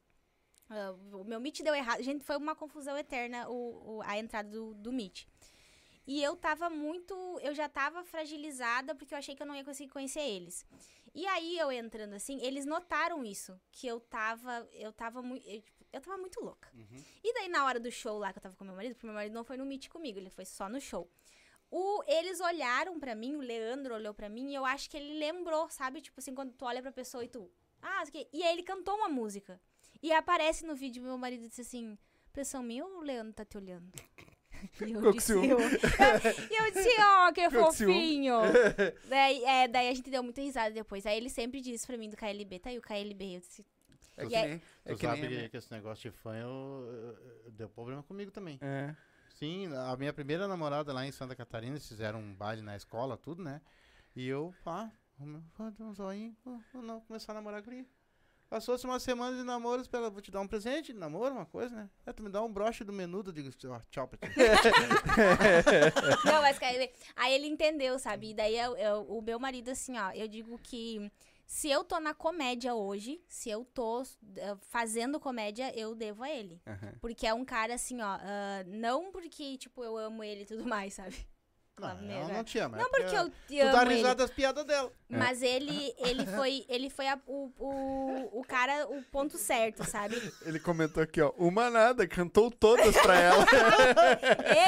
Ah, 0.69 0.93
o 1.13 1.25
meu 1.25 1.41
Meet 1.41 1.63
deu 1.63 1.75
errado. 1.75 2.03
Gente, 2.03 2.25
foi 2.25 2.37
uma 2.37 2.55
confusão 2.55 2.97
eterna 2.97 3.49
o, 3.49 3.97
o- 3.99 4.03
a 4.03 4.19
entrada 4.19 4.49
do, 4.49 4.75
do 4.75 4.93
Meet. 4.93 5.27
E 6.07 6.23
eu 6.23 6.35
tava 6.37 6.69
muito. 6.71 7.15
Eu 7.43 7.55
já 7.55 7.69
tava 7.69 8.03
fragilizada 8.05 8.95
porque 8.95 9.15
eu 9.15 9.19
achei 9.19 9.35
que 9.37 9.43
eu 9.43 9.47
não 9.47 9.55
ia 9.55 9.65
conseguir 9.65 9.91
conhecer 9.91 10.21
eles. 10.21 10.67
E 11.15 11.27
aí, 11.27 11.59
eu 11.59 11.71
entrando 11.73 12.15
assim, 12.15 12.41
eles 12.41 12.65
notaram 12.65 13.25
isso. 13.25 13.61
Que 13.73 13.87
eu 13.87 14.01
tava. 14.01 14.67
Eu 14.73 14.93
tava 14.93 15.23
muito. 15.23 15.47
Eu, 15.49 15.61
tipo, 15.61 15.85
eu 15.93 16.01
tava 16.01 16.17
muito 16.19 16.41
louca. 16.41 16.69
E 17.23 17.35
daí, 17.35 17.49
na 17.49 17.65
hora 17.65 17.79
do 17.81 17.91
show 17.91 18.19
lá 18.19 18.33
que 18.33 18.39
eu 18.39 18.43
tava 18.43 18.57
com 18.57 18.65
meu 18.65 18.75
marido, 18.75 18.95
porque 18.95 19.07
meu 19.07 19.15
marido 19.15 19.33
não 19.35 19.45
foi 19.45 19.57
no 19.57 19.67
meet 19.67 19.89
comigo, 19.89 20.19
ele 20.19 20.31
foi 20.31 20.45
só 20.45 20.69
no 20.69 20.81
show. 20.81 21.09
O, 21.71 22.03
eles 22.07 22.41
olharam 22.41 22.99
pra 22.99 23.15
mim, 23.15 23.37
o 23.37 23.41
Leandro 23.41 23.95
olhou 23.95 24.13
pra 24.13 24.29
mim 24.29 24.51
e 24.51 24.55
eu 24.55 24.65
acho 24.65 24.91
que 24.91 24.97
ele 24.97 25.19
lembrou, 25.19 25.69
sabe? 25.71 26.01
Tipo 26.01 26.19
assim, 26.19 26.35
quando 26.35 26.53
tu 26.53 26.65
olha 26.65 26.83
pra 26.83 26.91
pessoa 26.91 27.25
e 27.25 27.29
tu. 27.29 27.49
Ah. 27.81 28.03
E 28.33 28.43
aí 28.43 28.53
ele 28.53 28.63
cantou 28.63 28.97
uma 28.97 29.09
música. 29.09 29.61
E 30.03 30.13
aparece 30.13 30.65
no 30.67 30.75
vídeo, 30.75 31.03
meu 31.03 31.17
marido 31.17 31.47
disse 31.49 31.61
assim: 31.61 31.97
pressão 32.33 32.63
minha 32.63 32.85
ou 32.85 32.99
o 32.99 33.03
Leandro 33.03 33.33
tá 33.35 33.45
te 33.45 33.57
olhando? 33.57 33.91
E 34.87 34.93
eu 34.93 35.13
disse, 35.13 35.29
ciúme. 35.29 35.49
eu, 35.49 35.59
e 35.59 36.67
eu 36.67 36.71
disse, 36.71 36.91
ó, 37.01 37.33
que 37.33 37.49
com 37.49 37.73
ciúme. 37.73 37.95
fofinho. 37.95 38.35
daí, 39.09 39.43
é, 39.45 39.67
daí 39.67 39.89
a 39.89 39.95
gente 39.95 40.11
deu 40.11 40.23
muita 40.23 40.43
risada 40.43 40.71
depois. 40.71 41.07
Aí 41.07 41.17
ele 41.17 41.31
sempre 41.31 41.63
disse 41.63 41.87
pra 41.87 41.97
mim 41.97 42.11
do 42.11 42.17
KLB, 42.17 42.59
tá 42.59 42.69
aí 42.69 42.77
o 42.77 42.83
KLB. 42.83 43.37
Eu 43.37 43.41
disse, 43.41 43.65
É 44.19 44.27
que 44.27 44.37
aí- 44.37 44.49
nem. 44.49 44.63
É 44.85 44.93
Tu 44.93 44.99
que 44.99 45.07
sabe 45.07 45.21
nem. 45.29 45.31
que, 45.45 45.49
que 45.49 45.57
esse 45.57 45.73
negócio 45.73 46.11
de 46.11 46.15
fã 46.15 46.37
eu, 46.37 46.49
eu- 46.93 47.43
eu- 47.47 47.51
deu 47.53 47.71
problema 47.71 48.03
comigo 48.03 48.31
também. 48.31 48.59
É. 48.61 48.95
Sim, 49.41 49.69
a 49.75 49.97
minha 49.97 50.13
primeira 50.13 50.47
namorada 50.47 50.93
lá 50.93 51.07
em 51.07 51.11
Santa 51.13 51.35
Catarina, 51.35 51.73
eles 51.73 51.89
fizeram 51.89 52.19
um 52.21 52.35
baile 52.35 52.61
na 52.61 52.77
escola, 52.77 53.17
tudo, 53.17 53.43
né? 53.43 53.63
E 54.15 54.27
eu, 54.29 54.55
pá, 54.63 54.91
deu 55.19 55.87
um 55.87 55.95
zoinho, 55.95 56.37
não, 56.75 57.01
começar 57.01 57.33
a 57.33 57.37
namorar 57.37 57.63
com 57.63 57.73
ele. 57.73 57.89
Passou-se 58.51 58.85
uma 58.85 58.99
semana 59.01 59.37
de 59.37 59.43
namoro, 59.43 59.81
espera, 59.81 60.11
vou 60.11 60.21
te 60.21 60.31
dar 60.31 60.41
um 60.41 60.47
presente 60.49 60.93
de 60.93 60.99
namoro, 60.99 61.33
uma 61.35 61.47
coisa, 61.47 61.75
né? 61.75 61.89
É, 62.05 62.13
tu 62.13 62.23
me 62.23 62.29
dá 62.29 62.43
um 62.43 62.53
broche 62.53 62.85
do 62.85 62.93
menudo, 62.93 63.31
eu 63.31 63.35
digo, 63.35 63.49
ó, 63.69 63.81
tchau 63.91 64.09
pra 64.09 64.19
ti. 64.29 64.35
Não, 66.27 66.43
mas 66.43 66.59
KLB. 66.59 66.91
Aí 67.17 67.33
ele 67.33 67.47
entendeu, 67.47 67.99
sabe? 67.99 68.31
E 68.31 68.35
daí 68.35 68.59
eu- 68.59 68.77
eu- 68.77 69.03
o 69.09 69.23
meu 69.23 69.39
marido, 69.39 69.71
assim, 69.71 69.97
ó, 69.99 70.11
eu 70.11 70.27
digo 70.29 70.59
que 70.59 71.11
se 71.51 71.69
eu 71.69 71.83
tô 71.83 71.99
na 71.99 72.15
comédia 72.15 72.77
hoje, 72.77 73.21
se 73.27 73.51
eu 73.51 73.65
tô 73.65 74.03
eh, 74.37 74.57
fazendo 74.69 75.19
comédia, 75.19 75.77
eu 75.77 75.97
devo 75.97 76.23
a 76.23 76.31
ele. 76.31 76.63
Aham. 76.65 76.95
Porque 77.01 77.27
é 77.27 77.35
um 77.35 77.45
cara, 77.45 77.75
assim, 77.75 78.01
ó, 78.01 78.19
ah, 78.21 78.63
não 78.69 79.11
porque, 79.11 79.59
tipo, 79.59 79.83
eu 79.83 79.97
amo 79.97 80.23
ele 80.23 80.43
e 80.43 80.47
tudo 80.47 80.65
mais, 80.65 80.95
sabe? 80.95 81.17
Não, 81.79 81.89
ela 81.89 82.27
né? 82.29 82.35
não 82.37 82.45
te 82.45 82.59
ama. 82.59 82.77
é 82.77 82.83
Não 82.83 82.91
porque 82.91 83.17
eu 83.17 83.31
te 83.31 83.59
Tu 83.59 83.73
dá 83.73 83.81
amo 83.81 83.91
risada 83.91 84.15
das 84.17 84.31
piadas 84.31 84.67
dela. 84.67 84.93
Mas 85.09 85.43
ele, 85.43 85.93
ele 85.99 86.27
foi, 86.27 86.65
ele 86.69 86.91
foi 86.91 87.09
a- 87.09 87.19
o, 87.27 87.51
o, 87.59 88.41
o 88.41 88.45
cara, 88.47 88.87
o 88.87 89.03
ponto 89.05 89.37
certo, 89.39 89.83
sabe? 89.89 90.15
Ele 90.43 90.61
comentou 90.61 91.03
aqui, 91.03 91.21
ó. 91.23 91.33
Uma 91.39 91.71
nada, 91.71 92.07
cantou 92.07 92.51
todas 92.51 92.95
pra 92.99 93.19
ela. 93.19 93.45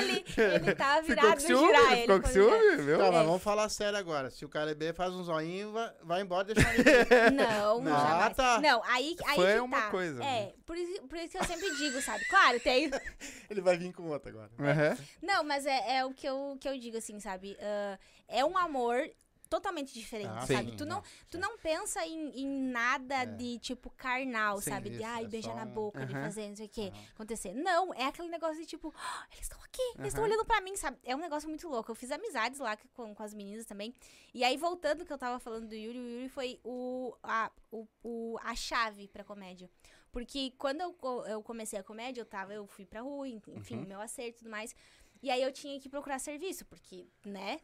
Ele, 0.00 0.24
ele 0.36 0.74
tava 0.74 1.02
ficou 1.02 1.16
virado 1.16 1.42
com 1.42 1.52
no 1.52 1.58
girar 1.66 1.92
ele. 1.92 2.00
Ficou 2.02 2.20
com 2.20 2.28
ciúme, 2.28 2.76
viu? 2.82 2.98
Tá, 2.98 3.06
É. 3.06 3.10
mas 3.10 3.26
vamos 3.26 3.42
falar 3.42 3.68
sério 3.68 3.98
agora. 3.98 4.30
Se 4.30 4.44
o 4.44 4.48
KLB 4.48 4.92
faz 4.92 5.12
um 5.12 5.22
zoinho, 5.22 5.72
vai, 5.72 5.92
vai 6.02 6.20
embora 6.22 6.50
e 6.50 6.54
deixa 6.54 6.70
ele. 6.74 6.82
Não, 7.36 7.80
Não. 7.80 7.92
jamais. 7.92 8.24
Ah, 8.26 8.30
tá. 8.30 8.60
Não, 8.60 8.82
aí, 8.84 9.16
aí 9.26 9.36
Fã 9.36 9.44
que 9.44 9.50
é 9.52 9.62
uma 9.62 9.80
tá. 9.82 9.90
coisa, 9.90 10.18
né? 10.18 10.38
É, 10.48 10.54
por 10.66 10.76
isso, 10.76 11.02
por 11.02 11.18
isso 11.18 11.28
que 11.30 11.38
eu 11.38 11.44
sempre 11.44 11.70
digo, 11.76 12.00
sabe? 12.00 12.24
Claro, 12.26 12.58
tem... 12.60 12.90
Ele 13.50 13.60
vai 13.60 13.76
vir 13.76 13.92
com 13.92 14.08
outra 14.08 14.30
agora. 14.30 14.50
Aham. 14.58 14.96
Não, 15.22 15.44
mas 15.44 15.66
é, 15.66 15.98
é 15.98 16.04
o 16.04 16.12
que 16.12 16.26
eu, 16.28 16.56
que 16.60 16.68
eu 16.68 16.78
digo, 16.78 16.91
assim, 16.98 17.18
sabe? 17.20 17.56
Ah, 17.60 17.98
é 18.28 18.44
um 18.44 18.56
amor 18.56 19.10
totalmente 19.48 19.92
diferente, 19.92 20.30
Ah, 20.34 20.46
sabe? 20.46 20.70
sim, 20.70 20.76
tu 20.78 20.86
não, 20.86 21.02
tu 21.30 21.36
não 21.38 21.58
pensa 21.58 22.06
em, 22.06 22.30
em 22.40 22.48
nada 22.48 23.26
de, 23.26 23.58
tipo, 23.58 23.90
carnal, 23.90 24.62
Sim, 24.62 24.70
sabe? 24.70 24.88
de, 24.88 24.96
isso, 24.96 25.04
ai, 25.04 25.24
é 25.24 25.28
beijar 25.28 25.54
na 25.54 25.64
um- 25.64 25.74
boca, 25.74 26.06
de 26.06 26.14
Aham. 26.14 26.22
fazer 26.24 26.48
não 26.48 26.56
sei 26.56 26.70
o 26.74 26.80
Aham. 26.80 27.04
acontecer. 27.14 27.52
Não, 27.52 27.92
é 27.92 28.06
aquele 28.06 28.28
negócio 28.30 28.56
de, 28.58 28.64
tipo, 28.64 28.94
"Ah, 28.96 29.26
eles 29.30 29.42
estão 29.42 29.60
aqui, 29.62 29.82
eles 29.98 30.08
estão 30.08 30.24
olhando 30.24 30.46
pra 30.46 30.58
mim, 30.62 30.74
sabe? 30.74 30.96
É 31.04 31.14
um 31.14 31.18
negócio 31.18 31.50
muito 31.50 31.68
louco. 31.68 31.90
Eu 31.90 31.94
fiz 31.94 32.10
amizades 32.10 32.60
lá 32.60 32.78
com, 32.94 33.14
com 33.14 33.22
as 33.22 33.34
meninas 33.34 33.66
também. 33.66 33.94
E 34.32 34.42
aí, 34.42 34.56
voltando 34.56 35.04
que 35.04 35.12
eu 35.12 35.18
tava 35.18 35.38
falando 35.38 35.68
do 35.68 35.74
Yuri, 35.74 35.98
o 35.98 36.08
Yuri 36.08 36.28
foi 36.30 36.58
o, 36.64 37.14
a, 37.22 37.50
o, 37.70 37.86
o- 38.02 38.38
a 38.42 38.54
chave 38.56 39.06
pra 39.08 39.22
comédia. 39.22 39.68
Porque 40.10 40.52
quando 40.58 40.80
eu, 40.80 40.96
eu 41.26 41.42
comecei 41.42 41.78
a 41.78 41.82
comédia, 41.82 42.20
eu 42.22 42.26
tava, 42.26 42.52
eu 42.54 42.66
fui 42.66 42.84
pra 42.86 43.00
rua, 43.02 43.28
en- 43.28 43.40
enfim, 43.48 43.76
Uhum. 43.78 43.86
meu 43.86 44.00
acerto 44.00 44.30
e 44.30 44.38
tudo 44.38 44.50
mais. 44.50 44.74
E 45.22 45.30
aí 45.30 45.40
eu 45.40 45.52
tinha 45.52 45.78
que 45.80 45.88
procurar 45.88 46.18
serviço, 46.18 46.64
porque, 46.66 47.06
né? 47.24 47.60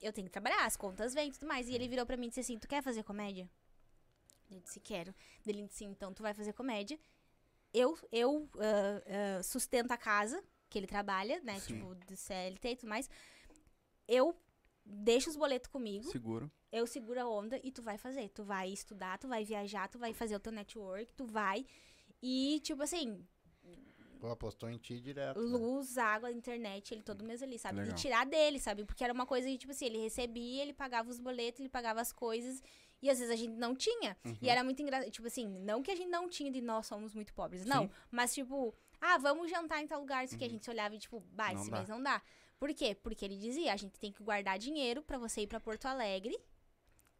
Eu 0.00 0.12
tenho 0.12 0.26
que 0.26 0.32
trabalhar, 0.32 0.64
as 0.64 0.76
contas 0.76 1.14
vêm 1.14 1.28
e 1.28 1.32
tudo 1.32 1.46
mais. 1.46 1.68
E 1.68 1.74
ele 1.74 1.88
virou 1.88 2.04
pra 2.04 2.16
mim 2.16 2.26
e 2.26 2.28
disse 2.28 2.40
assim: 2.40 2.58
Tu 2.58 2.68
quer 2.68 2.82
fazer 2.82 3.04
comédia? 3.04 3.48
Eu 4.50 4.60
disse: 4.60 4.80
Quero. 4.80 5.14
Ele 5.46 5.66
disse: 5.66 5.84
Então 5.84 6.12
tu 6.12 6.22
vai 6.22 6.34
fazer 6.34 6.52
comédia. 6.52 6.98
Eu, 7.72 7.98
eu 8.10 8.48
ah, 8.58 9.38
ah, 9.38 9.42
sustento 9.42 9.92
a 9.92 9.96
casa 9.96 10.42
que 10.68 10.78
ele 10.78 10.86
trabalha, 10.86 11.40
né? 11.40 11.58
Sim. 11.60 11.74
Tipo, 11.74 11.94
do 11.94 12.16
CLT 12.16 12.68
e 12.68 12.76
tudo 12.76 12.88
mais. 12.88 13.08
Eu 14.06 14.36
deixo 14.84 15.28
os 15.28 15.36
boletos 15.36 15.68
comigo 15.68 16.10
Seguro. 16.10 16.50
eu 16.72 16.86
seguro 16.86 17.20
a 17.20 17.28
onda 17.28 17.60
e 17.62 17.70
tu 17.70 17.82
vai 17.82 17.98
fazer. 17.98 18.28
Tu 18.30 18.42
vai 18.42 18.70
estudar, 18.70 19.18
tu 19.18 19.28
vai 19.28 19.44
viajar, 19.44 19.88
tu 19.88 19.98
vai 19.98 20.12
fazer 20.12 20.34
o 20.34 20.40
teu 20.40 20.52
network, 20.52 21.12
tu 21.14 21.26
vai. 21.26 21.66
E, 22.22 22.60
tipo 22.60 22.82
assim, 22.82 23.24
Pô, 24.20 24.28
apostou 24.28 24.68
em 24.68 24.78
ti 24.78 25.00
direto. 25.00 25.40
né? 25.40 25.58
luz, 25.58 25.96
água, 25.98 26.30
internet, 26.30 26.92
ele 26.92 27.02
todo 27.02 27.24
mês 27.24 27.42
ali, 27.42 27.58
sabe? 27.58 27.78
Legal. 27.78 27.94
E 27.94 27.98
tirar 28.00 28.26
dele, 28.26 28.58
sabe? 28.58 28.84
Porque 28.84 29.04
era 29.04 29.12
uma 29.12 29.26
coisa 29.26 29.48
que, 29.48 29.56
tipo 29.58 29.72
assim, 29.72 29.86
ele 29.86 29.98
recebia, 29.98 30.62
ele 30.62 30.72
pagava 30.72 31.08
os 31.08 31.18
boletos, 31.18 31.60
ele 31.60 31.68
pagava 31.68 32.00
as 32.00 32.12
coisas. 32.12 32.62
E 33.00 33.08
às 33.08 33.18
vezes 33.18 33.32
a 33.32 33.36
gente 33.36 33.54
não 33.54 33.76
tinha. 33.76 34.16
Uhum. 34.24 34.36
E 34.42 34.48
era 34.48 34.64
muito 34.64 34.82
engraçado. 34.82 35.10
Tipo 35.10 35.28
assim, 35.28 35.46
não 35.60 35.82
que 35.82 35.90
a 35.90 35.94
gente 35.94 36.08
não 36.10 36.28
tinha 36.28 36.50
de 36.50 36.60
nós 36.60 36.86
somos 36.86 37.14
muito 37.14 37.32
pobres. 37.32 37.64
Não. 37.64 37.84
Sim. 37.84 37.90
Mas, 38.10 38.34
tipo, 38.34 38.74
ah, 39.00 39.18
vamos 39.18 39.48
jantar 39.50 39.80
em 39.82 39.86
tal 39.86 40.00
lugar. 40.00 40.24
Isso 40.24 40.36
que 40.36 40.44
a 40.44 40.50
gente 40.50 40.64
se 40.64 40.70
olhava 40.70 40.94
e, 40.96 40.98
tipo, 40.98 41.20
bah, 41.32 41.52
Não 41.52 41.60
esse 41.60 41.70
dá. 41.70 41.76
mês 41.76 41.88
não 41.88 42.02
dá. 42.02 42.20
Por 42.58 42.74
quê? 42.74 42.96
Porque 42.96 43.24
ele 43.24 43.36
dizia, 43.36 43.72
a 43.72 43.76
gente 43.76 44.00
tem 44.00 44.10
que 44.10 44.20
guardar 44.20 44.58
dinheiro 44.58 45.00
pra 45.00 45.16
você 45.16 45.42
ir 45.42 45.46
pra 45.46 45.60
Porto 45.60 45.86
Alegre. 45.86 46.36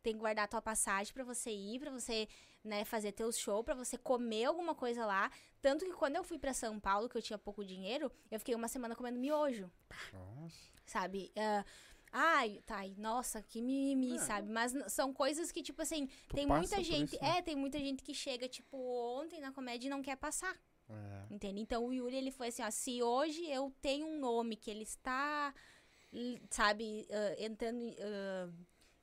Tem 0.09 0.14
que 0.14 0.20
guardar 0.20 0.47
a 0.47 0.48
tua 0.48 0.62
passagem 0.62 1.12
pra 1.12 1.22
você 1.22 1.51
ir, 1.51 1.78
pra 1.78 1.90
você, 1.90 2.26
né, 2.64 2.82
fazer 2.82 3.12
teu 3.12 3.30
show, 3.30 3.62
pra 3.62 3.74
você 3.74 3.98
comer 3.98 4.47
alguma 4.47 4.74
coisa 4.74 5.05
lá. 5.05 5.30
Tanto 5.60 5.85
que 5.85 5.93
quando 5.93 6.16
eu 6.16 6.24
fui 6.24 6.39
pra 6.39 6.55
São 6.55 6.80
Paulo, 6.80 7.10
que 7.10 7.18
eu 7.18 7.20
tinha 7.20 7.36
pouco 7.36 7.62
dinheiro, 7.62 8.10
eu 8.30 8.39
fiquei 8.39 8.55
uma 8.55 8.68
semana 8.68 8.97
comendo 8.97 9.18
miojo 9.18 9.70
Nossa. 10.10 10.56
sabe? 10.86 11.30
Ah, 11.36 11.62
ai, 12.10 12.62
tá, 12.64 12.78
nossa, 12.97 13.43
que 13.43 13.60
mimimi, 13.60 14.18
sabe? 14.18 14.51
Mas 14.51 14.72
são 14.90 15.12
coisas 15.12 15.52
que, 15.52 15.62
tipo 15.62 15.82
assim, 15.82 16.06
Tu 16.26 16.36
tem 16.36 16.47
muita 16.47 16.82
gente. 16.82 17.16
isso, 17.16 17.22
né? 17.22 17.36
É, 17.36 17.43
tem 17.43 17.55
muita 17.55 17.78
gente 17.78 18.02
que 18.02 18.14
chega, 18.14 18.48
tipo, 18.48 18.78
ontem 18.78 19.43
na 19.43 19.52
comédia 19.52 19.89
e 19.89 19.90
não 19.90 20.01
quer 20.01 20.16
passar. 20.16 20.59
É. 20.89 21.26
Entende? 21.35 21.60
Então 21.60 21.85
o 21.85 21.93
Yuri, 21.93 22.16
ele 22.16 22.30
foi 22.30 22.48
assim, 22.48 22.62
ó, 22.62 22.70
se 22.70 23.02
hoje 23.02 23.44
eu 23.51 23.70
tenho 23.82 24.06
um 24.06 24.18
nome 24.18 24.56
que 24.56 24.70
ele 24.70 24.85
está, 24.85 25.55
sabe, 26.48 27.06
ah, 27.10 27.35
entrando, 27.44 27.94
ah, 28.01 28.48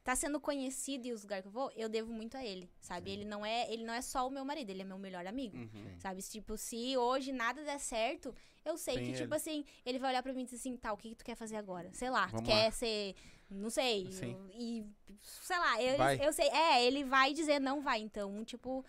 tá 0.06 0.16
sendo 0.16 0.40
conhecido 0.40 1.08
e 1.08 1.12
os 1.12 1.24
lugares 1.24 1.42
que 1.42 1.48
eu 1.48 1.52
vou, 1.52 1.72
eu 1.76 1.90
devo 1.90 2.14
muito 2.14 2.38
a 2.38 2.46
ele, 2.46 2.70
sabe? 2.80 3.10
Ele 3.10 3.26
não 3.26 3.44
é, 3.44 3.74
ele 3.74 3.84
não 3.84 3.92
é 3.92 4.04
só 4.04 4.28
o 4.28 4.30
meu 4.30 4.46
marido, 4.46 4.70
ele 4.70 4.84
é 4.84 4.86
meu 4.86 5.00
melhor 5.00 5.26
amigo. 5.26 5.58
Uhum. 5.58 5.96
Sabe? 5.98 6.22
Tipo, 6.22 6.56
se 6.56 6.96
hoje 6.96 7.34
nada 7.34 7.64
der 7.64 7.80
certo, 7.80 8.34
eu 8.64 8.78
sei 8.78 8.98
Tem 8.98 9.06
que, 9.06 9.14
tipo 9.14 9.24
ele. 9.24 9.36
assim, 9.36 9.66
ele 9.84 9.98
vai 9.98 10.12
olhar 10.12 10.22
pra 10.22 10.32
mim 10.32 10.42
e 10.42 10.46
dizer 10.46 10.58
assim, 10.58 10.78
tá, 10.78 10.94
o 10.94 10.98
que, 10.98 11.10
que 11.10 11.16
tu 11.16 11.26
quer 11.26 11.36
fazer 11.36 11.56
agora? 11.56 11.92
Sei 11.92 12.12
lá, 12.12 12.28
Vamos 12.28 12.44
tu 12.44 12.46
quer 12.46 12.72
ser. 12.72 13.16
Não 13.50 13.72
sei. 13.72 14.08
E. 14.54 14.86
Sei 15.22 15.58
lá, 15.58 15.82
eu, 15.82 15.98
Vai. 15.98 16.20
eu 16.24 16.32
sei. 16.32 16.50
É, 16.50 16.86
ele 16.86 17.04
vai 17.04 17.34
dizer 17.34 17.60
não 17.60 17.82
vai. 17.82 18.00
Então, 18.00 18.46
tipo, 18.46 18.86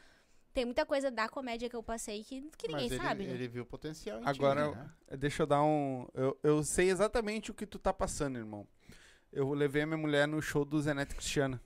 tem 0.52 0.66
muita 0.66 0.84
coisa 0.84 1.10
da 1.10 1.30
comédia 1.30 1.68
que 1.70 1.76
eu 1.76 1.82
passei 1.82 2.24
que, 2.24 2.43
que 2.59 2.68
ninguém 2.68 2.88
Mas 2.88 2.93
ele, 2.93 3.02
sabe, 3.02 3.26
né? 3.26 3.32
ele 3.32 3.48
viu 3.48 3.64
potencial 3.64 4.20
em 4.20 4.26
Agora, 4.26 4.70
ti, 4.70 4.76
né? 4.76 5.16
Deixa 5.16 5.43
eu 5.44 5.47
dar 5.47 5.62
um. 5.62 6.06
Eu, 6.12 6.38
eu 6.43 6.62
sei 6.62 6.90
exatamente 6.90 7.51
o 7.51 7.55
que 7.55 7.66
tu 7.66 7.78
tá 7.78 7.93
passando, 7.93 8.36
irmão. 8.36 8.66
Eu 9.32 9.53
levei 9.53 9.82
a 9.82 9.86
minha 9.86 9.98
mulher 9.98 10.27
no 10.27 10.40
show 10.40 10.65
do 10.65 10.81
Zeneto 10.81 11.15
Cristiano. 11.15 11.61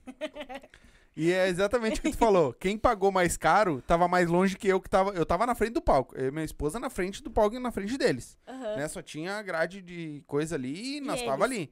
E 1.15 1.31
é 1.31 1.47
exatamente 1.49 1.99
o 1.99 2.03
que 2.03 2.11
tu 2.11 2.17
falou. 2.17 2.53
Quem 2.53 2.77
pagou 2.77 3.11
mais 3.11 3.35
caro 3.35 3.81
tava 3.81 4.07
mais 4.07 4.29
longe 4.29 4.57
que 4.57 4.67
eu 4.67 4.79
que 4.79 4.89
tava. 4.89 5.11
Eu 5.11 5.25
tava 5.25 5.45
na 5.45 5.53
frente 5.53 5.73
do 5.73 5.81
palco. 5.81 6.15
Eu 6.15 6.29
e 6.29 6.31
minha 6.31 6.45
esposa 6.45 6.79
na 6.79 6.89
frente 6.89 7.21
do 7.21 7.29
palco 7.29 7.55
e 7.55 7.59
na 7.59 7.71
frente 7.71 7.97
deles. 7.97 8.37
Aham. 8.47 8.77
Né? 8.77 8.87
Só 8.87 9.01
tinha 9.01 9.41
grade 9.41 9.81
de 9.81 10.23
coisa 10.25 10.55
ali 10.55 10.97
e 10.97 11.01
nós 11.01 11.19
eles? 11.19 11.29
tava 11.29 11.43
ali. 11.43 11.71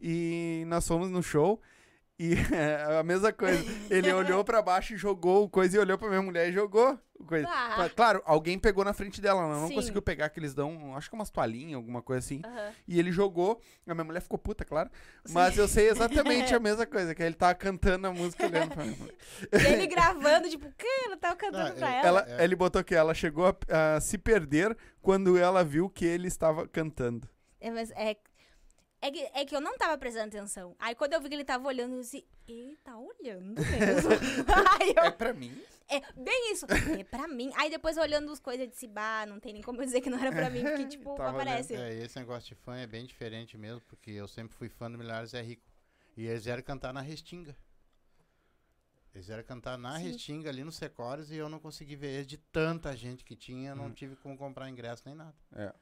E 0.00 0.64
nós 0.66 0.88
fomos 0.88 1.10
no 1.10 1.22
show. 1.22 1.60
E 2.18 2.34
é 2.54 2.98
a 2.98 3.02
mesma 3.02 3.32
coisa. 3.32 3.64
Ele 3.90 4.12
olhou 4.12 4.44
pra 4.44 4.62
baixo 4.62 4.94
e 4.94 4.96
jogou 4.96 5.44
o 5.44 5.48
coisa 5.48 5.76
e 5.76 5.80
olhou 5.80 5.98
pra 5.98 6.08
minha 6.08 6.22
mulher 6.22 6.48
e 6.48 6.52
jogou 6.52 6.98
o 7.18 7.24
coisa. 7.24 7.48
Ah. 7.48 7.88
Claro, 7.94 8.22
alguém 8.24 8.58
pegou 8.58 8.84
na 8.84 8.92
frente 8.92 9.20
dela, 9.20 9.42
ela 9.42 9.60
não 9.60 9.68
Sim. 9.68 9.74
conseguiu 9.74 10.02
pegar 10.02 10.28
que 10.28 10.38
eles 10.38 10.54
dão, 10.54 10.94
acho 10.96 11.08
que 11.08 11.14
umas 11.16 11.30
toalhinhas, 11.30 11.74
alguma 11.76 12.02
coisa 12.02 12.18
assim. 12.24 12.42
E 12.86 12.98
ele 12.98 13.10
jogou, 13.10 13.60
a 13.86 13.94
minha 13.94 14.04
mulher 14.04 14.20
ficou 14.20 14.38
puta, 14.38 14.64
claro. 14.64 14.90
Mas 15.30 15.56
eu 15.56 15.66
sei 15.66 15.88
exatamente 15.88 16.54
a 16.54 16.60
mesma 16.60 16.84
coisa, 16.86 17.14
que 17.14 17.22
ele 17.22 17.34
tava 17.34 17.54
cantando 17.54 18.06
a 18.06 18.12
música 18.12 18.46
olhando 18.46 18.70
pra 18.74 18.84
mim. 18.84 18.96
E 19.52 19.66
ele 19.72 19.86
gravando, 19.86 20.48
tipo, 20.48 20.70
que 20.76 20.86
ela 21.06 21.16
tava 21.16 21.36
cantando 21.36 21.68
Ah, 21.70 21.72
pra 21.72 21.88
é- 21.94 22.06
ela. 22.06 22.20
Ela, 22.20 22.40
É. 22.40 22.44
Ele 22.44 22.54
botou 22.54 22.84
que 22.84 22.94
ela 22.94 23.14
chegou 23.14 23.46
a, 23.46 23.96
a 23.96 24.00
se 24.00 24.18
perder 24.18 24.76
quando 25.00 25.36
ela 25.36 25.64
viu 25.64 25.88
que 25.88 26.04
ele 26.04 26.28
estava 26.28 26.68
cantando. 26.68 27.28
É, 27.60 27.70
mas 27.70 27.90
é, 27.92 28.16
é, 29.02 29.10
que, 29.10 29.30
é 29.34 29.44
que 29.44 29.54
eu 29.54 29.60
não 29.60 29.76
tava 29.76 29.98
prestando 29.98 30.28
atenção. 30.28 30.74
Aí 30.78 30.94
quando 30.94 31.12
eu 31.12 31.20
vi 31.20 31.28
que 31.28 31.34
ele 31.34 31.44
tava 31.44 31.66
olhando, 31.66 31.96
eu 31.96 32.00
disse, 32.00 32.24
ele 32.48 32.76
tá 32.84 32.96
olhando 32.96 33.54
mesmo. 33.60 34.10
Eu, 35.04 35.12
pra 35.12 35.32
mim? 35.32 35.60
É, 35.88 36.00
bem 36.14 36.52
isso. 36.52 36.64
É 36.98 37.04
pra 37.04 37.28
mim. 37.28 37.50
Aí 37.56 37.68
depois 37.68 37.96
olhando 37.98 38.30
as 38.32 38.38
coisas, 38.40 38.62
eu 38.64 38.70
disse, 38.70 38.86
bah, 38.86 39.26
não 39.26 39.38
tem 39.38 39.52
nem 39.52 39.62
como 39.62 39.80
eu 39.80 39.84
dizer 39.84 40.00
que 40.00 40.08
não 40.08 40.18
era 40.18 40.32
pra 40.32 40.48
mim, 40.48 40.62
porque, 40.62 40.86
tipo, 40.86 41.14
Tava 41.14 41.30
aparece. 41.30 41.74
É, 41.74 41.94
esse 42.02 42.18
negócio 42.18 42.48
de 42.48 42.54
fã 42.54 42.76
é 42.76 42.86
bem 42.86 43.04
diferente 43.04 43.58
mesmo, 43.58 43.80
porque 43.82 44.10
eu 44.10 44.26
sempre 44.26 44.54
fui 44.56 44.68
fã 44.68 44.90
do 44.90 44.96
Milhares 44.96 45.34
é 45.34 45.42
Rico. 45.42 45.70
E 46.16 46.26
eles 46.26 46.44
vieram 46.44 46.62
cantar 46.62 46.92
na 46.94 47.00
Restinga. 47.00 47.56
Eles 49.14 49.26
vieram 49.26 49.44
cantar 49.44 49.76
na 49.76 49.98
Sim. 49.98 50.04
Restinga, 50.04 50.48
ali 50.48 50.64
no 50.64 50.72
Secores, 50.72 51.30
e 51.30 51.36
eu 51.36 51.48
não 51.48 51.58
consegui 51.58 51.96
ver 51.96 52.08
eles 52.14 52.26
de 52.26 52.38
tanta 52.38 52.96
gente 52.96 53.24
que 53.24 53.36
tinha, 53.36 53.74
não 53.74 53.86
Hum. 53.86 53.92
tive 53.92 54.16
como 54.16 54.36
comprar 54.38 54.70
ingresso 54.70 55.02
nem 55.04 55.14
nada. 55.14 55.34
É. 55.54 55.72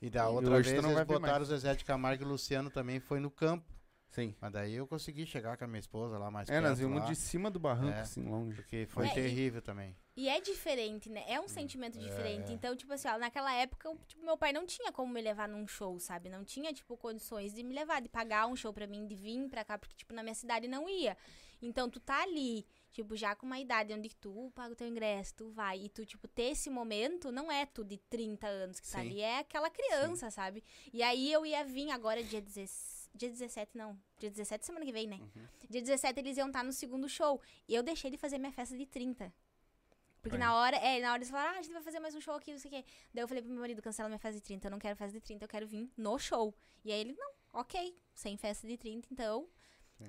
E 0.00 0.08
da 0.08 0.24
E 0.24 0.26
outra 0.28 0.56
tu 0.56 0.62
vez 0.62 0.82
não 0.82 0.92
eles 0.92 1.04
botaram 1.04 1.42
o 1.42 1.46
Zezé 1.46 1.74
de 1.74 1.84
Camargo 1.84 2.22
e 2.22 2.26
o 2.26 2.28
Luciano 2.28 2.70
também 2.70 3.00
foi 3.00 3.18
no 3.20 3.30
campo. 3.30 3.66
Sim. 4.10 4.34
Mas 4.40 4.52
daí 4.52 4.74
eu 4.74 4.86
consegui 4.86 5.26
chegar 5.26 5.56
com 5.58 5.64
a 5.64 5.66
minha 5.66 5.80
esposa 5.80 6.16
lá 6.16 6.30
mais 6.30 6.48
É, 6.48 6.52
perto. 6.54 6.68
nós 6.68 6.78
vimos 6.78 7.00
lá, 7.00 7.06
de 7.06 7.14
cima 7.14 7.50
do 7.50 7.58
barranco, 7.58 7.98
É. 7.98 8.00
assim, 8.00 8.22
longe. 8.22 8.54
Porque 8.56 8.86
foi 8.88 9.06
É, 9.06 9.10
e- 9.10 9.14
terrível 9.14 9.60
também. 9.60 9.94
E 10.16 10.28
é 10.30 10.40
diferente, 10.40 11.10
né? 11.10 11.24
É 11.28 11.38
um 11.38 11.46
sentimento 11.46 11.98
diferente. 11.98 12.50
Então, 12.52 12.74
tipo 12.74 12.92
assim, 12.92 13.06
ó, 13.06 13.18
naquela 13.18 13.52
época, 13.54 13.88
tipo, 14.06 14.24
meu 14.24 14.36
pai 14.36 14.52
não 14.52 14.64
tinha 14.66 14.90
como 14.92 15.12
me 15.12 15.20
levar 15.20 15.46
num 15.46 15.66
show, 15.68 15.98
sabe? 16.00 16.28
Não 16.30 16.42
tinha, 16.42 16.72
tipo, 16.72 16.96
condições 16.96 17.52
de 17.52 17.62
me 17.62 17.74
levar, 17.74 18.00
de 18.00 18.08
pagar 18.08 18.46
um 18.46 18.56
show 18.56 18.72
pra 18.72 18.86
mim, 18.86 19.06
de 19.06 19.14
vir 19.14 19.46
pra 19.48 19.62
cá, 19.64 19.76
porque, 19.78 19.94
tipo, 19.94 20.14
na 20.14 20.22
minha 20.22 20.34
cidade 20.34 20.66
não 20.66 20.88
ia. 20.88 21.16
Então, 21.60 21.88
tu 21.90 22.00
tá 22.00 22.22
ali, 22.22 22.66
tipo, 22.92 23.16
já 23.16 23.34
com 23.34 23.46
uma 23.46 23.58
idade 23.58 23.92
onde 23.92 24.08
tu 24.16 24.50
paga 24.54 24.72
o 24.72 24.76
teu 24.76 24.86
ingresso, 24.86 25.34
tu 25.34 25.50
vai. 25.50 25.80
E 25.84 25.88
tu, 25.88 26.04
tipo, 26.04 26.26
ter 26.28 26.50
esse 26.50 26.70
momento 26.70 27.30
não 27.30 27.50
é 27.50 27.66
tu 27.66 27.84
de 27.84 27.98
30 27.98 28.46
anos 28.46 28.80
que 28.80 28.90
tá 28.90 29.00
Sim. 29.00 29.06
ali, 29.06 29.20
é 29.20 29.38
aquela 29.38 29.70
criança, 29.70 30.30
sabe? 30.30 30.62
E 30.92 31.02
aí 31.02 31.32
eu 31.32 31.44
ia 31.44 31.64
vir 31.64 31.90
agora 31.90 32.22
dia 32.22 32.40
16. 32.40 33.10
Dia 33.14 33.30
17, 33.30 33.76
não. 33.76 33.98
Dia 34.18 34.30
17 34.30 34.64
semana 34.66 34.84
que 34.84 34.92
vem, 34.92 35.06
né? 35.06 35.20
Dia 35.68 35.80
17 35.80 36.20
eles 36.20 36.36
iam 36.36 36.48
estar 36.48 36.62
no 36.62 36.72
segundo 36.72 37.08
show. 37.08 37.40
E 37.66 37.74
eu 37.74 37.82
deixei 37.82 38.10
de 38.10 38.16
fazer 38.16 38.38
minha 38.38 38.52
festa 38.52 38.76
de 38.76 38.86
30. 38.86 39.32
Porque 40.20 40.36
Aí. 40.36 40.40
na 40.40 40.54
hora, 40.54 40.76
é, 40.76 41.00
na 41.00 41.12
hora 41.12 41.18
eles 41.18 41.30
falaram, 41.30 41.56
ah, 41.56 41.58
a 41.58 41.62
gente 41.62 41.72
vai 41.72 41.82
fazer 41.82 42.00
mais 42.00 42.14
um 42.14 42.20
show 42.20 42.34
aqui, 42.34 42.52
não 42.52 42.58
sei 42.58 42.70
o 42.70 42.74
quê. 42.74 42.84
Daí 43.14 43.22
eu 43.22 43.28
falei 43.28 43.42
pro 43.42 43.50
meu 43.50 43.60
marido, 43.60 43.80
cancela 43.80 44.08
minha 44.08 44.18
festa 44.18 44.38
de 44.38 44.44
30, 44.44 44.66
eu 44.66 44.70
não 44.70 44.78
quero 44.78 44.96
festa 44.96 45.18
de 45.18 45.24
30, 45.24 45.44
eu 45.44 45.48
quero 45.48 45.66
vir 45.66 45.90
no 45.96 46.18
show. 46.18 46.54
E 46.84 46.92
aí 46.92 47.00
ele, 47.00 47.12
não, 47.12 47.32
ok, 47.52 47.96
sem 48.14 48.36
festa 48.36 48.66
de 48.66 48.76
30, 48.76 49.08
então. 49.10 49.48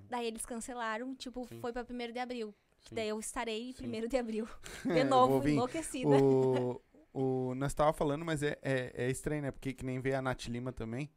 Daí 0.08 0.28
eles 0.28 0.46
cancelaram, 0.46 1.16
tipo, 1.16 1.48
Sim. 1.48 1.60
foi 1.60 1.72
pra 1.72 1.84
1 1.84 2.12
de 2.12 2.20
abril. 2.20 2.54
Sim. 2.88 2.96
Daí 2.96 3.10
eu 3.10 3.20
estarei 3.20 3.74
Sim. 3.74 3.88
1 3.88 4.08
de 4.08 4.18
abril. 4.18 4.48
De 4.86 5.04
novo, 5.04 5.48
enlouquecida. 5.48 6.08
O, 6.10 6.82
o, 7.14 7.56
nós 7.56 7.74
tava 7.74 7.94
falando, 7.94 8.24
mas 8.26 8.42
é, 8.44 8.58
é, 8.62 8.94
é 9.06 9.10
estranho, 9.10 9.42
né? 9.42 9.52
Porque 9.52 9.74
que 9.74 9.86
nem 9.86 10.00
veio 10.00 10.18
a 10.18 10.22
Nath 10.22 10.46
Lima 10.48 10.72
também. 10.72 11.10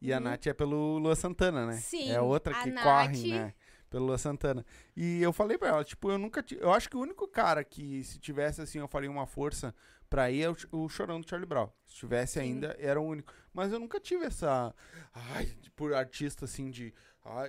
E 0.00 0.12
a 0.12 0.16
Uhum. 0.16 0.24
Nath 0.24 0.46
é 0.46 0.52
pelo 0.54 0.98
Lua 0.98 1.14
Santana, 1.14 1.66
né? 1.66 1.74
Sim, 1.74 2.10
É 2.10 2.20
outra 2.20 2.54
que 2.54 2.70
Nath- 2.70 2.84
corre, 2.84 3.28
né? 3.30 3.54
Pelo 3.90 4.06
Lua 4.06 4.18
Santana. 4.18 4.64
E 4.96 5.20
eu 5.20 5.32
falei 5.32 5.58
pra 5.58 5.68
ela, 5.68 5.84
tipo, 5.84 6.10
eu 6.10 6.16
nunca 6.18 6.42
tive. 6.42 6.62
Eu 6.62 6.72
acho 6.72 6.88
que 6.88 6.96
o 6.96 7.00
único 7.00 7.26
cara 7.28 7.62
que, 7.64 8.02
se 8.04 8.18
tivesse 8.18 8.60
assim, 8.62 8.78
eu 8.78 8.88
faria 8.88 9.10
uma 9.10 9.26
força 9.26 9.74
pra 10.08 10.30
ir 10.30 10.42
é 10.42 10.48
o, 10.50 10.56
o 10.72 10.88
Chorão 10.88 11.20
do 11.20 11.28
Charlie 11.28 11.46
Brown. 11.48 11.68
Se 11.86 11.96
tivesse 11.96 12.34
Sim. 12.34 12.40
ainda, 12.40 12.74
era 12.78 13.00
o 13.00 13.04
único. 13.04 13.32
Mas 13.52 13.72
eu 13.72 13.78
nunca 13.80 13.98
tive 14.00 14.24
essa. 14.24 14.74
Ai, 15.12 15.52
por 15.76 15.92
artista 15.92 16.44
assim 16.44 16.70
de. 16.70 16.94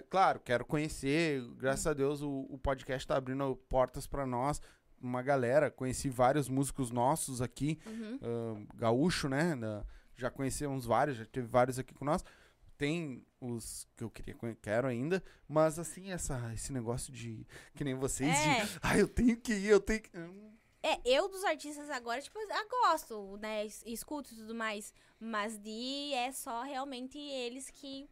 Claro, 0.10 0.40
quero 0.40 0.66
conhecer. 0.66 1.42
Graças 1.56 1.88
a 1.88 1.94
Deus 1.94 2.22
o, 2.22 2.46
o 2.50 2.58
podcast 2.58 3.08
tá 3.08 3.16
abrindo 3.16 3.56
portas 3.70 4.06
pra 4.08 4.26
nós. 4.26 4.62
Uma 5.00 5.22
galera, 5.22 5.72
conheci 5.72 6.10
vários 6.10 6.48
músicos 6.48 6.92
nossos 6.92 7.42
aqui 7.42 7.80
Uhum. 7.86 8.20
ah, 8.22 8.76
gaúcho, 8.76 9.28
né? 9.30 9.56
da- 9.56 9.84
já 10.16 10.30
conhecemos 10.30 10.86
vários, 10.86 11.18
já 11.18 11.26
teve 11.26 11.48
vários 11.48 11.80
aqui 11.80 11.94
com 11.96 12.06
nós. 12.06 12.24
Tem 12.78 13.26
os 13.40 13.88
que 13.96 14.04
eu 14.04 14.10
queria, 14.10 14.36
quero 14.62 14.88
ainda, 14.88 15.24
mas 15.48 15.80
assim, 15.80 16.12
essa, 16.12 16.52
esse 16.54 16.72
negócio 16.74 17.12
de 17.12 17.46
que 17.76 17.84
nem 17.84 17.96
vocês, 17.96 18.36
É. 18.38 18.66
de, 18.66 18.80
ah, 18.84 18.98
eu 18.98 19.08
tenho 19.08 19.38
que 19.38 19.54
ir, 19.54 19.68
eu 19.68 19.80
tenho 19.80 20.02
que. 20.02 20.16
Hum, 20.18 20.52
É, 20.84 21.00
eu 21.06 21.28
dos 21.30 21.44
artistas 21.44 21.90
agora, 21.92 22.22
tipo, 22.22 22.38
eu 22.40 22.48
gosto, 22.70 23.38
né? 23.38 23.66
es- 23.66 23.84
Escuto 23.86 24.34
e 24.34 24.38
tudo 24.38 24.54
mais. 24.56 24.94
Mas 25.20 25.58
de 25.60 26.12
é 26.14 26.32
só 26.32 26.64
realmente 26.64 27.18
eles 27.20 27.70
que 27.70 28.10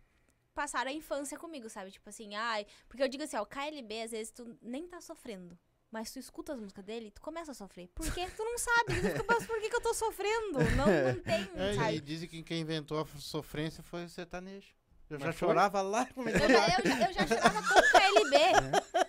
passaram 0.54 0.90
a 0.92 0.94
infância 0.94 1.38
comigo, 1.38 1.70
sabe? 1.70 1.92
Tipo 1.92 2.10
assim, 2.10 2.36
ai. 2.36 2.66
Porque 2.88 3.02
eu 3.04 3.08
digo 3.08 3.24
assim, 3.24 3.38
ó, 3.38 3.42
o 3.42 3.46
KLB, 3.46 4.02
às 4.02 4.12
vezes 4.12 4.32
tu 4.32 4.58
nem 4.62 4.88
tá 4.88 5.00
sofrendo. 5.02 5.58
Mas 5.92 6.12
tu 6.12 6.20
escuta 6.20 6.54
as 6.54 6.60
músicas 6.60 6.86
dele, 6.86 7.10
tu 7.10 7.20
começa 7.22 7.52
a 7.52 7.56
sofrer. 7.56 7.90
Porque 7.96 8.28
tu 8.30 8.44
não 8.44 8.58
sabe. 8.60 9.02
Tu 9.02 9.08
fica, 9.08 9.26
mas 9.28 9.46
por 9.48 9.60
que, 9.60 9.70
que 9.70 9.76
eu 9.76 9.82
tô 9.82 9.94
sofrendo? 9.94 10.60
Não, 10.76 10.86
não 10.86 11.22
tem, 11.24 11.50
É, 11.56 11.72
e 11.72 11.76
sabe? 11.76 12.00
dizem 12.02 12.30
que 12.30 12.44
quem 12.44 12.62
inventou 12.62 13.00
a 13.02 13.06
sofrência 13.20 13.82
foi 13.82 14.06
o 14.06 14.10
sertanejo. 14.10 14.68
Eu 15.10 15.18
Mas 15.18 15.26
já 15.28 15.34
foi? 15.34 15.48
chorava 15.48 15.82
lá. 15.82 16.04
é 16.04 16.20
Eu 16.20 16.50
já, 16.50 16.68
eu, 16.68 16.86
já, 16.86 17.08
eu 17.08 17.14
já 17.14 17.28
chorava 17.28 17.64
com 17.64 17.80
o 17.80 17.92
KLB. 17.92 18.38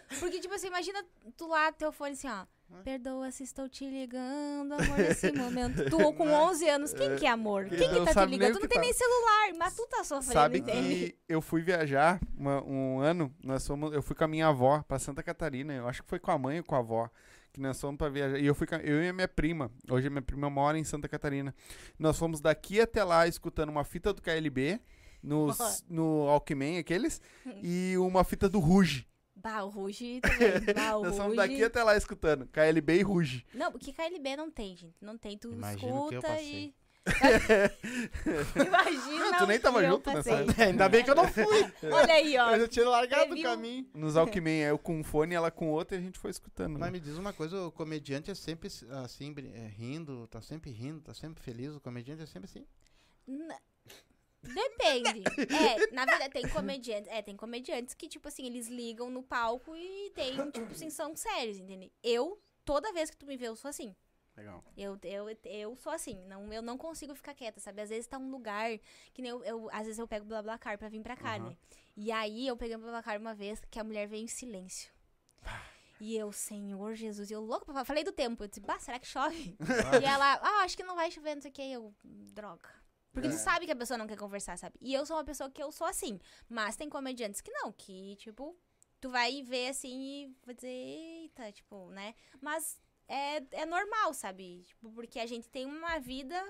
Porque, 0.20 0.40
tipo 0.40 0.54
assim, 0.54 0.68
imagina 0.68 1.04
tu 1.36 1.46
lá, 1.46 1.70
teu 1.70 1.92
fone 1.92 2.12
assim, 2.12 2.28
ó. 2.28 2.46
Perdoa 2.84 3.30
se 3.30 3.42
estou 3.42 3.68
te 3.68 3.84
ligando, 3.88 4.72
amor, 4.72 4.96
nesse 4.98 5.30
momento. 5.36 5.84
Tu 5.90 6.12
com 6.14 6.28
11 6.30 6.68
anos, 6.68 6.92
quem 6.94 7.16
que 7.16 7.26
é 7.26 7.30
amor? 7.30 7.66
Que 7.66 7.76
Quem 7.76 7.92
não 7.92 8.04
que 8.06 8.14
tá 8.14 8.24
te 8.26 8.30
ligando? 8.30 8.52
Tu 8.54 8.60
não 8.60 8.68
tem 8.68 8.78
tá. 8.78 8.80
nem 8.80 8.92
celular, 8.92 9.52
mas 9.58 9.74
tu 9.76 9.86
tá 9.88 10.02
sofrendo, 10.04 10.32
Sabe 10.32 10.58
entende? 10.58 10.94
que 11.12 11.16
eu 11.28 11.40
fui 11.42 11.60
viajar 11.62 12.20
uma- 12.36 12.62
um 12.64 12.98
ano, 13.00 13.34
nós 13.42 13.66
fomos, 13.66 13.92
eu 13.92 14.02
fui 14.02 14.16
com 14.16 14.24
a 14.24 14.28
minha 14.28 14.46
avó 14.48 14.82
pra 14.82 14.98
Santa 14.98 15.22
Catarina, 15.22 15.74
eu 15.74 15.86
acho 15.88 16.02
que 16.02 16.08
foi 16.08 16.18
com 16.18 16.30
a 16.30 16.38
mãe 16.38 16.58
ou 16.58 16.64
com 16.64 16.74
a 16.74 16.78
avó, 16.78 17.10
que 17.52 17.60
nós 17.60 17.78
fomos 17.80 17.98
pra 17.98 18.08
viajar. 18.08 18.38
E 18.38 18.46
eu 18.46 18.54
fui 18.54 18.66
eu 18.82 19.02
e 19.02 19.08
a 19.08 19.12
minha 19.12 19.28
prima. 19.28 19.70
Hoje 19.90 20.06
a 20.06 20.10
minha 20.10 20.22
prima 20.22 20.48
mora 20.48 20.78
em 20.78 20.84
Santa 20.84 21.08
Catarina. 21.08 21.54
Nós 21.98 22.18
fomos 22.18 22.40
daqui 22.40 22.80
até 22.80 23.02
lá 23.04 23.26
escutando 23.26 23.68
uma 23.68 23.84
fita 23.84 24.12
do 24.12 24.22
KLB, 24.22 24.80
nos, 25.22 25.84
no 25.88 26.28
Alckmin, 26.28 26.78
aqueles, 26.78 27.20
e 27.62 27.94
uma 27.98 28.24
fita 28.24 28.48
do 28.48 28.58
Ruge. 28.58 29.06
Bah, 29.42 29.62
o 29.64 29.68
Ruge 29.68 30.20
também. 30.22 30.74
Bah, 30.74 30.96
o 30.96 31.04
Nós 31.04 31.18
Ruge. 31.18 31.36
daqui 31.36 31.64
até 31.64 31.82
lá 31.82 31.96
escutando. 31.96 32.46
KLB 32.48 32.98
e 32.98 33.02
Ruge. 33.02 33.46
Não, 33.54 33.70
porque 33.72 33.92
KLB 33.92 34.36
não 34.36 34.50
tem, 34.50 34.76
gente. 34.76 34.96
Não 35.00 35.16
tem. 35.18 35.38
Tu 35.38 35.52
Imagina 35.52 35.94
o 35.94 36.08
que 36.08 36.14
eu 36.14 36.18
escuta 36.18 36.32
passei. 36.34 36.74
e. 36.76 36.80
Imagina. 38.56 39.38
Tu 39.38 39.46
nem 39.46 39.58
tava 39.58 39.84
junto 39.84 40.12
nessa 40.12 40.30
época. 40.32 40.64
Ainda 40.64 40.88
bem 40.88 41.04
que 41.04 41.10
eu 41.10 41.14
não 41.14 41.26
fui. 41.28 41.44
Olha 41.90 42.12
aí, 42.14 42.36
ó. 42.38 42.50
Eu 42.52 42.60
já 42.60 42.68
tinha 42.68 42.88
largado 42.88 43.34
o 43.34 43.42
caminho. 43.42 43.86
Nos 43.94 44.16
Alckmin, 44.16 44.58
eu 44.58 44.78
com 44.78 44.98
um 45.00 45.04
fone, 45.04 45.34
ela 45.34 45.50
com 45.50 45.70
outro, 45.70 45.96
e 45.96 45.98
a 45.98 46.00
gente 46.00 46.18
foi 46.18 46.30
escutando. 46.30 46.72
Mas 46.78 46.80
né? 46.82 46.90
me 46.90 47.00
diz 47.00 47.16
uma 47.16 47.32
coisa, 47.32 47.62
o 47.66 47.72
comediante 47.72 48.30
é 48.30 48.34
sempre 48.34 48.68
assim, 49.02 49.34
é, 49.54 49.66
rindo, 49.68 50.26
tá 50.28 50.40
sempre 50.40 50.70
rindo, 50.70 51.00
tá 51.00 51.14
sempre 51.14 51.42
feliz. 51.42 51.74
O 51.74 51.80
comediante 51.80 52.22
é 52.22 52.26
sempre 52.26 52.44
assim. 52.50 52.66
N- 53.26 53.54
Depende. 54.54 55.22
É, 55.54 55.92
na 55.92 56.04
verdade, 56.06 56.32
tem 56.32 56.48
comediantes. 56.48 57.10
É, 57.12 57.20
tem 57.22 57.36
comediantes 57.36 57.94
que, 57.94 58.08
tipo 58.08 58.26
assim, 58.28 58.46
eles 58.46 58.68
ligam 58.68 59.10
no 59.10 59.22
palco 59.22 59.76
e 59.76 60.10
tem, 60.14 60.50
tipo 60.50 60.72
assim, 60.72 60.90
são 60.90 61.14
sérios, 61.14 61.58
entende? 61.58 61.92
Eu, 62.02 62.40
toda 62.64 62.92
vez 62.92 63.10
que 63.10 63.16
tu 63.16 63.26
me 63.26 63.36
vê, 63.36 63.48
eu 63.48 63.56
sou 63.56 63.68
assim. 63.68 63.94
Legal. 64.36 64.64
Eu, 64.76 64.98
eu, 65.02 65.26
eu 65.44 65.76
sou 65.76 65.92
assim, 65.92 66.24
não, 66.26 66.50
eu 66.52 66.62
não 66.62 66.78
consigo 66.78 67.14
ficar 67.14 67.34
quieta, 67.34 67.60
sabe? 67.60 67.82
Às 67.82 67.90
vezes 67.90 68.06
tá 68.06 68.16
um 68.16 68.30
lugar 68.30 68.70
que 69.12 69.20
nem 69.20 69.30
eu, 69.30 69.44
eu- 69.44 69.68
às 69.70 69.82
vezes 69.84 69.98
eu 69.98 70.08
pego 70.08 70.24
o 70.24 70.28
BlaBlaCar 70.28 70.78
pra 70.78 70.88
vir 70.88 71.02
pra 71.02 71.16
cá, 71.16 71.34
Aham. 71.36 71.50
né? 71.50 71.56
E 71.96 72.10
aí 72.10 72.46
eu 72.46 72.56
peguei 72.56 72.76
o 72.76 72.78
BlaBlaCar 72.78 73.18
uma 73.20 73.34
vez 73.34 73.60
que 73.70 73.78
a 73.78 73.84
mulher 73.84 74.06
veio 74.08 74.24
em 74.24 74.28
silêncio. 74.28 74.90
E 76.00 76.16
eu, 76.16 76.32
Senhor 76.32 76.94
Jesus, 76.94 77.30
eu 77.30 77.42
louco, 77.42 77.66
pra- 77.66 77.84
falei 77.84 78.02
do 78.02 78.12
tempo, 78.12 78.42
eu 78.42 78.48
disse, 78.48 78.60
bah, 78.60 78.78
será 78.78 78.98
que 78.98 79.06
chove? 79.06 79.54
e 80.02 80.04
ela, 80.06 80.40
ah, 80.42 80.62
acho 80.64 80.74
que 80.76 80.82
não 80.82 80.94
vai 80.94 81.10
chover, 81.10 81.34
não 81.34 81.42
sei 81.42 81.50
o 81.50 81.54
que, 81.54 81.70
eu, 81.72 81.94
droga. 82.02 82.79
Porque 83.12 83.28
É. 83.28 83.30
tu 83.30 83.36
sabe 83.36 83.66
que 83.66 83.72
a 83.72 83.76
pessoa 83.76 83.98
não 83.98 84.06
quer 84.06 84.16
conversar, 84.16 84.56
sabe? 84.56 84.76
E 84.80 84.94
eu 84.94 85.04
sou 85.04 85.16
uma 85.16 85.24
pessoa 85.24 85.50
que 85.50 85.62
eu 85.62 85.72
sou 85.72 85.86
assim, 85.86 86.18
mas 86.48 86.76
tem 86.76 86.88
comediantes 86.88 87.40
que 87.40 87.50
não, 87.50 87.72
que, 87.72 88.16
tipo, 88.16 88.56
tu 89.00 89.10
vai 89.10 89.42
ver 89.42 89.68
assim 89.68 90.00
e 90.00 90.36
vai 90.44 90.54
dizer, 90.54 90.68
eita, 90.68 91.50
tipo, 91.52 91.90
né? 91.90 92.14
Mas 92.40 92.80
é, 93.08 93.42
é 93.52 93.66
normal, 93.66 94.14
sabe? 94.14 94.62
Tipo, 94.66 94.90
porque 94.92 95.18
a 95.18 95.26
gente 95.26 95.48
tem 95.48 95.66
uma 95.66 95.98
vida 95.98 96.40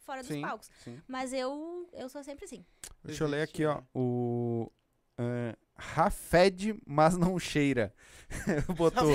fora 0.00 0.20
dos 0.20 0.28
Sim, 0.28 0.42
palcos. 0.42 0.70
sim. 0.84 1.00
Mas 1.08 1.32
eu, 1.32 1.88
eu 1.92 2.08
sou 2.08 2.22
sempre 2.22 2.44
assim. 2.44 2.64
Deixa 3.04 3.24
eu 3.24 3.28
ler 3.28 3.42
aqui, 3.42 3.64
ó. 3.64 3.76
né? 3.76 3.82
O. 3.94 4.70
Uh, 5.18 5.56
Rafed, 5.74 6.80
mas 6.86 7.16
não 7.16 7.38
cheira. 7.38 7.94
Botou. 8.76 9.10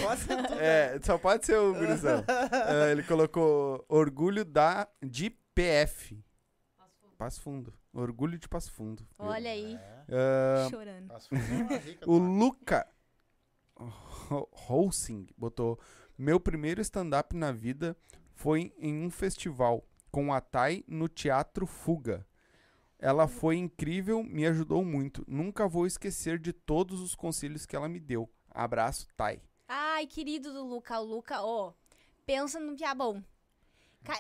É, 0.60 1.00
só 1.04 1.18
pode 1.18 1.46
ser 1.46 1.58
o 1.58 1.74
gurizão. 1.74 2.24
Ah, 2.28 2.88
ele 2.92 3.04
colocou 3.04 3.86
orgulho 3.88 4.44
da 4.44 4.88
de 5.02 5.30
PF. 5.30 6.24
Passo 7.18 7.42
Fundo. 7.42 7.74
Orgulho 7.94 8.38
de 8.38 8.48
Passo 8.48 8.72
Fundo. 8.72 9.06
Olha 9.18 9.50
aí, 9.52 9.76
É. 10.08 10.66
Ah, 10.66 10.68
chorando. 10.70 11.12
Rica 11.84 12.06
o 12.10 12.18
Luca 12.18 12.88
Ho- 13.76 14.48
Holsing 14.52 15.28
botou: 15.38 15.80
Meu 16.18 16.40
primeiro 16.40 16.82
stand-up 16.82 17.36
na 17.36 17.52
vida 17.52 17.96
foi 18.34 18.74
em 18.78 19.06
um 19.06 19.10
festival 19.10 19.84
com 20.12 20.34
a 20.34 20.40
Thay 20.42 20.84
no 20.88 21.08
Teatro 21.08 21.66
Fuga. 21.66 22.26
Ela 23.00 23.28
foi 23.28 23.58
incrível, 23.58 24.24
me 24.24 24.46
ajudou 24.48 24.84
muito. 24.84 25.24
Nunca 25.28 25.68
vou 25.68 25.86
esquecer 25.86 26.40
de 26.40 26.52
todos 26.52 27.00
os 27.00 27.14
conselhos 27.14 27.66
que 27.66 27.76
ela 27.76 27.88
me 27.88 28.00
deu. 28.00 28.28
Abraço, 28.50 29.08
Thay. 29.16 29.40
Ai, 29.68 30.08
querido 30.08 30.52
do 30.52 30.66
Luca, 30.66 31.00
o 31.00 31.04
Luca, 31.04 31.44
ó, 31.44 31.74
pensa 32.26 32.60
num 32.60 32.76
piá 32.76 32.96
bom. 32.96 33.22
Ca- 33.22 33.28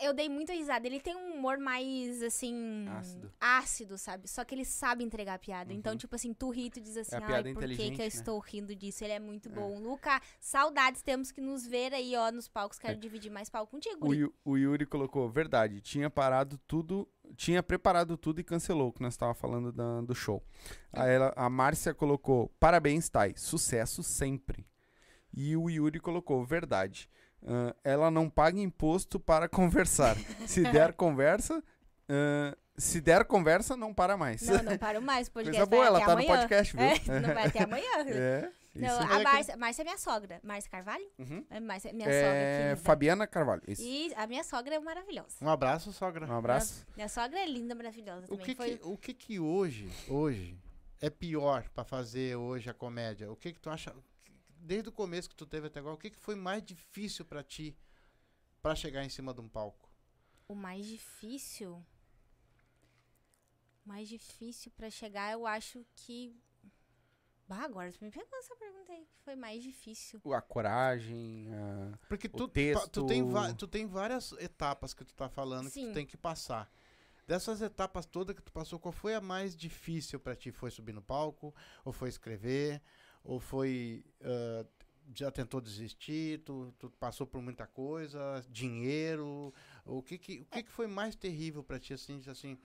Eu 0.01 0.13
dei 0.13 0.27
muita 0.29 0.53
risada. 0.53 0.85
Ele 0.87 0.99
tem 0.99 1.15
um 1.15 1.35
humor 1.35 1.57
mais, 1.57 2.21
assim... 2.23 2.85
Ácido. 2.89 3.31
ácido, 3.39 3.97
sabe? 3.97 4.27
Só 4.27 4.43
que 4.43 4.53
ele 4.55 4.65
sabe 4.65 5.03
entregar 5.03 5.35
a 5.35 5.39
piada. 5.39 5.73
Então, 5.73 5.95
tipo 5.95 6.15
assim, 6.15 6.33
tu 6.33 6.49
ri, 6.49 6.69
tu 6.69 6.79
diz 6.81 6.97
assim, 6.97 7.15
Uhum. 7.17 7.21
É 7.29 7.35
ai, 7.35 7.53
por 7.53 7.63
que, 7.67 7.75
que 7.75 7.93
eu 7.93 7.97
né? 7.99 8.07
estou 8.07 8.39
rindo 8.39 8.75
disso? 8.75 9.03
Ele 9.03 9.13
é 9.13 9.19
muito 9.19 9.49
bom. 9.49 9.79
Luca, 9.79 10.21
saudades, 10.39 11.01
temos 11.01 11.31
que 11.31 11.41
nos 11.41 11.65
ver 11.65 11.93
aí, 11.93 12.15
ó, 12.15 12.31
nos 12.31 12.47
palcos. 12.47 12.77
Quero 12.79 12.97
dividir 12.99 13.31
mais 13.31 13.49
palco 13.49 13.71
contigo. 13.71 13.95
É. 13.95 13.99
O, 14.03 14.07
guri. 14.07 14.19
Yu- 14.19 14.33
o 14.45 14.57
Yuri 14.57 14.85
colocou, 14.85 15.29
verdade, 15.29 15.81
tinha 15.81 16.09
parado 16.09 16.57
tudo, 16.67 17.07
tinha 17.35 17.61
preparado 17.63 18.17
tudo 18.17 18.39
e 18.39 18.43
cancelou, 18.43 18.91
que 18.91 19.01
nós 19.01 19.13
estava 19.13 19.33
falando 19.33 19.71
da- 19.71 20.01
do 20.01 20.13
show. 20.15 20.43
Aí 20.93 21.11
ela- 21.11 21.33
a 21.35 21.49
Márcia 21.49 21.93
colocou, 21.93 22.49
parabéns, 22.59 23.09
Thay, 23.09 23.33
sucesso 23.37 24.03
sempre. 24.03 24.65
E 25.33 25.55
o 25.55 25.69
Yuri 25.69 25.99
colocou, 25.99 26.43
verdade, 26.45 27.09
ah, 27.45 27.75
ela 27.83 28.09
não 28.11 28.29
paga 28.29 28.59
imposto 28.59 29.19
para 29.19 29.47
conversar. 29.49 30.15
Se 30.45 30.63
der 30.63 30.93
conversa, 30.93 31.63
ah, 32.09 32.55
Se 32.77 33.01
der 33.01 33.25
conversa, 33.25 33.75
não 33.75 33.93
para 33.93 34.15
mais. 34.15 34.41
Não, 34.43 34.61
não 34.63 34.77
paro 34.77 35.01
mais. 35.01 35.27
O 35.27 35.31
podcast 35.31 35.57
Coisa 35.57 35.69
boa, 35.69 35.85
ela 35.85 35.99
tá 35.99 36.05
no 36.07 36.11
amanhã. 36.13 36.27
podcast, 36.37 36.75
viu? 36.77 36.85
É, 37.15 37.19
não 37.19 37.33
vai 37.33 37.47
até 37.47 37.63
amanhã. 37.63 37.91
É. 38.07 38.51
Não, 38.75 38.99
a 38.99 39.19
Márcia, 39.23 39.57
Márcia 39.57 39.81
é 39.81 39.85
minha 39.85 39.97
sogra. 39.97 40.39
Márcia 40.43 40.69
Carvalho? 40.69 41.07
Uhum. 41.17 41.43
É 41.49 41.59
Márcia, 41.59 41.91
minha 41.91 42.05
sogra 42.05 42.23
É, 42.27 42.57
querida. 42.61 42.75
Fabiana 42.83 43.25
Carvalho. 43.25 43.63
Isso. 43.67 43.81
E 43.81 44.13
a 44.15 44.27
minha 44.27 44.43
sogra 44.43 44.75
é 44.75 44.79
maravilhosa. 44.79 45.35
Um 45.41 45.49
abraço, 45.49 45.91
sogra. 45.91 46.27
Um 46.27 46.37
abraço. 46.37 46.85
Minha 46.95 47.09
sogra 47.09 47.39
é 47.39 47.45
linda, 47.47 47.73
maravilhosa 47.73 48.25
O 48.27 48.37
também. 48.37 48.45
que 48.45 48.55
Foi... 48.55 48.77
que, 48.77 48.87
o 48.87 48.95
que 48.95 49.13
que 49.15 49.39
hoje, 49.39 49.89
hoje, 50.07 50.55
é 51.01 51.09
pior 51.09 51.67
pra 51.73 51.83
fazer 51.83 52.35
hoje 52.35 52.69
a 52.69 52.73
comédia? 52.75 53.31
O 53.31 53.35
que 53.35 53.51
que 53.51 53.59
tu 53.59 53.71
acha, 53.71 53.91
desde 54.67 54.89
o 54.89 54.91
começo 54.91 55.29
que 55.29 55.35
tu 55.35 55.45
teve 55.45 55.67
até 55.67 55.79
agora, 55.79 55.95
o 55.95 55.97
que 55.97 56.09
que 56.11 56.19
foi 56.19 56.35
mais 56.35 56.61
difícil 56.63 57.23
pra 57.25 57.41
ti 57.43 57.75
pra 58.61 58.75
chegar 58.75 59.03
em 59.03 59.09
cima 59.09 59.33
de 59.33 59.41
um 59.41 59.47
palco? 59.49 59.89
O 60.47 60.53
mais 60.55 60.85
difícil. 60.85 61.83
O 63.85 63.87
mais 63.89 64.07
difícil 64.09 64.71
pra 64.75 64.89
chegar, 64.89 65.31
eu 65.31 65.47
acho 65.47 65.85
que. 65.95 66.35
Bah, 67.47 67.61
agora 67.63 67.89
tu 67.93 68.03
me 68.03 68.11
pegou 68.11 68.37
essa 68.37 68.53
pergunta 68.57 68.91
aí, 68.91 69.05
que 69.05 69.17
foi 69.23 69.35
mais 69.35 69.63
difícil. 69.63 70.19
A 70.33 70.41
coragem. 70.41 71.47
a- 71.53 71.97
Porque 72.09 72.27
O 72.27 72.31
tu, 72.31 72.47
texto- 72.49 72.89
tu, 72.89 73.05
tem 73.05 73.23
tu 73.57 73.67
tem 73.67 73.85
várias 73.85 74.33
etapas 74.33 74.93
que 74.93 75.05
tu 75.05 75.13
tá 75.13 75.29
falando 75.29 75.67
que 75.67 75.71
Sim. 75.71 75.87
tu 75.87 75.93
tem 75.93 76.05
que 76.05 76.17
passar. 76.17 76.69
Dessas 77.25 77.61
etapas 77.61 78.05
todas 78.05 78.35
que 78.35 78.41
tu 78.41 78.51
passou, 78.53 78.77
qual 78.79 78.91
foi 78.91 79.13
a 79.13 79.21
mais 79.21 79.55
difícil 79.55 80.19
pra 80.19 80.35
ti? 80.35 80.51
Foi 80.51 80.69
subir 80.71 80.93
no 80.93 81.01
palco? 81.01 81.53
Ou 81.85 81.91
foi 81.93 82.09
escrever? 82.09 82.81
Ou 83.27 83.39
foi. 83.39 84.03
ah, 84.23 84.65
já 85.15 85.31
tentou 85.31 85.61
desistir? 85.61 86.39
Tu, 86.43 86.73
tu 86.77 86.89
passou 86.91 87.25
por 87.25 87.41
muita 87.41 87.65
coisa? 87.65 88.43
Dinheiro? 88.49 89.53
O 89.85 90.01
que 90.01 90.17
que, 90.17 90.41
o 90.41 90.45
que, 90.45 90.63
que 90.63 90.71
foi 90.71 90.87
mais 90.87 91.15
terrível 91.15 91.63
pra 91.63 91.79
ti? 91.79 91.93
Assim, 91.93 92.21
assim, 92.27 92.57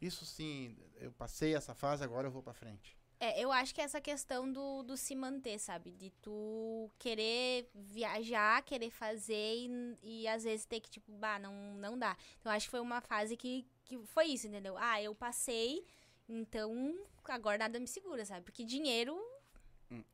isso 0.00 0.24
sim, 0.24 0.76
eu 0.96 1.12
passei 1.12 1.54
essa 1.54 1.74
fase, 1.74 2.02
agora 2.02 2.26
eu 2.26 2.32
vou 2.32 2.42
pra 2.42 2.52
frente. 2.52 2.96
É, 3.20 3.40
eu 3.40 3.52
acho 3.52 3.72
que 3.72 3.80
essa 3.80 4.00
questão 4.00 4.50
do, 4.50 4.82
do 4.82 4.96
se 4.96 5.14
manter, 5.14 5.56
sabe? 5.60 5.92
De 5.92 6.10
tu 6.20 6.90
querer 6.98 7.70
viajar, 7.72 8.62
querer 8.64 8.90
fazer 8.90 9.54
e, 9.54 9.96
e 10.02 10.28
às 10.28 10.42
vezes 10.42 10.66
ter 10.66 10.80
que, 10.80 10.90
tipo, 10.90 11.12
bah, 11.12 11.38
não, 11.38 11.54
não 11.74 11.96
dá. 11.96 12.16
Então, 12.40 12.50
acho 12.50 12.66
que 12.66 12.72
foi 12.72 12.80
uma 12.80 13.00
fase 13.00 13.36
que, 13.36 13.64
que 13.84 13.96
foi 14.06 14.26
isso, 14.26 14.48
entendeu? 14.48 14.76
Ah, 14.76 15.00
eu 15.00 15.14
passei, 15.14 15.84
então 16.28 16.98
agora 17.26 17.58
nada 17.58 17.78
me 17.78 17.86
segura, 17.86 18.24
sabe? 18.24 18.44
Porque 18.44 18.64
dinheiro. 18.64 19.16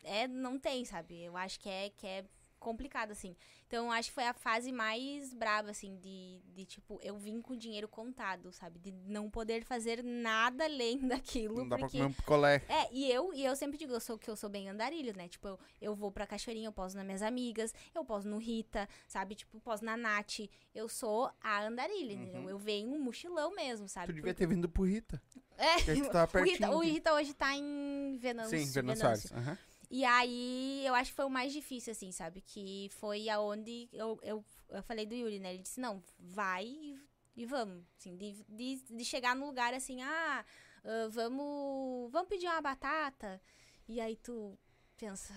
É, 0.05 0.27
não 0.29 0.59
tem, 0.59 0.85
sabe? 0.85 1.23
Eu 1.23 1.37
acho 1.37 1.59
que 1.61 1.69
é, 1.69 1.91
que 1.91 2.07
é 2.07 2.25
complicado, 2.59 3.11
assim. 3.13 3.37
Então, 3.67 3.91
acho 3.93 4.09
que 4.09 4.15
foi 4.15 4.25
a 4.25 4.33
fase 4.35 4.73
mais 4.73 5.33
braba, 5.35 5.71
assim, 5.71 5.97
de, 5.97 6.41
de 6.55 6.65
tipo, 6.65 6.99
eu 7.03 7.17
vim 7.17 7.41
com 7.41 7.53
o 7.53 7.57
dinheiro 7.57 7.87
contado, 7.89 8.53
sabe? 8.53 8.79
De 8.79 8.93
não 9.07 9.31
poder 9.31 9.63
fazer 9.65 10.03
nada 10.03 10.65
além 10.65 10.99
daquilo. 11.07 11.57
Não 11.57 11.69
dá 11.69 11.77
pra 11.77 11.87
porque 11.87 11.99
comer 11.99 12.11
um 12.11 12.13
picolé. 12.13 12.63
é, 12.69 12.89
e 12.93 13.11
eu, 13.11 13.33
e 13.35 13.45
eu 13.45 13.55
sempre 13.57 13.79
digo, 13.79 13.93
eu 13.93 14.01
sou 14.01 14.19
que 14.19 14.29
eu 14.31 14.37
sou 14.37 14.49
bem 14.51 14.69
andarilho, 14.69 15.15
né? 15.17 15.29
Tipo, 15.29 15.49
eu, 15.49 15.59
eu 15.81 15.95
vou 15.95 16.11
pra 16.11 16.27
Cachoeirinha, 16.27 16.69
eu 16.69 16.73
poso 16.73 16.97
nas 16.97 17.05
minhas 17.05 17.23
amigas, 17.23 17.73
eu 17.95 18.05
poso 18.05 18.29
no 18.29 18.39
Rita, 18.39 18.89
sabe? 19.07 19.35
Tipo, 19.35 19.61
poso 19.61 19.85
na 19.85 19.97
Nath. 19.97 20.41
Eu 20.75 20.89
sou 20.89 21.31
a 21.41 21.63
andarilha, 21.65 22.13
entendeu? 22.13 22.49
Eu 22.49 22.59
venho 22.59 22.93
um 22.93 23.01
mochilão 23.03 23.55
mesmo, 23.55 23.89
sabe? 23.89 24.07
Tu 24.07 24.13
devia 24.15 24.33
Porque- 24.33 24.47
ter 24.47 24.47
vindo 24.53 24.69
pro 24.69 24.85
Rita. 24.85 25.21
É, 25.57 25.77
Que 25.83 26.03
tu 26.03 26.11
tava 26.11 26.31
o. 26.41 26.45
Rita, 26.45 26.71
o 26.71 26.79
Rita 26.81 27.13
hoje 27.15 27.35
tá 27.35 27.55
em 27.57 28.17
Venâncio. 28.19 28.59
Sim, 28.59 28.67
Fernando 28.73 28.97
Soares. 28.97 29.33
Aham. 29.33 29.59
E 29.91 30.05
aí, 30.05 30.83
eu 30.85 30.95
acho 30.95 31.11
que 31.11 31.17
foi 31.17 31.25
o 31.25 31.31
mais 31.31 31.53
difícil, 31.53 31.93
assim, 31.93 32.13
sabe? 32.13 32.43
Que 32.43 32.91
foi 32.93 33.29
aonde 33.29 33.89
eu, 33.93 34.19
eu, 34.23 34.45
eu 34.69 34.83
falei 34.83 35.07
do 35.07 35.15
Yuri, 35.15 35.39
né? 35.39 35.55
Ele 35.55 35.63
disse, 35.63 35.81
não, 35.81 36.03
vai 36.19 36.67
e, 36.67 37.01
e 37.37 37.47
vamos. 37.47 37.85
Assim, 37.99 38.17
de, 38.17 38.45
de, 38.49 38.77
de 38.91 39.05
chegar 39.05 39.35
no 39.35 39.47
lugar 39.47 39.73
assim, 39.73 40.03
ah, 40.03 40.45
ah, 40.85 41.09
vamos, 41.11 42.11
vamos 42.13 42.29
pedir 42.29 42.47
uma 42.47 42.61
batata. 42.61 43.41
E 43.89 44.01
aí 44.01 44.17
tu 44.17 44.59
pensa, 44.97 45.35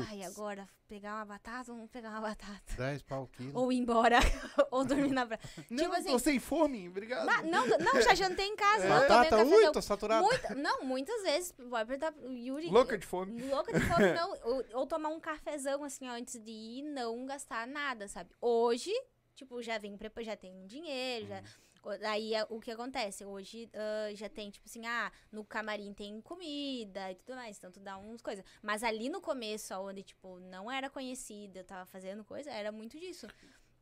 ai, 0.00 0.22
agora 0.22 0.68
pegar 0.88 1.14
uma 1.16 1.24
batata, 1.24 1.72
vamos 1.72 1.90
pegar 1.90 2.10
uma 2.10 2.20
batata. 2.20 2.74
10 2.76 3.02
pau 3.02 3.26
quilo. 3.26 3.58
Ou 3.58 3.72
ir 3.72 3.78
embora, 3.78 4.18
ou 4.70 4.84
dormir 4.84 5.10
na 5.12 5.26
praia. 5.26 5.40
Não, 5.70 5.84
tipo 5.84 5.94
assim, 5.94 6.10
tô 6.12 6.18
sem 6.18 6.38
fome, 6.38 6.88
obrigado. 6.88 7.26
"Bah, 7.26 7.42
não, 7.42 7.66
não, 7.66 8.00
já 8.02 8.14
jantei 8.14 8.46
em 8.46 8.56
casa, 8.56 8.88
não, 8.88 9.00
tomei 9.00 9.06
um 9.16 9.22
Batata, 9.30 9.44
ui, 9.44 9.72
tô 9.72 9.82
saturado. 9.82 10.24
Muita- 10.26 10.54
não, 10.54 10.84
muitas 10.84 11.22
vezes, 11.22 11.54
vai 11.68 11.84
perguntar 11.84 12.14
Yuri. 12.30 12.68
Louca 12.68 12.96
de 12.98 13.06
fome. 13.06 13.42
Louca 13.42 13.72
de 13.72 13.80
fome, 13.86 14.12
não. 14.12 14.30
Ou, 14.44 14.64
ou 14.74 14.86
tomar 14.86 15.08
um 15.08 15.20
cafezão, 15.20 15.82
assim, 15.84 16.08
ó, 16.08 16.12
antes 16.12 16.38
de 16.38 16.50
ir 16.50 16.78
e 16.80 16.82
não 16.82 17.24
gastar 17.24 17.66
nada, 17.66 18.06
sabe? 18.08 18.30
Hoje, 18.40 18.92
tipo, 19.34 19.62
já 19.62 19.78
vem 19.78 19.98
já 20.20 20.36
tem 20.36 20.66
dinheiro, 20.66 21.26
já. 21.26 21.42
Aí 22.08 22.34
é 22.34 22.44
o 22.48 22.60
que 22.60 22.70
acontece? 22.70 23.24
Hoje 23.24 23.68
ah, 23.74 24.14
já 24.14 24.28
tem, 24.28 24.50
tipo 24.50 24.66
assim, 24.68 24.86
ah, 24.86 25.10
no 25.30 25.44
camarim 25.44 25.92
tem 25.92 26.20
comida 26.20 27.10
e 27.10 27.14
tudo 27.16 27.34
mais, 27.36 27.58
então 27.58 27.70
tu 27.72 27.80
dá 27.80 27.96
uns 27.98 28.22
coisas. 28.22 28.44
Mas 28.62 28.82
ali 28.82 29.08
no 29.08 29.20
começo, 29.20 29.74
onde, 29.74 30.02
tipo, 30.02 30.38
não 30.40 30.70
era 30.70 30.88
conhecida, 30.90 31.60
eu 31.60 31.64
tava 31.64 31.86
fazendo 31.86 32.24
coisa, 32.24 32.50
era 32.50 32.70
muito 32.72 32.98
disso. 32.98 33.26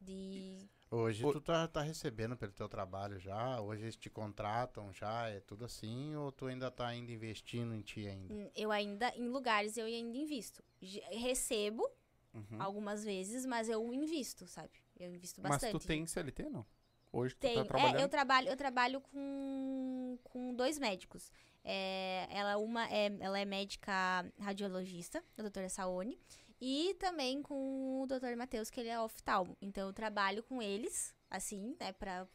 De. 0.01 0.69
Hoje 0.91 1.27
tu 1.27 1.41
tá, 1.41 1.67
tá 1.67 1.83
recebendo 1.83 2.37
pelo 2.37 2.53
teu 2.53 2.69
trabalho 2.69 3.19
já? 3.19 3.61
Hoje 3.61 3.83
eles 3.83 3.97
te 3.97 4.09
contratam 4.11 4.93
já? 4.93 5.29
É 5.29 5.41
tudo 5.41 5.65
assim? 5.65 6.15
Ou 6.17 6.31
tu 6.31 6.47
ainda 6.47 6.71
tá 6.71 6.87
ainda 6.87 7.11
investindo 7.13 7.75
em 7.75 7.81
ti 7.83 8.07
ainda? 8.07 8.35
hum, 8.35 8.51
Eu 8.55 8.71
ainda, 8.71 9.13
em 9.17 9.29
lugares, 9.29 9.77
eu 9.77 9.87
ainda 9.87 10.17
invisto. 10.17 10.63
Recebo 11.11 11.89
Uhum. 12.35 12.59
algumas 12.59 13.05
vezes, 13.05 13.45
mas 13.47 13.69
eu 13.69 13.93
invisto, 13.93 14.47
sabe? 14.47 14.71
Eu 14.99 15.13
invisto 15.15 15.41
Mas 15.43 15.53
bastante. 15.53 15.81
tu 15.83 15.87
tem 15.87 16.07
CLT, 16.07 16.49
não? 16.49 16.67
Hoje 17.13 17.35
tu 17.35 17.41
Tem. 17.41 17.57
tá 17.57 17.65
trabalhando. 17.65 17.99
É, 17.99 18.03
eu 18.03 18.09
trabalho, 18.09 18.49
eu 18.49 18.57
trabalho 18.57 19.01
com, 19.01 20.19
com 20.25 20.55
dois 20.55 20.79
médicos. 20.79 21.33
É, 21.65 22.27
ela, 22.31 22.57
uma 22.57 22.89
é, 22.89 23.13
ela 23.21 23.39
é 23.39 23.45
médica 23.45 24.25
radiologista, 24.39 25.23
a 25.37 25.43
doutora 25.43 25.69
Saone, 25.69 26.19
e 26.61 26.95
também 26.99 27.43
com 27.43 28.03
o 28.03 28.07
doutor 28.07 28.35
Matheus, 28.37 28.71
que 28.71 28.81
ele 28.81 28.89
é 28.89 29.01
oftalmo. 29.01 29.57
Então 29.61 29.89
eu 29.89 29.93
trabalho 29.93 30.43
com 30.43 30.63
eles, 30.63 31.15
assim, 31.29 31.77
né, 31.81 31.93
pra... 31.93 32.27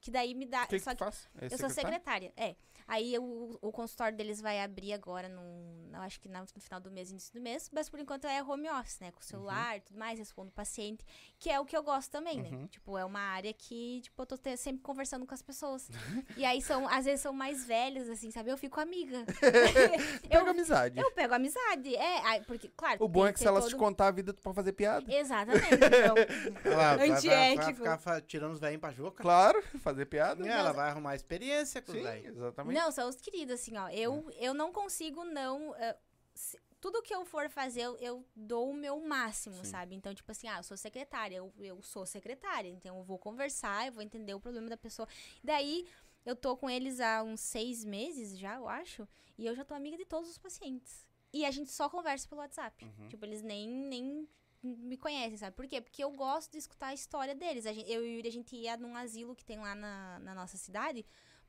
Que 0.00 0.10
daí 0.10 0.34
me 0.34 0.44
dá... 0.44 0.66
Que, 0.66 0.76
que 0.76 0.80
só 0.80 0.94
tu 0.94 0.98
faz? 0.98 1.28
É 1.40 1.46
eu 1.46 1.58
sou 1.58 1.70
secretária? 1.70 2.30
secretária, 2.30 2.32
é. 2.36 2.54
Aí 2.86 3.18
o, 3.18 3.58
o 3.62 3.72
consultório 3.72 4.16
deles 4.16 4.40
vai 4.40 4.60
abrir 4.60 4.92
agora, 4.92 5.28
eu 5.28 6.00
acho 6.02 6.20
que 6.20 6.28
no 6.28 6.46
final 6.60 6.80
do 6.80 6.90
mês, 6.90 7.10
início 7.10 7.32
do 7.32 7.40
mês. 7.40 7.70
Mas 7.72 7.88
por 7.88 7.98
enquanto 7.98 8.26
é 8.26 8.42
home 8.42 8.68
office, 8.70 8.98
né? 9.00 9.10
Com 9.10 9.20
celular 9.22 9.76
e 9.76 9.80
tudo 9.80 9.98
mais, 9.98 10.18
respondo 10.18 10.48
o 10.48 10.52
paciente. 10.52 11.04
Que 11.38 11.50
é 11.50 11.58
o 11.58 11.64
que 11.64 11.76
eu 11.76 11.82
gosto 11.82 12.10
também, 12.10 12.40
Uhum. 12.42 12.50
né? 12.62 12.68
Tipo, 12.70 12.98
é 12.98 13.04
uma 13.04 13.20
área 13.20 13.52
que, 13.52 14.00
tipo, 14.02 14.20
eu 14.22 14.26
tô 14.26 14.36
te- 14.36 14.56
sempre 14.56 14.82
conversando 14.82 15.26
com 15.26 15.34
as 15.34 15.42
pessoas. 15.42 15.88
e 16.36 16.44
aí 16.44 16.60
são, 16.60 16.86
às 16.88 17.04
vezes 17.04 17.20
são 17.20 17.32
mais 17.32 17.64
velhos, 17.64 18.08
assim, 18.08 18.30
sabe? 18.30 18.50
Eu 18.50 18.58
fico 18.58 18.78
amiga. 18.80 19.24
Pega 20.28 20.36
eu, 20.44 20.46
amizade. 20.48 20.98
eu 20.98 21.10
pego 21.12 21.34
amizade. 21.34 21.94
É, 21.96 22.40
porque, 22.40 22.68
claro. 22.76 23.02
O 23.02 23.08
bom 23.08 23.26
é 23.26 23.32
que 23.32 23.38
se 23.38 23.44
ter 23.44 23.48
elas 23.48 23.64
te 23.66 23.70
todo- 23.70 23.80
contar 23.80 24.08
a 24.08 24.10
vida, 24.10 24.32
tu 24.32 24.42
pode 24.42 24.54
fazer 24.56 24.72
piada. 24.72 25.12
Exatamente. 25.12 25.64
Então, 26.64 26.72
Ela 26.72 26.96
vai, 26.96 26.96
vai, 26.96 27.08
vai 27.08 27.10
Antiético. 27.10 27.74
ficar 27.96 28.20
tirando 28.22 28.52
os 28.52 28.58
velhinhos 28.60 28.80
pra 28.80 28.90
juca? 28.92 29.22
Claro, 29.22 29.62
fazer 29.80 30.06
piada. 30.06 30.44
E 30.44 30.48
ela 30.48 30.72
vai 30.72 30.90
arrumar 30.90 31.14
experiência 31.14 31.80
com 31.80 31.92
os 31.92 31.98
Sim, 31.98 32.04
velhos. 32.04 32.36
exatamente. 32.36 32.73
Não, 32.74 32.90
são 32.92 33.08
os 33.08 33.20
queridos, 33.20 33.54
assim, 33.54 33.76
ó. 33.76 33.88
Eu, 33.88 34.30
eu 34.32 34.52
não 34.54 34.72
consigo 34.72 35.24
não. 35.24 35.74
eh, 35.76 35.96
se- 36.34 36.60
tudo 36.80 37.00
que 37.02 37.14
eu 37.14 37.24
for 37.24 37.48
fazer, 37.48 37.80
eu, 37.80 37.96
eu 37.96 38.24
dou 38.36 38.68
o 38.70 38.74
meu 38.74 39.00
máximo, 39.00 39.56
Sim. 39.56 39.64
sabe? 39.64 39.94
Então, 39.94 40.14
tipo 40.14 40.30
assim, 40.30 40.46
ah, 40.48 40.58
eu 40.58 40.62
sou 40.62 40.76
secretária, 40.76 41.36
eu, 41.36 41.50
eu 41.58 41.80
sou 41.80 42.04
secretária, 42.04 42.68
então 42.68 42.98
eu 42.98 43.02
vou 43.02 43.18
conversar, 43.18 43.86
eu 43.86 43.92
vou 43.92 44.02
entender 44.02 44.34
o 44.34 44.40
problema 44.40 44.68
da 44.68 44.76
pessoa. 44.76 45.08
Daí, 45.42 45.86
eu 46.26 46.36
tô 46.36 46.54
com 46.56 46.68
eles 46.68 47.00
há 47.00 47.22
uns 47.22 47.40
seis 47.40 47.84
meses 47.84 48.38
já, 48.38 48.56
eu 48.56 48.68
acho, 48.68 49.08
e 49.38 49.46
eu 49.46 49.54
já 49.54 49.64
tô 49.64 49.72
amiga 49.74 49.96
de 49.96 50.04
todos 50.04 50.28
os 50.28 50.36
pacientes. 50.36 51.06
E 51.32 51.44
a 51.46 51.50
gente 51.50 51.70
só 51.72 51.88
conversa 51.88 52.28
pelo 52.28 52.42
WhatsApp. 52.42 52.84
Uhum. 52.84 53.08
Tipo, 53.08 53.24
eles 53.24 53.40
nem, 53.42 53.66
nem 53.68 54.28
me 54.62 54.96
conhecem, 54.98 55.36
sabe? 55.38 55.56
Por 55.56 55.66
quê? 55.66 55.80
Porque 55.80 56.04
eu 56.04 56.10
gosto 56.12 56.52
de 56.52 56.58
escutar 56.58 56.88
a 56.88 56.94
história 56.94 57.34
deles. 57.34 57.64
A 57.66 57.72
gente- 57.72 57.90
eu 57.90 58.04
e 58.04 58.08
o 58.08 58.16
Yuri, 58.16 58.28
a 58.28 58.32
gente 58.32 58.54
ia 58.56 58.76
num 58.76 58.94
asilo 58.96 59.34
que 59.34 59.44
tem 59.44 59.58
lá 59.58 59.74
na, 59.74 60.18
na 60.20 60.34
nossa 60.34 60.56
cidade, 60.56 61.04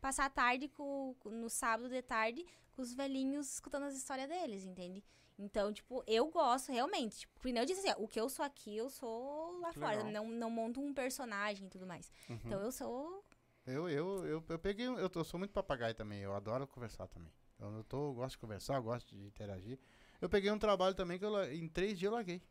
passar 0.05 0.25
a 0.25 0.29
tarde 0.29 0.67
com, 0.67 1.15
no 1.25 1.49
sábado 1.49 1.89
de 1.89 1.99
tarde 2.03 2.45
com 2.73 2.81
os 2.83 2.93
velhinhos 2.93 3.53
escutando 3.53 3.83
as 3.85 3.95
histórias 3.95 4.29
deles, 4.29 4.63
entende? 4.63 5.03
Então, 5.37 5.73
tipo, 5.73 6.03
eu 6.05 6.27
gosto 6.29 6.71
realmente. 6.71 7.21
Tipo, 7.21 7.39
nem 7.45 7.57
eu 7.57 7.65
disse 7.65 7.79
assim, 7.79 7.99
ó, 7.99 8.03
o 8.03 8.07
que 8.07 8.19
eu 8.19 8.29
sou 8.29 8.45
aqui, 8.45 8.77
eu 8.77 8.87
sou 8.87 9.57
lá 9.59 9.71
Que 9.73 9.79
fora. 9.79 10.03
legal. 10.03 10.11
Não, 10.11 10.27
não 10.29 10.49
monto 10.51 10.79
um 10.79 10.93
personagem 10.93 11.65
e 11.65 11.69
tudo 11.71 11.87
mais. 11.87 12.11
Uhum. 12.29 12.39
Então 12.45 12.61
eu 12.61 12.71
sou. 12.71 13.25
Eu, 13.65 13.89
eu, 13.89 14.25
eu, 14.27 14.43
eu 14.47 14.59
peguei. 14.59 14.87
um- 14.87 14.99
Eu, 14.99 15.09
tô- 15.09 15.21
eu 15.21 15.25
sou 15.25 15.39
muito 15.39 15.51
papagaio 15.51 15.95
também. 15.95 16.21
Eu 16.21 16.35
adoro 16.35 16.67
conversar 16.67 17.07
também. 17.07 17.33
Eu, 17.59 17.71
eu 17.77 17.83
tô, 17.83 18.09
eu 18.09 18.13
gosto 18.13 18.31
de 18.33 18.37
conversar, 18.37 18.75
eu 18.75 18.83
gosto 18.83 19.07
de 19.15 19.25
interagir. 19.25 19.79
Eu 20.21 20.29
peguei 20.29 20.51
um 20.51 20.59
trabalho 20.59 20.93
também 20.93 21.17
que 21.17 21.25
eu, 21.25 21.43
em 21.51 21.67
três 21.67 21.97
dias 21.97 22.11
eu 22.11 22.15
larguei. 22.15 22.43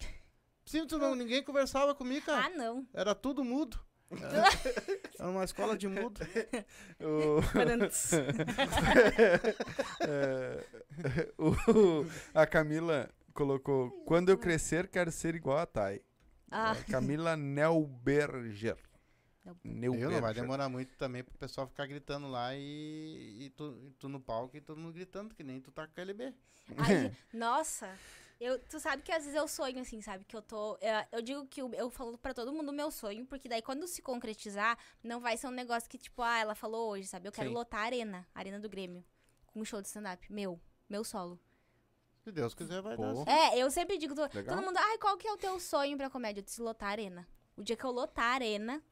Sim, 0.64 0.86
tu 0.86 0.96
não, 0.96 1.14
ninguém 1.14 1.42
conversava 1.44 1.94
comigo, 1.94 2.24
cara. 2.24 2.46
Ah, 2.46 2.50
não. 2.56 2.86
Era 2.94 3.14
tudo 3.14 3.44
mudo. 3.44 3.78
Era 5.18 5.28
uma 5.28 5.44
escola 5.44 5.76
de 5.76 5.88
mudo. 5.88 6.20
O- 7.00 7.40
É, 10.00 10.64
o- 11.38 12.06
a 12.34 12.46
Camila 12.46 13.08
colocou: 13.34 13.90
Quando 14.04 14.28
eu 14.30 14.38
crescer, 14.38 14.88
quero 14.88 15.10
ser 15.10 15.34
igual 15.34 15.58
a 15.58 15.66
Thay. 15.66 16.02
Ah. 16.50 16.76
É, 16.78 16.90
Camila 16.90 17.36
Nelberger. 17.36 18.76
New 19.64 19.94
Eu 19.96 20.08
não 20.10 20.20
vai 20.20 20.32
demorar 20.34 20.68
muito 20.68 20.94
também 20.96 21.24
pro 21.24 21.36
pessoal 21.36 21.66
ficar 21.66 21.86
gritando 21.86 22.28
lá 22.28 22.54
e, 22.54 23.38
e, 23.46 23.50
tu, 23.56 23.76
e 23.84 23.90
tu 23.98 24.08
no 24.08 24.20
palco 24.20 24.56
e 24.56 24.60
todo 24.60 24.78
mundo 24.78 24.92
gritando, 24.94 25.34
que 25.34 25.42
nem 25.42 25.60
tu 25.60 25.72
tá 25.72 25.84
com 25.84 25.90
a 25.90 25.94
KLB. 25.94 26.32
Aí, 26.76 27.10
nossa, 27.34 27.92
eu, 28.42 28.58
tu 28.58 28.78
sabe 28.80 29.02
que 29.02 29.12
às 29.12 29.24
vezes 29.24 29.34
eu 29.38 29.46
sonho 29.48 29.80
assim, 29.80 30.00
sabe? 30.00 30.24
Que 30.24 30.36
eu 30.36 30.42
tô. 30.42 30.76
Eu, 30.80 31.06
eu 31.12 31.22
digo 31.22 31.46
que 31.46 31.60
eu, 31.62 31.72
eu 31.74 31.90
falo 31.90 32.16
pra 32.18 32.34
todo 32.34 32.52
mundo 32.52 32.70
o 32.70 32.72
meu 32.72 32.90
sonho, 32.90 33.24
porque 33.26 33.48
daí 33.48 33.62
quando 33.62 33.86
se 33.86 34.02
concretizar, 34.02 34.78
não 35.02 35.20
vai 35.20 35.36
ser 35.36 35.46
um 35.46 35.50
negócio 35.52 35.88
que, 35.88 35.98
tipo, 35.98 36.22
ah, 36.22 36.38
ela 36.38 36.54
falou 36.54 36.90
hoje, 36.90 37.06
sabe? 37.06 37.28
Eu 37.28 37.32
quero 37.32 37.48
Sim. 37.48 37.54
lotar 37.54 37.80
a 37.80 37.84
arena, 37.84 38.26
a 38.34 38.38
arena 38.38 38.58
do 38.60 38.68
Grêmio, 38.68 39.04
com 39.46 39.60
um 39.60 39.64
show 39.64 39.80
de 39.80 39.88
stand-up. 39.88 40.32
Meu, 40.32 40.60
meu 40.88 41.04
solo. 41.04 41.38
Se 42.24 42.30
Deus 42.30 42.54
quiser, 42.54 42.80
vai 42.82 42.96
Pô. 42.96 43.02
dar. 43.02 43.14
certo. 43.16 43.28
É, 43.28 43.58
eu 43.58 43.70
sempre 43.70 43.98
digo, 43.98 44.14
to- 44.14 44.28
Legal. 44.32 44.56
todo 44.56 44.64
mundo, 44.64 44.76
ai, 44.76 44.98
qual 44.98 45.16
que 45.16 45.26
é 45.26 45.32
o 45.32 45.36
teu 45.36 45.58
sonho 45.58 45.96
pra 45.96 46.08
comédia? 46.10 46.40
Eu 46.40 46.44
disse 46.44 46.60
lotar 46.62 46.88
a 46.88 46.92
arena. 46.92 47.28
O 47.56 47.62
dia 47.62 47.76
que 47.76 47.84
eu 47.84 47.90
lotar 47.90 48.24
a 48.26 48.34
arena, 48.34 48.82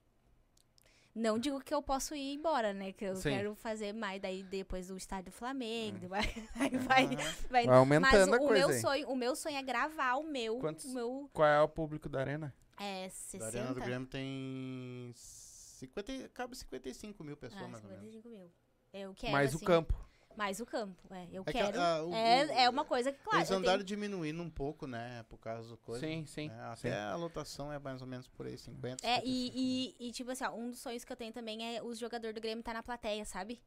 não 1.15 1.39
digo 1.39 1.61
que 1.61 1.75
eu 1.75 1.83
posso 1.83 2.15
ir 2.15 2.35
embora, 2.35 2.73
né? 2.73 2.93
Que 2.93 3.05
eu 3.05 3.17
Sim. 3.17 3.31
quero 3.31 3.55
fazer 3.55 3.93
mais 3.93 4.21
daí 4.21 4.43
depois 4.45 4.89
do 4.89 4.97
estádio 4.97 5.33
Flamengo, 5.33 6.09
vai, 6.09 6.21
aí 6.55 6.77
vai, 6.79 7.07
vai, 7.51 7.67
Vai 7.67 7.77
aumentando 7.77 8.31
Mas 8.31 8.39
a 8.39 8.43
o, 8.43 8.45
o 8.45 8.49
coisa 8.49 8.67
meu 8.67 8.69
aí. 8.77 8.81
sonho, 8.81 9.09
o 9.09 9.17
meu 9.17 9.35
sonho 9.37 9.57
é 9.57 9.63
gravar 9.63 10.15
o 10.17 10.23
meu, 10.25 10.59
Quantos- 10.59 10.85
o 10.87 10.95
meu 10.95 11.31
Qual 11.33 11.49
é 11.49 11.61
o 11.61 11.69
público 11.69 12.09
da 12.09 12.21
arena? 12.21 12.55
é 12.79 13.05
Da 13.05 13.11
60. 13.11 13.47
Arena 13.47 13.75
do 13.75 13.81
Grêmio 13.81 14.09
tem 14.09 15.13
50, 15.15 16.29
cabe 16.31 16.57
55 16.57 17.23
mil 17.25 17.37
pessoas, 17.37 17.63
ah, 17.63 17.69
mais 17.69 17.85
ou 17.85 17.91
menos. 17.91 18.05
55 18.07 18.29
mil. 18.29 18.51
Eu 18.93 19.15
quero, 19.15 19.33
Mais 19.33 19.53
o 19.53 19.57
assim, 19.57 19.65
campo. 19.67 19.95
Mais 20.37 20.61
o 20.61 20.65
campo, 20.67 20.97
é. 21.13 21.27
Eu 21.33 21.43
É 21.45 21.53
que, 21.53 21.59
quero. 21.59 21.79
ah, 21.81 22.05
o- 22.05 22.15
é, 22.15 22.65
é 22.65 22.71
uma 22.71 22.85
coisa 22.85 23.13
que, 23.13 23.19
claro, 23.23 23.39
Eles 23.41 23.51
eu 23.51 23.59
andaram 23.59 23.79
tenho- 23.79 23.87
diminuindo 23.87 24.41
um 24.43 24.49
pouco, 24.49 24.87
né? 24.87 25.25
Por 25.29 25.39
causa 25.39 25.69
do 25.69 25.77
coisa. 25.77 26.07
Sim, 26.07 26.25
sim. 26.25 26.49
né, 26.49 26.55
sim. 26.77 26.89
Até 26.89 26.99
a 26.99 27.17
lotação 27.17 27.73
é 27.73 27.79
mais 27.79 28.01
ou 28.01 28.07
menos 28.07 28.29
por 28.29 28.47
aí, 28.47 28.57
50. 28.57 29.05
É, 29.07 29.17
55 29.17 29.27
mil. 29.27 29.35
e, 29.35 29.97
e, 30.01 30.09
e, 30.09 30.13
tipo 30.13 30.31
assim, 30.31 30.45
ó, 30.45 30.53
um 30.55 30.71
dos 30.71 30.79
sonhos 30.79 31.05
que 31.05 31.13
eu 31.13 31.17
tenho 31.17 31.33
também 31.33 31.77
é 31.77 31.83
os 31.83 31.99
jogadores 31.99 32.35
do 32.35 32.41
Grêmio 32.41 32.61
estar 32.61 32.73
na 32.73 32.83
plateia, 32.83 33.25
sabe? 33.25 33.61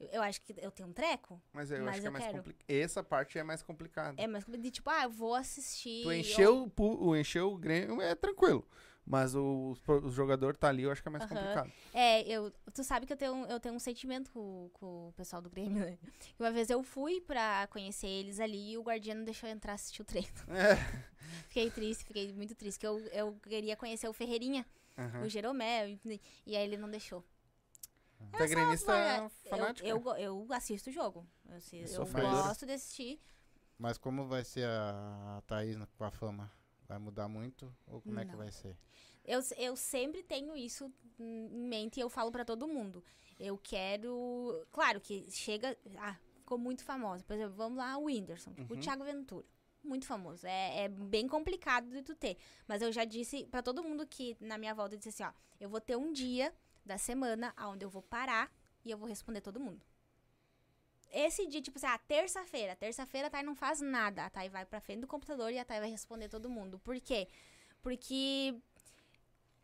Eu, 0.00 0.08
eu 0.14 0.22
acho 0.22 0.40
que 0.40 0.54
eu 0.58 0.70
tenho 0.72 0.88
um 0.88 0.92
treco. 0.92 1.40
Mas 1.52 1.70
eu 1.70 1.78
Mas 1.84 1.88
acho 1.90 2.00
que 2.00 2.06
é 2.06 2.08
eu 2.08 2.12
mais 2.12 2.24
quero. 2.24 2.38
complicado. 2.38 2.64
Essa 2.70 3.04
parte 3.04 3.38
é 3.38 3.42
mais 3.44 3.62
complicada. 3.62 4.20
É 4.20 4.26
mais 4.26 4.44
de 4.44 4.70
tipo, 4.70 4.90
ah, 4.90 5.04
eu 5.04 5.10
vou 5.10 5.34
assistir. 5.34 6.02
Tu 6.02 6.12
encheu 6.12 6.62
o, 6.64 6.70
pu- 6.70 6.98
o 7.04 7.14
encher 7.14 7.42
o 7.42 7.56
Grêmio 7.56 8.00
é 8.00 8.14
tranquilo. 8.14 8.66
Mas 9.04 9.34
o, 9.34 9.76
o 9.88 10.10
jogador 10.10 10.56
tá 10.56 10.68
ali, 10.68 10.82
eu 10.84 10.92
acho 10.92 11.02
que 11.02 11.08
é 11.08 11.10
mais 11.10 11.24
Aham. 11.24 11.30
complicado. 11.34 11.72
É, 11.92 12.22
eu, 12.22 12.52
tu 12.72 12.84
sabe 12.84 13.04
que 13.04 13.12
eu 13.12 13.16
tenho, 13.16 13.44
eu 13.46 13.58
tenho 13.58 13.74
um 13.74 13.78
sentimento 13.78 14.30
com, 14.30 14.70
com 14.74 15.08
o 15.08 15.12
pessoal 15.12 15.42
do 15.42 15.50
Grêmio, 15.50 15.84
né? 15.84 15.98
Uma 16.38 16.52
vez 16.52 16.70
eu 16.70 16.82
fui 16.82 17.20
pra 17.20 17.66
conhecer 17.66 18.06
eles 18.06 18.38
ali 18.38 18.72
e 18.72 18.78
o 18.78 18.82
guardião 18.82 19.16
não 19.16 19.24
deixou 19.24 19.48
eu 19.48 19.54
entrar 19.54 19.74
assistir 19.74 20.02
o 20.02 20.04
treino. 20.04 20.28
É. 20.48 20.76
Fiquei 21.48 21.70
triste, 21.70 22.04
fiquei 22.04 22.32
muito 22.32 22.54
triste, 22.54 22.78
porque 22.78 22.86
eu, 22.86 22.98
eu 23.12 23.34
queria 23.42 23.76
conhecer 23.76 24.08
o 24.08 24.12
Ferreirinha, 24.12 24.64
Aham. 24.96 25.24
o 25.24 25.28
Jeromel, 25.28 25.88
e, 25.88 26.20
e 26.46 26.56
aí 26.56 26.64
ele 26.64 26.76
não 26.78 26.88
deixou. 26.90 27.22
Tu 28.34 28.42
é 28.42 28.48
gremista 28.48 29.30
fanático? 29.50 29.86
Eu, 29.86 30.02
eu, 30.16 30.16
eu 30.16 30.46
assisto 30.52 30.88
o 30.88 30.92
jogo. 30.92 31.26
Eu, 31.48 31.56
assi- 31.56 31.76
eu 31.76 32.06
gosto 32.06 32.64
de 32.64 32.72
assistir. 32.72 33.20
Mas 33.78 33.98
como 33.98 34.26
vai 34.26 34.44
ser 34.44 34.66
a, 34.66 35.42
Thaís 35.46 35.76
com 35.98 36.04
a 36.04 36.10
fama? 36.10 36.50
Vai 36.92 36.98
mudar 36.98 37.26
muito? 37.26 37.74
Ou 37.86 38.02
como 38.02 38.20
é 38.20 38.24
que 38.26 38.32
Não. 38.32 38.38
vai 38.38 38.52
ser? 38.52 38.76
Eu, 39.24 39.40
eu 39.56 39.74
sempre 39.76 40.22
tenho 40.22 40.54
isso 40.54 40.92
em 41.18 41.48
mente 41.66 41.96
e 41.96 42.02
eu 42.02 42.10
falo 42.10 42.30
pra 42.30 42.44
todo 42.44 42.68
mundo. 42.68 43.02
Eu 43.40 43.56
quero. 43.56 44.66
Claro 44.70 45.00
que 45.00 45.26
chega. 45.30 45.74
Ah, 45.96 46.16
ficou 46.36 46.58
muito 46.58 46.84
famosa. 46.84 47.24
Por 47.24 47.32
exemplo, 47.34 47.54
vamos 47.54 47.78
lá, 47.78 47.96
o 47.96 48.04
Whindersson, 48.04 48.52
tipo, 48.52 48.74
Uhum. 48.74 48.78
o 48.78 48.82
Thiago 48.82 49.04
Ventura. 49.04 49.46
Muito 49.82 50.04
famoso. 50.06 50.46
É, 50.46 50.84
é 50.84 50.88
bem 50.88 51.26
complicado 51.26 51.88
de 51.88 52.02
tu 52.02 52.14
ter. 52.14 52.36
Mas 52.68 52.82
eu 52.82 52.92
já 52.92 53.06
disse 53.06 53.46
pra 53.46 53.62
todo 53.62 53.82
mundo 53.82 54.06
que 54.06 54.36
na 54.38 54.58
minha 54.58 54.74
volta 54.74 54.94
eu 54.94 54.98
disse 54.98 55.08
assim: 55.08 55.24
ó, 55.24 55.32
eu 55.58 55.70
vou 55.70 55.80
ter 55.80 55.96
um 55.96 56.12
dia 56.12 56.52
da 56.84 56.98
semana 56.98 57.54
onde 57.68 57.86
eu 57.86 57.88
vou 57.90 58.02
parar 58.02 58.52
e 58.84 58.90
eu 58.90 58.98
vou 58.98 59.08
responder 59.08 59.40
todo 59.40 59.58
mundo. 59.58 59.80
Esse 61.12 61.46
dia, 61.46 61.60
tipo 61.60 61.78
assim, 61.78 61.86
ah, 61.86 61.98
terça-feira. 61.98 62.74
Terça-feira 62.74 63.26
a 63.26 63.30
Thay 63.30 63.42
não 63.42 63.54
faz 63.54 63.80
nada. 63.82 64.24
A 64.24 64.30
Thay 64.30 64.48
vai 64.48 64.64
pra 64.64 64.80
frente 64.80 65.00
do 65.00 65.06
computador 65.06 65.52
e 65.52 65.58
a 65.58 65.64
Thay 65.64 65.78
vai 65.78 65.90
responder 65.90 66.28
todo 66.30 66.48
mundo. 66.48 66.78
Por 66.78 66.98
quê? 67.00 67.28
Porque 67.82 68.58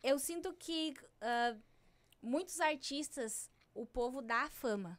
eu 0.03 0.19
sinto 0.19 0.53
que 0.53 0.95
ah, 1.23 1.57
muitos 2.23 2.61
artistas, 2.61 3.51
o 3.75 3.87
povo 3.87 4.21
dá 4.21 4.43
a 4.43 4.51
fama. 4.51 4.99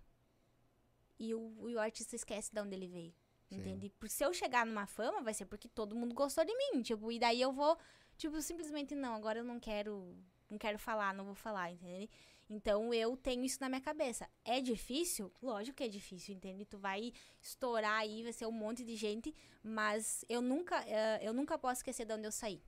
E 1.20 1.34
o, 1.36 1.70
e 1.70 1.76
o 1.76 1.80
artista 1.80 2.16
esquece 2.16 2.52
de 2.52 2.60
onde 2.60 2.76
ele 2.76 2.88
veio. 2.88 3.14
Sim. 3.50 3.58
Entende? 3.58 3.90
Porque 4.00 4.14
se 4.14 4.24
eu 4.24 4.34
chegar 4.34 4.66
numa 4.66 4.86
fama, 4.86 5.22
vai 5.22 5.34
ser 5.34 5.46
porque 5.46 5.68
todo 5.68 5.96
mundo 5.96 6.16
gostou 6.16 6.46
de 6.46 6.56
mim. 6.56 6.82
Tipo, 6.82 7.12
e 7.12 7.20
daí 7.20 7.42
eu 7.42 7.52
vou, 7.52 7.78
tipo, 8.18 8.42
simplesmente 8.42 8.96
não, 8.96 9.14
agora 9.16 9.40
eu 9.40 9.44
não 9.44 9.60
quero. 9.60 10.16
Não 10.50 10.58
quero 10.58 10.80
falar, 10.80 11.14
não 11.14 11.26
vou 11.26 11.36
falar, 11.36 11.72
entende? 11.72 12.10
Então 12.50 12.94
eu 12.94 13.16
tenho 13.16 13.44
isso 13.44 13.60
na 13.62 13.70
minha 13.70 13.82
cabeça. 13.82 14.28
É 14.44 14.60
difícil? 14.60 15.32
Lógico 15.42 15.78
que 15.78 15.84
é 15.84 15.88
difícil, 15.88 16.36
entende? 16.36 16.66
Tu 16.66 16.78
vai 16.78 17.14
estourar 17.40 18.00
aí, 18.00 18.24
vai 18.24 18.34
ser 18.34 18.48
um 18.48 18.52
monte 18.52 18.84
de 18.84 18.96
gente, 18.96 19.36
mas 19.64 20.26
eu 20.28 20.42
nunca, 20.42 20.84
eh, 20.88 21.20
eu 21.22 21.34
nunca 21.34 21.58
posso 21.58 21.80
esquecer 21.80 22.06
de 22.06 22.14
onde 22.14 22.26
eu 22.26 22.32
saí. 22.32 22.62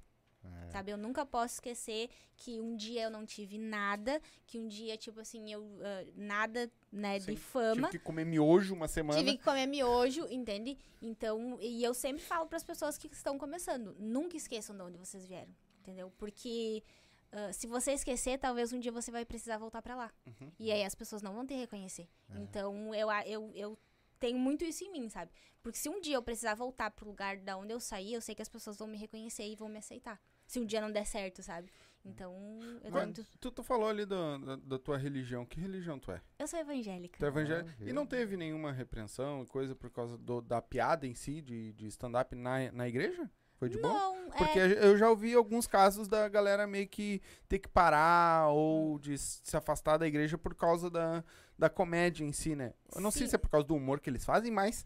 É. 0.44 0.72
Sabe? 0.72 0.92
Eu 0.92 0.98
nunca 0.98 1.26
posso 1.26 1.56
esquecer 1.56 2.10
que 2.36 2.60
um 2.60 2.76
dia 2.76 3.04
eu 3.04 3.12
não 3.12 3.26
tive 3.26 3.58
nada, 3.58 4.22
que 4.48 4.58
um 4.58 4.68
dia, 4.68 4.98
tipo 4.98 5.20
assim, 5.20 5.52
eu. 5.52 5.64
ah, 5.82 6.12
nada, 6.16 6.72
né, 6.92 7.20
Sim, 7.20 7.34
de 7.34 7.38
fama. 7.38 7.88
Tive 7.88 8.00
que 8.00 8.00
comer 8.00 8.26
miojo 8.26 8.74
uma 8.74 8.88
semana. 8.88 9.20
Tive 9.20 9.38
que 9.38 9.44
comer 9.44 9.68
miojo, 9.68 10.28
entende? 10.30 10.78
Então, 11.02 11.58
e 11.62 11.84
eu 11.84 11.94
sempre 11.94 12.24
falo 12.24 12.48
para 12.48 12.58
as 12.58 12.64
pessoas 12.64 12.98
que 12.98 13.08
estão 13.08 13.38
começando, 13.38 13.96
nunca 14.00 14.36
esqueçam 14.36 14.76
de 14.76 14.82
onde 14.82 14.98
vocês 14.98 15.26
vieram, 15.26 15.54
entendeu? 15.80 16.12
Porque 16.18 16.84
ah, 17.32 17.52
se 17.54 17.68
você 17.68 17.92
esquecer, 17.94 18.38
talvez 18.38 18.72
um 18.74 18.80
dia 18.80 18.92
você 18.92 19.12
vai 19.12 19.26
precisar 19.26 19.58
voltar 19.58 19.82
para 19.82 19.96
lá. 19.96 20.12
Uhum. 20.26 20.52
E 20.60 20.72
aí 20.72 20.84
as 20.84 20.96
pessoas 20.96 21.22
não 21.22 21.34
vão 21.34 21.46
te 21.46 21.54
reconhecer. 21.54 22.08
É. 22.30 22.38
Então, 22.40 22.94
eu, 22.94 23.10
eu, 23.26 23.52
eu 23.56 23.80
tenho 24.20 24.38
muito 24.38 24.64
isso 24.66 24.84
em 24.84 24.92
mim, 24.92 25.10
sabe? 25.10 25.32
Porque 25.64 25.78
se 25.78 25.90
um 25.90 26.00
dia 26.02 26.16
eu 26.16 26.22
precisar 26.24 26.56
voltar 26.56 26.92
pro 26.92 27.08
lugar 27.08 27.38
da 27.38 27.56
onde 27.58 27.72
eu 27.74 27.80
saí, 27.80 28.14
eu 28.14 28.22
sei 28.22 28.34
que 28.36 28.42
as 28.42 28.50
pessoas 28.50 28.78
vão 28.78 28.88
me 28.88 28.98
reconhecer 28.98 29.44
e 29.48 29.56
vão 29.56 29.70
me 29.70 29.78
aceitar. 29.78 30.20
Se 30.48 30.60
um 30.60 30.66
dia 30.66 30.82
não 30.82 30.92
der 30.92 31.06
certo, 31.06 31.42
sabe? 31.42 31.72
Então, 32.04 32.36
eu 32.84 32.92
Mas 32.92 33.04
muito... 33.06 33.26
tu, 33.40 33.52
tu 33.52 33.64
falou 33.64 33.88
ali 33.88 34.06
do- 34.06 34.38
da, 34.40 34.56
da 34.56 34.80
tua 34.80 34.98
religião. 34.98 35.46
Que 35.46 35.60
religião 35.60 36.00
tu 36.00 36.12
é? 36.12 36.20
Eu 36.40 36.48
sou 36.48 36.60
evangélica. 36.60 37.20
Tu 37.20 37.24
é 37.26 37.28
evangélico? 37.28 37.70
Ah, 37.80 37.84
E 37.90 37.94
não 37.94 38.06
teve 38.08 38.36
nenhuma 38.36 38.72
repreensão 38.72 39.44
e 39.44 39.46
coisa 39.46 39.76
por 39.76 39.92
causa 39.92 40.18
do- 40.18 40.42
da 40.42 40.62
piada 40.62 41.06
em 41.06 41.14
si, 41.14 41.42
de, 41.42 41.72
de 41.74 41.86
stand-up 41.88 42.36
na, 42.36 42.72
na 42.72 42.88
igreja? 42.88 43.30
Foi 43.62 43.70
de 43.70 43.78
bom? 43.78 43.94
Não, 43.94 44.32
Porque 44.32 44.58
é... 44.58 44.84
eu 44.88 44.98
já 44.98 45.08
ouvi 45.08 45.36
alguns 45.36 45.68
casos 45.68 46.08
da 46.08 46.28
galera 46.28 46.66
meio 46.66 46.88
que 46.88 47.22
ter 47.48 47.60
que 47.60 47.70
parar 47.70 48.48
ou 48.48 48.98
de 48.98 49.16
se 49.20 49.56
afastar 49.56 49.98
da 49.98 50.08
igreja 50.08 50.36
por 50.36 50.56
causa 50.56 50.90
da, 50.90 51.24
da 51.60 51.70
comédia 51.70 52.26
em 52.26 52.32
si, 52.32 52.56
né? 52.56 52.74
Eu 52.96 53.00
não 53.00 53.12
sei 53.12 53.28
Sim. 53.28 53.30
se 53.30 53.36
é 53.36 53.38
por 53.38 53.52
causa 53.52 53.68
do 53.68 53.76
humor 53.76 54.00
que 54.00 54.10
eles 54.10 54.26
fazem, 54.26 54.52
mas 54.52 54.84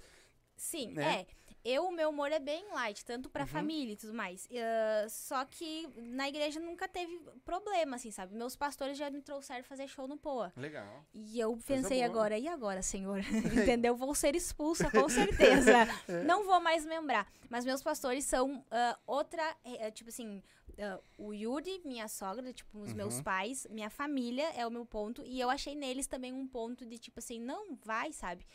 Sim, 0.57 0.91
né? 0.91 1.21
é. 1.21 1.27
Eu, 1.65 1.85
o 1.87 1.91
meu 1.91 2.09
humor 2.11 2.31
é 2.31 2.37
bem 2.39 2.63
light, 2.71 3.03
tanto 3.03 3.27
pra 3.27 3.41
Uhum. 3.41 3.47
família 3.47 3.93
e 3.93 3.95
tudo 3.95 4.13
mais. 4.13 4.47
Ah, 4.53 5.09
só 5.09 5.43
que 5.45 5.87
na 5.97 6.29
igreja 6.29 6.59
nunca 6.59 6.87
teve 6.87 7.19
problema, 7.43 7.95
assim, 7.95 8.11
sabe? 8.11 8.35
Meus 8.35 8.55
pastores 8.55 8.95
já 8.95 9.09
me 9.09 9.19
trouxeram 9.21 9.63
fazer 9.63 9.87
show 9.87 10.07
no 10.07 10.15
Poa. 10.15 10.53
Legal. 10.55 11.03
E 11.11 11.39
eu 11.39 11.57
pensei 11.65 11.97
boa. 11.97 12.05
agora, 12.05 12.37
e 12.37 12.47
agora, 12.47 12.83
senhor? 12.83 13.19
Entendeu? 13.51 13.95
Vou 13.95 14.13
ser 14.13 14.35
expulsa, 14.35 14.91
com 14.91 15.09
certeza. 15.09 15.73
É. 16.07 16.23
Não 16.23 16.45
vou 16.45 16.59
mais 16.61 16.85
membrar. 16.85 17.27
Mas 17.49 17.65
meus 17.65 17.81
pastores 17.81 18.25
são 18.25 18.63
ah, 18.69 18.97
outra, 19.07 19.55
eh, 19.63 19.89
tipo 19.89 20.09
assim, 20.11 20.43
ah, 20.79 20.99
o 21.17 21.33
Yuri, 21.33 21.81
minha 21.83 22.07
sogra, 22.07 22.53
tipo, 22.53 22.79
os 22.79 22.93
meus 22.93 23.17
Uhum. 23.17 23.23
pais, 23.23 23.65
minha 23.71 23.89
família 23.89 24.47
é 24.55 24.67
o 24.67 24.69
meu 24.71 24.85
ponto. 24.85 25.23
E 25.25 25.39
eu 25.39 25.49
achei 25.49 25.73
neles 25.73 26.05
também 26.05 26.31
um 26.31 26.47
ponto 26.47 26.85
de, 26.85 26.99
tipo 26.99 27.17
assim, 27.19 27.39
não, 27.39 27.75
vai, 27.83 28.11
sabe? 28.13 28.45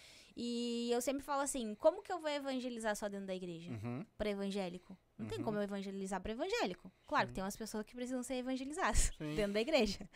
E 0.42 0.90
eu 0.90 1.02
sempre 1.02 1.22
falo 1.22 1.42
assim, 1.42 1.74
como 1.74 2.02
que 2.02 2.10
eu 2.10 2.18
vou 2.18 2.30
evangelizar 2.30 2.96
só 2.96 3.08
dentro 3.10 3.26
da 3.26 3.34
igreja? 3.34 3.70
Uhum. 3.72 4.06
Pra 4.16 4.30
evangélico? 4.30 4.96
Não 5.18 5.26
tem 5.26 5.36
Uhum. 5.36 5.44
como 5.44 5.58
eu 5.58 5.62
evangelizar 5.62 6.18
pra 6.18 6.32
evangélico. 6.32 6.90
Claro 7.06 7.28
que 7.28 7.34
tem 7.34 7.44
umas 7.44 7.56
pessoas 7.58 7.84
que 7.84 7.94
precisam 7.94 8.22
ser 8.22 8.36
evangelizadas 8.36 9.10
Sim. 9.18 9.34
dentro 9.34 9.52
da 9.52 9.60
igreja. 9.60 10.08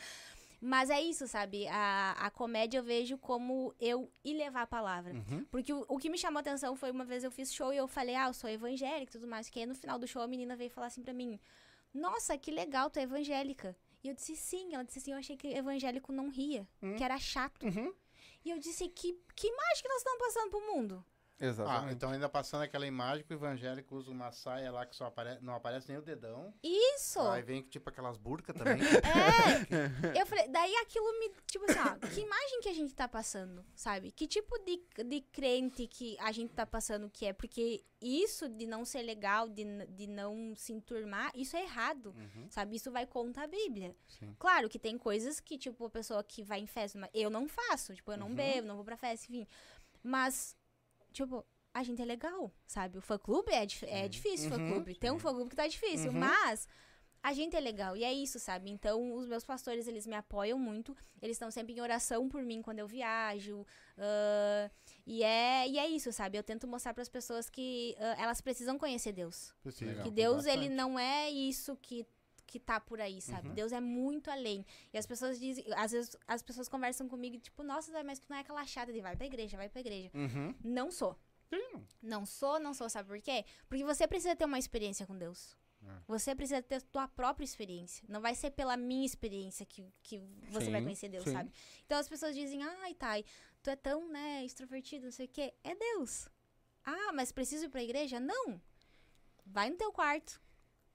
Mas 0.62 0.88
é 0.88 0.98
isso, 0.98 1.28
sabe? 1.28 1.68
A, 1.68 2.12
a 2.12 2.30
comédia 2.30 2.78
eu 2.78 2.82
vejo 2.82 3.18
como 3.18 3.74
eu 3.78 4.10
ir 4.24 4.32
levar 4.32 4.62
a 4.62 4.66
palavra. 4.66 5.12
Uhum. 5.12 5.44
Porque 5.50 5.70
o, 5.74 5.84
o 5.86 5.98
que 5.98 6.08
me 6.08 6.16
chamou 6.16 6.38
a 6.38 6.40
atenção 6.40 6.74
foi 6.74 6.90
uma 6.90 7.04
vez 7.04 7.22
eu 7.22 7.30
fiz 7.30 7.52
show 7.52 7.70
e 7.70 7.76
eu 7.76 7.86
falei, 7.86 8.14
ah, 8.14 8.28
eu 8.28 8.32
sou 8.32 8.48
evangélica 8.48 9.10
e 9.10 9.20
tudo 9.20 9.28
mais. 9.28 9.50
Que 9.50 9.60
aí 9.60 9.66
no 9.66 9.74
final 9.74 9.98
do 9.98 10.06
show 10.06 10.22
a 10.22 10.26
menina 10.26 10.56
veio 10.56 10.70
falar 10.70 10.86
assim 10.86 11.02
pra 11.02 11.12
mim: 11.12 11.38
Nossa, 11.92 12.38
que 12.38 12.50
legal, 12.50 12.88
tu 12.88 12.98
é 12.98 13.02
evangélica. 13.02 13.76
E 14.02 14.08
eu 14.08 14.14
disse 14.14 14.34
sim. 14.36 14.72
Ela 14.74 14.84
disse 14.84 15.00
assim: 15.00 15.12
Eu 15.12 15.18
achei 15.18 15.36
que 15.36 15.48
evangélico 15.48 16.10
não 16.12 16.30
ria, 16.30 16.66
Hum. 16.82 16.96
que 16.96 17.04
era 17.04 17.18
chato. 17.18 17.62
Uhum. 17.66 17.92
E 18.44 18.50
eu 18.50 18.58
disse: 18.58 18.88
Que, 18.88 19.12
que 19.34 19.48
imagem 19.48 19.82
que 19.82 19.88
nós 19.88 19.98
estamos 19.98 20.18
passando 20.18 20.50
pro 20.50 20.74
mundo? 20.74 21.04
Ah, 21.44 21.48
Exatamente. 21.48 21.94
então 21.94 22.10
ainda 22.10 22.28
passando 22.28 22.62
aquela 22.62 22.86
imagem 22.86 23.24
que 23.24 23.32
o 23.32 23.36
evangélico 23.36 23.94
usa 23.96 24.10
uma 24.10 24.30
saia 24.32 24.70
lá 24.72 24.84
que 24.86 24.94
só 24.96 25.06
apare... 25.06 25.38
não 25.40 25.54
aparece 25.54 25.88
nem 25.88 25.98
o 25.98 26.02
dedão. 26.02 26.52
Isso! 26.62 27.20
Aí 27.20 27.42
vem 27.42 27.62
tipo 27.62 27.88
aquelas 27.90 28.16
burcas 28.16 28.56
também. 28.56 28.78
É! 30.14 30.20
Eu 30.20 30.26
falei, 30.26 30.48
daí 30.48 30.74
aquilo 30.76 31.06
me. 31.18 31.30
Tipo 31.50 31.64
assim, 31.70 31.78
ó, 31.80 32.08
que 32.08 32.20
imagem 32.20 32.60
que 32.60 32.68
a 32.68 32.74
gente 32.74 32.94
tá 32.94 33.08
passando, 33.08 33.64
sabe? 33.74 34.10
Que 34.10 34.26
tipo 34.26 34.56
de, 34.60 34.82
de 35.04 35.20
crente 35.20 35.86
que 35.86 36.16
a 36.20 36.32
gente 36.32 36.52
tá 36.52 36.64
passando 36.66 37.08
que 37.10 37.26
é? 37.26 37.32
Porque 37.32 37.84
isso 38.00 38.48
de 38.48 38.66
não 38.66 38.84
ser 38.84 39.02
legal, 39.02 39.48
de, 39.48 39.64
de 39.86 40.06
não 40.06 40.54
se 40.56 40.72
enturmar, 40.72 41.30
isso 41.34 41.56
é 41.56 41.62
errado, 41.62 42.14
Uhum, 42.16 42.46
sabe? 42.50 42.76
Isso 42.76 42.90
vai 42.90 43.06
contra 43.06 43.44
a 43.44 43.46
Bíblia. 43.46 43.94
sim. 44.08 44.34
Claro 44.38 44.68
que 44.68 44.78
tem 44.78 44.98
coisas 44.98 45.40
que, 45.40 45.56
tipo, 45.56 45.86
a 45.86 45.90
pessoa 45.90 46.22
que 46.22 46.42
vai 46.42 46.60
em 46.60 46.66
festa, 46.66 46.98
mas 46.98 47.10
eu 47.14 47.30
não 47.30 47.48
faço, 47.48 47.94
tipo, 47.94 48.12
eu 48.12 48.18
não 48.18 48.28
Uhum. 48.28 48.34
bebo, 48.34 48.66
não 48.68 48.76
vou 48.76 48.84
pra 48.84 48.96
festa, 48.96 49.26
enfim. 49.30 49.46
Mas, 50.02 50.54
tipo, 51.14 51.42
a 51.72 51.82
gente 51.82 52.02
é 52.02 52.04
legal, 52.04 52.52
sabe? 52.66 52.98
O 52.98 53.00
fã-clube 53.00 53.50
é, 53.50 53.66
é 53.86 54.08
difícil, 54.08 54.50
Uhum, 54.50 54.58
fã-clube. 54.58 54.94
Tem 54.96 55.10
um 55.10 55.18
fã-clube 55.18 55.48
que 55.50 55.56
tá 55.56 55.66
difícil, 55.66 56.10
Uhum. 56.12 56.18
mas 56.18 56.68
a 57.22 57.32
gente 57.32 57.56
é 57.56 57.60
legal. 57.60 57.96
E 57.96 58.04
é 58.04 58.12
isso, 58.12 58.38
sabe? 58.38 58.70
Então, 58.70 59.14
os 59.14 59.26
meus 59.26 59.44
pastores, 59.44 59.86
eles 59.88 60.06
me 60.06 60.14
apoiam 60.14 60.58
muito. 60.58 60.94
Eles 61.22 61.36
estão 61.36 61.50
sempre 61.50 61.72
em 61.72 61.80
oração 61.80 62.28
por 62.28 62.42
mim 62.42 62.60
quando 62.60 62.80
eu 62.80 62.86
viajo. 62.86 63.64
ah, 63.96 64.70
e, 65.06 65.22
é, 65.22 65.66
e 65.68 65.78
é 65.78 65.88
isso, 65.88 66.12
sabe? 66.12 66.36
Eu 66.36 66.42
tento 66.42 66.66
mostrar 66.68 66.92
pras 66.94 67.08
pessoas 67.08 67.48
que 67.48 67.96
ah, 67.98 68.16
elas 68.22 68.40
precisam 68.42 68.76
conhecer 68.78 69.12
Deus. 69.12 69.54
Legal. 69.80 70.04
Que 70.04 70.10
Deus, 70.10 70.44
ele 70.44 70.68
Bastante. 70.68 70.74
não 70.76 70.98
é 70.98 71.30
isso 71.30 71.76
que, 71.80 72.06
que 72.46 72.60
tá 72.60 72.80
por 72.80 73.00
aí, 73.00 73.20
sabe? 73.20 73.48
Uhum. 73.48 73.54
Deus 73.54 73.72
é 73.72 73.80
muito 73.80 74.30
além. 74.30 74.64
E 74.92 74.98
as 74.98 75.06
pessoas 75.06 75.38
dizem, 75.38 75.64
às 75.76 75.92
vezes 75.92 76.16
as 76.26 76.42
pessoas 76.42 76.68
conversam 76.68 77.08
comigo, 77.08 77.38
tipo, 77.38 77.62
nossa, 77.62 78.02
mas 78.04 78.18
tu 78.18 78.26
não 78.28 78.36
é 78.36 78.40
aquela 78.40 78.64
chata 78.66 78.92
de 78.92 79.00
vai 79.00 79.16
pra 79.16 79.26
igreja, 79.26 79.56
vai 79.56 79.68
pra 79.68 79.80
igreja. 79.80 80.10
Uhum. 80.14 80.54
Não 80.62 80.90
sou. 80.90 81.18
Não 82.02 82.26
sou, 82.26 82.58
não 82.58 82.74
sou, 82.74 82.88
sabe 82.88 83.08
por 83.08 83.20
quê? 83.20 83.44
Porque 83.68 83.84
você 83.84 84.06
precisa 84.06 84.34
ter 84.34 84.44
uma 84.44 84.58
experiência 84.58 85.06
com 85.06 85.16
Deus. 85.16 85.56
É. 85.82 86.00
Você 86.08 86.34
precisa 86.34 86.62
ter 86.62 86.82
tua 86.82 87.06
própria 87.06 87.44
experiência. 87.44 88.04
Não 88.08 88.20
vai 88.20 88.34
ser 88.34 88.50
pela 88.50 88.76
minha 88.76 89.04
experiência 89.04 89.66
que, 89.66 89.84
que 90.02 90.18
você 90.48 90.70
vai 90.70 90.80
Sim, 90.80 90.84
conhecer 90.84 91.08
Deus, 91.08 91.24
sim. 91.24 91.32
sabe? 91.32 91.52
Então 91.84 91.98
as 91.98 92.08
pessoas 92.08 92.34
dizem, 92.34 92.62
ai, 92.62 92.94
Thay, 92.94 93.24
tu 93.62 93.70
é 93.70 93.76
tão, 93.76 94.08
né, 94.08 94.44
extrovertido, 94.44 95.04
não 95.04 95.12
sei 95.12 95.26
o 95.26 95.28
quê. 95.28 95.54
É 95.62 95.74
Deus. 95.74 96.28
Ah, 96.84 97.12
mas 97.12 97.32
preciso 97.32 97.66
ir 97.66 97.68
pra 97.68 97.82
igreja? 97.82 98.18
Não. 98.18 98.60
Vai 99.46 99.70
no 99.70 99.76
teu 99.76 99.92
quarto, 99.92 100.40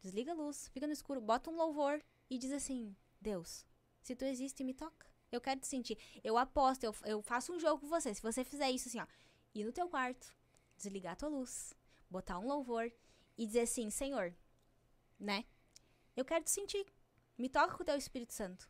desliga 0.02 0.32
a 0.32 0.36
luz, 0.36 0.68
fica 0.70 0.88
no 0.88 0.94
escuro, 0.94 1.22
bota 1.22 1.50
um 1.50 1.56
louvor 1.56 2.04
e 2.30 2.38
diz 2.38 2.52
assim: 2.52 2.96
Deus, 3.20 3.66
se 4.02 4.16
tu 4.16 4.26
existe, 4.26 4.64
me 4.64 4.74
toca. 4.74 5.08
Eu 5.32 5.40
quero 5.40 5.60
te 5.60 5.68
sentir. 5.68 5.98
Eu 6.24 6.38
aposto, 6.38 6.84
eu, 6.84 6.96
eu 7.06 7.22
faço 7.22 7.54
um 7.54 7.60
jogo 7.60 7.82
com 7.82 7.88
você. 7.88 8.14
Se 8.14 8.22
você 8.22 8.44
fizer 8.44 8.72
isso 8.72 8.88
assim, 8.88 9.00
ó, 9.00 9.08
ir 9.54 9.64
no 9.64 9.72
teu 9.72 9.88
quarto, 9.88 10.34
desligar 10.78 11.14
a 11.14 11.16
tua 11.16 11.30
luz, 11.30 11.74
botar 12.10 12.40
um 12.40 12.48
louvor 12.48 12.92
e 13.38 13.46
dizer 13.46 13.62
assim: 13.62 13.90
Senhor, 13.90 14.36
né? 15.20 15.46
Eu 16.16 16.26
quero 16.26 16.44
te 16.44 16.52
sentir. 16.52 16.86
Me 17.38 17.48
toca 17.48 17.76
com 17.76 17.84
o 17.84 17.86
teu 17.86 17.96
Espírito 17.96 18.34
Santo. 18.34 18.70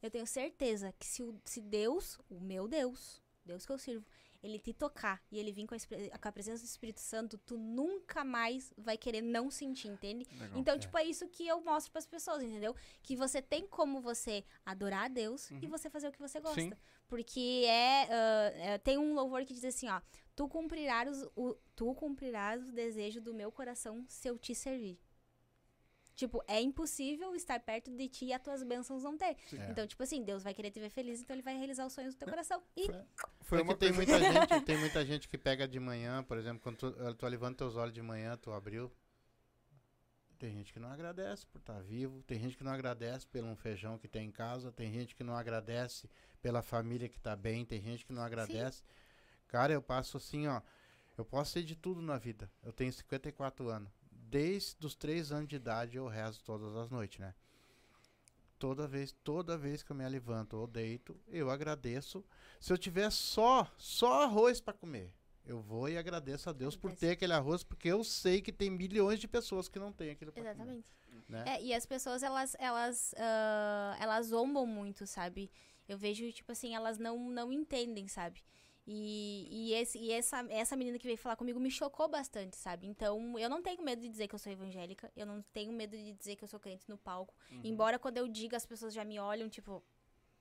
Eu 0.00 0.10
tenho 0.10 0.26
certeza 0.26 0.92
que 0.98 1.06
se, 1.06 1.22
se 1.44 1.60
Deus, 1.60 2.18
o 2.30 2.40
meu 2.40 2.66
Deus, 2.66 3.22
Deus 3.44 3.66
que 3.66 3.72
eu 3.72 3.78
sirvo, 3.78 4.06
ele 4.42 4.58
te 4.58 4.72
tocar 4.72 5.22
e 5.30 5.38
ele 5.38 5.52
vir 5.52 5.66
com 5.66 5.74
a, 5.74 6.18
com 6.18 6.28
a 6.28 6.32
presença 6.32 6.62
do 6.62 6.66
Espírito 6.66 7.00
Santo, 7.00 7.38
tu 7.38 7.56
nunca 7.56 8.24
mais 8.24 8.72
vai 8.76 8.96
querer 8.98 9.22
não 9.22 9.50
sentir, 9.50 9.88
entende? 9.88 10.26
Legal. 10.38 10.58
Então, 10.58 10.78
tipo, 10.78 10.96
é 10.98 11.04
isso 11.04 11.28
que 11.28 11.46
eu 11.46 11.60
mostro 11.62 11.92
pras 11.92 12.06
pessoas, 12.06 12.42
entendeu? 12.42 12.74
Que 13.02 13.14
você 13.16 13.40
tem 13.40 13.66
como 13.66 14.00
você 14.00 14.44
adorar 14.66 15.04
a 15.04 15.08
Deus 15.08 15.50
e 15.62 15.66
você 15.66 15.88
fazer 15.88 16.08
o 16.08 16.12
que 16.12 16.18
você 16.18 16.40
gosta. 16.40 16.60
Sim. 16.60 16.72
Porque 17.06 17.64
é, 17.66 18.08
ah, 18.10 18.52
é, 18.56 18.78
Tem 18.78 18.98
um 18.98 19.14
louvor 19.14 19.44
que 19.44 19.52
diz 19.54 19.64
assim, 19.64 19.88
ó. 19.88 20.00
Tu 20.34 20.48
cumprirás, 20.48 21.08
os- 21.10 21.30
o, 21.36 21.54
tu 21.76 21.94
cumprirás 21.94 22.66
o 22.66 22.72
desejo 22.72 23.20
do 23.20 23.34
meu 23.34 23.52
coração 23.52 24.04
se 24.08 24.28
eu 24.28 24.38
te 24.38 24.54
servir. 24.54 24.98
Tipo, 26.14 26.42
é 26.46 26.60
impossível 26.60 27.34
estar 27.34 27.58
perto 27.60 27.90
de 27.90 28.08
ti 28.08 28.26
e 28.26 28.32
as 28.32 28.42
tuas 28.42 28.62
bênçãos 28.62 29.02
não 29.02 29.16
ter. 29.16 29.36
É. 29.52 29.70
Então, 29.70 29.86
tipo 29.86 30.02
assim, 30.02 30.22
Deus 30.22 30.42
vai 30.42 30.52
querer 30.52 30.70
te 30.70 30.78
ver 30.78 30.90
feliz, 30.90 31.20
então 31.20 31.34
ele 31.34 31.42
vai 31.42 31.56
realizar 31.56 31.86
os 31.86 31.92
sonhos 31.92 32.14
do 32.14 32.18
teu 32.18 32.28
coração. 32.28 32.62
E 32.76 32.86
Foi 33.40 33.60
é 33.60 33.62
uma 33.62 33.74
que 33.74 33.80
tem 33.80 33.92
muita 33.92 34.18
gente, 34.18 34.60
tem 34.66 34.78
muita 34.78 35.04
gente 35.04 35.28
que 35.28 35.38
pega 35.38 35.66
de 35.66 35.80
manhã, 35.80 36.22
por 36.22 36.36
exemplo, 36.36 36.60
quando 36.62 36.76
tu, 36.76 37.14
tu 37.14 37.26
levanta 37.26 37.58
teus 37.58 37.76
olhos 37.76 37.94
de 37.94 38.02
manhã, 38.02 38.36
tu 38.36 38.52
abriu. 38.52 38.92
Tem 40.38 40.50
gente 40.50 40.72
que 40.72 40.80
não 40.80 40.90
agradece 40.90 41.46
por 41.46 41.60
estar 41.60 41.80
vivo, 41.82 42.20
tem 42.24 42.36
gente 42.40 42.56
que 42.56 42.64
não 42.64 42.72
agradece 42.72 43.24
pelo 43.28 43.46
um 43.46 43.54
feijão 43.54 43.96
que 43.96 44.08
tem 44.08 44.26
em 44.26 44.32
casa, 44.32 44.72
tem 44.72 44.92
gente 44.92 45.14
que 45.14 45.22
não 45.22 45.36
agradece 45.36 46.10
pela 46.42 46.62
família 46.62 47.08
que 47.08 47.18
tá 47.20 47.36
bem, 47.36 47.64
tem 47.64 47.80
gente 47.80 48.04
que 48.04 48.12
não 48.12 48.22
agradece. 48.22 48.82
Cara, 49.46 49.72
eu 49.72 49.80
passo 49.80 50.16
assim, 50.16 50.48
ó, 50.48 50.60
eu 51.16 51.24
posso 51.24 51.52
ser 51.52 51.62
de 51.62 51.76
tudo 51.76 52.02
na 52.02 52.18
vida. 52.18 52.50
Eu 52.60 52.72
tenho 52.72 52.92
54 52.92 53.68
anos. 53.68 54.01
Desde 54.32 54.86
os 54.86 54.94
3 54.94 55.30
anos 55.30 55.46
de 55.46 55.56
idade 55.56 55.98
eu 55.98 56.08
rezo 56.08 56.42
todas 56.42 56.74
as 56.74 56.88
noites, 56.88 57.18
né? 57.18 57.34
Toda 58.58 58.88
vez, 58.88 59.12
toda 59.22 59.58
vez 59.58 59.82
que 59.82 59.92
eu 59.92 59.96
me 59.96 60.08
levanto 60.08 60.56
ou 60.56 60.66
deito, 60.66 61.20
eu 61.28 61.50
agradeço. 61.50 62.24
Se 62.58 62.72
eu 62.72 62.78
tiver 62.78 63.10
só, 63.10 63.70
só 63.76 64.22
arroz 64.22 64.58
para 64.58 64.72
comer, 64.72 65.12
eu 65.44 65.60
vou 65.60 65.86
e 65.86 65.98
agradeço 65.98 66.48
a 66.48 66.52
Deus 66.54 66.74
por 66.74 66.94
ter 66.94 67.10
aquele 67.10 67.34
arroz, 67.34 67.62
porque 67.62 67.88
eu 67.88 68.02
sei 68.02 68.40
que 68.40 68.50
tem 68.50 68.70
milhões 68.70 69.20
de 69.20 69.28
pessoas 69.28 69.68
que 69.68 69.78
não 69.78 69.92
têm 69.92 70.08
aquilo 70.10 70.32
pra 70.32 70.42
comer, 70.42 70.54
Exatamente. 70.54 70.96
né? 71.28 71.44
É, 71.46 71.62
e 71.62 71.74
as 71.74 71.84
pessoas, 71.84 72.22
elas, 72.22 72.56
elas, 72.58 73.14
ah, 73.18 73.98
elas 74.00 74.28
zombam 74.28 74.64
muito, 74.64 75.06
sabe? 75.06 75.50
Eu 75.86 75.98
vejo, 75.98 76.32
tipo 76.32 76.50
assim, 76.52 76.74
elas 76.74 76.96
não, 76.96 77.30
não 77.30 77.52
entendem, 77.52 78.08
sabe? 78.08 78.42
E, 78.86 79.46
e, 79.50 79.74
esse, 79.74 79.96
e 79.98 80.10
essa, 80.10 80.44
essa 80.50 80.74
menina 80.76 80.98
que 80.98 81.06
veio 81.06 81.16
falar 81.16 81.36
comigo 81.36 81.60
me 81.60 81.70
chocou 81.70 82.08
bastante, 82.08 82.56
sabe? 82.56 82.86
Então, 82.86 83.38
eu 83.38 83.48
não 83.48 83.62
tenho 83.62 83.82
medo 83.82 84.02
de 84.02 84.08
dizer 84.08 84.26
que 84.26 84.34
eu 84.34 84.38
sou 84.38 84.50
evangélica, 84.52 85.10
eu 85.14 85.24
não 85.24 85.40
tenho 85.52 85.72
medo 85.72 85.96
de 85.96 86.12
dizer 86.12 86.34
que 86.34 86.42
eu 86.42 86.48
sou 86.48 86.58
crente 86.58 86.88
no 86.88 86.98
palco. 86.98 87.32
Uhum. 87.50 87.60
Embora 87.62 87.98
quando 87.98 88.16
eu 88.18 88.26
diga, 88.26 88.56
as 88.56 88.66
pessoas 88.66 88.92
já 88.92 89.04
me 89.04 89.20
olham, 89.20 89.48
tipo, 89.48 89.82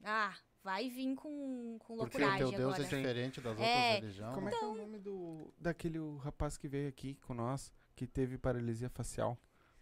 ah, 0.03 0.35
vai 0.63 0.89
vir 0.89 1.13
com, 1.15 1.77
com 1.77 1.77
Porque 1.77 1.93
o 1.93 1.95
loucuragem 1.95 2.49
teu 2.49 2.57
Deus 2.57 2.73
agora. 2.73 2.81
é 2.81 2.99
diferente 2.99 3.41
das 3.41 3.59
É, 3.59 3.75
outras 3.75 4.01
religiões. 4.01 4.33
Como 4.33 4.47
é 4.47 4.51
né? 4.51 4.57
que 4.57 4.65
é 4.65 4.67
o 4.67 4.75
nome 4.75 4.97
do 4.99 5.53
daquele 5.59 5.99
rapaz 6.19 6.57
que 6.57 6.67
veio 6.67 6.89
aqui 6.89 7.15
com 7.21 7.35
nós, 7.35 7.71
que 7.95 8.07
teve 8.07 8.37
paralisia 8.39 8.89
facial? 8.89 9.37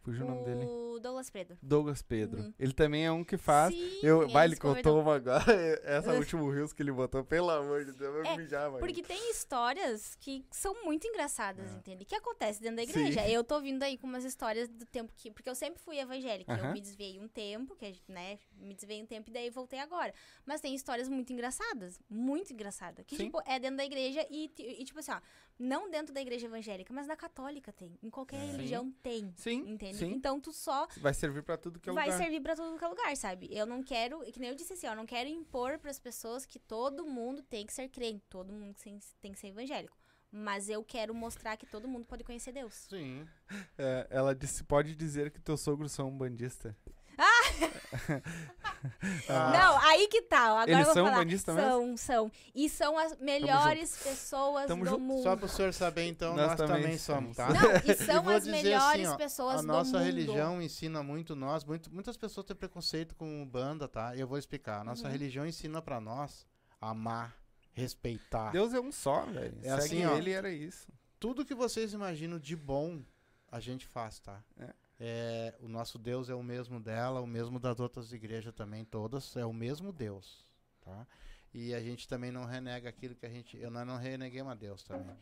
Fugiu 0.09 0.25
o 0.25 0.29
nome 0.29 0.43
dele? 0.43 0.65
O 0.65 0.99
Douglas 0.99 1.29
Pedro. 1.29 1.57
Douglas 1.61 2.01
Pedro. 2.01 2.41
Uhum. 2.41 2.53
Ele 2.57 2.73
também 2.73 3.05
é 3.05 3.11
um 3.11 3.23
que 3.23 3.37
faz. 3.37 3.73
Sim, 3.73 3.99
Eu, 4.01 4.27
vai, 4.27 4.47
ele 4.47 4.55
contou 4.55 4.99
uma 4.99 5.15
agora. 5.15 5.43
Essa 5.85 6.13
última 6.13 6.51
Reels 6.51 6.73
que 6.73 6.81
ele 6.81 6.91
botou, 6.91 7.23
pelo 7.23 7.49
amor 7.51 7.85
de 7.85 7.91
Deus, 7.93 8.15
eu 8.15 8.25
É, 8.25 8.35
mijava. 8.35 8.79
Porque 8.79 9.03
tem 9.03 9.29
histórias 9.31 10.15
que 10.15 10.43
são 10.49 10.83
muito 10.83 11.07
engraçadas, 11.07 11.71
É. 11.71 11.75
entende? 11.75 12.05
Que 12.05 12.15
acontece 12.15 12.59
dentro 12.59 12.77
da 12.77 12.83
Sim. 12.83 12.89
igreja. 12.99 13.29
Eu 13.29 13.43
tô 13.43 13.61
vindo 13.61 13.83
aí 13.83 13.97
com 13.97 14.07
umas 14.07 14.23
histórias 14.25 14.67
do 14.67 14.85
tempo 14.85 15.13
que. 15.15 15.29
Porque 15.31 15.49
eu 15.49 15.55
sempre 15.55 15.79
fui 15.79 15.99
evangélica. 15.99 16.51
Aham. 16.53 16.67
Eu 16.69 16.73
me 16.73 16.81
desviei 16.81 17.19
um 17.19 17.27
tempo, 17.27 17.75
que, 17.75 18.01
né? 18.07 18.39
Me 18.57 18.73
desviei 18.73 19.01
um 19.01 19.05
tempo 19.05 19.29
e 19.29 19.33
daí 19.33 19.49
voltei 19.51 19.79
agora. 19.79 20.11
Mas 20.45 20.59
tem 20.59 20.73
histórias 20.73 21.07
muito 21.07 21.31
engraçadas. 21.31 21.99
Muito 22.09 22.51
engraçadas. 22.51 23.05
Que, 23.05 23.15
Sim. 23.15 23.25
tipo, 23.25 23.39
é 23.45 23.59
dentro 23.59 23.77
da 23.77 23.85
igreja 23.85 24.25
e, 24.29 24.51
e, 24.57 24.83
tipo 24.83 24.99
assim, 24.99 25.11
ó. 25.11 25.19
Não 25.59 25.89
dentro 25.91 26.13
da 26.13 26.21
igreja 26.21 26.45
evangélica, 26.45 26.93
mas 26.93 27.05
na 27.05 27.17
católica 27.17 27.73
tem. 27.73 27.99
Em 28.01 28.09
qualquer 28.09 28.37
religião 28.39 28.89
tem. 29.03 29.33
Sim, 29.35 29.69
Entende? 29.69 29.97
sim. 29.97 30.11
Então 30.13 30.39
tu 30.39 30.53
só 30.53 30.87
Vai 31.01 31.13
servir 31.13 31.43
pra 31.43 31.57
tudo 31.57 31.79
que 31.81 31.89
é 31.89 31.93
vai 31.93 32.05
lugar. 32.05 32.17
servir 32.17 32.39
pra 32.41 32.55
todo 32.55 32.77
que 32.77 32.83
é 32.85 32.87
lugar, 32.87 33.17
sabe? 33.17 33.49
Eu 33.51 33.65
não 33.65 33.83
quero, 33.83 34.21
que 34.31 34.39
nem 34.39 34.49
eu 34.49 34.55
disse 34.55 34.71
assim, 34.71 34.87
ó, 34.87 34.91
eu 34.91 34.95
não 34.95 35.05
quero 35.05 35.27
impor 35.29 35.77
pras 35.77 35.99
pessoas 35.99 36.45
que 36.45 36.57
todo 36.57 37.05
mundo 37.05 37.43
tem 37.43 37.65
que 37.65 37.73
ser 37.73 37.89
crente, 37.89 38.23
todo 38.29 38.53
mundo 38.53 38.73
tem- 38.81 38.99
tem 39.19 39.33
que 39.33 39.39
ser 39.39 39.47
evangélico. 39.47 39.97
Mas 40.31 40.69
eu 40.69 40.81
quero 40.83 41.13
mostrar 41.13 41.57
que 41.57 41.65
todo 41.65 41.87
mundo 41.87 42.05
pode 42.05 42.23
conhecer 42.23 42.51
Deus. 42.53 42.85
Sim. 42.89 43.27
É, 43.77 44.07
ela 44.11 44.33
disse, 44.35 44.63
pode 44.63 44.95
dizer 44.95 45.29
que 45.31 45.41
teus 45.41 45.59
sogros 45.59 45.91
são 45.91 46.07
um 46.07 46.17
bandista. 46.17 46.77
Ah, 49.27 49.51
Não, 49.51 49.77
aí 49.89 50.07
que 50.07 50.21
tal. 50.21 50.57
Agora 50.57 50.71
Eles 50.71 50.79
eu 50.79 50.85
vou 50.85 50.93
são 50.93 51.05
falar. 51.05 51.17
bandistas 51.17 51.55
mesmo? 51.55 51.69
São, 51.69 51.97
são. 51.97 52.31
E 52.55 52.69
são 52.69 52.97
as 52.97 53.17
melhores 53.19 53.97
pessoas 53.97 54.67
Tamo 54.67 54.83
do 54.85 54.89
junto. 54.91 55.01
mundo. 55.03 55.23
Só 55.23 55.35
para 55.35 55.45
o 55.45 55.49
senhor 55.49 55.73
saber, 55.73 56.03
então, 56.07 56.35
Nós 56.35 56.47
nós, 56.49 56.57
também 56.57 56.81
também, 56.83 56.97
somos, 56.97 57.35
tá? 57.35 57.49
Não, 57.49 57.71
e 57.85 57.93
são 58.05 58.29
as 58.29 58.47
melhores 58.47 59.05
assim, 59.05 59.13
ó, 59.13 59.17
pessoas 59.17 59.55
A 59.59 59.61
do 59.61 59.67
nossa 59.67 59.97
mundo. 59.97 60.05
religião 60.05 60.61
ensina 60.61 61.03
muito 61.03 61.35
nós, 61.35 61.63
muito, 61.65 61.93
muitas 61.93 62.15
pessoas 62.15 62.45
têm 62.45 62.55
preconceito 62.55 63.15
com 63.15 63.45
banda, 63.47 63.87
tá? 63.87 64.15
Eu 64.15 64.27
vou 64.27 64.37
explicar. 64.37 64.79
A 64.79 64.83
nossa 64.83 65.05
Uhum. 65.07 65.11
religião 65.11 65.45
ensina 65.45 65.81
para 65.81 65.99
nós 65.99 66.45
amar, 66.79 67.35
respeitar. 67.73 68.51
Deus 68.51 68.73
é 68.73 68.79
um 68.79 68.91
só, 68.91 69.25
velho. 69.25 69.57
É 69.61 69.69
Segue 69.81 70.03
assim, 70.03 70.05
ó. 70.05 70.15
ele 70.15 70.31
era 70.31 70.49
isso. 70.51 70.87
Tudo 71.19 71.43
que 71.45 71.53
vocês 71.53 71.91
imaginam 71.91 72.39
de 72.39 72.55
bom, 72.55 73.01
a 73.51 73.59
gente 73.59 73.85
faz, 73.85 74.19
tá? 74.19 74.41
É. 74.57 74.69
É, 74.99 75.55
o 75.61 75.67
nosso 75.67 75.97
Deus 75.97 76.29
é 76.29 76.35
o 76.35 76.43
mesmo 76.43 76.79
dela, 76.79 77.21
o 77.21 77.27
mesmo 77.27 77.59
das 77.59 77.79
outras 77.79 78.11
igrejas 78.11 78.53
também, 78.53 78.83
todas, 78.83 79.35
é 79.37 79.45
o 79.45 79.53
mesmo 79.53 79.93
Deus, 79.93 80.45
tá? 80.81 81.07
E 81.53 81.73
a 81.73 81.79
gente 81.79 82.07
também 82.07 82.31
não 82.31 82.43
renega 82.43 82.89
aquilo 82.89 83.15
que 83.15 83.25
a 83.25 83.29
gente... 83.29 83.57
Eu 83.57 83.71
não, 83.71 83.85
não 83.85 83.97
reneguemos 83.97 84.51
a 84.51 84.55
Deus 84.55 84.83
também. 84.83 85.15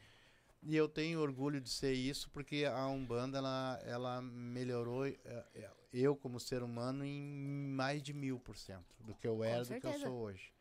E 0.63 0.75
eu 0.75 0.89
tenho 0.89 1.21
orgulho 1.21 1.61
de 1.61 1.69
ser 1.69 1.93
isso, 1.93 2.29
porque 2.31 2.65
a 2.65 2.87
Umbanda, 2.87 3.37
ela, 3.37 3.79
ela 3.85 4.21
melhorou 4.21 5.05
é, 5.05 5.15
é, 5.55 5.69
eu 5.93 6.15
como 6.15 6.39
ser 6.39 6.63
humano 6.63 7.05
em 7.05 7.69
mais 7.69 8.01
de 8.01 8.13
mil 8.13 8.39
por 8.39 8.57
cento 8.57 8.95
do 8.99 9.13
que 9.13 9.27
eu 9.27 9.43
era, 9.43 9.63
do 9.63 9.79
que 9.79 9.87
eu 9.87 9.99
sou 9.99 10.13
hoje. 10.13 10.51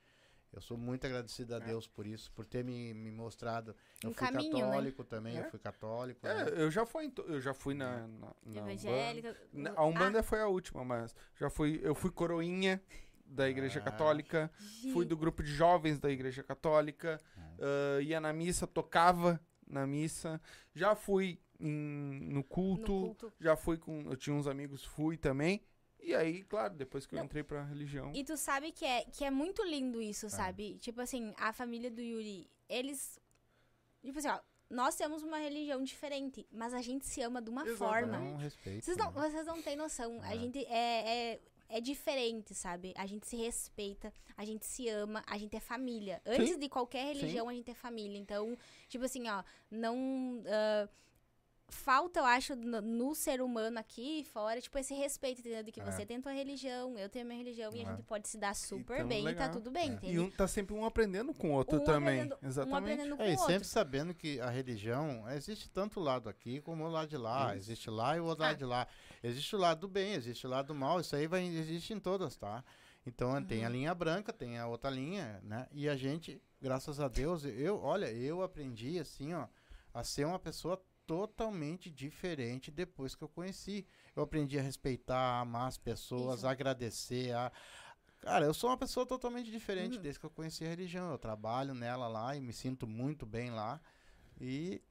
Eu 0.56 0.62
sou 0.62 0.78
muito 0.78 1.06
agradecido 1.06 1.54
a 1.54 1.58
Deus 1.58 1.86
por 1.86 2.06
isso, 2.06 2.32
por 2.32 2.46
ter 2.46 2.64
me, 2.64 2.94
me 2.94 3.10
mostrado. 3.10 3.76
Eu 4.02 4.08
Um 4.10 4.14
fui 4.14 4.26
caminho, 4.26 4.54
né? 4.56 4.62
católico 4.62 5.04
também, 5.04 5.36
É. 5.36 5.40
eu 5.40 5.50
fui 5.50 5.58
católico. 5.58 6.26
É, 6.26 6.44
né? 6.46 6.52
eu 6.62 6.70
já 6.70 6.86
fui, 6.86 7.12
eu 7.28 7.40
já 7.42 7.52
fui 7.52 7.74
na, 7.74 8.06
na, 8.08 8.32
na 8.46 8.60
Evangélica. 8.72 9.36
Umbanda. 9.52 9.74
A 9.76 9.84
Umbanda 9.84 10.22
foi 10.22 10.40
a 10.40 10.46
última, 10.48 10.82
mas 10.82 11.14
já 11.38 11.50
fui, 11.50 11.78
eu 11.82 11.94
fui 11.94 12.10
coroinha 12.10 12.80
da 13.26 13.48
Igreja 13.50 13.80
Ah. 13.80 13.82
Católica, 13.82 14.50
Ah, 14.58 14.92
fui 14.94 15.04
do 15.04 15.14
grupo 15.16 15.42
de 15.42 15.52
jovens 15.52 15.98
da 15.98 16.10
Igreja 16.10 16.42
Católica, 16.42 17.20
ah, 17.60 18.00
ia 18.00 18.18
na 18.18 18.32
missa, 18.32 18.66
tocava 18.66 19.38
na 19.66 19.86
missa, 19.86 20.40
já 20.74 20.94
fui 20.94 21.38
em- 21.60 22.20
no, 22.30 22.34
no 22.36 22.44
culto, 22.44 22.86
culto. 22.86 23.32
já 23.38 23.56
fui 23.56 23.76
com, 23.76 24.00
eu 24.10 24.16
tinha 24.16 24.34
uns 24.34 24.46
amigos, 24.46 24.84
fui 24.84 25.18
também. 25.18 25.60
E 26.00 26.14
aí, 26.14 26.42
claro, 26.44 26.74
depois 26.74 27.04
que 27.06 27.14
eu 27.16 27.24
entrei 27.24 27.42
pra 27.42 27.64
religião, 27.64 28.12
E 28.14 28.22
tu 28.22 28.36
sabe 28.36 28.70
que 28.72 28.84
é, 28.84 29.04
que 29.04 29.24
é 29.24 29.30
muito 29.30 29.62
lindo 29.64 30.00
isso, 30.00 30.28
sabe? 30.30 30.78
Tipo 30.78 31.00
assim, 31.00 31.34
a 31.36 31.52
família 31.52 31.90
do 31.90 32.00
Yuri, 32.00 32.48
eles. 32.68 33.18
Tipo 34.04 34.18
assim, 34.18 34.28
ó, 34.28 34.38
nós 34.70 34.94
temos 34.94 35.22
uma 35.22 35.38
religião 35.38 35.82
diferente, 35.82 36.46
mas 36.50 36.72
a 36.74 36.80
gente 36.82 37.06
se 37.06 37.20
ama 37.22 37.42
de 37.42 37.50
uma 37.50 37.62
Exato, 37.66 37.78
forma. 37.78 38.16
É 38.16 38.20
um 38.20 38.36
respeito. 38.36 38.84
Vocês 38.84 38.96
não, 38.96 39.10
né? 39.10 39.20
vocês 39.30 39.46
não 39.46 39.60
têm 39.62 39.76
noção. 39.76 40.20
A 40.22 40.34
É. 40.34 40.38
gente 40.38 40.64
é, 40.66 41.32
é, 41.32 41.40
é 41.68 41.80
diferente, 41.80 42.54
sabe? 42.54 42.92
A 42.96 43.06
gente 43.06 43.26
se 43.26 43.36
respeita, 43.36 44.12
a 44.36 44.44
gente 44.44 44.64
se 44.64 44.88
ama, 44.88 45.24
a 45.26 45.36
gente 45.38 45.56
é 45.56 45.60
família. 45.60 46.22
Antes 46.24 46.50
Sim. 46.50 46.58
de 46.58 46.68
qualquer 46.68 47.06
religião, 47.14 47.48
a 47.48 47.52
gente 47.54 47.70
é 47.70 47.74
família. 47.74 48.18
Então, 48.18 48.56
tipo 48.88 49.04
assim, 49.04 49.28
ó, 49.28 49.42
não. 49.70 50.42
ah, 50.46 50.88
falta, 51.68 52.20
eu 52.20 52.24
acho, 52.24 52.54
no, 52.56 52.80
no 52.80 53.14
ser 53.14 53.40
humano 53.42 53.78
aqui 53.78 54.24
fora, 54.32 54.60
tipo, 54.60 54.78
esse 54.78 54.94
respeito, 54.94 55.40
entendeu? 55.40 55.62
De 55.62 55.72
que 55.72 55.80
É. 55.80 55.84
você 55.84 56.06
tem 56.06 56.20
tua 56.20 56.32
religião, 56.32 56.96
eu 56.98 57.08
tenho 57.08 57.24
a 57.24 57.28
minha 57.28 57.38
religião, 57.38 57.72
e 57.74 57.80
a 57.80 57.82
É. 57.82 57.86
gente 57.90 58.02
pode 58.04 58.28
se 58.28 58.38
dar 58.38 58.54
super 58.54 59.04
bem 59.04 59.20
e 59.20 59.24
tá 59.24 59.30
legal. 59.30 59.50
tudo 59.50 59.70
bem, 59.70 59.90
É. 59.90 59.94
entendeu? 59.94 60.14
e 60.14 60.18
um 60.26 60.30
tá 60.30 60.46
sempre 60.46 60.74
um 60.74 60.84
aprendendo 60.84 61.34
com 61.34 61.50
o 61.50 61.54
outro 61.54 61.78
Um 61.80 61.84
também. 61.84 62.20
aprendendo- 62.20 62.38
Um 62.42 62.46
Exatamente. 62.46 62.78
aprendendo 62.92 63.16
com 63.16 63.22
É, 63.22 63.28
e 63.28 63.30
outro. 63.32 63.46
sempre 63.46 63.68
sabendo 63.68 64.14
que 64.14 64.40
a 64.40 64.48
religião 64.50 65.28
existe 65.30 65.68
tanto 65.68 65.98
o 66.00 66.02
lado 66.02 66.28
aqui 66.28 66.60
como 66.60 66.84
o 66.84 66.88
lado 66.88 67.08
de 67.08 67.16
lá. 67.16 67.48
Isso. 67.56 67.64
Existe 67.70 67.90
lá 67.90 68.16
e 68.16 68.20
o 68.20 68.24
outro 68.24 68.44
Ah. 68.44 68.48
lado 68.48 68.58
de 68.58 68.64
lá. 68.64 68.86
Existe 69.22 69.56
o 69.56 69.58
lado 69.58 69.80
do 69.80 69.88
bem, 69.88 70.12
existe 70.14 70.46
o 70.46 70.50
lado 70.50 70.68
do 70.68 70.74
mal. 70.74 71.00
Isso 71.00 71.16
aí 71.16 71.26
vai, 71.26 71.44
existe 71.44 71.92
em 71.92 71.98
todas, 72.00 72.36
tá? 72.36 72.62
Então 73.04 73.42
tem 73.44 73.60
Uhum. 73.60 73.66
a 73.66 73.68
linha 73.68 73.94
branca, 73.94 74.32
tem 74.32 74.58
a 74.58 74.66
outra 74.66 74.90
linha, 74.90 75.40
né? 75.42 75.66
E 75.72 75.88
a 75.88 75.96
gente, 75.96 76.40
graças 76.60 76.98
a 77.00 77.06
Deus, 77.08 77.44
eu, 77.44 77.80
olha, 77.80 78.10
eu 78.10 78.42
aprendi 78.42 78.98
assim, 78.98 79.32
ó, 79.34 79.46
a 79.94 80.02
ser 80.02 80.26
uma 80.26 80.38
pessoa 80.38 80.80
totalmente 81.06 81.90
diferente 81.90 82.70
depois 82.70 83.14
que 83.14 83.22
eu 83.22 83.28
conheci. 83.28 83.86
Eu 84.14 84.22
aprendi 84.22 84.58
a 84.58 84.62
respeitar, 84.62 85.16
a 85.18 85.40
amar 85.40 85.68
as 85.68 85.78
pessoas, 85.78 86.38
Isso. 86.38 86.46
a 86.46 86.50
agradecer, 86.50 87.32
a 87.32 87.50
Cara, 88.20 88.44
eu 88.46 88.54
sou 88.54 88.70
uma 88.70 88.76
pessoa 88.76 89.06
totalmente 89.06 89.50
diferente 89.52 89.96
Uhum. 89.96 90.02
desde 90.02 90.18
que 90.18 90.26
eu 90.26 90.30
conheci 90.30 90.64
a 90.64 90.68
religião. 90.68 91.10
Eu 91.12 91.18
trabalho 91.18 91.74
nela 91.74 92.08
lá 92.08 92.34
e 92.34 92.40
me 92.40 92.52
sinto 92.52 92.86
muito 92.86 93.24
bem 93.24 93.50
lá. 93.50 93.80
E 94.40 94.82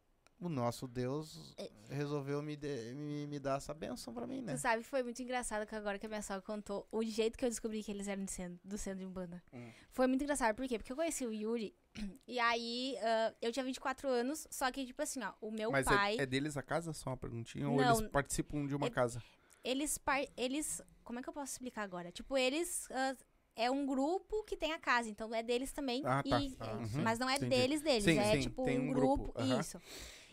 o 0.47 0.49
nosso 0.49 0.87
Deus 0.87 1.53
É. 1.57 1.69
resolveu 1.89 2.41
me, 2.41 2.55
de- 2.55 2.93
me, 2.93 3.27
me 3.27 3.39
dar 3.39 3.57
essa 3.57 3.73
benção 3.73 4.13
pra 4.13 4.25
mim, 4.27 4.41
né? 4.41 4.53
Tu 4.53 4.59
sabe, 4.59 4.83
foi 4.83 5.03
muito 5.03 5.21
engraçado 5.21 5.65
que 5.67 5.75
agora 5.75 5.97
que 5.99 6.05
a 6.05 6.09
minha 6.09 6.21
sogra 6.21 6.41
contou 6.41 6.87
o 6.91 7.03
jeito 7.03 7.37
que 7.37 7.45
eu 7.45 7.49
descobri 7.49 7.83
que 7.83 7.91
eles 7.91 8.07
eram 8.07 8.23
de 8.25 8.31
centro, 8.31 8.59
do 8.63 8.77
centro 8.77 8.99
de 8.99 9.05
Umbanda. 9.05 9.41
Hum. 9.53 9.69
Foi 9.91 10.07
muito 10.07 10.23
engraçado, 10.23 10.55
por 10.55 10.67
quê? 10.67 10.77
Porque 10.77 10.91
eu 10.91 10.95
conheci 10.95 11.25
o 11.25 11.33
Yuri, 11.33 11.75
e 12.27 12.39
aí 12.39 12.95
ah, 13.01 13.33
eu 13.41 13.51
tinha 13.51 13.63
24 13.65 14.07
anos, 14.07 14.47
só 14.49 14.71
que, 14.71 14.85
tipo 14.85 15.01
assim, 15.01 15.21
ó, 15.23 15.33
o 15.41 15.51
meu 15.51 15.71
Mas 15.71 15.85
pai, 15.85 16.17
é, 16.17 16.23
é 16.23 16.25
deles 16.25 16.57
a 16.57 16.61
casa? 16.63 16.93
Só 16.93 17.11
uma 17.11 17.17
perguntinha? 17.17 17.69
Ou 17.69 17.77
Não. 17.77 17.97
eles 17.97 18.09
participam 18.09 18.65
de 18.65 18.75
uma 18.75 18.87
É- 18.87 18.89
casa? 18.91 19.21
eles, 19.63 19.97
par- 19.97 20.27
eles, 20.37 20.81
como 21.03 21.19
é 21.19 21.23
que 21.23 21.29
eu 21.29 21.33
posso 21.33 21.53
explicar 21.53 21.81
agora? 21.83 22.11
Tipo, 22.11 22.37
eles, 22.37 22.87
ah, 22.91 23.15
é 23.55 23.71
um 23.71 23.85
grupo 23.85 24.43
que 24.43 24.55
tem 24.57 24.73
a 24.73 24.77
casa, 24.77 25.09
então 25.09 25.33
é 25.33 25.41
deles 25.41 25.71
também, 25.71 26.03
Ah, 26.05 26.21
tá. 26.21 26.39
e- 26.39 26.55
Ah, 26.59 26.79
é, 26.81 26.85
sim. 26.87 27.01
mas 27.01 27.17
não 27.17 27.27
é 27.29 27.35
Entendi. 27.37 27.49
deles 27.55 27.81
deles, 27.81 28.03
Sim, 28.03 28.19
é 28.19 28.33
sim, 28.35 28.41
tipo 28.41 28.63
tem 28.65 28.77
um 28.77 28.89
um 28.89 28.93
grupo, 28.93 29.23
grupo, 29.23 29.39
aham. 29.41 29.59
isso. 29.61 29.81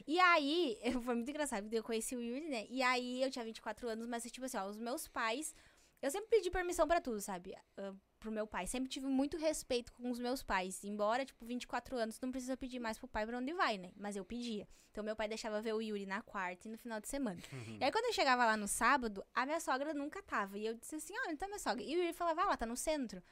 E 0.07 0.19
aí, 0.19 0.79
foi 1.05 1.15
muito 1.15 1.31
engraçado, 1.31 1.63
porque 1.63 1.79
eu 1.79 1.83
conheci 1.83 2.15
o 2.15 2.23
Yuri, 2.23 2.49
né? 2.49 2.67
E 2.69 2.83
aí 2.83 3.23
eu 3.23 3.31
tinha 3.31 3.45
24 3.45 3.89
anos, 3.89 4.07
mas 4.07 4.25
tipo 4.25 4.47
assim, 4.47 4.57
ó, 4.57 4.67
os 4.67 4.79
meus 4.79 5.09
pais. 5.09 5.55
Eu 6.01 6.11
sempre 6.11 6.31
pedi 6.31 6.51
permissão 6.51 6.87
pra 6.87 7.01
tudo, 7.01 7.21
sabe? 7.21 7.55
Ah, 7.77 7.95
pro 8.19 8.33
meu 8.33 8.47
pai. 8.47 8.67
Sempre 8.67 8.89
tive 8.89 9.07
muito 9.07 9.37
respeito 9.37 9.93
com 9.93 10.11
os 10.11 10.19
meus 10.19 10.43
pais. 10.43 10.83
Embora, 10.85 11.25
tipo, 11.25 11.45
24 11.45 11.97
anos, 11.97 12.21
não 12.21 12.31
precisa 12.31 12.57
pedir 12.57 12.79
mais 12.81 12.99
pro 12.99 13.09
pai 13.09 13.27
pra 13.27 13.39
onde 13.39 13.53
vai, 13.53 13.79
né? 13.79 13.93
Mas 13.97 14.17
eu 14.17 14.25
pedia. 14.25 14.67
Então 14.91 15.03
meu 15.03 15.17
pai 15.17 15.27
deixava 15.27 15.61
ver 15.61 15.73
o 15.73 15.81
Yuri 15.81 16.05
na 16.05 16.21
quarta 16.21 16.69
e 16.69 16.71
no 16.71 16.77
final 16.77 17.01
de 17.01 17.09
semana. 17.09 17.41
E 17.81 17.85
aí 17.85 17.91
quando 17.91 18.05
eu 18.05 18.13
chegava 18.13 18.45
lá 18.45 18.57
no 18.59 18.69
sábado, 18.69 19.25
a 19.35 19.47
minha 19.47 19.59
sogra 19.59 19.95
nunca 19.95 20.23
tava. 20.23 20.59
E 20.59 20.67
eu 20.67 20.75
disse 20.75 20.97
assim: 20.97 21.15
ah, 21.17 21.29
onde 21.29 21.39
tá 21.39 21.47
minha 21.47 21.59
sogra? 21.59 21.83
E 21.83 21.97
o 21.97 21.99
Yuri 21.99 22.13
falava: 22.13 22.43
ah, 22.43 22.45
ela 22.45 22.57
tá 22.57 22.67
no 22.67 22.77
centro. 22.77 23.23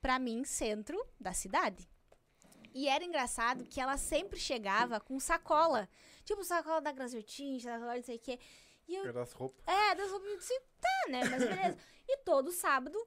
Pra 0.00 0.18
mim, 0.18 0.44
centro 0.44 1.02
da 1.18 1.32
cidade. 1.32 1.88
E 2.74 2.88
era 2.88 3.04
engraçado 3.04 3.64
que 3.64 3.80
ela 3.80 3.96
sempre 3.96 4.38
chegava 4.38 4.98
com 4.98 5.18
sacola. 5.20 5.88
Tipo, 6.24 6.42
sacola 6.42 6.80
da 6.80 6.90
Graziotin, 6.90 7.60
sacola 7.60 7.94
não 7.94 8.02
sei 8.02 8.16
o 8.16 8.20
quê. 8.20 8.38
E 8.88 8.96
eu, 8.96 9.12
Das 9.12 9.32
roupas. 9.32 9.66
é, 9.66 9.94
das 9.94 10.10
roupas, 10.10 10.28
eu 10.28 10.36
disse, 10.38 10.60
tá, 10.80 11.08
né? 11.10 11.20
Mas 11.30 11.44
beleza. 11.44 11.78
e 12.08 12.16
todo 12.18 12.50
sábado, 12.50 12.98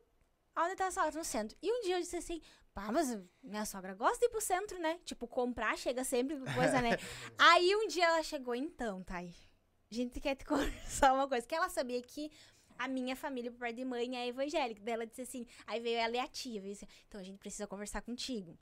onde 0.58 0.76
tá 0.76 0.88
a 0.88 0.92
sogra? 0.92 1.12
No 1.12 1.24
centro. 1.26 1.58
E 1.62 1.72
um 1.72 1.82
dia 1.82 1.98
eu 1.98 2.00
disse 2.00 2.16
assim, 2.18 2.42
pá, 2.74 2.92
mas 2.92 3.16
minha 3.44 3.66
sogra 3.66 3.94
gosta 3.94 4.20
de 4.20 4.26
ir 4.26 4.30
pro 4.30 4.40
centro, 4.42 4.80
né? 4.80 5.00
Tipo, 5.04 5.28
comprar 5.28 5.78
chega 5.78 6.04
sempre 6.04 6.38
com 6.40 6.46
coisa, 6.54 6.82
né? 6.82 6.92
Aí 7.38 7.76
um 7.76 7.88
dia 7.88 8.06
ela 8.06 8.24
chegou, 8.24 8.56
então, 8.56 9.04
Thay, 9.04 9.36
a 9.92 9.94
gente 9.94 10.20
quer 10.22 10.36
te 10.36 10.46
conversar 10.48 11.14
uma 11.14 11.28
coisa. 11.28 11.46
Que 11.46 11.56
ela 11.56 11.70
sabia 11.70 12.02
que 12.02 12.32
a 12.80 12.88
minha 12.88 13.16
família, 13.16 13.52
por 13.52 13.60
parte 13.60 13.76
de 13.76 13.86
mãe, 13.86 14.16
é 14.18 14.28
evangélica. 14.28 14.82
Daí 14.84 14.94
ela 14.94 15.06
disse 15.06 15.22
assim, 15.22 15.46
aí 15.66 15.80
veio 15.80 15.98
ela 15.98 16.16
e 16.16 16.20
a 16.20 16.28
tia, 16.28 16.62
veio 16.62 16.74
assim, 16.74 16.88
então 17.08 17.20
a 17.20 17.24
gente 17.24 17.38
precisa 17.38 17.68
conversar 17.68 18.02
contigo. 18.02 18.58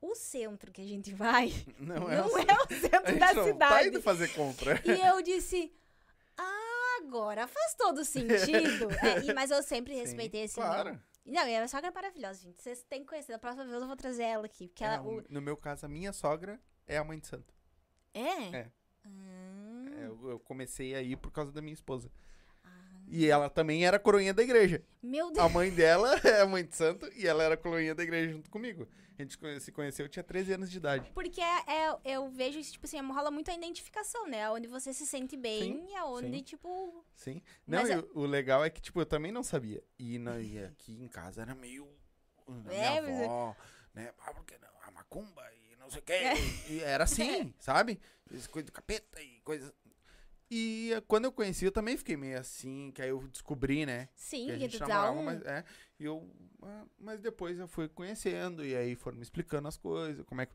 O 0.00 0.14
centro 0.14 0.72
que 0.72 0.80
a 0.80 0.86
gente 0.86 1.12
vai 1.12 1.52
Não 1.78 1.96
não 2.00 2.10
é, 2.10 2.16
é, 2.16 2.22
o- 2.22 2.26
o 2.26 2.36
A 2.36 2.68
centro 2.68 3.18
da 3.18 3.32
não 3.34 3.44
cidade. 3.44 3.74
tá 3.74 3.86
indo 3.86 4.02
fazer 4.02 4.28
compra. 4.34 4.80
E 4.84 5.00
eu 5.06 5.20
disse, 5.22 5.72
ah, 6.38 6.98
agora 7.02 7.46
faz 7.46 7.74
todo 7.74 8.04
sentido. 8.04 8.88
É, 9.02 9.22
e- 9.24 9.34
mas 9.34 9.50
eu 9.50 9.62
sempre 9.62 9.94
Sim, 9.94 10.00
respeitei 10.00 10.44
esse 10.44 10.54
Claro. 10.54 10.98
Não, 11.26 11.34
e 11.34 11.38
a 11.38 11.44
minha 11.44 11.68
sogra 11.68 11.88
é 11.88 11.92
maravilhosa, 11.92 12.40
gente. 12.42 12.62
Vocês 12.62 12.82
têm 12.84 13.00
que 13.02 13.08
conhecer. 13.08 13.30
Da 13.32 13.38
próxima 13.38 13.64
vez 13.66 13.78
eu 13.80 13.86
vou 13.86 13.94
trazer 13.96 14.22
ela 14.22 14.46
aqui. 14.46 14.68
Porque 14.68 14.82
É, 14.82 14.94
ela. 14.94 15.02
o- 15.06 15.22
No 15.28 15.40
meu 15.42 15.56
caso, 15.56 15.84
a 15.84 15.88
minha 15.88 16.12
sogra 16.14 16.58
é 16.86 16.96
a 16.96 17.04
mãe 17.04 17.18
de 17.18 17.26
santo. 17.26 17.52
É? 18.14 18.56
É. 18.56 18.70
Hum, 19.06 19.86
É, 19.98 20.06
eu, 20.06 20.30
eu 20.30 20.40
comecei 20.40 20.94
aí 20.94 21.14
por 21.16 21.30
causa 21.30 21.52
da 21.52 21.60
minha 21.60 21.74
esposa. 21.74 22.10
E 23.10 23.26
ela 23.26 23.50
também 23.50 23.84
era 23.84 23.98
coroinha 23.98 24.32
da 24.32 24.42
igreja. 24.42 24.82
meu 25.02 25.32
Deus. 25.32 25.44
A 25.44 25.48
mãe 25.48 25.70
dela 25.70 26.14
é 26.24 26.44
mãe 26.44 26.64
de 26.64 26.76
santo 26.76 27.10
e 27.16 27.26
ela 27.26 27.42
era 27.42 27.56
coroinha 27.56 27.94
da 27.94 28.02
igreja 28.02 28.30
junto 28.32 28.48
comigo. 28.50 28.86
A 29.18 29.22
gente 29.22 29.36
se 29.60 29.70
conheceu, 29.72 30.06
eu 30.06 30.08
tinha 30.08 30.22
13 30.22 30.52
anos 30.54 30.70
de 30.70 30.78
idade. 30.78 31.10
Porque 31.12 31.42
é, 31.42 31.64
é- 31.66 31.98
eu 32.16 32.30
vejo 32.30 32.58
isso, 32.58 32.72
tipo 32.72 32.86
assim, 32.86 32.98
rola 33.12 33.30
muito 33.30 33.50
a 33.50 33.54
identificação, 33.54 34.26
né? 34.26 34.48
Onde 34.48 34.66
você 34.66 34.94
se 34.94 35.04
sente 35.06 35.36
bem 35.36 35.60
Sim, 35.62 35.86
e 35.92 35.94
aonde, 35.96 36.38
sim. 36.38 36.42
tipo. 36.42 37.04
Sim. 37.14 37.42
Não, 37.66 37.80
Mas 37.80 37.88
e 37.90 37.92
é- 37.92 37.98
o, 37.98 38.20
o 38.20 38.26
legal 38.26 38.64
é 38.64 38.70
que, 38.70 38.80
tipo, 38.80 38.98
eu 39.00 39.04
também 39.04 39.30
não 39.30 39.42
sabia. 39.42 39.82
E, 39.98 40.18
na, 40.18 40.40
e 40.40 40.64
aqui 40.64 40.92
em 41.02 41.08
casa 41.08 41.42
era 41.42 41.54
meio. 41.54 41.86
Na 42.48 42.72
É, 42.72 43.00
minha 43.02 43.12
é- 43.12 43.24
avó, 43.26 43.54
né? 43.92 44.10
Ah, 44.20 44.32
porque 44.32 44.56
não? 44.56 44.70
A 44.86 44.90
macumba 44.90 45.42
e 45.70 45.76
não 45.76 45.90
sei 45.90 46.00
o 46.00 46.02
quê. 46.02 46.14
E 46.70 46.80
era 46.80 47.04
assim, 47.04 47.52
sabe? 47.60 48.00
Coisa 48.50 48.66
do 48.66 48.72
capeta 48.72 49.20
e 49.20 49.40
coisa. 49.40 49.74
E 50.50 50.90
quando 51.06 51.26
eu 51.26 51.32
conheci, 51.32 51.64
eu 51.64 51.70
também 51.70 51.96
fiquei 51.96 52.16
meio 52.16 52.38
assim, 52.38 52.90
que 52.92 53.00
aí 53.00 53.10
eu 53.10 53.22
descobri, 53.28 53.86
né? 53.86 54.08
Sim, 54.16 54.46
que 54.46 54.52
a 54.52 54.58
gente 54.58 54.80
namorava, 54.80 55.12
um. 55.12 55.22
mas, 55.22 55.40
é, 55.42 55.64
e 55.98 56.04
eu, 56.04 56.28
ah, 56.62 56.84
mas 56.98 57.20
depois 57.20 57.56
eu 57.56 57.68
fui 57.68 57.88
conhecendo, 57.88 58.64
e 58.64 58.74
aí 58.74 58.96
foram 58.96 59.16
me 59.16 59.22
explicando 59.22 59.68
as 59.68 59.76
coisas, 59.76 60.24
como 60.26 60.40
é 60.40 60.46
que. 60.46 60.54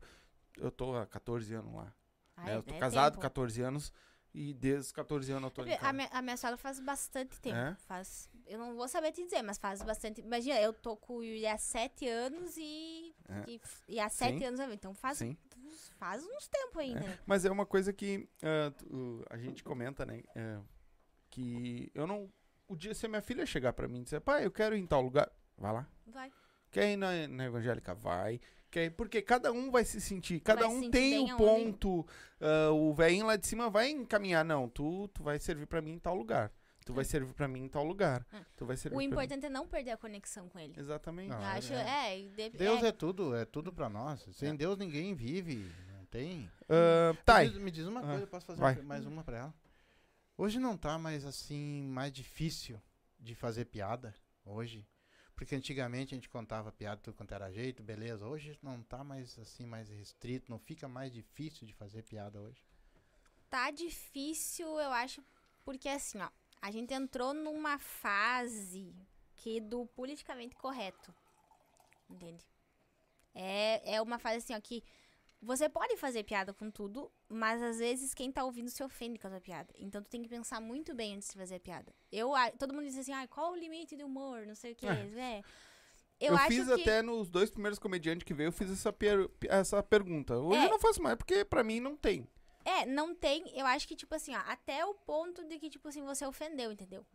Eu 0.58 0.70
tô 0.70 0.94
há 0.94 1.06
14 1.06 1.54
anos 1.54 1.74
lá. 1.74 1.92
Ai, 2.36 2.46
né? 2.46 2.56
Eu 2.56 2.62
tô 2.62 2.74
é 2.74 2.78
casado 2.78 3.12
tempo. 3.12 3.22
14 3.22 3.62
anos, 3.62 3.92
e 4.34 4.52
desde 4.52 4.80
os 4.80 4.92
14 4.92 5.32
anos 5.32 5.44
eu 5.44 5.50
tô 5.50 5.64
em 5.64 5.74
A 5.80 5.92
minha, 5.94 6.08
a 6.12 6.20
minha 6.20 6.36
sogra 6.36 6.58
faz 6.58 6.78
bastante 6.78 7.40
tempo. 7.40 7.56
É? 7.56 7.74
Faz. 7.86 8.28
Eu 8.46 8.58
não 8.58 8.76
vou 8.76 8.86
saber 8.86 9.12
te 9.12 9.24
dizer, 9.24 9.40
mas 9.40 9.56
faz 9.56 9.82
bastante. 9.82 10.20
Imagina, 10.20 10.60
eu 10.60 10.74
tô 10.74 10.94
com 10.94 11.16
o 11.16 11.24
Yuri 11.24 11.46
há 11.46 11.56
sete 11.56 12.06
anos 12.06 12.54
e. 12.58 13.14
É. 13.30 13.50
E, 13.50 13.60
e 13.88 13.98
há 13.98 14.10
sete 14.10 14.40
Sim. 14.40 14.44
anos. 14.44 14.60
Então 14.74 14.92
faz, 14.92 15.16
Sim. 15.18 15.38
Faz 15.98 16.24
uns 16.24 16.48
tempos 16.48 16.78
ainda. 16.78 17.00
né? 17.00 17.18
Mas 17.26 17.44
é 17.44 17.50
uma 17.50 17.66
coisa 17.66 17.92
que 17.92 18.28
tu- 18.78 19.24
a 19.30 19.36
gente 19.36 19.62
comenta, 19.64 20.04
né? 20.06 20.22
ah, 20.36 20.60
que 21.30 21.90
eu 21.94 22.06
não. 22.06 22.30
O 22.68 22.74
dia 22.76 22.94
se 22.94 23.06
a 23.06 23.08
minha 23.08 23.22
filha 23.22 23.46
chegar 23.46 23.72
pra 23.72 23.86
mim 23.86 24.00
e 24.00 24.04
dizer, 24.04 24.20
pai, 24.20 24.44
eu 24.44 24.50
quero 24.50 24.76
ir 24.76 24.80
em 24.80 24.86
tal 24.86 25.00
lugar, 25.00 25.30
vai 25.56 25.72
lá. 25.72 25.88
Vai. 26.06 26.32
Quer 26.70 26.92
ir 26.92 26.96
na, 26.96 27.28
na 27.28 27.44
evangélica? 27.44 27.94
Vai. 27.94 28.40
Quer 28.70 28.86
ir- 28.86 28.90
porque 28.90 29.22
cada 29.22 29.52
um 29.52 29.70
vai 29.70 29.84
se 29.84 30.00
sentir, 30.00 30.40
cada 30.40 30.62
Vai 30.66 30.70
um 30.76 30.80
sentir 30.80 30.90
tem 30.90 31.18
o 31.18 31.30
aonde- 31.30 31.36
ponto. 31.38 32.06
ah, 32.40 32.70
o 32.72 32.92
velhinho 32.92 33.26
lá 33.26 33.36
de 33.36 33.46
cima 33.46 33.70
vai 33.70 33.90
encaminhar, 33.90 34.44
não, 34.44 34.68
tu, 34.68 35.06
tu 35.08 35.22
vai 35.22 35.38
servir 35.38 35.66
pra 35.66 35.80
mim 35.80 35.92
em 35.92 35.98
tal 35.98 36.16
lugar. 36.16 36.50
Tu 36.86 36.94
vai 36.94 37.04
servir 37.04 37.34
pra 37.34 37.48
mim 37.48 37.64
em 37.64 37.68
tal 37.68 37.84
lugar. 37.84 38.24
É. 38.32 38.40
Tu 38.56 38.64
vai 38.64 38.76
servir 38.76 38.94
O 38.94 38.98
pra 38.98 39.06
mim. 39.06 39.12
importante 39.12 39.44
é 39.44 39.50
não 39.50 39.66
perder 39.66 39.90
a 39.90 39.96
conexão 39.96 40.48
com 40.48 40.58
ele. 40.58 40.72
Exatamente. 40.78 41.30
Não, 41.30 41.42
acho, 41.44 41.72
é. 41.74 42.20
é, 42.20 42.28
de- 42.28 42.56
Deus 42.56 42.82
é, 42.82 42.86
é 42.88 42.92
tudo, 42.92 43.34
é 43.34 43.44
tudo 43.44 43.72
pra 43.72 43.88
nós. 43.88 44.24
Sem 44.32 44.50
É. 44.50 44.54
Deus 44.54 44.78
ninguém 44.78 45.12
vive, 45.14 45.68
não 45.92 46.06
tem. 46.06 46.48
Ah, 46.68 47.12
tá. 47.24 47.40
Me 47.40 47.48
diz, 47.50 47.58
me 47.58 47.70
diz 47.72 47.86
uma 47.86 48.00
Ah, 48.00 48.04
coisa, 48.06 48.22
eu 48.22 48.26
posso 48.28 48.46
fazer 48.46 48.60
vai. 48.60 48.80
mais 48.82 49.04
uma 49.04 49.24
pra 49.24 49.36
ela? 49.38 49.54
Hoje 50.38 50.58
não 50.60 50.76
tá 50.76 50.96
mais 50.96 51.24
assim, 51.24 51.82
mais 51.88 52.12
difícil 52.12 52.80
de 53.18 53.34
fazer 53.34 53.64
piada, 53.64 54.14
hoje. 54.44 54.86
Porque 55.34 55.54
antigamente 55.56 56.14
a 56.14 56.16
gente 56.16 56.28
contava 56.30 56.70
piada 56.70 57.00
tudo 57.02 57.14
quanto 57.16 57.34
era 57.34 57.50
jeito, 57.50 57.82
beleza. 57.82 58.26
Hoje 58.26 58.56
não 58.62 58.80
tá 58.82 59.02
mais 59.02 59.36
assim, 59.40 59.66
mais 59.66 59.88
restrito, 59.88 60.50
não 60.50 60.58
fica 60.58 60.86
mais 60.88 61.12
difícil 61.12 61.66
de 61.66 61.74
fazer 61.74 62.02
piada 62.04 62.40
hoje. 62.40 62.62
Tá 63.50 63.70
difícil, 63.70 64.66
eu 64.78 64.90
acho, 64.92 65.22
porque 65.64 65.88
assim, 65.88 66.18
ó, 66.20 66.28
a 66.60 66.70
gente 66.70 66.92
entrou 66.94 67.32
numa 67.34 67.78
fase 67.78 68.94
que 69.34 69.60
do 69.60 69.86
politicamente 69.86 70.56
correto. 70.56 71.14
Entende? 72.08 72.44
É, 73.34 73.94
é 73.96 74.02
uma 74.02 74.18
fase 74.18 74.38
assim, 74.38 74.54
ó, 74.54 74.60
que 74.60 74.82
você 75.42 75.68
pode 75.68 75.96
fazer 75.96 76.24
piada 76.24 76.54
com 76.54 76.70
tudo, 76.70 77.12
mas 77.28 77.62
às 77.62 77.78
vezes 77.78 78.14
quem 78.14 78.32
tá 78.32 78.42
ouvindo 78.44 78.70
se 78.70 78.82
ofende 78.82 79.18
com 79.18 79.26
a 79.26 79.30
tua 79.30 79.40
piada. 79.40 79.72
Então 79.76 80.02
tu 80.02 80.08
tem 80.08 80.22
que 80.22 80.28
pensar 80.28 80.60
muito 80.60 80.94
bem 80.94 81.14
antes 81.16 81.28
de 81.28 81.36
fazer 81.38 81.56
a 81.56 81.60
piada. 81.60 81.94
Eu, 82.10 82.30
todo 82.58 82.72
mundo 82.74 82.86
diz 82.86 82.96
assim, 82.96 83.12
ah, 83.12 83.26
qual 83.28 83.52
o 83.52 83.56
limite 83.56 83.96
do 83.96 84.06
humor, 84.06 84.46
não 84.46 84.54
sei 84.54 84.72
o 84.72 84.76
que. 84.76 84.86
É. 84.86 85.42
Eu, 86.18 86.28
Eu, 86.30 86.36
acho 86.36 86.46
fiz 86.48 86.66
que... 86.66 86.80
até 86.80 87.02
nos 87.02 87.28
dois 87.28 87.50
primeiros 87.50 87.78
comediantes 87.78 88.24
que 88.24 88.32
veio, 88.32 88.48
eu 88.48 88.52
fiz 88.52 88.70
essa, 88.70 88.90
per- 88.90 89.30
essa 89.50 89.82
pergunta. 89.82 90.38
Hoje 90.38 90.58
É. 90.60 90.64
eu 90.64 90.70
não 90.70 90.80
faço 90.80 91.02
mais, 91.02 91.14
porque 91.16 91.44
pra 91.44 91.62
mim 91.62 91.78
não 91.78 91.94
tem. 91.94 92.26
É, 92.66 92.84
não 92.84 93.14
tem. 93.14 93.48
Eu 93.56 93.64
acho 93.64 93.86
que, 93.86 93.94
tipo 93.94 94.12
assim, 94.12 94.34
ó, 94.34 94.40
até 94.40 94.84
o 94.84 94.92
ponto 94.92 95.44
de 95.44 95.56
que, 95.56 95.70
tipo 95.70 95.86
assim, 95.86 96.04
você 96.04 96.26
ofendeu, 96.26 96.72
entendeu? 96.72 97.06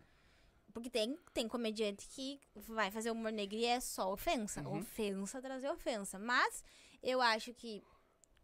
Porque 0.71 0.89
tem, 0.89 1.19
tem 1.33 1.45
comediante 1.45 2.07
que 2.07 2.39
vai 2.55 2.89
fazer 2.89 3.11
humor 3.11 3.33
negro 3.33 3.57
e 3.57 3.65
é 3.65 3.81
só 3.81 4.13
ofensa. 4.13 4.61
Uhum. 4.61 4.79
Ofensa 4.79 5.41
trazer 5.41 5.69
ofensa. 5.69 6.17
Mas 6.17 6.63
eu 7.03 7.21
acho 7.21 7.53
que 7.53 7.83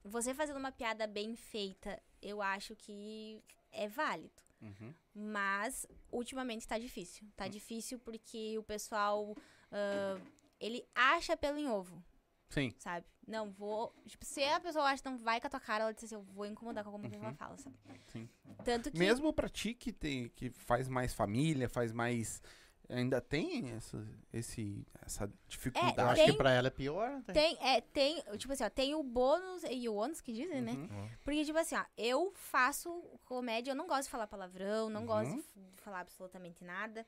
você 0.03 0.33
fazendo 0.33 0.57
uma 0.57 0.71
piada 0.71 1.07
bem 1.07 1.33
feita, 1.37 1.97
eu 2.21 2.41
acho 2.41 2.75
que 2.75 3.41
é 3.71 3.87
válido. 3.87 4.43
Uhum. 4.61 4.93
Mas 5.15 5.87
ultimamente 6.11 6.67
tá 6.67 6.77
difícil. 6.77 7.25
Tá 7.37 7.47
difícil 7.47 7.99
porque 7.99 8.57
o 8.57 8.63
pessoal. 8.63 9.33
ah, 9.71 10.19
ele 10.59 10.85
acha 10.93 11.37
pelo 11.37 11.57
em 11.57 11.69
ovo 11.69 12.03
Sim. 12.49 12.73
sabe? 12.79 13.05
Não, 13.27 13.51
vou. 13.51 13.93
Tipo, 14.05 14.23
se 14.25 14.41
a 14.43 14.59
pessoa 14.59 14.85
acha 14.85 15.03
que 15.03 15.09
não 15.09 15.17
vai 15.17 15.39
com 15.41 15.47
a 15.47 15.49
tua 15.49 15.59
cara, 15.59 15.83
ela 15.83 15.93
diz 15.93 16.05
assim, 16.05 16.15
eu 16.15 16.21
vou 16.21 16.45
incomodar 16.45 16.83
com 16.83 16.89
alguma 16.91 17.03
coisa 17.09 17.19
que 17.19 17.25
ela 17.25 17.35
fala, 17.35 17.57
sabe? 17.57 17.75
Sim. 18.07 18.29
Tanto 18.63 18.89
que. 18.91 18.97
Mesmo 18.97 19.33
pra 19.33 19.49
ti 19.49 19.73
que, 19.73 19.91
tem, 19.91 20.29
que 20.29 20.49
faz 20.51 20.87
mais 20.87 21.13
família, 21.13 21.67
faz 21.67 21.91
mais. 21.91 22.41
Ainda 22.89 23.19
tem 23.19 23.71
essa, 23.71 24.01
esse, 24.31 24.87
essa 25.05 25.29
dificuldade. 25.45 25.99
Eu 25.99 26.05
acho 26.07 26.15
tem- 26.23 26.31
que 26.31 26.37
pra 26.37 26.51
ela 26.51 26.67
é 26.67 26.71
pior. 26.71 27.09
né? 27.27 27.33
Tem, 27.33 27.57
é, 27.59 27.81
tem, 27.81 28.23
tipo 28.37 28.53
assim, 28.53 28.63
ó, 28.63 28.69
tem 28.69 28.95
o 28.95 29.03
bônus 29.03 29.61
e 29.69 29.89
o 29.89 29.95
ônus 29.95 30.21
que 30.21 30.31
dizem, 30.31 30.61
né? 30.61 30.71
Uhum. 30.71 31.09
Porque, 31.21 31.43
tipo 31.43 31.57
assim, 31.57 31.75
ó, 31.75 31.83
eu 31.97 32.31
faço 32.33 32.89
comédia, 33.25 33.71
eu 33.71 33.75
não 33.75 33.87
gosto 33.87 34.03
de 34.03 34.09
falar 34.09 34.25
palavrão, 34.25 34.89
não 34.89 35.05
gosto 35.05 35.31
Uhum. 35.31 35.35
de, 35.35 35.41
f- 35.43 35.59
de 35.75 35.81
falar 35.81 35.99
absolutamente 35.99 36.63
nada. 36.63 37.05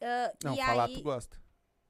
Ah, 0.00 0.32
Não, 0.42 0.54
e 0.54 0.56
falar 0.56 0.84
aí, 0.86 0.94
tu 0.94 1.02
gosta. 1.02 1.36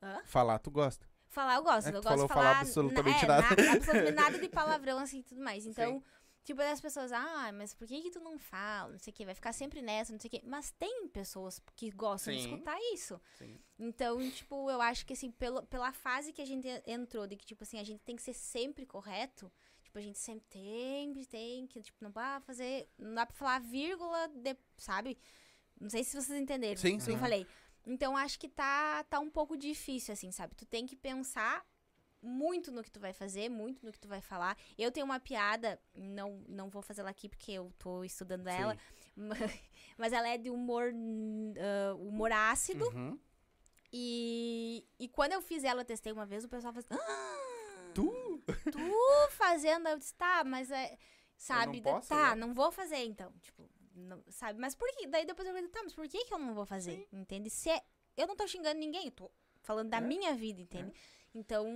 Hã? 0.03 0.21
Falar 0.25 0.59
tu 0.59 0.71
gosta. 0.73 1.08
Falar 1.29 1.57
eu 1.57 1.63
gosto, 1.63 1.87
É 1.89 1.91
eu 1.91 2.03
gosto 2.03 2.23
de 2.23 2.29
falar 2.29 2.29
falar. 2.29 2.61
absolutamente 2.61 3.25
é, 3.25 3.29
nada. 3.29 3.63
na- 3.63 3.73
absolutamente 3.73 4.13
nada 4.13 4.39
de 4.39 4.49
palavrão, 4.51 4.99
assim, 4.99 5.19
e 5.21 5.23
tudo 5.23 5.41
mais. 5.43 5.67
Então, 5.67 6.03
tipo, 6.43 6.61
as 6.63 6.81
pessoas, 6.81 7.13
ah, 7.13 7.53
mas 7.53 7.75
por 7.75 7.87
que 7.87 8.01
que 8.01 8.11
tu 8.11 8.21
não 8.21 8.39
fala, 8.39 8.93
não 8.93 8.99
sei 8.99 9.13
o 9.13 9.15
que, 9.15 9.25
vai 9.27 9.35
ficar 9.35 9.53
sempre 9.53 9.83
nessa, 9.83 10.13
não 10.13 10.19
sei 10.19 10.29
o 10.29 10.31
que. 10.31 10.43
Mas 10.47 10.71
tem 10.73 11.07
pessoas 11.09 11.61
que 11.77 11.91
gostam 11.91 12.33
de 12.33 12.41
Sim. 12.43 12.49
escutar 12.55 12.79
isso. 12.95 13.21
Sim. 13.37 13.59
Então, 13.79 14.19
tipo, 14.31 14.71
eu 14.71 14.81
acho 14.81 15.05
que, 15.05 15.13
assim, 15.13 15.31
pelo, 15.31 15.63
pela 15.67 15.93
fase 15.93 16.33
que 16.33 16.41
a 16.43 16.47
gente 16.47 16.67
en- 16.67 16.83
entrou, 16.87 17.27
de 17.27 17.37
que, 17.37 17.45
tipo 17.45 17.63
assim, 17.63 17.79
a 17.79 17.85
gente 17.85 18.01
tem 18.01 18.17
que 18.17 18.23
ser 18.23 18.33
sempre 18.35 18.87
correto, 18.87 19.53
tipo, 19.83 19.99
a 19.99 20.03
gente 20.03 20.19
sempre 20.19 20.47
tem, 20.49 21.13
tem 21.27 21.67
que, 21.67 21.81
tipo, 21.83 21.99
não 22.03 22.11
dá 22.11 22.23
pra 22.37 22.41
fazer, 22.41 22.89
não 22.99 23.15
dá 23.15 23.27
pra 23.27 23.37
falar 23.37 23.61
vírgula, 23.61 24.29
de, 24.29 24.57
sabe? 24.79 25.19
Não 25.81 25.89
sei 25.91 26.03
se 26.03 26.21
vocês 26.21 26.37
entenderam 26.41 26.81
Sim, 26.81 26.95
o 26.95 26.99
que 26.99 27.05
sim. 27.05 27.13
eu 27.13 27.19
falei. 27.19 27.47
Então, 27.89 28.17
acho 28.17 28.39
que 28.39 28.49
tá, 28.49 29.03
tá 29.05 29.19
um 29.19 29.31
pouco 29.31 29.57
difícil, 29.57 30.13
assim, 30.13 30.31
sabe? 30.31 30.55
Tu 30.55 30.67
tem 30.67 30.87
que 30.87 30.95
pensar 30.95 31.65
muito 32.21 32.71
no 32.71 32.83
que 32.83 32.91
tu 32.91 33.01
vai 33.01 33.13
fazer, 33.13 33.49
muito 33.49 33.85
no 33.85 33.93
que 33.93 33.99
tu 33.99 34.09
vai 34.09 34.21
falar. 34.21 34.57
Eu 34.77 34.91
tenho 34.91 35.07
uma 35.07 35.19
piada, 35.19 35.81
não, 35.95 36.45
não 36.49 36.69
vou 36.69 36.83
fazer 36.83 37.01
ela 37.01 37.11
aqui 37.11 37.29
porque 37.29 37.53
eu 37.53 37.73
tô 37.79 38.05
estudando 38.05 38.47
ela, 38.49 38.77
mas 39.97 40.13
ela 40.13 40.29
é 40.29 40.37
de 40.37 40.51
humor, 40.51 40.93
hum, 40.95 41.55
ah, 41.57 41.95
humor 41.95 42.31
ácido. 42.33 42.89
Uhum. 42.91 43.19
E, 43.93 44.87
e 44.99 45.09
quando 45.09 45.33
eu 45.33 45.41
fiz 45.41 45.65
ela, 45.65 45.81
eu 45.81 45.87
testei 45.87 46.13
uma 46.13 46.27
vez, 46.27 46.45
o 46.45 46.49
pessoal 46.49 46.73
falou 46.75 46.87
assim, 46.91 47.03
ah, 47.03 47.93
Tu? 47.95 48.43
tu 48.71 49.31
fazendo, 49.31 49.89
eu 49.89 49.99
disse, 49.99 50.15
tá, 50.15 50.45
mas 50.45 50.71
é, 50.71 50.99
sabe, 51.37 51.81
não 51.81 51.95
posso 51.95 52.09
tá, 52.09 52.17
agora? 52.17 52.37
não 52.37 52.53
vou 52.53 52.71
fazer 52.71 52.99
então, 53.05 53.33
tipo, 53.41 53.69
não- 53.99 54.23
sabe, 54.31 54.59
mas 54.61 54.75
por 54.75 54.89
que, 54.97 55.07
daí 55.07 55.25
depois 55.27 55.47
eu 55.47 55.55
falei, 55.55 55.69
tá, 55.69 55.81
mas 55.83 55.95
por 55.95 56.09
que 56.09 56.25
que 56.25 56.33
eu 56.35 56.39
não 56.39 56.55
vou 56.55 56.65
fazer, 56.67 57.07
entende, 57.13 57.51
se 57.51 57.69
é, 57.71 57.83
eu 58.17 58.27
não 58.27 58.37
tô 58.37 58.47
xingando 58.47 58.79
ninguém, 58.81 59.07
eu 59.07 59.11
tô 59.13 59.31
falando 59.63 59.91
da 59.91 59.99
É. 59.99 60.01
minha 60.01 60.35
vida, 60.35 60.61
entende, 60.61 60.93
então, 61.35 61.67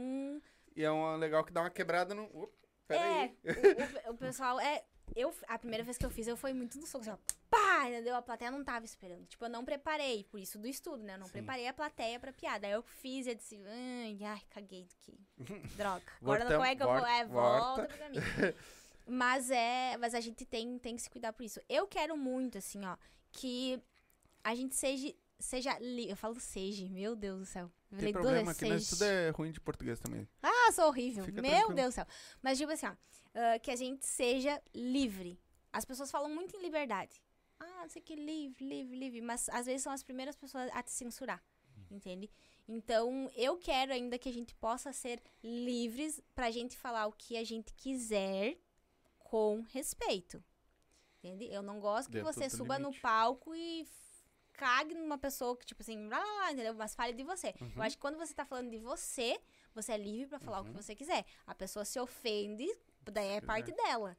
E 0.75 0.83
é 0.83 0.91
uma 0.91 1.17
legal 1.17 1.45
que 1.45 1.53
dá 1.53 1.61
uma 1.61 1.71
quebrada 1.71 2.15
no. 2.15 2.25
Opa, 2.35 2.53
pera 2.89 3.05
é, 3.05 3.35
o, 4.07 4.11
o- 4.11 4.13
o 4.13 4.17
pessoal, 4.17 4.59
é, 4.59 4.85
eu, 5.15 5.35
a 5.47 5.59
primeira 5.59 5.85
vez 5.85 5.99
que 5.99 6.07
eu 6.07 6.11
fiz, 6.11 6.27
eu 6.27 6.37
fui 6.37 6.53
muito 6.55 6.79
no 6.79 6.87
soco, 6.87 7.03
assim, 7.03 7.11
ó, 7.11 7.17
pá, 7.51 7.87
entendeu, 7.89 8.17
a 8.17 8.23
plateia 8.23 8.51
não 8.51 8.65
tava 8.65 8.85
esperando, 8.87 9.27
tipo, 9.27 9.45
eu 9.45 9.51
não 9.51 9.65
preparei, 9.65 10.25
por 10.25 10.41
isso 10.41 10.59
do 10.59 10.67
estudo, 10.67 11.03
né, 11.03 11.15
eu 11.15 11.19
não 11.19 11.27
Sim. 11.27 11.33
preparei 11.33 11.69
a 11.69 11.75
plateia 11.75 12.19
pra 12.19 12.33
piada, 12.33 12.67
aí 12.67 12.73
eu 12.73 12.83
fiz, 12.83 13.27
eu 13.27 13.35
disse, 13.35 13.61
ai, 13.67 14.19
ai 14.25 14.41
caguei 14.49 14.87
aqui, 15.01 15.19
droga, 15.77 16.03
agora 16.21 16.47
como 16.47 16.65
é 16.65 16.75
que 16.75 16.83
eu 16.83 16.87
vou, 16.89 17.07
é, 17.07 17.25
volta. 17.27 17.85
pro 17.87 17.99
caminho. 17.99 18.23
Mas 19.07 19.51
é, 19.51 19.97
mas 19.99 20.15
a 20.15 20.21
gente 20.21 20.45
tem, 20.45 20.79
tem 20.79 20.97
que 20.97 21.03
se 21.03 21.11
cuidar 21.11 21.33
por 21.33 21.43
isso. 21.45 21.61
Eu 21.69 21.87
quero 21.87 22.17
muito, 22.17 22.59
assim, 22.59 22.85
ó, 22.85 22.97
que 23.33 23.81
a 24.45 24.55
gente 24.55 24.75
seja, 24.75 25.13
seja, 25.39 25.79
li- 25.79 26.09
eu 26.11 26.17
falo 26.17 26.39
seja, 26.39 26.89
meu 26.89 27.15
Deus 27.17 27.41
do 27.41 27.47
céu. 27.47 27.71
Eu 27.91 27.99
Tem 27.99 28.13
problema 28.13 28.55
que 28.55 28.65
nós 28.67 28.85
seja. 28.85 28.91
tudo 28.97 29.05
é 29.05 29.31
ruim 29.31 29.51
de 29.53 29.61
português 29.61 29.99
também. 30.01 30.27
Ah, 30.43 30.73
sou 30.73 30.87
horrível. 30.87 31.25
Fica 31.25 31.43
Meu 31.43 31.51
tranquilo. 31.51 31.75
Deus 31.75 31.89
do 31.89 31.95
céu. 31.97 32.07
Mas, 32.41 32.57
tipo 32.59 32.73
assim, 32.73 32.87
ó, 32.87 32.95
ah, 33.35 33.59
que 33.59 33.71
a 33.71 33.77
gente 33.77 34.07
seja 34.07 34.61
livre. 34.75 35.39
As 35.73 35.85
pessoas 35.85 36.11
falam 36.11 36.31
muito 36.35 36.57
em 36.57 36.63
liberdade. 36.63 37.23
Ah, 37.61 37.83
não 37.83 37.89
sei 37.89 38.01
que, 38.03 38.15
livre, 38.15 38.65
livre, 38.67 38.97
livre. 38.99 39.21
Mas 39.21 39.49
às 39.51 39.67
vezes 39.67 39.83
são 39.83 39.93
as 39.93 40.03
primeiras 40.03 40.37
pessoas 40.37 40.71
a 40.73 40.83
te 40.83 40.91
censurar. 40.91 41.43
Entende? 41.91 42.31
Então, 42.67 43.31
eu 43.37 43.59
quero 43.59 43.93
ainda 43.93 44.17
que 44.19 44.29
a 44.29 44.33
gente 44.33 44.55
possa 44.55 44.93
ser 44.93 45.21
livres 45.43 46.23
pra 46.35 46.51
gente 46.51 46.77
falar 46.79 47.07
o 47.07 47.13
que 47.13 47.37
a 47.37 47.45
gente 47.45 47.75
quiser 47.75 48.57
com 49.33 49.65
respeito. 49.73 50.45
Entende? 51.19 51.47
Eu 51.51 51.63
não 51.63 51.81
gosto 51.81 52.09
que 52.11 52.19
Dentro 52.19 52.31
você 52.31 52.51
suba 52.51 52.79
no 52.79 52.89
limite. 52.89 53.01
palco 53.01 53.55
e 53.55 53.89
cague 54.53 54.95
numa 54.95 55.17
pessoa 55.17 55.57
que, 55.57 55.65
tipo 55.65 55.81
assim, 55.81 56.07
blá, 56.07 56.53
entendeu? 56.53 56.75
Mas 56.75 56.95
fale 56.95 57.15
de 57.15 57.23
você. 57.23 57.55
Uhum. 57.59 57.73
Eu 57.77 57.83
acho 57.83 57.97
que 57.97 58.03
quando 58.03 58.19
você 58.19 58.35
tá 58.35 58.45
falando 58.45 58.69
de 58.69 58.77
você, 58.77 59.41
você 59.75 59.93
é 59.93 59.97
livre 59.97 60.27
pra 60.29 60.39
falar 60.39 60.61
o 60.61 60.65
que 60.67 60.73
você 60.73 60.95
quiser. 60.95 61.25
A 61.47 61.55
pessoa 61.55 61.83
se 61.83 61.99
ofende, 61.99 62.67
daí 63.11 63.29
é 63.29 63.41
quiser. 63.41 63.47
parte 63.47 63.73
dela. 63.73 64.19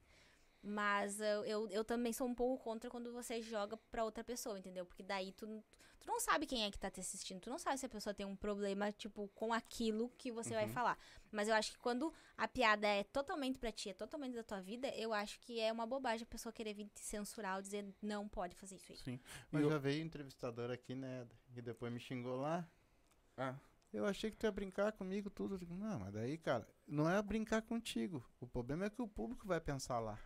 Mas 0.65 1.19
eu, 1.19 1.43
eu, 1.43 1.67
eu 1.69 1.83
também 1.83 2.13
sou 2.13 2.25
um 2.25 2.33
pouco 2.33 2.63
contra 2.63 2.89
quando 2.89 3.11
você 3.11 3.41
joga 3.41 3.75
pra 3.91 4.05
outra 4.05 4.23
pessoa, 4.23 4.57
entendeu? 4.57 4.85
Porque 4.85 5.03
daí 5.03 5.33
tu, 5.33 5.45
tu 5.99 6.07
não 6.07 6.21
sabe 6.21 6.45
quem 6.45 6.63
é 6.63 6.71
que 6.71 6.79
tá 6.79 6.89
te 6.89 7.01
assistindo. 7.01 7.41
Tu 7.41 7.49
não 7.49 7.59
sabe 7.59 7.77
se 7.77 7.85
a 7.85 7.89
pessoa 7.89 8.13
tem 8.13 8.25
um 8.25 8.35
problema, 8.35 8.89
tipo, 8.93 9.27
com 9.35 9.51
aquilo 9.53 10.09
que 10.17 10.31
você 10.31 10.51
vai 10.53 10.65
Uhum. 10.67 10.71
falar. 10.73 10.97
Mas 11.33 11.49
eu 11.49 11.53
acho 11.53 11.73
que 11.73 11.77
quando 11.79 12.13
a 12.37 12.47
piada 12.47 12.87
é 12.87 13.03
totalmente 13.03 13.59
pra 13.59 13.73
ti, 13.73 13.89
é 13.89 13.93
totalmente 13.93 14.35
da 14.35 14.43
tua 14.43 14.61
vida, 14.61 14.87
eu 14.95 15.11
acho 15.11 15.37
que 15.41 15.59
é 15.59 15.69
uma 15.69 15.85
bobagem 15.85 16.23
a 16.23 16.27
pessoa 16.27 16.53
querer 16.53 16.73
vir 16.73 16.87
te 16.93 17.01
censurar 17.01 17.57
ou 17.57 17.61
dizer 17.61 17.85
não 18.01 18.29
pode 18.29 18.55
fazer 18.55 18.77
isso 18.77 18.93
aí. 18.93 18.97
Sim. 18.99 19.19
Mas 19.51 19.63
eu- 19.63 19.69
já 19.69 19.77
veio 19.77 20.01
entrevistador 20.01 20.71
aqui, 20.71 20.95
né? 20.95 21.27
E 21.57 21.61
depois 21.61 21.91
me 21.91 21.99
xingou 21.99 22.37
lá. 22.37 22.65
Ah, 23.35 23.55
Eu 23.91 24.05
achei 24.07 24.31
que 24.31 24.37
tu 24.37 24.45
ia 24.45 24.51
brincar 24.51 24.91
comigo 24.93 25.29
tudo. 25.29 25.59
Não, 25.75 25.99
mas 25.99 26.11
daí, 26.13 26.35
cara, 26.37 26.67
não 26.87 27.07
é 27.07 27.21
brincar 27.21 27.61
contigo. 27.61 28.25
O 28.39 28.47
problema 28.47 28.85
é 28.85 28.89
que 28.89 29.01
o 29.01 29.07
público 29.07 29.45
vai 29.45 29.61
pensar 29.61 29.99
lá. 29.99 30.17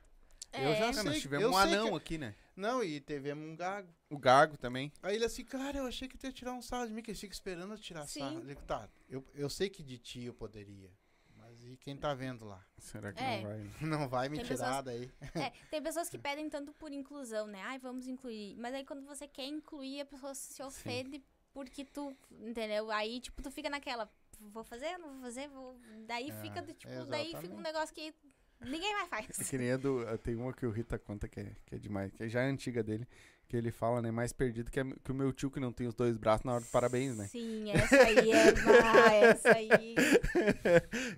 Eu 0.54 0.76
já 0.76 0.88
é, 0.88 0.94
sei, 0.94 1.04
nós 1.04 1.22
tivemos 1.22 1.44
eu 1.44 1.52
um 1.52 1.58
anão 1.58 1.90
que- 1.92 1.96
aqui, 1.98 2.18
né? 2.18 2.36
Não, 2.56 2.84
e 2.84 3.00
tivemos 3.00 3.48
um 3.48 3.56
gago. 3.56 3.88
O 4.10 4.18
Gago 4.18 4.58
também. 4.58 4.92
Aí 5.04 5.16
ele 5.16 5.26
assim, 5.26 5.44
cara, 5.44 5.78
eu 5.78 5.86
achei 5.86 6.08
que 6.08 6.18
tu 6.18 6.26
ia 6.26 6.32
tirar 6.32 6.54
um 6.54 6.62
sarro 6.62 6.88
de 6.88 6.94
mim, 6.94 7.02
que 7.04 7.12
ele 7.12 7.18
fica 7.18 7.34
esperando 7.34 7.74
eu 7.74 7.78
tirar 7.78 8.08
Sim. 8.08 8.20
sarro. 8.22 8.50
Eu 8.50 8.56
tá, 8.56 8.90
eu, 9.10 9.26
eu 9.36 9.50
sei 9.50 9.70
que 9.70 9.84
de 9.84 9.98
ti 9.98 10.24
eu 10.24 10.34
poderia. 10.34 10.90
Mas 11.36 11.64
e 11.64 11.78
quem 11.78 11.96
tá 11.96 12.14
vendo 12.14 12.46
lá? 12.46 12.66
Será 12.78 13.14
que 13.14 13.22
É. 13.24 13.42
não 13.42 13.50
vai? 13.50 13.60
Não 13.82 14.10
vai 14.10 14.30
me 14.30 14.38
Tem 14.38 14.46
tirar 14.46 14.82
pessoas- 14.82 14.86
daí. 14.86 15.12
É, 15.36 15.52
tem 15.70 15.82
pessoas 15.84 16.10
que 16.10 16.18
pedem 16.18 16.50
tanto 16.50 16.74
por 16.74 16.92
inclusão, 16.92 17.46
né? 17.48 17.62
Ai, 17.64 17.78
vamos 17.80 18.08
incluir. 18.08 18.56
Mas 18.58 18.74
aí 18.74 18.84
quando 18.86 19.06
você 19.06 19.28
quer 19.28 19.46
incluir, 19.46 20.02
a 20.02 20.06
pessoa 20.06 20.34
se 20.34 20.62
ofende 20.64 21.24
porque 21.54 21.86
tu, 21.86 22.16
entendeu? 22.32 22.90
Aí, 22.92 23.20
tipo, 23.22 23.42
tu 23.42 23.50
fica 23.52 23.70
naquela, 23.70 24.10
vou 24.40 24.64
fazer, 24.64 24.98
não 24.98 25.10
vou 25.14 25.22
fazer, 25.22 25.48
vou... 25.50 25.80
Daí 26.06 26.30
É, 26.30 26.42
fica, 26.42 26.62
do, 26.62 26.74
tipo, 26.74 26.92
daí 27.06 27.26
fica 27.28 27.38
um 27.38 27.42
exatamente. 27.42 27.64
negócio 27.64 27.96
que 27.96 28.14
Ninguém 28.62 28.92
mais 28.94 29.06
É 29.08 29.10
faz. 29.10 29.50
que 29.50 29.58
nem 29.58 29.78
do, 29.78 30.04
tem 30.20 30.36
uma 30.36 30.52
que 30.54 30.66
o 30.66 30.72
Rita 30.72 30.98
conta 30.98 31.28
que 31.28 31.40
é, 31.40 31.52
que 31.66 31.76
é 31.76 31.78
demais, 31.78 32.12
que 32.12 32.28
já 32.28 32.42
é 32.42 32.50
antiga 32.50 32.82
dele, 32.84 33.08
que 33.48 33.56
ele 33.56 33.72
fala, 33.72 34.02
né, 34.02 34.12
mais 34.12 34.34
perdido 34.34 34.70
que, 34.72 34.80
é, 34.80 34.84
que 35.04 35.12
o 35.12 35.16
meu 35.16 35.32
tio 35.32 35.50
que 35.50 35.60
não 35.60 35.72
tem 35.72 35.88
os 35.88 35.94
dois 35.94 36.18
braços 36.18 36.44
na 36.44 36.54
hora 36.54 36.64
do 36.64 36.68
parabéns, 36.68 37.16
né? 37.16 37.28
Sim, 37.28 37.72
essa 37.72 37.96
aí 38.04 38.32
é. 38.32 38.44
Ah, 38.84 39.14
essa 39.14 39.52
aí. 39.54 39.96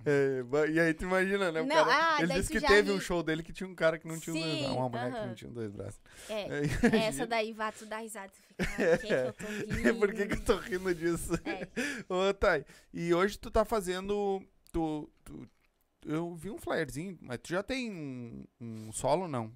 É, 0.06 0.70
e 0.70 0.80
aí 0.80 0.94
tu 0.94 1.04
imagina, 1.04 1.50
né? 1.52 1.62
Não, 1.62 1.68
cara- 1.68 2.16
ah, 2.16 2.22
ele 2.22 2.32
disse 2.34 2.50
que 2.50 2.60
teve 2.60 2.90
um 2.90 3.00
show 3.00 3.22
dele 3.22 3.42
que 3.42 3.52
tinha 3.52 3.68
um 3.68 3.74
cara 3.74 3.98
que 3.98 4.06
não 4.06 4.18
tinha 4.18 4.34
os 4.34 4.40
dois 4.40 4.52
Sim, 4.54 4.60
braços, 4.60 4.76
uma 4.78 4.88
mulher 4.88 5.10
que 5.12 5.18
aham. 5.18 5.26
não 5.26 5.34
tinha 5.34 5.48
os 5.48 5.54
dois 5.54 5.70
braços. 5.70 6.00
É. 6.28 6.42
É, 6.96 7.06
Essa 7.06 7.26
daí, 7.26 7.52
vá, 7.52 7.70
tu 7.72 7.86
dá 7.86 7.98
risada. 7.98 8.30
Tu 8.32 8.64
fica, 8.64 8.94
ah, 8.94 8.98
que, 8.98 9.06
que 9.06 9.14
eu 9.14 9.32
tô 9.32 9.46
rindo? 9.46 9.94
Por 10.00 10.12
que, 10.14 10.26
que 10.26 10.34
eu 10.34 10.44
tô 10.44 10.56
rindo 10.56 10.94
disso? 10.94 11.32
É. 11.44 11.68
Ô, 12.08 12.32
Thay, 12.34 12.64
e 12.92 13.12
hoje 13.12 13.38
tu 13.38 13.50
tá 13.50 13.64
fazendo. 13.64 14.42
Tu, 14.72 15.10
tu- 15.24 15.48
eu 16.04 16.34
vi 16.34 16.50
um 16.50 16.58
flyerzinho, 16.58 17.18
mas 17.20 17.38
tu 17.42 17.48
já 17.50 17.62
tem 17.62 17.90
um, 17.90 18.44
um 18.60 18.92
solo, 18.92 19.26
não? 19.28 19.52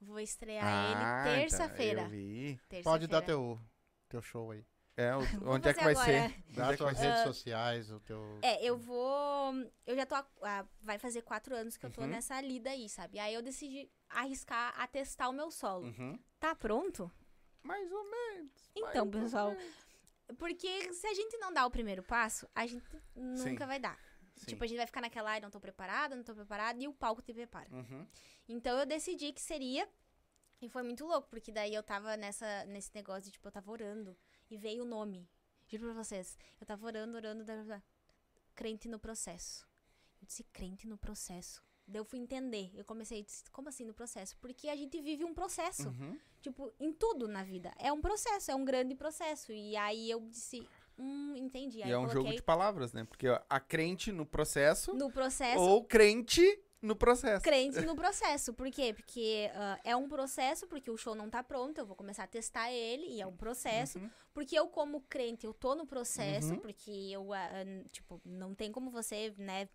Vou 0.00 0.20
estrear 0.20 0.64
Ah, 0.66 0.90
ele 0.92 1.00
tá, 1.00 1.24
terça-feira. 1.40 2.02
eu 2.02 2.08
vi. 2.08 2.60
Pode 2.82 3.06
dar 3.06 3.22
teu, 3.22 3.58
teu 4.08 4.20
show 4.20 4.50
aí. 4.50 4.64
É, 4.96 5.14
o- 5.16 5.20
onde 5.50 5.68
é 5.68 5.74
que 5.74 5.82
vai 5.82 5.92
agora. 5.92 6.06
ser? 6.28 6.44
Dá 6.50 6.62
Onde 6.68 6.70
é 6.70 6.72
as 6.72 6.76
que 6.76 6.82
vai 6.84 6.94
tuas 6.94 6.98
redes 6.98 7.22
sociais, 7.24 7.90
o 7.90 7.98
teu. 8.00 8.38
É, 8.42 8.62
eu 8.64 8.76
vou. 8.76 9.52
Eu 9.86 9.96
já 9.96 10.06
tô. 10.06 10.14
ah, 10.42 10.64
vai 10.82 10.98
fazer 10.98 11.22
quatro 11.22 11.56
anos 11.56 11.76
que 11.76 11.84
eu 11.84 11.90
tô 11.90 12.02
Uhum. 12.02 12.06
nessa 12.06 12.40
lida 12.40 12.70
aí, 12.70 12.88
sabe? 12.88 13.18
Aí 13.18 13.34
eu 13.34 13.42
decidi 13.42 13.90
arriscar 14.08 14.72
a 14.78 14.86
testar 14.86 15.28
o 15.28 15.32
meu 15.32 15.50
solo. 15.50 15.86
Uhum. 15.86 16.16
Tá 16.38 16.54
pronto? 16.54 17.10
Mais 17.62 17.90
ou 17.90 18.04
menos. 18.08 18.52
Então, 18.76 19.10
pessoal, 19.10 19.50
menos. 19.50 19.74
Porque 20.38 20.92
se 20.92 21.06
a 21.06 21.14
gente 21.14 21.36
não 21.38 21.52
dá 21.52 21.66
o 21.66 21.70
primeiro 21.70 22.02
passo, 22.02 22.48
a 22.54 22.64
gente 22.66 22.84
nunca 23.16 23.36
Sim. 23.64 23.66
vai 23.66 23.80
dar. 23.80 23.98
Sim. 24.36 24.46
Tipo, 24.46 24.64
a 24.64 24.66
gente 24.66 24.76
vai 24.76 24.86
ficar 24.86 25.00
naquela, 25.00 25.30
ai, 25.30 25.40
não 25.40 25.50
tô 25.50 25.60
preparada, 25.60 26.16
não 26.16 26.24
tô 26.24 26.34
preparada, 26.34 26.82
e 26.82 26.88
o 26.88 26.92
palco 26.92 27.22
te 27.22 27.32
prepara. 27.32 27.68
Uhum. 27.72 28.06
Então 28.48 28.78
eu 28.78 28.84
decidi 28.86 29.32
que 29.32 29.40
seria. 29.40 29.88
E 30.60 30.68
foi 30.68 30.82
muito 30.82 31.04
louco, 31.04 31.28
porque 31.28 31.52
daí 31.52 31.74
eu 31.74 31.82
tava 31.82 32.16
nessa, 32.16 32.64
nesse 32.66 32.90
negócio 32.94 33.24
de, 33.24 33.32
tipo, 33.32 33.46
eu 33.46 33.52
tava 33.52 33.70
orando. 33.70 34.16
E 34.50 34.56
veio 34.56 34.82
o 34.82 34.86
nome. 34.86 35.28
Juro 35.66 35.84
pra 35.92 36.04
vocês. 36.04 36.38
Eu 36.60 36.66
tava 36.66 36.86
orando, 36.86 37.16
orando, 37.16 37.44
eu- 37.50 37.82
crente 38.54 38.88
no 38.88 38.98
processo. 38.98 39.66
Eu 40.20 40.26
disse, 40.26 40.44
crente 40.44 40.86
no 40.86 40.96
processo. 40.96 41.62
Daí 41.86 42.00
eu 42.00 42.04
fui 42.04 42.18
entender. 42.18 42.70
Eu 42.74 42.84
comecei, 42.84 43.22
disse, 43.22 43.44
como 43.50 43.68
assim 43.68 43.84
no 43.84 43.92
processo? 43.92 44.36
Porque 44.38 44.68
a 44.68 44.76
gente 44.76 45.00
vive 45.02 45.22
um 45.24 45.34
processo. 45.34 45.88
Uhum. 45.88 46.18
Tipo, 46.40 46.72
em 46.80 46.92
tudo 46.92 47.28
na 47.28 47.42
vida. 47.42 47.72
É 47.78 47.92
um 47.92 48.00
processo, 48.00 48.50
é 48.50 48.54
um 48.54 48.64
grande 48.64 48.94
processo. 48.94 49.52
E 49.52 49.76
aí 49.76 50.10
eu 50.10 50.20
disse, 50.30 50.66
hum, 50.98 51.34
entendi. 51.36 51.82
Aí 51.82 51.90
E 51.90 51.92
é 51.92 51.98
um 51.98 52.08
jogo 52.08 52.32
de 52.32 52.42
palavras, 52.42 52.92
né? 52.92 53.04
Porque 53.04 53.28
ó, 53.28 53.40
a 53.48 53.60
crente 53.60 54.12
no 54.12 54.24
processo 54.26 54.92
no 54.94 55.10
processo 55.10 55.60
ou 55.60 55.84
crente 55.84 56.60
no 56.82 56.94
processo. 56.94 57.42
crente 57.42 57.80
no 57.80 57.96
processo. 57.96 58.52
Por 58.52 58.70
quê? 58.70 58.92
Porque 58.92 59.50
ah, 59.54 59.80
é 59.84 59.96
um 59.96 60.06
processo, 60.08 60.66
porque 60.66 60.90
o 60.90 60.96
show 60.98 61.14
não 61.14 61.30
tá 61.30 61.42
pronto, 61.42 61.78
eu 61.78 61.86
vou 61.86 61.96
começar 61.96 62.24
a 62.24 62.26
testar 62.26 62.70
ele, 62.70 63.06
e 63.06 63.20
é 63.22 63.26
um 63.26 63.34
processo. 63.36 63.98
Uhum. 63.98 64.10
Porque 64.34 64.58
eu, 64.58 64.68
como 64.68 65.00
crente, 65.08 65.46
eu 65.46 65.54
tô 65.54 65.74
no 65.74 65.86
processo, 65.86 66.52
Uhum. 66.52 66.58
porque 66.60 66.90
eu, 66.90 67.32
ah, 67.32 67.48
tipo, 67.90 68.20
não 68.24 68.54
tem 68.54 68.70
como 68.70 68.90
você, 68.90 69.32
né? 69.38 69.66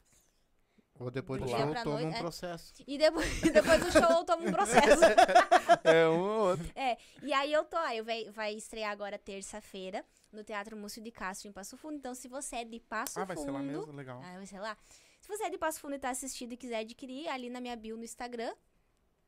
Ou 1.00 1.10
depois 1.10 1.42
Do 1.42 1.48
show, 1.48 1.58
toma 1.58 1.84
noite, 1.86 2.06
um 2.06 2.12
é. 2.12 2.20
processo. 2.20 2.74
E 2.86 2.98
depois, 2.98 3.40
depois 3.42 3.84
do 3.86 3.92
show 3.92 4.02
eu 4.18 4.26
tomo 4.26 4.48
um 4.48 4.52
processo. 4.52 5.02
É 5.84 6.08
um 6.10 6.20
ou 6.20 6.50
outro. 6.50 6.70
É, 6.76 6.98
e 7.24 7.32
aí 7.32 7.54
eu 7.54 7.64
tô, 7.64 7.78
aí 7.78 8.02
vai, 8.02 8.30
vai 8.32 8.54
estrear 8.54 8.92
agora 8.92 9.18
terça-feira, 9.18 10.04
no 10.32 10.44
Teatro 10.44 10.76
Múcio 10.76 11.02
de 11.02 11.10
Castro, 11.12 11.48
em 11.48 11.52
Passo 11.54 11.78
Fundo. 11.78 11.96
Então, 11.96 12.14
se 12.14 12.28
você 12.28 12.58
é 12.58 12.66
de 12.66 12.80
Passo 12.82 13.20
Ah, 13.20 13.24
vai 13.26 13.36
Fundo... 13.38 13.46
ser 13.46 13.52
lá 13.52 13.60
mesmo, 13.60 13.92
legal. 13.94 14.22
Ah, 14.24 14.34
vai 14.34 14.46
ser 14.46 14.60
lá. 14.60 14.78
Se 15.22 15.28
você 15.30 15.44
é 15.46 15.50
de 15.50 15.58
Passo 15.58 15.80
Fundo 15.80 15.96
e 15.96 16.00
tá 16.00 16.10
assistindo 16.10 16.52
e 16.54 16.58
quiser 16.58 16.80
adquirir, 16.80 17.28
ali 17.30 17.50
na 17.50 17.62
minha 17.62 17.76
bio 17.78 17.96
no 17.96 18.04
Instagram, 18.04 18.54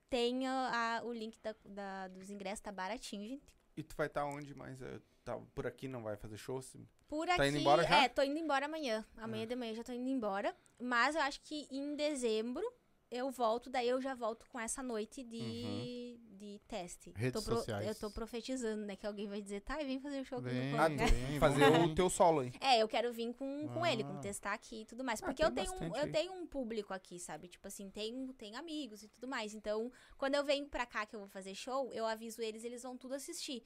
tem 0.09 0.45
ah, 0.47 0.99
a- 0.99 1.03
o 1.05 1.13
link 1.13 1.39
da, 1.41 1.55
da- 1.63 2.07
dos 2.09 2.29
ingressos, 2.29 2.59
tá 2.59 2.71
baratinho, 2.71 3.27
gente. 3.27 3.45
E 3.77 3.83
tu 3.83 3.95
vai 3.95 4.07
estar 4.07 4.25
onde 4.25 4.53
mais? 4.53 4.81
É, 4.81 4.99
tá, 5.23 5.37
por 5.53 5.65
aqui 5.67 5.87
não 5.87 6.03
vai 6.03 6.15
fazer 6.17 6.37
show? 6.37 6.61
Se- 6.61 6.79
Por 7.07 7.27
Tá 7.27 7.35
aqui, 7.35 7.47
indo 7.47 7.57
embora 7.57 7.83
já? 7.83 8.03
é, 8.03 8.09
tô 8.09 8.21
indo 8.21 8.37
embora 8.39 8.65
amanhã. 8.65 9.05
Amanhã 9.17 9.45
de 9.45 9.55
manhã 9.55 9.73
já 9.73 9.83
tô 9.83 9.91
indo 9.91 10.09
embora. 10.09 10.55
Mas 10.79 11.15
eu 11.15 11.21
acho 11.21 11.41
que 11.41 11.67
em 11.69 11.95
dezembro 11.95 12.63
eu 13.09 13.29
volto, 13.29 13.69
daí 13.69 13.89
eu 13.89 14.01
já 14.01 14.15
volto 14.15 14.45
com 14.49 14.57
essa 14.57 14.81
noite 14.81 15.21
de, 15.21 16.17
de 16.31 16.61
teste. 16.65 17.11
Redes 17.13 17.33
Tô 17.43 17.45
pro- 17.45 17.57
sociais. 17.57 17.85
Eu 17.85 17.93
tô 17.93 18.09
profetizando, 18.09 18.85
né? 18.85 18.95
Que 18.95 19.05
alguém 19.05 19.27
vai 19.27 19.41
dizer, 19.41 19.59
tá, 19.59 19.75
vem 19.77 19.99
fazer 19.99 20.21
o 20.21 20.25
show 20.25 20.39
aqui 20.39 20.47
no 20.53 20.79
Ah, 20.79 20.87
vem, 20.87 21.37
fazer 21.37 21.65
o 21.65 21.93
teu 21.93 22.09
solo 22.09 22.39
aí. 22.39 22.53
É, 22.61 22.81
eu 22.81 22.87
quero 22.87 23.11
vir 23.11 23.33
com, 23.33 23.67
com 23.67 23.85
ele, 23.85 24.05
com 24.05 24.13
Ah. 24.17 24.19
testar 24.21 24.53
aqui 24.53 24.83
e 24.83 24.85
tudo 24.85 25.03
mais. 25.03 25.21
Ah, 25.21 25.25
Porque 25.25 25.43
eu 25.43 25.51
tenho, 25.51 25.73
um, 25.73 25.95
eu 25.97 26.03
aí. 26.05 26.11
tenho 26.11 26.31
um 26.31 26.47
público 26.47 26.93
aqui, 26.93 27.19
sabe? 27.19 27.49
Tipo 27.49 27.67
assim, 27.67 27.89
tem, 27.89 28.27
tem 28.37 28.55
amigos 28.55 29.03
e 29.03 29.09
tudo 29.09 29.27
mais. 29.27 29.53
Então, 29.53 29.91
quando 30.17 30.35
eu 30.35 30.43
venho 30.45 30.65
pra 30.69 30.85
cá 30.85 31.05
que 31.05 31.13
eu 31.13 31.19
vou 31.19 31.27
fazer 31.29 31.53
show, 31.53 31.91
eu 31.91 32.05
aviso 32.05 32.41
eles, 32.41 32.63
eles 32.63 32.81
vão 32.81 32.97
tudo 32.97 33.13
assistir. 33.15 33.61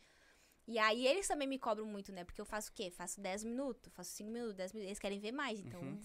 E 0.67 0.79
aí 0.79 1.05
eles 1.05 1.27
também 1.27 1.47
me 1.47 1.59
cobram 1.59 1.85
muito, 1.85 2.11
né? 2.11 2.23
Porque 2.23 2.41
eu 2.41 2.45
faço 2.45 2.71
o 2.71 2.73
quê? 2.73 2.89
Faço 2.89 3.21
10 3.21 3.43
minutos, 3.43 3.91
faço 3.93 4.11
5 4.11 4.29
minutos, 4.31 4.55
10 4.55 4.73
minutos. 4.73 4.87
Eles 4.89 4.99
querem 4.99 5.19
ver 5.19 5.31
mais, 5.31 5.59
então. 5.59 5.79
Uhum. 5.81 5.99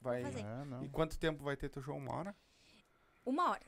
Vai. 0.00 0.22
fazer. 0.22 0.40
É, 0.40 0.64
não. 0.64 0.84
E 0.84 0.88
quanto 0.88 1.18
tempo 1.18 1.42
vai 1.42 1.56
ter 1.56 1.68
teu 1.68 1.82
show? 1.82 1.96
Uma 1.96 2.14
hora? 2.14 2.36
Uma 3.24 3.50
hora. 3.50 3.66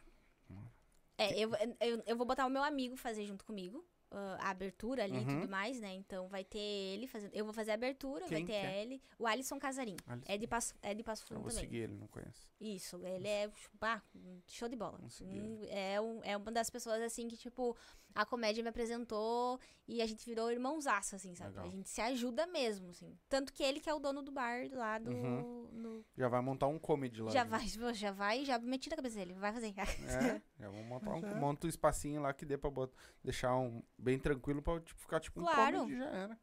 Uma 0.48 0.60
hora. 0.60 0.72
É, 1.16 1.36
eu, 1.38 1.50
eu, 1.80 2.02
eu 2.06 2.16
vou 2.16 2.26
botar 2.26 2.46
o 2.46 2.50
meu 2.50 2.62
amigo 2.62 2.96
fazer 2.96 3.24
junto 3.24 3.44
comigo. 3.44 3.84
ah, 4.10 4.38
a 4.40 4.50
abertura 4.50 5.04
ali 5.04 5.16
e 5.16 5.18
Uhum. 5.18 5.40
tudo 5.40 5.50
mais, 5.50 5.80
né? 5.80 5.92
Então 5.94 6.28
vai 6.28 6.42
ter 6.44 6.58
ele 6.58 7.06
fazendo. 7.06 7.34
Eu 7.34 7.44
vou 7.44 7.52
fazer 7.52 7.72
a 7.72 7.74
abertura, 7.74 8.24
Quem 8.26 8.38
vai 8.38 8.46
ter 8.46 8.52
é? 8.66 8.82
ele. 8.82 9.02
O 9.18 9.26
Alisson 9.26 9.58
Casarim. 9.58 9.96
Alisson. 10.06 10.24
É 10.32 10.38
de 10.38 10.46
Passo, 10.46 10.74
é 10.80 10.94
de 10.94 11.02
Passo 11.02 11.24
Eu 11.24 11.26
Fundo 11.28 11.40
vou 11.40 11.50
também. 11.50 11.64
seguir 11.64 11.76
ele, 11.78 11.94
não 11.94 12.06
conheço. 12.06 12.48
Isso, 12.60 13.04
ele 13.06 13.26
é 13.28 13.50
bah, 13.74 14.00
show 14.46 14.68
de 14.68 14.76
bola. 14.76 14.98
Hum, 15.22 15.60
É, 15.68 16.00
um, 16.00 16.20
é 16.24 16.36
uma 16.36 16.50
das 16.52 16.70
pessoas, 16.70 17.02
assim, 17.02 17.26
que, 17.28 17.36
tipo, 17.36 17.76
a 18.20 18.26
comédia 18.26 18.62
me 18.62 18.68
apresentou 18.68 19.60
e 19.86 20.02
a 20.02 20.06
gente 20.06 20.24
virou 20.26 20.50
irmãozaço, 20.50 21.14
assim, 21.14 21.34
sabe? 21.34 21.50
Legal. 21.50 21.66
A 21.66 21.68
gente 21.68 21.88
se 21.88 22.00
ajuda 22.00 22.46
mesmo, 22.48 22.90
assim. 22.90 23.16
Tanto 23.28 23.52
que 23.52 23.62
ele 23.62 23.78
que 23.80 23.88
é 23.88 23.94
o 23.94 24.00
dono 24.00 24.22
do 24.22 24.32
bar 24.32 24.68
lá 24.72 24.98
do... 24.98 25.10
Uhum. 25.10 25.68
no- 25.72 26.04
Já 26.16 26.28
vai 26.28 26.40
montar 26.40 26.66
um 26.66 26.78
comedy 26.78 27.22
lá. 27.22 27.30
já 27.30 27.44
né? 27.44 27.50
vai, 27.50 27.66
já 27.94 28.10
vai, 28.10 28.44
já 28.44 28.58
meti 28.58 28.90
na 28.90 28.96
cabeça 28.96 29.16
dele, 29.16 29.34
vai 29.34 29.52
fazer. 29.52 29.68
É, 29.78 30.42
já 30.58 30.68
vamos 30.68 30.86
montar 30.86 31.14
um, 31.14 31.18
é. 31.26 31.34
monta 31.36 31.66
um 31.66 31.70
espacinho 31.70 32.20
lá 32.20 32.32
que 32.34 32.44
dê 32.44 32.58
pra 32.58 32.70
bot- 32.70 32.92
deixar 33.22 33.56
um 33.56 33.82
bem 33.96 34.18
tranquilo 34.18 34.60
pra 34.62 34.80
tipo, 34.80 34.98
ficar 35.00 35.20
tipo 35.20 35.40
um 35.40 35.44
Claro. 35.44 35.78
comedy, 35.80 35.98
já 35.98 36.06
era. 36.06 36.40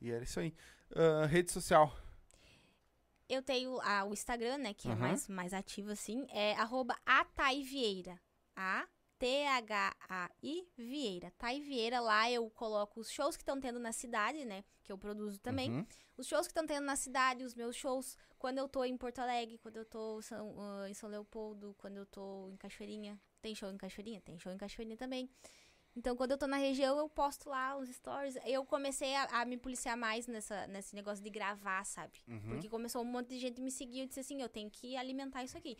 E 0.00 0.10
era 0.12 0.22
isso 0.24 0.38
aí. 0.38 0.54
Ah, 0.94 1.26
rede 1.26 1.50
social. 1.50 1.92
Eu 3.28 3.42
tenho 3.42 3.80
a- 3.80 4.04
o 4.04 4.12
Instagram, 4.12 4.58
né, 4.58 4.72
que 4.74 4.86
é 4.88 4.92
Aham. 4.92 5.00
mais, 5.00 5.26
mais 5.28 5.52
ativo, 5.52 5.90
assim, 5.90 6.24
é 6.30 6.52
arroba 6.54 6.96
ataivieira. 7.04 8.20
A-T-H-A-I 9.16 10.68
Vieira. 10.76 11.32
Tai 11.38 11.60
Vieira, 11.60 12.00
lá 12.00 12.30
eu 12.30 12.48
coloco 12.50 13.00
os 13.00 13.10
shows 13.10 13.36
que 13.36 13.42
estão 13.42 13.60
tendo 13.60 13.78
na 13.78 13.92
cidade, 13.92 14.44
né, 14.44 14.64
que 14.84 14.92
eu 14.92 14.98
produzo 14.98 15.38
também. 15.40 15.70
Uhum. 15.70 15.86
Os 16.16 16.26
shows 16.26 16.46
que 16.46 16.50
estão 16.52 16.66
tendo 16.66 16.84
na 16.84 16.96
cidade, 16.96 17.44
os 17.44 17.54
meus 17.54 17.76
shows, 17.76 18.16
quando 18.38 18.58
eu 18.58 18.68
tô 18.68 18.84
em 18.84 18.96
Porto 18.96 19.18
Alegre, 19.18 19.58
quando 19.58 19.76
eu 19.76 19.84
tô 19.84 20.20
São- 20.22 20.54
ah, 20.60 20.88
em 20.88 20.94
São 20.94 21.08
Leopoldo, 21.10 21.74
quando 21.78 21.96
eu 21.96 22.06
tô 22.06 22.48
em 22.50 22.56
Cachoeirinha. 22.56 23.20
Tem 23.42 23.54
show 23.54 23.70
em 23.70 23.76
Cachoeirinha? 23.76 24.20
Tem 24.22 24.38
show 24.38 24.52
em 24.52 24.56
Cachoeirinha 24.58 24.96
também. 24.96 25.30
Então, 25.94 26.14
quando 26.14 26.32
eu 26.32 26.38
tô 26.38 26.46
na 26.46 26.58
região, 26.58 26.98
eu 26.98 27.08
posto 27.08 27.48
lá 27.48 27.74
os 27.78 27.88
stories. 27.88 28.36
Eu 28.44 28.66
comecei 28.66 29.14
a, 29.16 29.24
a 29.40 29.44
me 29.46 29.56
policiar 29.56 29.96
mais 29.96 30.26
nessa, 30.26 30.66
nesse 30.66 30.94
negócio 30.94 31.24
de 31.24 31.30
gravar, 31.30 31.82
sabe? 31.84 32.18
Uhum. 32.28 32.48
Porque 32.50 32.68
começou 32.68 33.00
um 33.00 33.04
monte 33.06 33.28
de 33.30 33.38
gente 33.38 33.62
me 33.62 33.70
seguir. 33.70 34.00
Eu 34.00 34.06
disse 34.06 34.20
assim, 34.20 34.42
eu 34.42 34.48
tenho 34.48 34.70
que 34.70 34.94
alimentar 34.94 35.42
isso 35.42 35.56
aqui. 35.56 35.78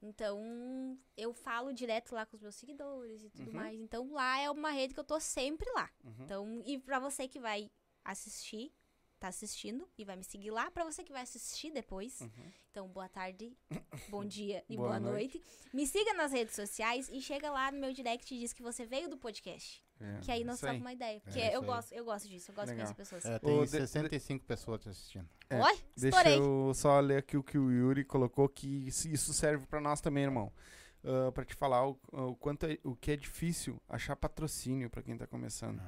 Então, 0.00 0.98
eu 1.16 1.32
falo 1.32 1.72
direto 1.72 2.14
lá 2.14 2.24
com 2.24 2.36
os 2.36 2.42
meus 2.42 2.54
seguidores 2.54 3.22
e 3.24 3.30
tudo 3.30 3.48
Uhum. 3.48 3.56
mais. 3.56 3.80
Então, 3.80 4.10
lá 4.12 4.38
é 4.40 4.50
uma 4.50 4.70
rede 4.70 4.94
que 4.94 5.00
eu 5.00 5.04
tô 5.04 5.18
sempre 5.20 5.68
lá. 5.72 5.90
Uhum. 6.04 6.14
Então, 6.24 6.62
e 6.64 6.78
pra 6.78 6.98
você 6.98 7.26
que 7.26 7.40
vai 7.40 7.70
assistir, 8.04 8.72
tá 9.18 9.28
assistindo 9.28 9.88
e 9.98 10.04
vai 10.04 10.14
me 10.16 10.22
seguir 10.24 10.50
lá, 10.52 10.70
pra 10.70 10.84
você 10.84 11.02
que 11.02 11.12
vai 11.12 11.22
assistir 11.22 11.70
depois. 11.72 12.20
Uhum. 12.20 12.52
Então, 12.70 12.88
boa 12.88 13.08
tarde, 13.08 13.56
bom 14.08 14.24
dia 14.24 14.64
e 14.68 14.76
Boa 14.76 14.88
boa, 14.90 15.00
noite. 15.00 15.38
noite. 15.38 15.68
Me 15.72 15.86
siga 15.86 16.14
nas 16.14 16.30
redes 16.32 16.54
sociais 16.54 17.08
e 17.08 17.20
chega 17.20 17.50
lá 17.50 17.72
no 17.72 17.80
meu 17.80 17.92
direct 17.92 18.32
e 18.32 18.38
diz 18.38 18.52
que 18.52 18.62
você 18.62 18.86
veio 18.86 19.08
do 19.08 19.16
podcast. 19.18 19.84
É, 20.00 20.20
Que 20.20 20.30
aí 20.30 20.44
nós 20.44 20.60
trocamos 20.60 20.80
uma 20.82 20.92
ideia. 20.92 21.20
Porque 21.20 21.38
isso 21.40 21.50
eu 21.54 21.62
gosto, 21.62 21.92
eu 21.92 22.04
gosto 22.04 22.28
disso, 22.28 22.50
eu 22.50 22.54
gosto 22.54 22.68
Legal. 22.68 22.86
de 22.86 22.94
conhecer 22.94 23.14
pessoas. 23.16 23.24
É, 23.34 23.38
tem 23.38 23.60
de- 23.64 23.68
65 23.70 24.44
pessoas 24.44 24.80
te 24.80 24.88
assistindo. 24.88 25.28
É, 25.50 25.60
Oi, 25.60 25.78
Deixa 25.96 26.18
estourei. 26.18 26.38
eu 26.38 26.72
só 26.74 27.00
ler 27.00 27.18
aqui 27.18 27.36
o 27.36 27.42
que 27.42 27.58
o 27.58 27.70
Yuri 27.70 28.04
colocou, 28.04 28.48
que 28.48 28.86
isso 28.88 29.32
serve 29.34 29.66
pra 29.66 29.80
nós 29.80 30.00
também, 30.00 30.24
irmão. 30.24 30.52
Ah, 31.04 31.32
pra 31.32 31.44
te 31.44 31.54
falar 31.54 31.88
o, 31.88 31.98
o 32.12 32.36
quanto 32.36 32.66
é, 32.66 32.78
o 32.84 32.94
que 32.94 33.12
é 33.12 33.16
difícil 33.16 33.80
achar 33.88 34.14
patrocínio 34.16 34.88
pra 34.90 35.02
quem 35.02 35.16
tá 35.16 35.26
começando. 35.26 35.80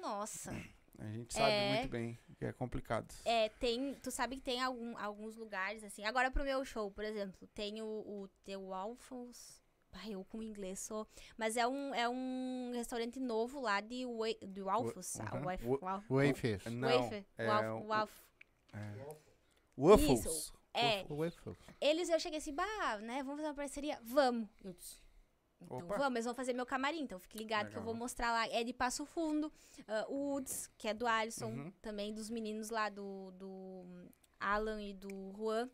Nossa. 0.00 0.50
A 0.98 1.10
gente 1.10 1.32
sabe 1.34 1.50
É. 1.52 1.74
muito 1.74 1.90
bem 1.90 2.18
que 2.38 2.44
é 2.44 2.52
complicado. 2.52 3.12
É, 3.24 3.48
tem. 3.48 3.94
Tu 4.02 4.10
sabe 4.10 4.36
que 4.36 4.42
tem 4.42 4.60
algum- 4.62 4.96
alguns 4.98 5.36
lugares, 5.36 5.82
assim. 5.82 6.04
Agora 6.04 6.30
pro 6.30 6.44
meu 6.44 6.64
show, 6.64 6.90
por 6.90 7.02
exemplo, 7.04 7.46
tem 7.54 7.80
o, 7.82 7.86
o 7.86 8.28
The 8.44 8.56
Waffles. 8.56 9.61
Ai, 9.92 10.14
eu 10.14 10.24
com 10.24 10.42
inglês 10.42 10.80
sou. 10.80 11.06
Mas 11.36 11.56
é 11.56 11.66
um, 11.66 11.94
é 11.94 12.08
um 12.08 12.72
restaurante 12.74 13.20
novo 13.20 13.60
lá 13.60 13.80
de, 13.80 14.04
Wa- 14.06 14.26
de 14.46 14.62
Waffles. 14.62 15.16
Uhum. 15.16 15.42
Waf- 15.44 15.66
Wa- 15.66 15.78
Waf- 15.80 16.06
Wafer. 16.10 16.70
Não, 16.70 16.88
Wafer. 16.88 17.24
é 17.38 17.46
Waffles. 19.76 20.24
Isso. 20.24 20.52
É, 20.74 21.00
é 21.00 21.04
fofo. 21.04 21.56
eles 21.80 22.08
eu 22.08 22.18
cheguei 22.18 22.38
assim, 22.38 22.54
bah, 22.54 22.98
né, 23.02 23.22
vamos 23.22 23.36
fazer 23.36 23.48
uma 23.48 23.54
parceria? 23.54 23.98
Vamos. 24.02 24.48
Eu 24.64 24.72
disse, 24.72 24.96
então 25.60 25.76
Opa. 25.78 25.98
vamos, 25.98 26.12
eles 26.16 26.24
vão 26.24 26.34
fazer 26.34 26.54
meu 26.54 26.64
camarim, 26.64 27.02
então 27.02 27.18
fique 27.18 27.36
ligado 27.36 27.66
que 27.68 27.76
eu 27.76 27.80
Legal. 27.80 27.84
vou 27.84 27.94
mostrar 27.94 28.32
lá. 28.32 28.48
É 28.48 28.64
de 28.64 28.72
Passo 28.72 29.04
Fundo, 29.04 29.52
o 30.08 30.32
Woods, 30.32 30.70
que 30.78 30.88
é 30.88 30.94
do 30.94 31.06
Alisson, 31.06 31.50
Uhum. 31.50 31.72
também 31.82 32.14
dos 32.14 32.30
meninos 32.30 32.70
lá 32.70 32.88
do, 32.88 33.30
do 33.32 33.84
Alan 34.40 34.82
e 34.82 34.94
do 34.94 35.32
Juan. 35.36 35.68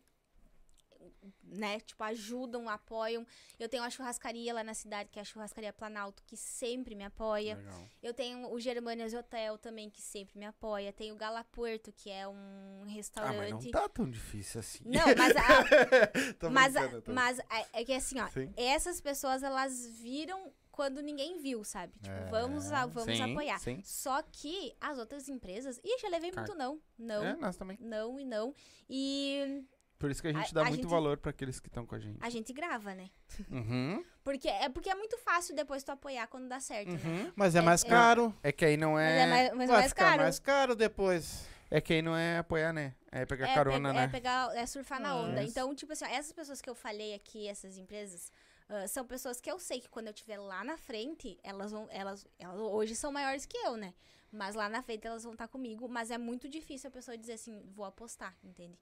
Né, 1.43 1.79
tipo, 1.79 2.03
ajudam, 2.03 2.67
apoiam. 2.69 3.25
Eu 3.57 3.67
tenho 3.69 3.81
a 3.83 3.89
churrascaria 3.89 4.53
lá 4.53 4.63
na 4.63 4.73
cidade, 4.73 5.09
que 5.09 5.17
é 5.17 5.21
a 5.21 5.25
churrascaria 5.25 5.73
Planalto, 5.73 6.21
que 6.25 6.35
sempre 6.37 6.93
me 6.93 7.03
apoia. 7.03 7.55
Legal. 7.55 7.87
Eu 8.03 8.13
tenho 8.13 8.51
o 8.51 8.59
Germanias 8.59 9.13
Hotel 9.13 9.57
também, 9.57 9.89
que 9.89 10.01
sempre 10.01 10.37
me 10.37 10.45
apoia. 10.45 10.91
Tem 10.93 11.11
o 11.11 11.15
Gala 11.15 11.43
Puerto, 11.45 11.91
que 11.91 12.09
é 12.09 12.27
um 12.27 12.33
Ah, 12.81 12.85
mas 12.85 12.93
restaurante. 12.93 13.63
não 13.65 13.71
tá 13.71 13.89
tão 13.89 14.09
difícil 14.09 14.59
assim. 14.59 14.83
Não, 14.85 15.05
mas, 15.17 15.35
a- 15.35 16.49
mas, 16.51 16.73
brincando, 16.73 17.01
tô- 17.01 17.13
mas 17.13 17.39
é, 17.39 17.45
é 17.81 17.85
que 17.85 17.93
assim, 17.93 18.19
ó, 18.19 18.27
Sim. 18.27 18.53
essas 18.55 19.01
pessoas 19.01 19.41
elas 19.41 19.85
viram 19.87 20.53
quando 20.71 21.01
ninguém 21.01 21.39
viu, 21.41 21.63
sabe? 21.63 21.93
Tipo, 21.99 22.09
É, 22.15 22.29
vamos, 22.29 22.71
a- 22.71 22.85
vamos 22.85 23.17
sim, 23.17 23.31
apoiar. 23.31 23.59
sim. 23.59 23.81
Só 23.83 24.21
que 24.21 24.73
as 24.79 24.97
outras 24.97 25.27
empresas. 25.27 25.79
Ih, 25.83 25.97
já 25.99 26.07
levei 26.09 26.31
Cara, 26.31 26.45
muito 26.47 26.57
não. 26.57 26.79
Não, 26.97 27.25
É, 27.25 27.35
nós 27.35 27.55
também. 27.57 27.77
não 27.81 28.19
e 28.19 28.23
não. 28.25 28.53
E 28.89 29.63
Por 29.99 30.09
isso 30.09 30.21
que 30.21 30.29
a 30.29 30.33
gente 30.33 30.49
A- 30.51 30.53
dá 30.53 30.61
a 30.61 30.65
muito 30.65 30.81
gente- 30.83 30.89
valor 30.89 31.17
pra 31.17 31.29
aqueles 31.31 31.59
que 31.59 31.67
estão 31.67 31.85
com 31.85 31.93
a 31.93 31.99
gente. 31.99 32.17
a 32.21 32.29
gente 32.29 32.53
grava, 32.53 32.95
né? 32.95 33.09
Uhum. 33.51 34.03
Porque 34.23 34.47
é 34.47 34.69
porque 34.69 34.89
é 34.89 34.95
muito 34.95 35.17
fácil 35.17 35.53
depois 35.55 35.83
tu 35.83 35.91
apoiar 35.91 36.25
quando 36.27 36.47
dá 36.47 36.59
certo, 36.59 36.89
né? 36.91 36.99
Uhum. 37.03 37.33
Mas 37.35 37.53
é 37.53 37.59
É- 37.59 37.61
mais 37.61 37.83
é- 37.83 37.87
caro. 37.89 38.33
É 38.41 38.51
que 38.51 38.63
aí 38.63 38.77
não 38.77 38.93
Mas 38.93 39.11
é. 39.11 39.19
é 39.19 39.27
mais, 39.27 39.51
mas 39.53 39.69
é 39.69 39.71
Vai 39.73 39.81
mais 39.81 39.89
ficar 39.91 40.05
caro. 40.11 40.21
mais 40.23 40.39
caro 40.39 40.75
depois. 40.75 41.45
É 41.69 41.79
que 41.81 41.93
aí 41.93 42.01
não 42.01 42.15
é 42.15 42.37
apoiar, 42.39 42.73
né? 42.73 42.95
É 43.11 43.25
pegar 43.25 43.49
é, 43.49 43.53
carona, 43.53 43.89
pe- 43.89 43.95
né? 43.95 44.03
é 44.05 44.07
pegar, 44.07 44.55
é 44.55 44.65
surfar 44.65 44.99
na 45.01 45.15
onda. 45.15 45.43
isso. 45.43 45.51
Então, 45.51 45.75
tipo 45.75 45.91
assim, 45.93 46.05
ó, 46.05 46.07
essas 46.07 46.31
pessoas 46.31 46.61
que 46.61 46.69
eu 46.69 46.73
falei 46.73 47.13
aqui, 47.13 47.47
essas 47.47 47.77
empresas, 47.77 48.31
ah, 48.69 48.87
são 48.87 49.05
pessoas 49.05 49.39
que 49.41 49.51
eu 49.51 49.59
sei 49.59 49.79
que 49.81 49.89
quando 49.89 50.07
eu 50.07 50.13
estiver 50.13 50.37
lá 50.39 50.63
na 50.63 50.77
frente, 50.77 51.37
elas 51.43 51.71
vão, 51.71 51.87
elas, 51.91 52.25
elas 52.39 52.57
hoje 52.59 52.95
são 52.95 53.11
maiores 53.11 53.45
que 53.45 53.57
eu, 53.57 53.75
né? 53.77 53.93
Mas 54.31 54.55
lá 54.55 54.67
na 54.69 54.81
frente 54.81 55.05
elas 55.05 55.23
vão 55.23 55.33
estar 55.33 55.47
comigo, 55.47 55.87
mas 55.89 56.09
é 56.09 56.17
muito 56.17 56.47
difícil 56.49 56.87
a 56.87 56.91
pessoa 56.91 57.17
dizer 57.17 57.33
assim, 57.33 57.61
vou 57.75 57.85
apostar, 57.85 58.35
entende? 58.43 58.79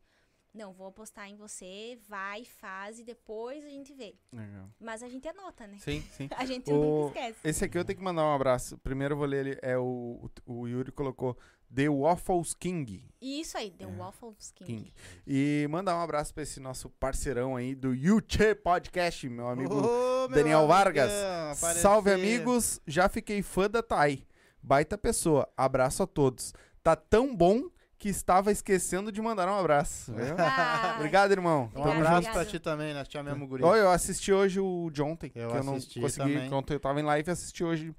Não, 0.53 0.73
vou 0.73 0.87
apostar 0.87 1.27
em 1.29 1.35
você, 1.35 1.99
vai, 2.07 2.43
faz 2.43 2.99
e 2.99 3.03
depois 3.03 3.63
a 3.63 3.69
gente 3.69 3.93
vê. 3.93 4.15
Legal. 4.33 4.69
Mas 4.79 5.03
a 5.03 5.09
gente 5.09 5.27
anota, 5.27 5.67
né? 5.67 5.77
Sim, 5.79 6.01
sim. 6.11 6.27
A 6.35 6.45
gente 6.45 6.71
O- 6.71 7.03
nunca 7.05 7.19
esquece. 7.19 7.39
Esse 7.43 7.65
aqui 7.65 7.77
eu 7.77 7.85
tenho 7.85 7.97
que 7.99 8.03
mandar 8.03 8.23
um 8.23 8.33
abraço. 8.33 8.77
Primeiro 8.79 9.13
eu 9.13 9.17
vou 9.17 9.27
ler 9.27 9.45
ele. 9.45 9.59
É 9.61 9.77
o, 9.77 10.29
o, 10.45 10.67
Yuri 10.67 10.91
colocou 10.91 11.37
The 11.73 11.89
Waffles 11.89 12.55
King. 12.55 13.07
E 13.21 13.41
isso 13.41 13.55
aí, 13.57 13.69
The 13.71 13.83
É. 13.83 13.87
Waffles 13.87 14.51
King. 14.55 14.65
King. 14.73 14.93
E 15.27 15.67
mandar 15.69 15.95
um 15.97 16.01
abraço 16.01 16.33
pra 16.33 16.41
esse 16.43 16.59
nosso 16.59 16.89
parceirão 16.89 17.55
aí 17.55 17.75
do 17.75 17.93
Yuchê 17.93 18.55
Podcast, 18.55 19.29
meu 19.29 19.47
amigo 19.49 19.75
meu 19.75 20.27
Daniel 20.29 20.59
amigão, 20.61 20.67
Vargas. 20.67 21.11
apareceu. 21.51 21.81
Salve, 21.81 22.11
amigos. 22.11 22.81
Já 22.87 23.07
fiquei 23.09 23.43
fã 23.43 23.69
da 23.69 23.83
Thay. 23.83 24.25
Baita 24.63 24.97
pessoa. 24.97 25.47
Abraço 25.55 26.01
a 26.01 26.07
todos. 26.07 26.53
Tá 26.81 26.95
tão 26.95 27.35
bom 27.35 27.69
que 27.97 28.09
estava 28.09 28.51
esquecendo 28.51 29.11
de 29.11 29.21
mandar 29.21 29.47
um 29.49 29.57
abraço. 29.57 30.13
Ah, 30.37 30.93
Obrigado, 30.97 31.31
irmão. 31.31 31.63
Um 31.75 31.79
Obrigado, 31.79 31.89
abraço 31.97 32.13
obrigado. 32.17 32.33
pra 32.33 32.45
ti 32.45 32.59
também, 32.59 32.93
nós 32.93 33.07
te 33.07 33.17
amamos, 33.17 33.47
guri. 33.49 33.63
Olha, 33.63 33.79
eu 33.81 33.91
assisti 33.91 34.31
hoje 34.31 34.59
o 34.59 34.89
de 34.91 35.01
ontem. 35.01 35.31
Eu 35.35 35.49
que 35.49 35.57
eu 35.57 35.63
não 35.63 35.73
consegui. 35.73 36.11
também. 36.17 36.53
Ontem 36.53 36.73
eu 36.75 36.79
tava 36.79 36.99
em 36.99 37.03
live 37.03 37.27
e 37.29 37.31
assisti 37.31 37.63
hoje 37.63 37.95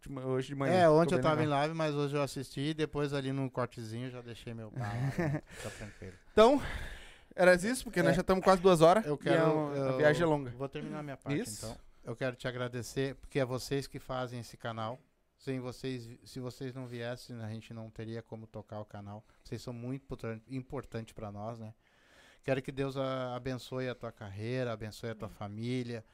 de, 0.00 0.18
hoje 0.20 0.48
de 0.48 0.54
manhã. 0.54 0.72
É, 0.74 0.88
ontem 0.88 1.14
eu 1.14 1.20
tava 1.20 1.36
em 1.42 1.44
legal. 1.44 1.58
live, 1.60 1.74
mas 1.74 1.94
hoje 1.94 2.16
eu 2.16 2.22
assisti. 2.22 2.72
Depois 2.74 3.12
ali 3.12 3.30
no 3.32 3.50
cortezinho 3.50 4.10
já 4.10 4.20
deixei 4.22 4.54
meu 4.54 4.70
pau. 4.70 4.82
Tá 5.62 5.70
tranquilo. 5.70 6.14
Então, 6.32 6.60
era 7.36 7.54
isso, 7.54 7.84
porque 7.84 8.02
nós 8.02 8.12
É. 8.12 8.14
já 8.16 8.20
estamos 8.22 8.42
quase 8.42 8.60
duas 8.62 8.80
horas. 8.80 9.04
Eu 9.04 9.14
e 9.14 9.18
quero. 9.18 9.42
a, 9.68 9.72
a 9.72 9.76
eu 9.92 9.96
viagem 9.98 10.22
é 10.22 10.26
longa. 10.26 10.50
Vou 10.56 10.68
terminar 10.68 11.02
minha 11.02 11.16
parte 11.16 11.40
Isso. 11.40 11.66
então. 11.66 11.76
Eu 12.04 12.16
quero 12.16 12.34
te 12.34 12.48
agradecer, 12.48 13.14
porque 13.16 13.38
é 13.38 13.44
vocês 13.44 13.86
que 13.86 13.98
fazem 14.00 14.40
esse 14.40 14.56
canal. 14.56 14.98
Sem 15.42 15.58
vocês, 15.58 16.08
se 16.22 16.38
vocês 16.38 16.72
não 16.72 16.86
viessem, 16.86 17.34
a 17.42 17.48
gente 17.48 17.74
não 17.74 17.90
teria 17.90 18.22
como 18.22 18.46
tocar 18.46 18.78
o 18.80 18.84
canal. 18.84 19.24
Vocês 19.42 19.60
são 19.60 19.72
muito 19.74 20.04
importante- 20.04 20.44
importante 20.54 21.12
para 21.12 21.32
nós, 21.32 21.58
né? 21.58 21.74
Quero 22.44 22.62
que 22.62 22.70
Deus 22.70 22.96
a- 22.96 23.34
abençoe 23.34 23.88
a 23.88 23.94
tua 23.94 24.12
carreira, 24.12 24.72
abençoe 24.72 25.10
a 25.10 25.14
tua 25.16 25.28
família, 25.28 26.04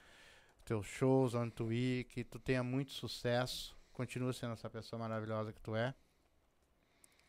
teus 0.65 0.87
shows, 0.87 1.35
onde 1.35 1.51
tu 1.55 1.71
ir, 1.71 2.05
que 2.05 2.25
tu 2.25 2.39
tenha 2.39 2.63
muito 2.63 2.93
sucesso, 2.93 3.77
continue 3.93 4.33
sendo 4.33 4.55
essa 4.55 4.71
pessoa 4.71 4.99
maravilhosa 4.99 5.53
que 5.53 5.61
tu 5.61 5.77
é. 5.77 5.95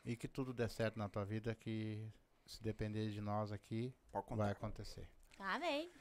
E 0.05 0.15
que 0.15 0.29
tudo 0.29 0.53
dê 0.53 0.69
certo 0.69 0.97
na 0.97 1.09
tua 1.09 1.25
vida, 1.25 1.53
que 1.53 2.09
se 2.45 2.63
depender 2.63 3.09
de 3.11 3.19
nós 3.19 3.51
aqui, 3.51 3.93
vai 4.37 4.51
acontecer. 4.53 5.09
Amém. 5.37 5.91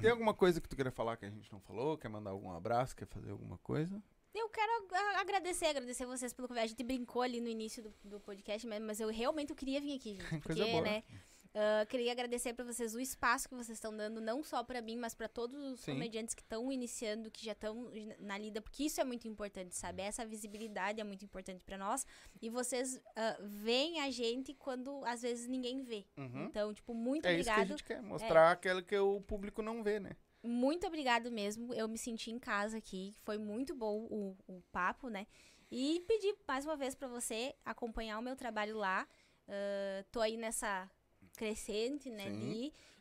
Tem 0.00 0.10
alguma 0.12 0.32
coisa 0.32 0.60
que 0.60 0.68
tu 0.68 0.76
queria 0.76 0.92
falar 0.92 1.16
que 1.16 1.26
a 1.26 1.30
gente 1.30 1.50
não 1.52 1.58
falou? 1.60 1.98
Quer 1.98 2.08
mandar 2.08 2.30
algum 2.30 2.52
abraço? 2.52 2.94
Quer 2.94 3.06
fazer 3.08 3.30
alguma 3.32 3.58
coisa? 3.58 4.00
Eu 4.34 4.48
quero 4.48 4.72
agradecer, 5.18 5.66
agradecer 5.66 6.06
vocês 6.06 6.32
pelo 6.32 6.46
convite. 6.46 6.64
A 6.64 6.66
gente 6.68 6.84
brincou 6.84 7.22
ali 7.22 7.40
no 7.40 7.48
início 7.48 7.82
do, 7.82 7.94
do 8.04 8.20
podcast, 8.20 8.66
mas, 8.66 8.80
mas 8.80 9.00
eu 9.00 9.08
realmente 9.08 9.50
eu 9.50 9.56
queria 9.56 9.80
vir 9.80 9.96
aqui, 9.96 10.14
gente. 10.14 10.38
Porque, 10.42 10.80
né? 10.80 11.02
ah, 11.52 11.84
queria 11.86 12.12
agradecer 12.12 12.54
pra 12.54 12.64
vocês 12.64 12.94
o 12.94 13.00
espaço 13.00 13.48
que 13.48 13.56
vocês 13.56 13.76
estão 13.76 13.96
dando, 13.96 14.20
não 14.20 14.42
só 14.44 14.62
pra 14.62 14.80
mim, 14.80 14.96
mas 14.96 15.14
pra 15.14 15.26
todos 15.26 15.60
os 15.60 15.80
Sim. 15.80 15.94
comediantes 15.94 16.32
que 16.32 16.42
estão 16.42 16.70
iniciando, 16.70 17.28
que 17.28 17.44
já 17.44 17.52
estão 17.52 17.90
na 18.20 18.38
lida, 18.38 18.62
porque 18.62 18.84
isso 18.84 19.00
é 19.00 19.04
muito 19.04 19.26
importante, 19.26 19.74
sabe? 19.74 20.02
Essa 20.02 20.24
visibilidade 20.24 21.00
é 21.00 21.04
muito 21.04 21.24
importante 21.24 21.64
pra 21.64 21.76
nós. 21.76 22.06
E 22.40 22.48
vocês 22.48 23.00
ah, 23.16 23.36
veem 23.42 24.00
a 24.00 24.10
gente 24.12 24.54
quando 24.54 25.04
às 25.04 25.22
vezes 25.22 25.48
ninguém 25.48 25.82
vê. 25.82 26.06
Uhum. 26.16 26.44
Então, 26.44 26.72
tipo, 26.72 26.94
muito 26.94 27.26
É 27.26 27.34
isso 27.34 27.44
que 27.44 27.50
a 27.50 27.54
obrigado. 27.54 27.78
gente 27.78 27.84
quer, 27.84 28.00
mostrar 28.00 28.52
aquilo 28.52 28.80
que 28.80 28.96
o 28.96 29.20
público 29.22 29.60
não 29.60 29.82
vê, 29.82 29.98
né? 29.98 30.12
Muito 30.42 30.86
obrigado 30.86 31.30
mesmo. 31.30 31.74
Eu 31.74 31.86
me 31.88 31.98
senti 31.98 32.30
em 32.30 32.38
casa 32.38 32.78
aqui. 32.78 33.14
Foi 33.22 33.36
muito 33.38 33.74
bom 33.74 34.06
o, 34.10 34.36
o 34.48 34.62
papo, 34.72 35.08
né? 35.08 35.26
E 35.70 36.00
pedir 36.06 36.34
mais 36.48 36.64
uma 36.64 36.76
vez 36.76 36.94
pra 36.94 37.06
você 37.08 37.54
acompanhar 37.64 38.18
o 38.18 38.22
meu 38.22 38.34
trabalho 38.36 38.76
lá. 38.76 39.06
Ah, 39.48 40.04
tô 40.10 40.20
aí 40.20 40.36
nessa 40.36 40.90
crescente, 41.36 42.10
né? 42.10 42.24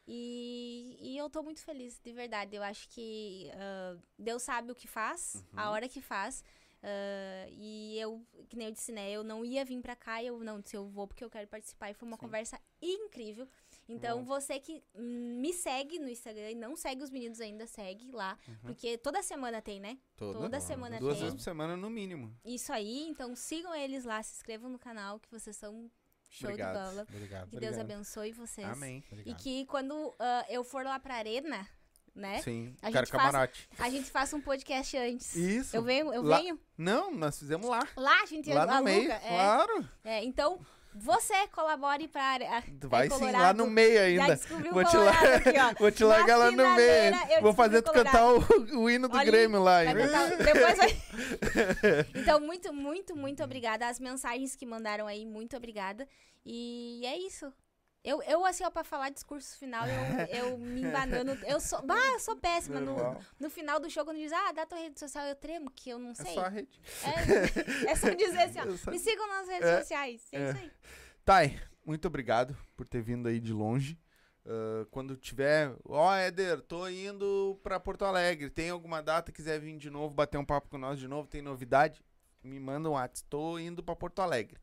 E, 0.07 0.97
e 0.99 1.17
eu 1.17 1.29
tô 1.29 1.43
muito 1.43 1.61
feliz, 1.61 1.99
de 1.99 2.11
verdade. 2.11 2.55
Eu 2.55 2.63
acho 2.63 2.89
que 2.89 3.49
ah, 3.55 3.97
Deus 4.17 4.43
sabe 4.43 4.71
o 4.71 4.75
que 4.75 4.87
faz, 4.87 5.35
Uhum. 5.35 5.59
a 5.59 5.69
hora 5.71 5.87
que 5.87 6.01
faz. 6.01 6.43
Ah, 6.81 7.45
e 7.49 7.97
eu, 7.99 8.25
que 8.49 8.55
nem 8.55 8.67
eu 8.67 8.73
disse, 8.73 8.91
né? 8.91 9.09
Eu 9.11 9.23
não 9.23 9.45
ia 9.45 9.63
vir 9.65 9.81
pra 9.81 9.95
cá, 9.95 10.23
eu 10.23 10.39
não 10.43 10.59
disse, 10.59 10.75
eu 10.75 10.87
vou 10.87 11.07
porque 11.07 11.23
eu 11.23 11.29
quero 11.29 11.47
participar. 11.47 11.89
E 11.91 11.93
foi 11.93 12.07
uma 12.07 12.17
Sim. 12.17 12.21
conversa 12.21 12.59
incrível. 12.81 13.47
Então, 13.89 14.23
você 14.23 14.59
que 14.59 14.83
me 14.95 15.51
segue 15.51 15.97
no 15.99 16.07
Instagram 16.07 16.51
e 16.51 16.55
não 16.55 16.75
segue 16.75 17.03
os 17.03 17.09
meninos 17.09 17.41
ainda, 17.41 17.65
segue 17.65 18.11
lá. 18.11 18.37
Uhum. 18.47 18.55
Porque 18.67 18.97
toda 18.99 19.21
semana 19.23 19.61
tem, 19.61 19.79
né? 19.79 19.97
Toda 20.15 20.59
semana 20.59 20.99
Duas 20.99 21.13
tem. 21.15 21.23
vezes 21.23 21.35
por 21.35 21.41
semana 21.43 21.75
no 21.75 21.89
mínimo. 21.89 22.33
Isso 22.45 22.71
aí, 22.71 23.07
então 23.07 23.35
sigam 23.35 23.73
eles 23.73 24.05
lá, 24.05 24.21
se 24.21 24.35
inscrevam 24.35 24.69
no 24.69 24.77
canal, 24.77 25.19
que 25.19 25.29
vocês 25.31 25.55
são 25.57 25.89
show 26.29 26.49
Obrigado. 26.49 26.77
de 26.77 26.89
bola. 26.95 27.07
Obrigado. 27.09 27.49
Que 27.49 27.59
Deus 27.59 27.73
Obrigado. 27.75 27.91
abençoe 27.97 28.31
vocês. 28.31 28.67
Amém. 28.67 29.03
E 29.09 29.13
Obrigado. 29.13 29.37
que 29.41 29.65
quando 29.65 30.15
ah, 30.19 30.45
eu 30.49 30.63
for 30.63 30.83
lá 30.85 30.99
pra 30.99 31.15
arena, 31.15 31.67
né? 32.13 32.41
Sim, 32.43 32.75
A 32.81 32.91
quero 32.91 33.05
gente 33.07 33.11
camarote. 33.11 33.67
A 33.79 33.89
gente 33.89 34.11
faça 34.11 34.35
um 34.35 34.41
podcast 34.41 34.95
antes. 34.97 35.35
Isso. 35.35 35.75
Eu 35.75 35.81
venho, 35.81 36.13
eu 36.13 36.21
Lá- 36.21 36.37
venho. 36.37 36.59
Não, 36.77 37.11
nós 37.11 37.39
fizemos 37.39 37.67
lá. 37.67 37.87
Lá 37.95 38.21
a 38.21 38.25
gente 38.27 38.51
Lá 38.53 38.65
no 38.65 38.71
aluga. 38.73 38.91
meio, 38.91 39.11
é. 39.11 39.19
claro. 39.19 39.89
É, 40.03 40.23
então, 40.23 40.59
você 40.93 41.47
colabore 41.47 42.07
pra 42.07 42.23
área. 42.23 42.63
Vai 42.83 43.07
é 43.07 43.09
sim, 43.09 43.31
lá 43.31 43.53
no 43.53 43.67
meio 43.67 44.01
ainda. 44.01 44.35
Vou 44.71 44.83
te, 44.83 44.97
lar- 44.97 45.33
aqui. 45.35 45.79
Vou 45.79 45.91
te 45.91 46.03
largar 46.03 46.37
lá 46.37 46.51
no 46.51 46.75
meio. 46.75 47.41
Vou 47.41 47.53
fazer 47.53 47.81
tu 47.81 47.91
cantar 47.91 48.25
o, 48.33 48.39
o 48.79 48.89
hino 48.89 49.07
do 49.07 49.15
Olha, 49.15 49.25
Grêmio 49.25 49.61
lá. 49.61 49.83
Vai 49.83 50.37
depois 50.37 50.77
vai- 50.77 50.97
então, 52.15 52.39
muito, 52.39 52.73
muito, 52.73 53.15
muito 53.15 53.43
obrigada. 53.43 53.87
As 53.87 53.99
mensagens 53.99 54.55
que 54.55 54.65
mandaram 54.65 55.07
aí, 55.07 55.25
muito 55.25 55.55
obrigada. 55.55 56.07
E 56.45 57.01
é 57.05 57.17
isso. 57.17 57.51
Eu, 58.03 58.21
eu 58.23 58.45
assim, 58.45 58.63
ó, 58.63 58.69
pra 58.71 58.83
falar 58.83 59.09
discurso 59.09 59.57
final, 59.57 59.85
eu, 59.85 60.49
eu 60.51 60.57
me 60.57 60.81
embanando. 60.81 61.31
Eu 61.45 61.59
sou, 61.59 61.81
bah, 61.85 61.97
eu 62.13 62.19
sou 62.19 62.35
péssima. 62.37 62.79
No, 62.79 62.95
no 63.39 63.49
final 63.49 63.79
do 63.79 63.89
show, 63.89 64.05
quando 64.05 64.17
diz, 64.17 64.31
ah, 64.31 64.51
dá 64.53 64.65
tua 64.65 64.77
rede 64.77 64.97
social, 64.99 65.25
eu 65.25 65.35
tremo, 65.35 65.69
que 65.69 65.89
eu 65.89 65.99
não 65.99 66.11
É 66.11 66.15
sei. 66.15 66.33
só 66.33 66.45
a 66.45 66.49
rede. 66.49 66.79
É, 67.85 67.91
é 67.91 67.95
só 67.95 68.09
dizer 68.11 68.39
assim, 68.43 68.59
ó, 68.59 68.71
só- 68.77 68.91
me 68.91 68.99
sigam 68.99 69.27
nas 69.27 69.47
redes 69.49 69.67
É, 69.67 69.79
sociais. 69.79 70.27
É, 70.31 70.37
é. 70.41 70.49
isso 70.49 70.57
aí. 70.59 70.71
Thay, 71.25 71.59
muito 71.85 72.07
obrigado 72.07 72.55
por 72.77 72.87
ter 72.87 73.01
vindo 73.01 73.27
aí 73.27 73.39
de 73.39 73.51
longe. 73.51 73.99
Ah, 74.45 74.87
quando 74.89 75.17
tiver, 75.17 75.75
ó, 75.85 76.13
Éder, 76.15 76.61
tô 76.61 76.87
indo 76.87 77.59
pra 77.61 77.79
Porto 77.81 78.05
Alegre. 78.05 78.49
Tem 78.49 78.69
alguma 78.69 79.03
data, 79.03 79.31
quiser 79.31 79.59
vir 79.59 79.77
de 79.77 79.89
novo, 79.89 80.13
bater 80.15 80.37
um 80.37 80.45
papo 80.45 80.69
com 80.69 80.77
nós 80.77 80.97
de 80.97 81.07
novo, 81.07 81.27
tem 81.27 81.41
novidade? 81.41 82.01
Me 82.41 82.59
manda 82.61 82.89
um 82.89 82.93
WhatsApp. 82.93 83.29
Tô 83.29 83.59
indo 83.59 83.83
pra 83.83 83.93
Porto 83.95 84.21
Alegre. 84.21 84.57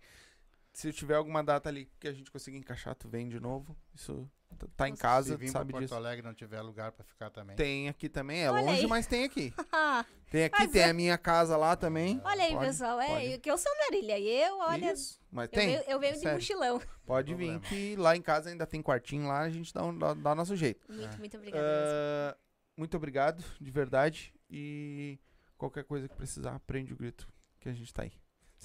Se 0.76 0.92
tiver 0.92 1.14
alguma 1.14 1.42
data 1.42 1.70
ali 1.70 1.90
que 1.98 2.06
a 2.06 2.12
gente 2.12 2.30
conseguir 2.30 2.58
encaixar, 2.58 2.94
tu 2.94 3.08
vem 3.08 3.26
de 3.30 3.40
novo. 3.40 3.74
Isso 3.94 4.30
tá 4.76 4.86
em 4.86 4.94
casa, 4.94 5.30
Se 5.30 5.36
vir 5.38 5.50
pra 5.50 5.60
sabe 5.60 5.72
Porto 5.72 5.84
disso. 5.84 5.94
Alegre 5.94 6.22
não 6.22 6.34
tiver 6.34 6.60
lugar 6.60 6.92
pra 6.92 7.02
ficar 7.02 7.30
também. 7.30 7.56
Tem 7.56 7.88
aqui 7.88 8.10
também, 8.10 8.42
é 8.44 8.50
Olha 8.50 8.62
longe, 8.62 8.82
aí. 8.82 8.86
mas 8.86 9.06
tem 9.06 9.24
aqui. 9.24 9.54
Tem 10.30 10.44
aqui, 10.44 10.58
Mas 10.58 10.72
tem 10.72 10.82
é- 10.82 10.90
a 10.90 10.92
minha 10.92 11.16
casa 11.16 11.56
lá 11.56 11.76
também. 11.76 12.20
olha 12.24 12.42
aí, 12.44 12.52
Pode, 12.52 12.66
pessoal. 12.66 13.00
É, 13.00 13.06
pode. 13.06 13.38
que 13.38 13.48
eu 13.50 13.56
sou 13.56 13.70
Andarilha. 13.72 14.18
E 14.18 14.28
eu, 14.28 14.58
olha. 14.58 14.92
Isso, 14.92 15.20
mas 15.30 15.44
Eu 15.44 15.50
tem. 15.52 15.66
venho, 15.68 15.82
eu 15.86 16.00
venho 16.00 16.12
de 16.14 16.18
sério. 16.18 16.34
mochilão. 16.34 16.82
Pode 17.06 17.28
Problema. 17.32 17.58
vir 17.60 17.68
que 17.68 17.96
lá 17.96 18.16
em 18.16 18.20
casa 18.20 18.50
ainda 18.50 18.66
tem 18.66 18.82
quartinho 18.82 19.28
lá, 19.28 19.40
a 19.42 19.48
gente 19.50 19.72
dá, 19.72 19.84
um, 19.84 19.96
dá, 19.96 20.12
dá 20.14 20.34
nosso 20.34 20.56
jeito. 20.56 20.84
Muito, 20.92 21.16
muito 21.18 21.36
obrigada. 21.36 21.62
mesmo. 21.64 21.86
Ah, 21.88 22.36
muito 22.76 22.96
obrigado, 22.96 23.44
de 23.60 23.70
verdade. 23.70 24.34
E 24.50 25.18
qualquer 25.56 25.84
coisa 25.84 26.08
que 26.08 26.16
precisar, 26.16 26.58
prende 26.66 26.92
o 26.92 26.96
grito, 26.96 27.26
que 27.60 27.68
a 27.68 27.72
gente 27.72 27.94
tá 27.94 28.02
aí. 28.02 28.12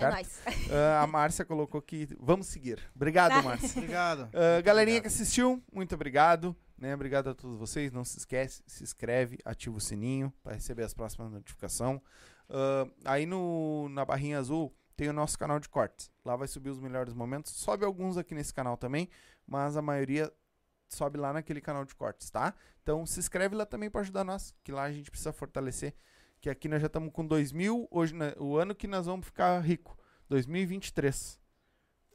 É 0.06 0.12
Certo? 0.12 0.14
nóis. 0.14 0.42
Ah, 0.72 1.02
a 1.04 1.08
Márcia 1.08 1.44
colocou 1.46 1.82
que 1.82 2.08
vamos 2.20 2.48
seguir. 2.48 2.80
Obrigado, 2.96 3.44
Márcia. 3.44 3.78
Obrigado. 3.78 4.30
Ah, 4.34 4.62
galerinha 4.62 4.98
Obrigado. 4.98 5.02
que 5.02 5.08
assistiu, 5.22 5.62
muito 5.72 5.96
obrigado. 5.96 6.56
Né? 6.78 6.94
Obrigado 6.96 7.30
a 7.30 7.36
todos 7.36 7.58
vocês. 7.60 7.92
Não 7.92 8.04
se 8.04 8.18
esquece, 8.18 8.64
se 8.66 8.84
inscreve, 8.84 9.38
ativa 9.46 9.76
o 9.78 9.80
sininho 9.82 10.34
para 10.42 10.54
receber 10.56 10.84
as 10.84 10.94
próximas 10.94 11.32
notificações. 11.32 12.00
Ah, 12.50 12.88
aí 13.06 13.26
no, 13.26 13.88
na 13.90 14.04
barrinha 14.06 14.40
azul 14.40 14.76
tem 14.96 15.10
o 15.10 15.14
nosso 15.14 15.38
canal 15.38 15.60
de 15.60 15.68
cortes. 15.70 16.12
Lá 16.26 16.36
vai 16.36 16.48
subir 16.48 16.70
os 16.70 16.80
melhores 16.80 17.14
momentos. 17.14 17.52
Sobe 17.54 17.86
alguns 17.86 18.18
aqui 18.18 18.34
nesse 18.36 18.54
canal 18.54 18.78
também, 18.78 19.10
mas 19.48 19.76
a 19.78 19.82
maioria 19.82 20.32
sobe 20.90 21.18
lá 21.18 21.32
naquele 21.32 21.62
canal 21.62 21.86
de 21.86 21.96
cortes, 21.96 22.30
tá? 22.30 22.54
Então 22.84 23.06
se 23.06 23.20
inscreve 23.20 23.56
lá 23.56 23.66
também 23.66 23.90
para 23.90 24.02
ajudar 24.02 24.24
nós, 24.24 24.54
que 24.64 24.72
lá 24.72 24.84
a 24.84 24.92
gente 24.92 25.10
precisa 25.10 25.32
fortalecer. 25.32 25.96
Que 26.42 26.50
aqui 26.50 26.68
nós 26.68 26.82
já 26.82 26.88
estamos 26.88 27.14
com 27.14 27.26
2 27.26 27.52
mil, 27.52 27.88
hoje, 27.92 28.16
né, 28.16 28.34
o 28.40 28.58
ano 28.58 28.74
que 28.74 28.88
nós 28.88 29.06
vamos 29.06 29.28
ficar 29.28 29.60
rico, 29.60 29.96
2023 30.28 31.40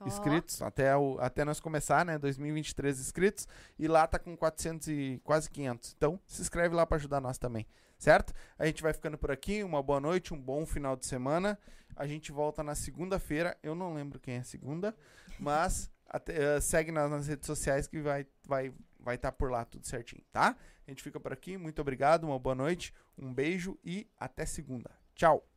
Ó, 0.01 0.07
inscritos 0.07 0.61
até, 0.61 0.95
o, 0.97 1.17
até 1.21 1.45
nós 1.45 1.61
começar, 1.61 2.05
né? 2.05 2.19
2023 2.19 3.01
inscritos 3.01 3.49
e 3.79 3.89
lá 3.89 4.07
tá 4.07 4.19
com 4.19 4.37
400 4.37 4.89
e 4.89 5.21
quase 5.25 5.51
500. 5.51 5.95
Então, 5.97 6.21
se 6.27 6.43
inscreve 6.43 6.75
lá 6.75 6.85
para 6.85 6.97
ajudar 6.97 7.21
nós 7.21 7.39
também, 7.39 7.67
certo? 7.99 8.35
A 8.59 8.67
gente 8.67 8.83
vai 8.83 8.93
ficando 8.93 9.17
por 9.17 9.31
aqui. 9.31 9.63
Uma 9.63 9.83
boa 9.83 10.01
noite, 10.01 10.35
um 10.35 10.41
bom 10.41 10.67
final 10.67 10.97
de 10.97 11.07
semana. 11.07 11.59
A 11.95 12.07
gente 12.07 12.31
volta 12.31 12.63
na 12.63 12.75
segunda-feira. 12.75 13.57
Eu 13.63 13.75
não 13.75 13.95
lembro 13.95 14.21
quem 14.21 14.35
é 14.35 14.43
segunda, 14.43 14.95
mas 15.39 15.91
até, 16.09 16.57
eh, 16.57 16.61
segue 16.61 16.93
nas, 16.93 17.11
nas 17.11 17.27
redes 17.27 17.47
sociais 17.47 17.87
que 17.87 18.01
vai 18.01 18.27
vai 18.45 18.75
vai 19.07 19.15
estar 19.15 19.31
por 19.31 19.53
lá 19.53 19.65
tudo 19.65 19.87
certinho, 19.87 20.23
tá? 20.33 20.57
A 20.85 20.91
gente 20.91 21.03
fica 21.03 21.21
por 21.21 21.33
aqui. 21.33 21.57
Muito 21.57 21.81
obrigado, 21.81 22.25
uma 22.25 22.39
boa 22.39 22.57
noite, 22.57 22.93
um 23.17 23.33
beijo 23.33 23.79
e 23.85 24.11
até 24.19 24.45
segunda. 24.45 24.91
Tchau. 25.15 25.56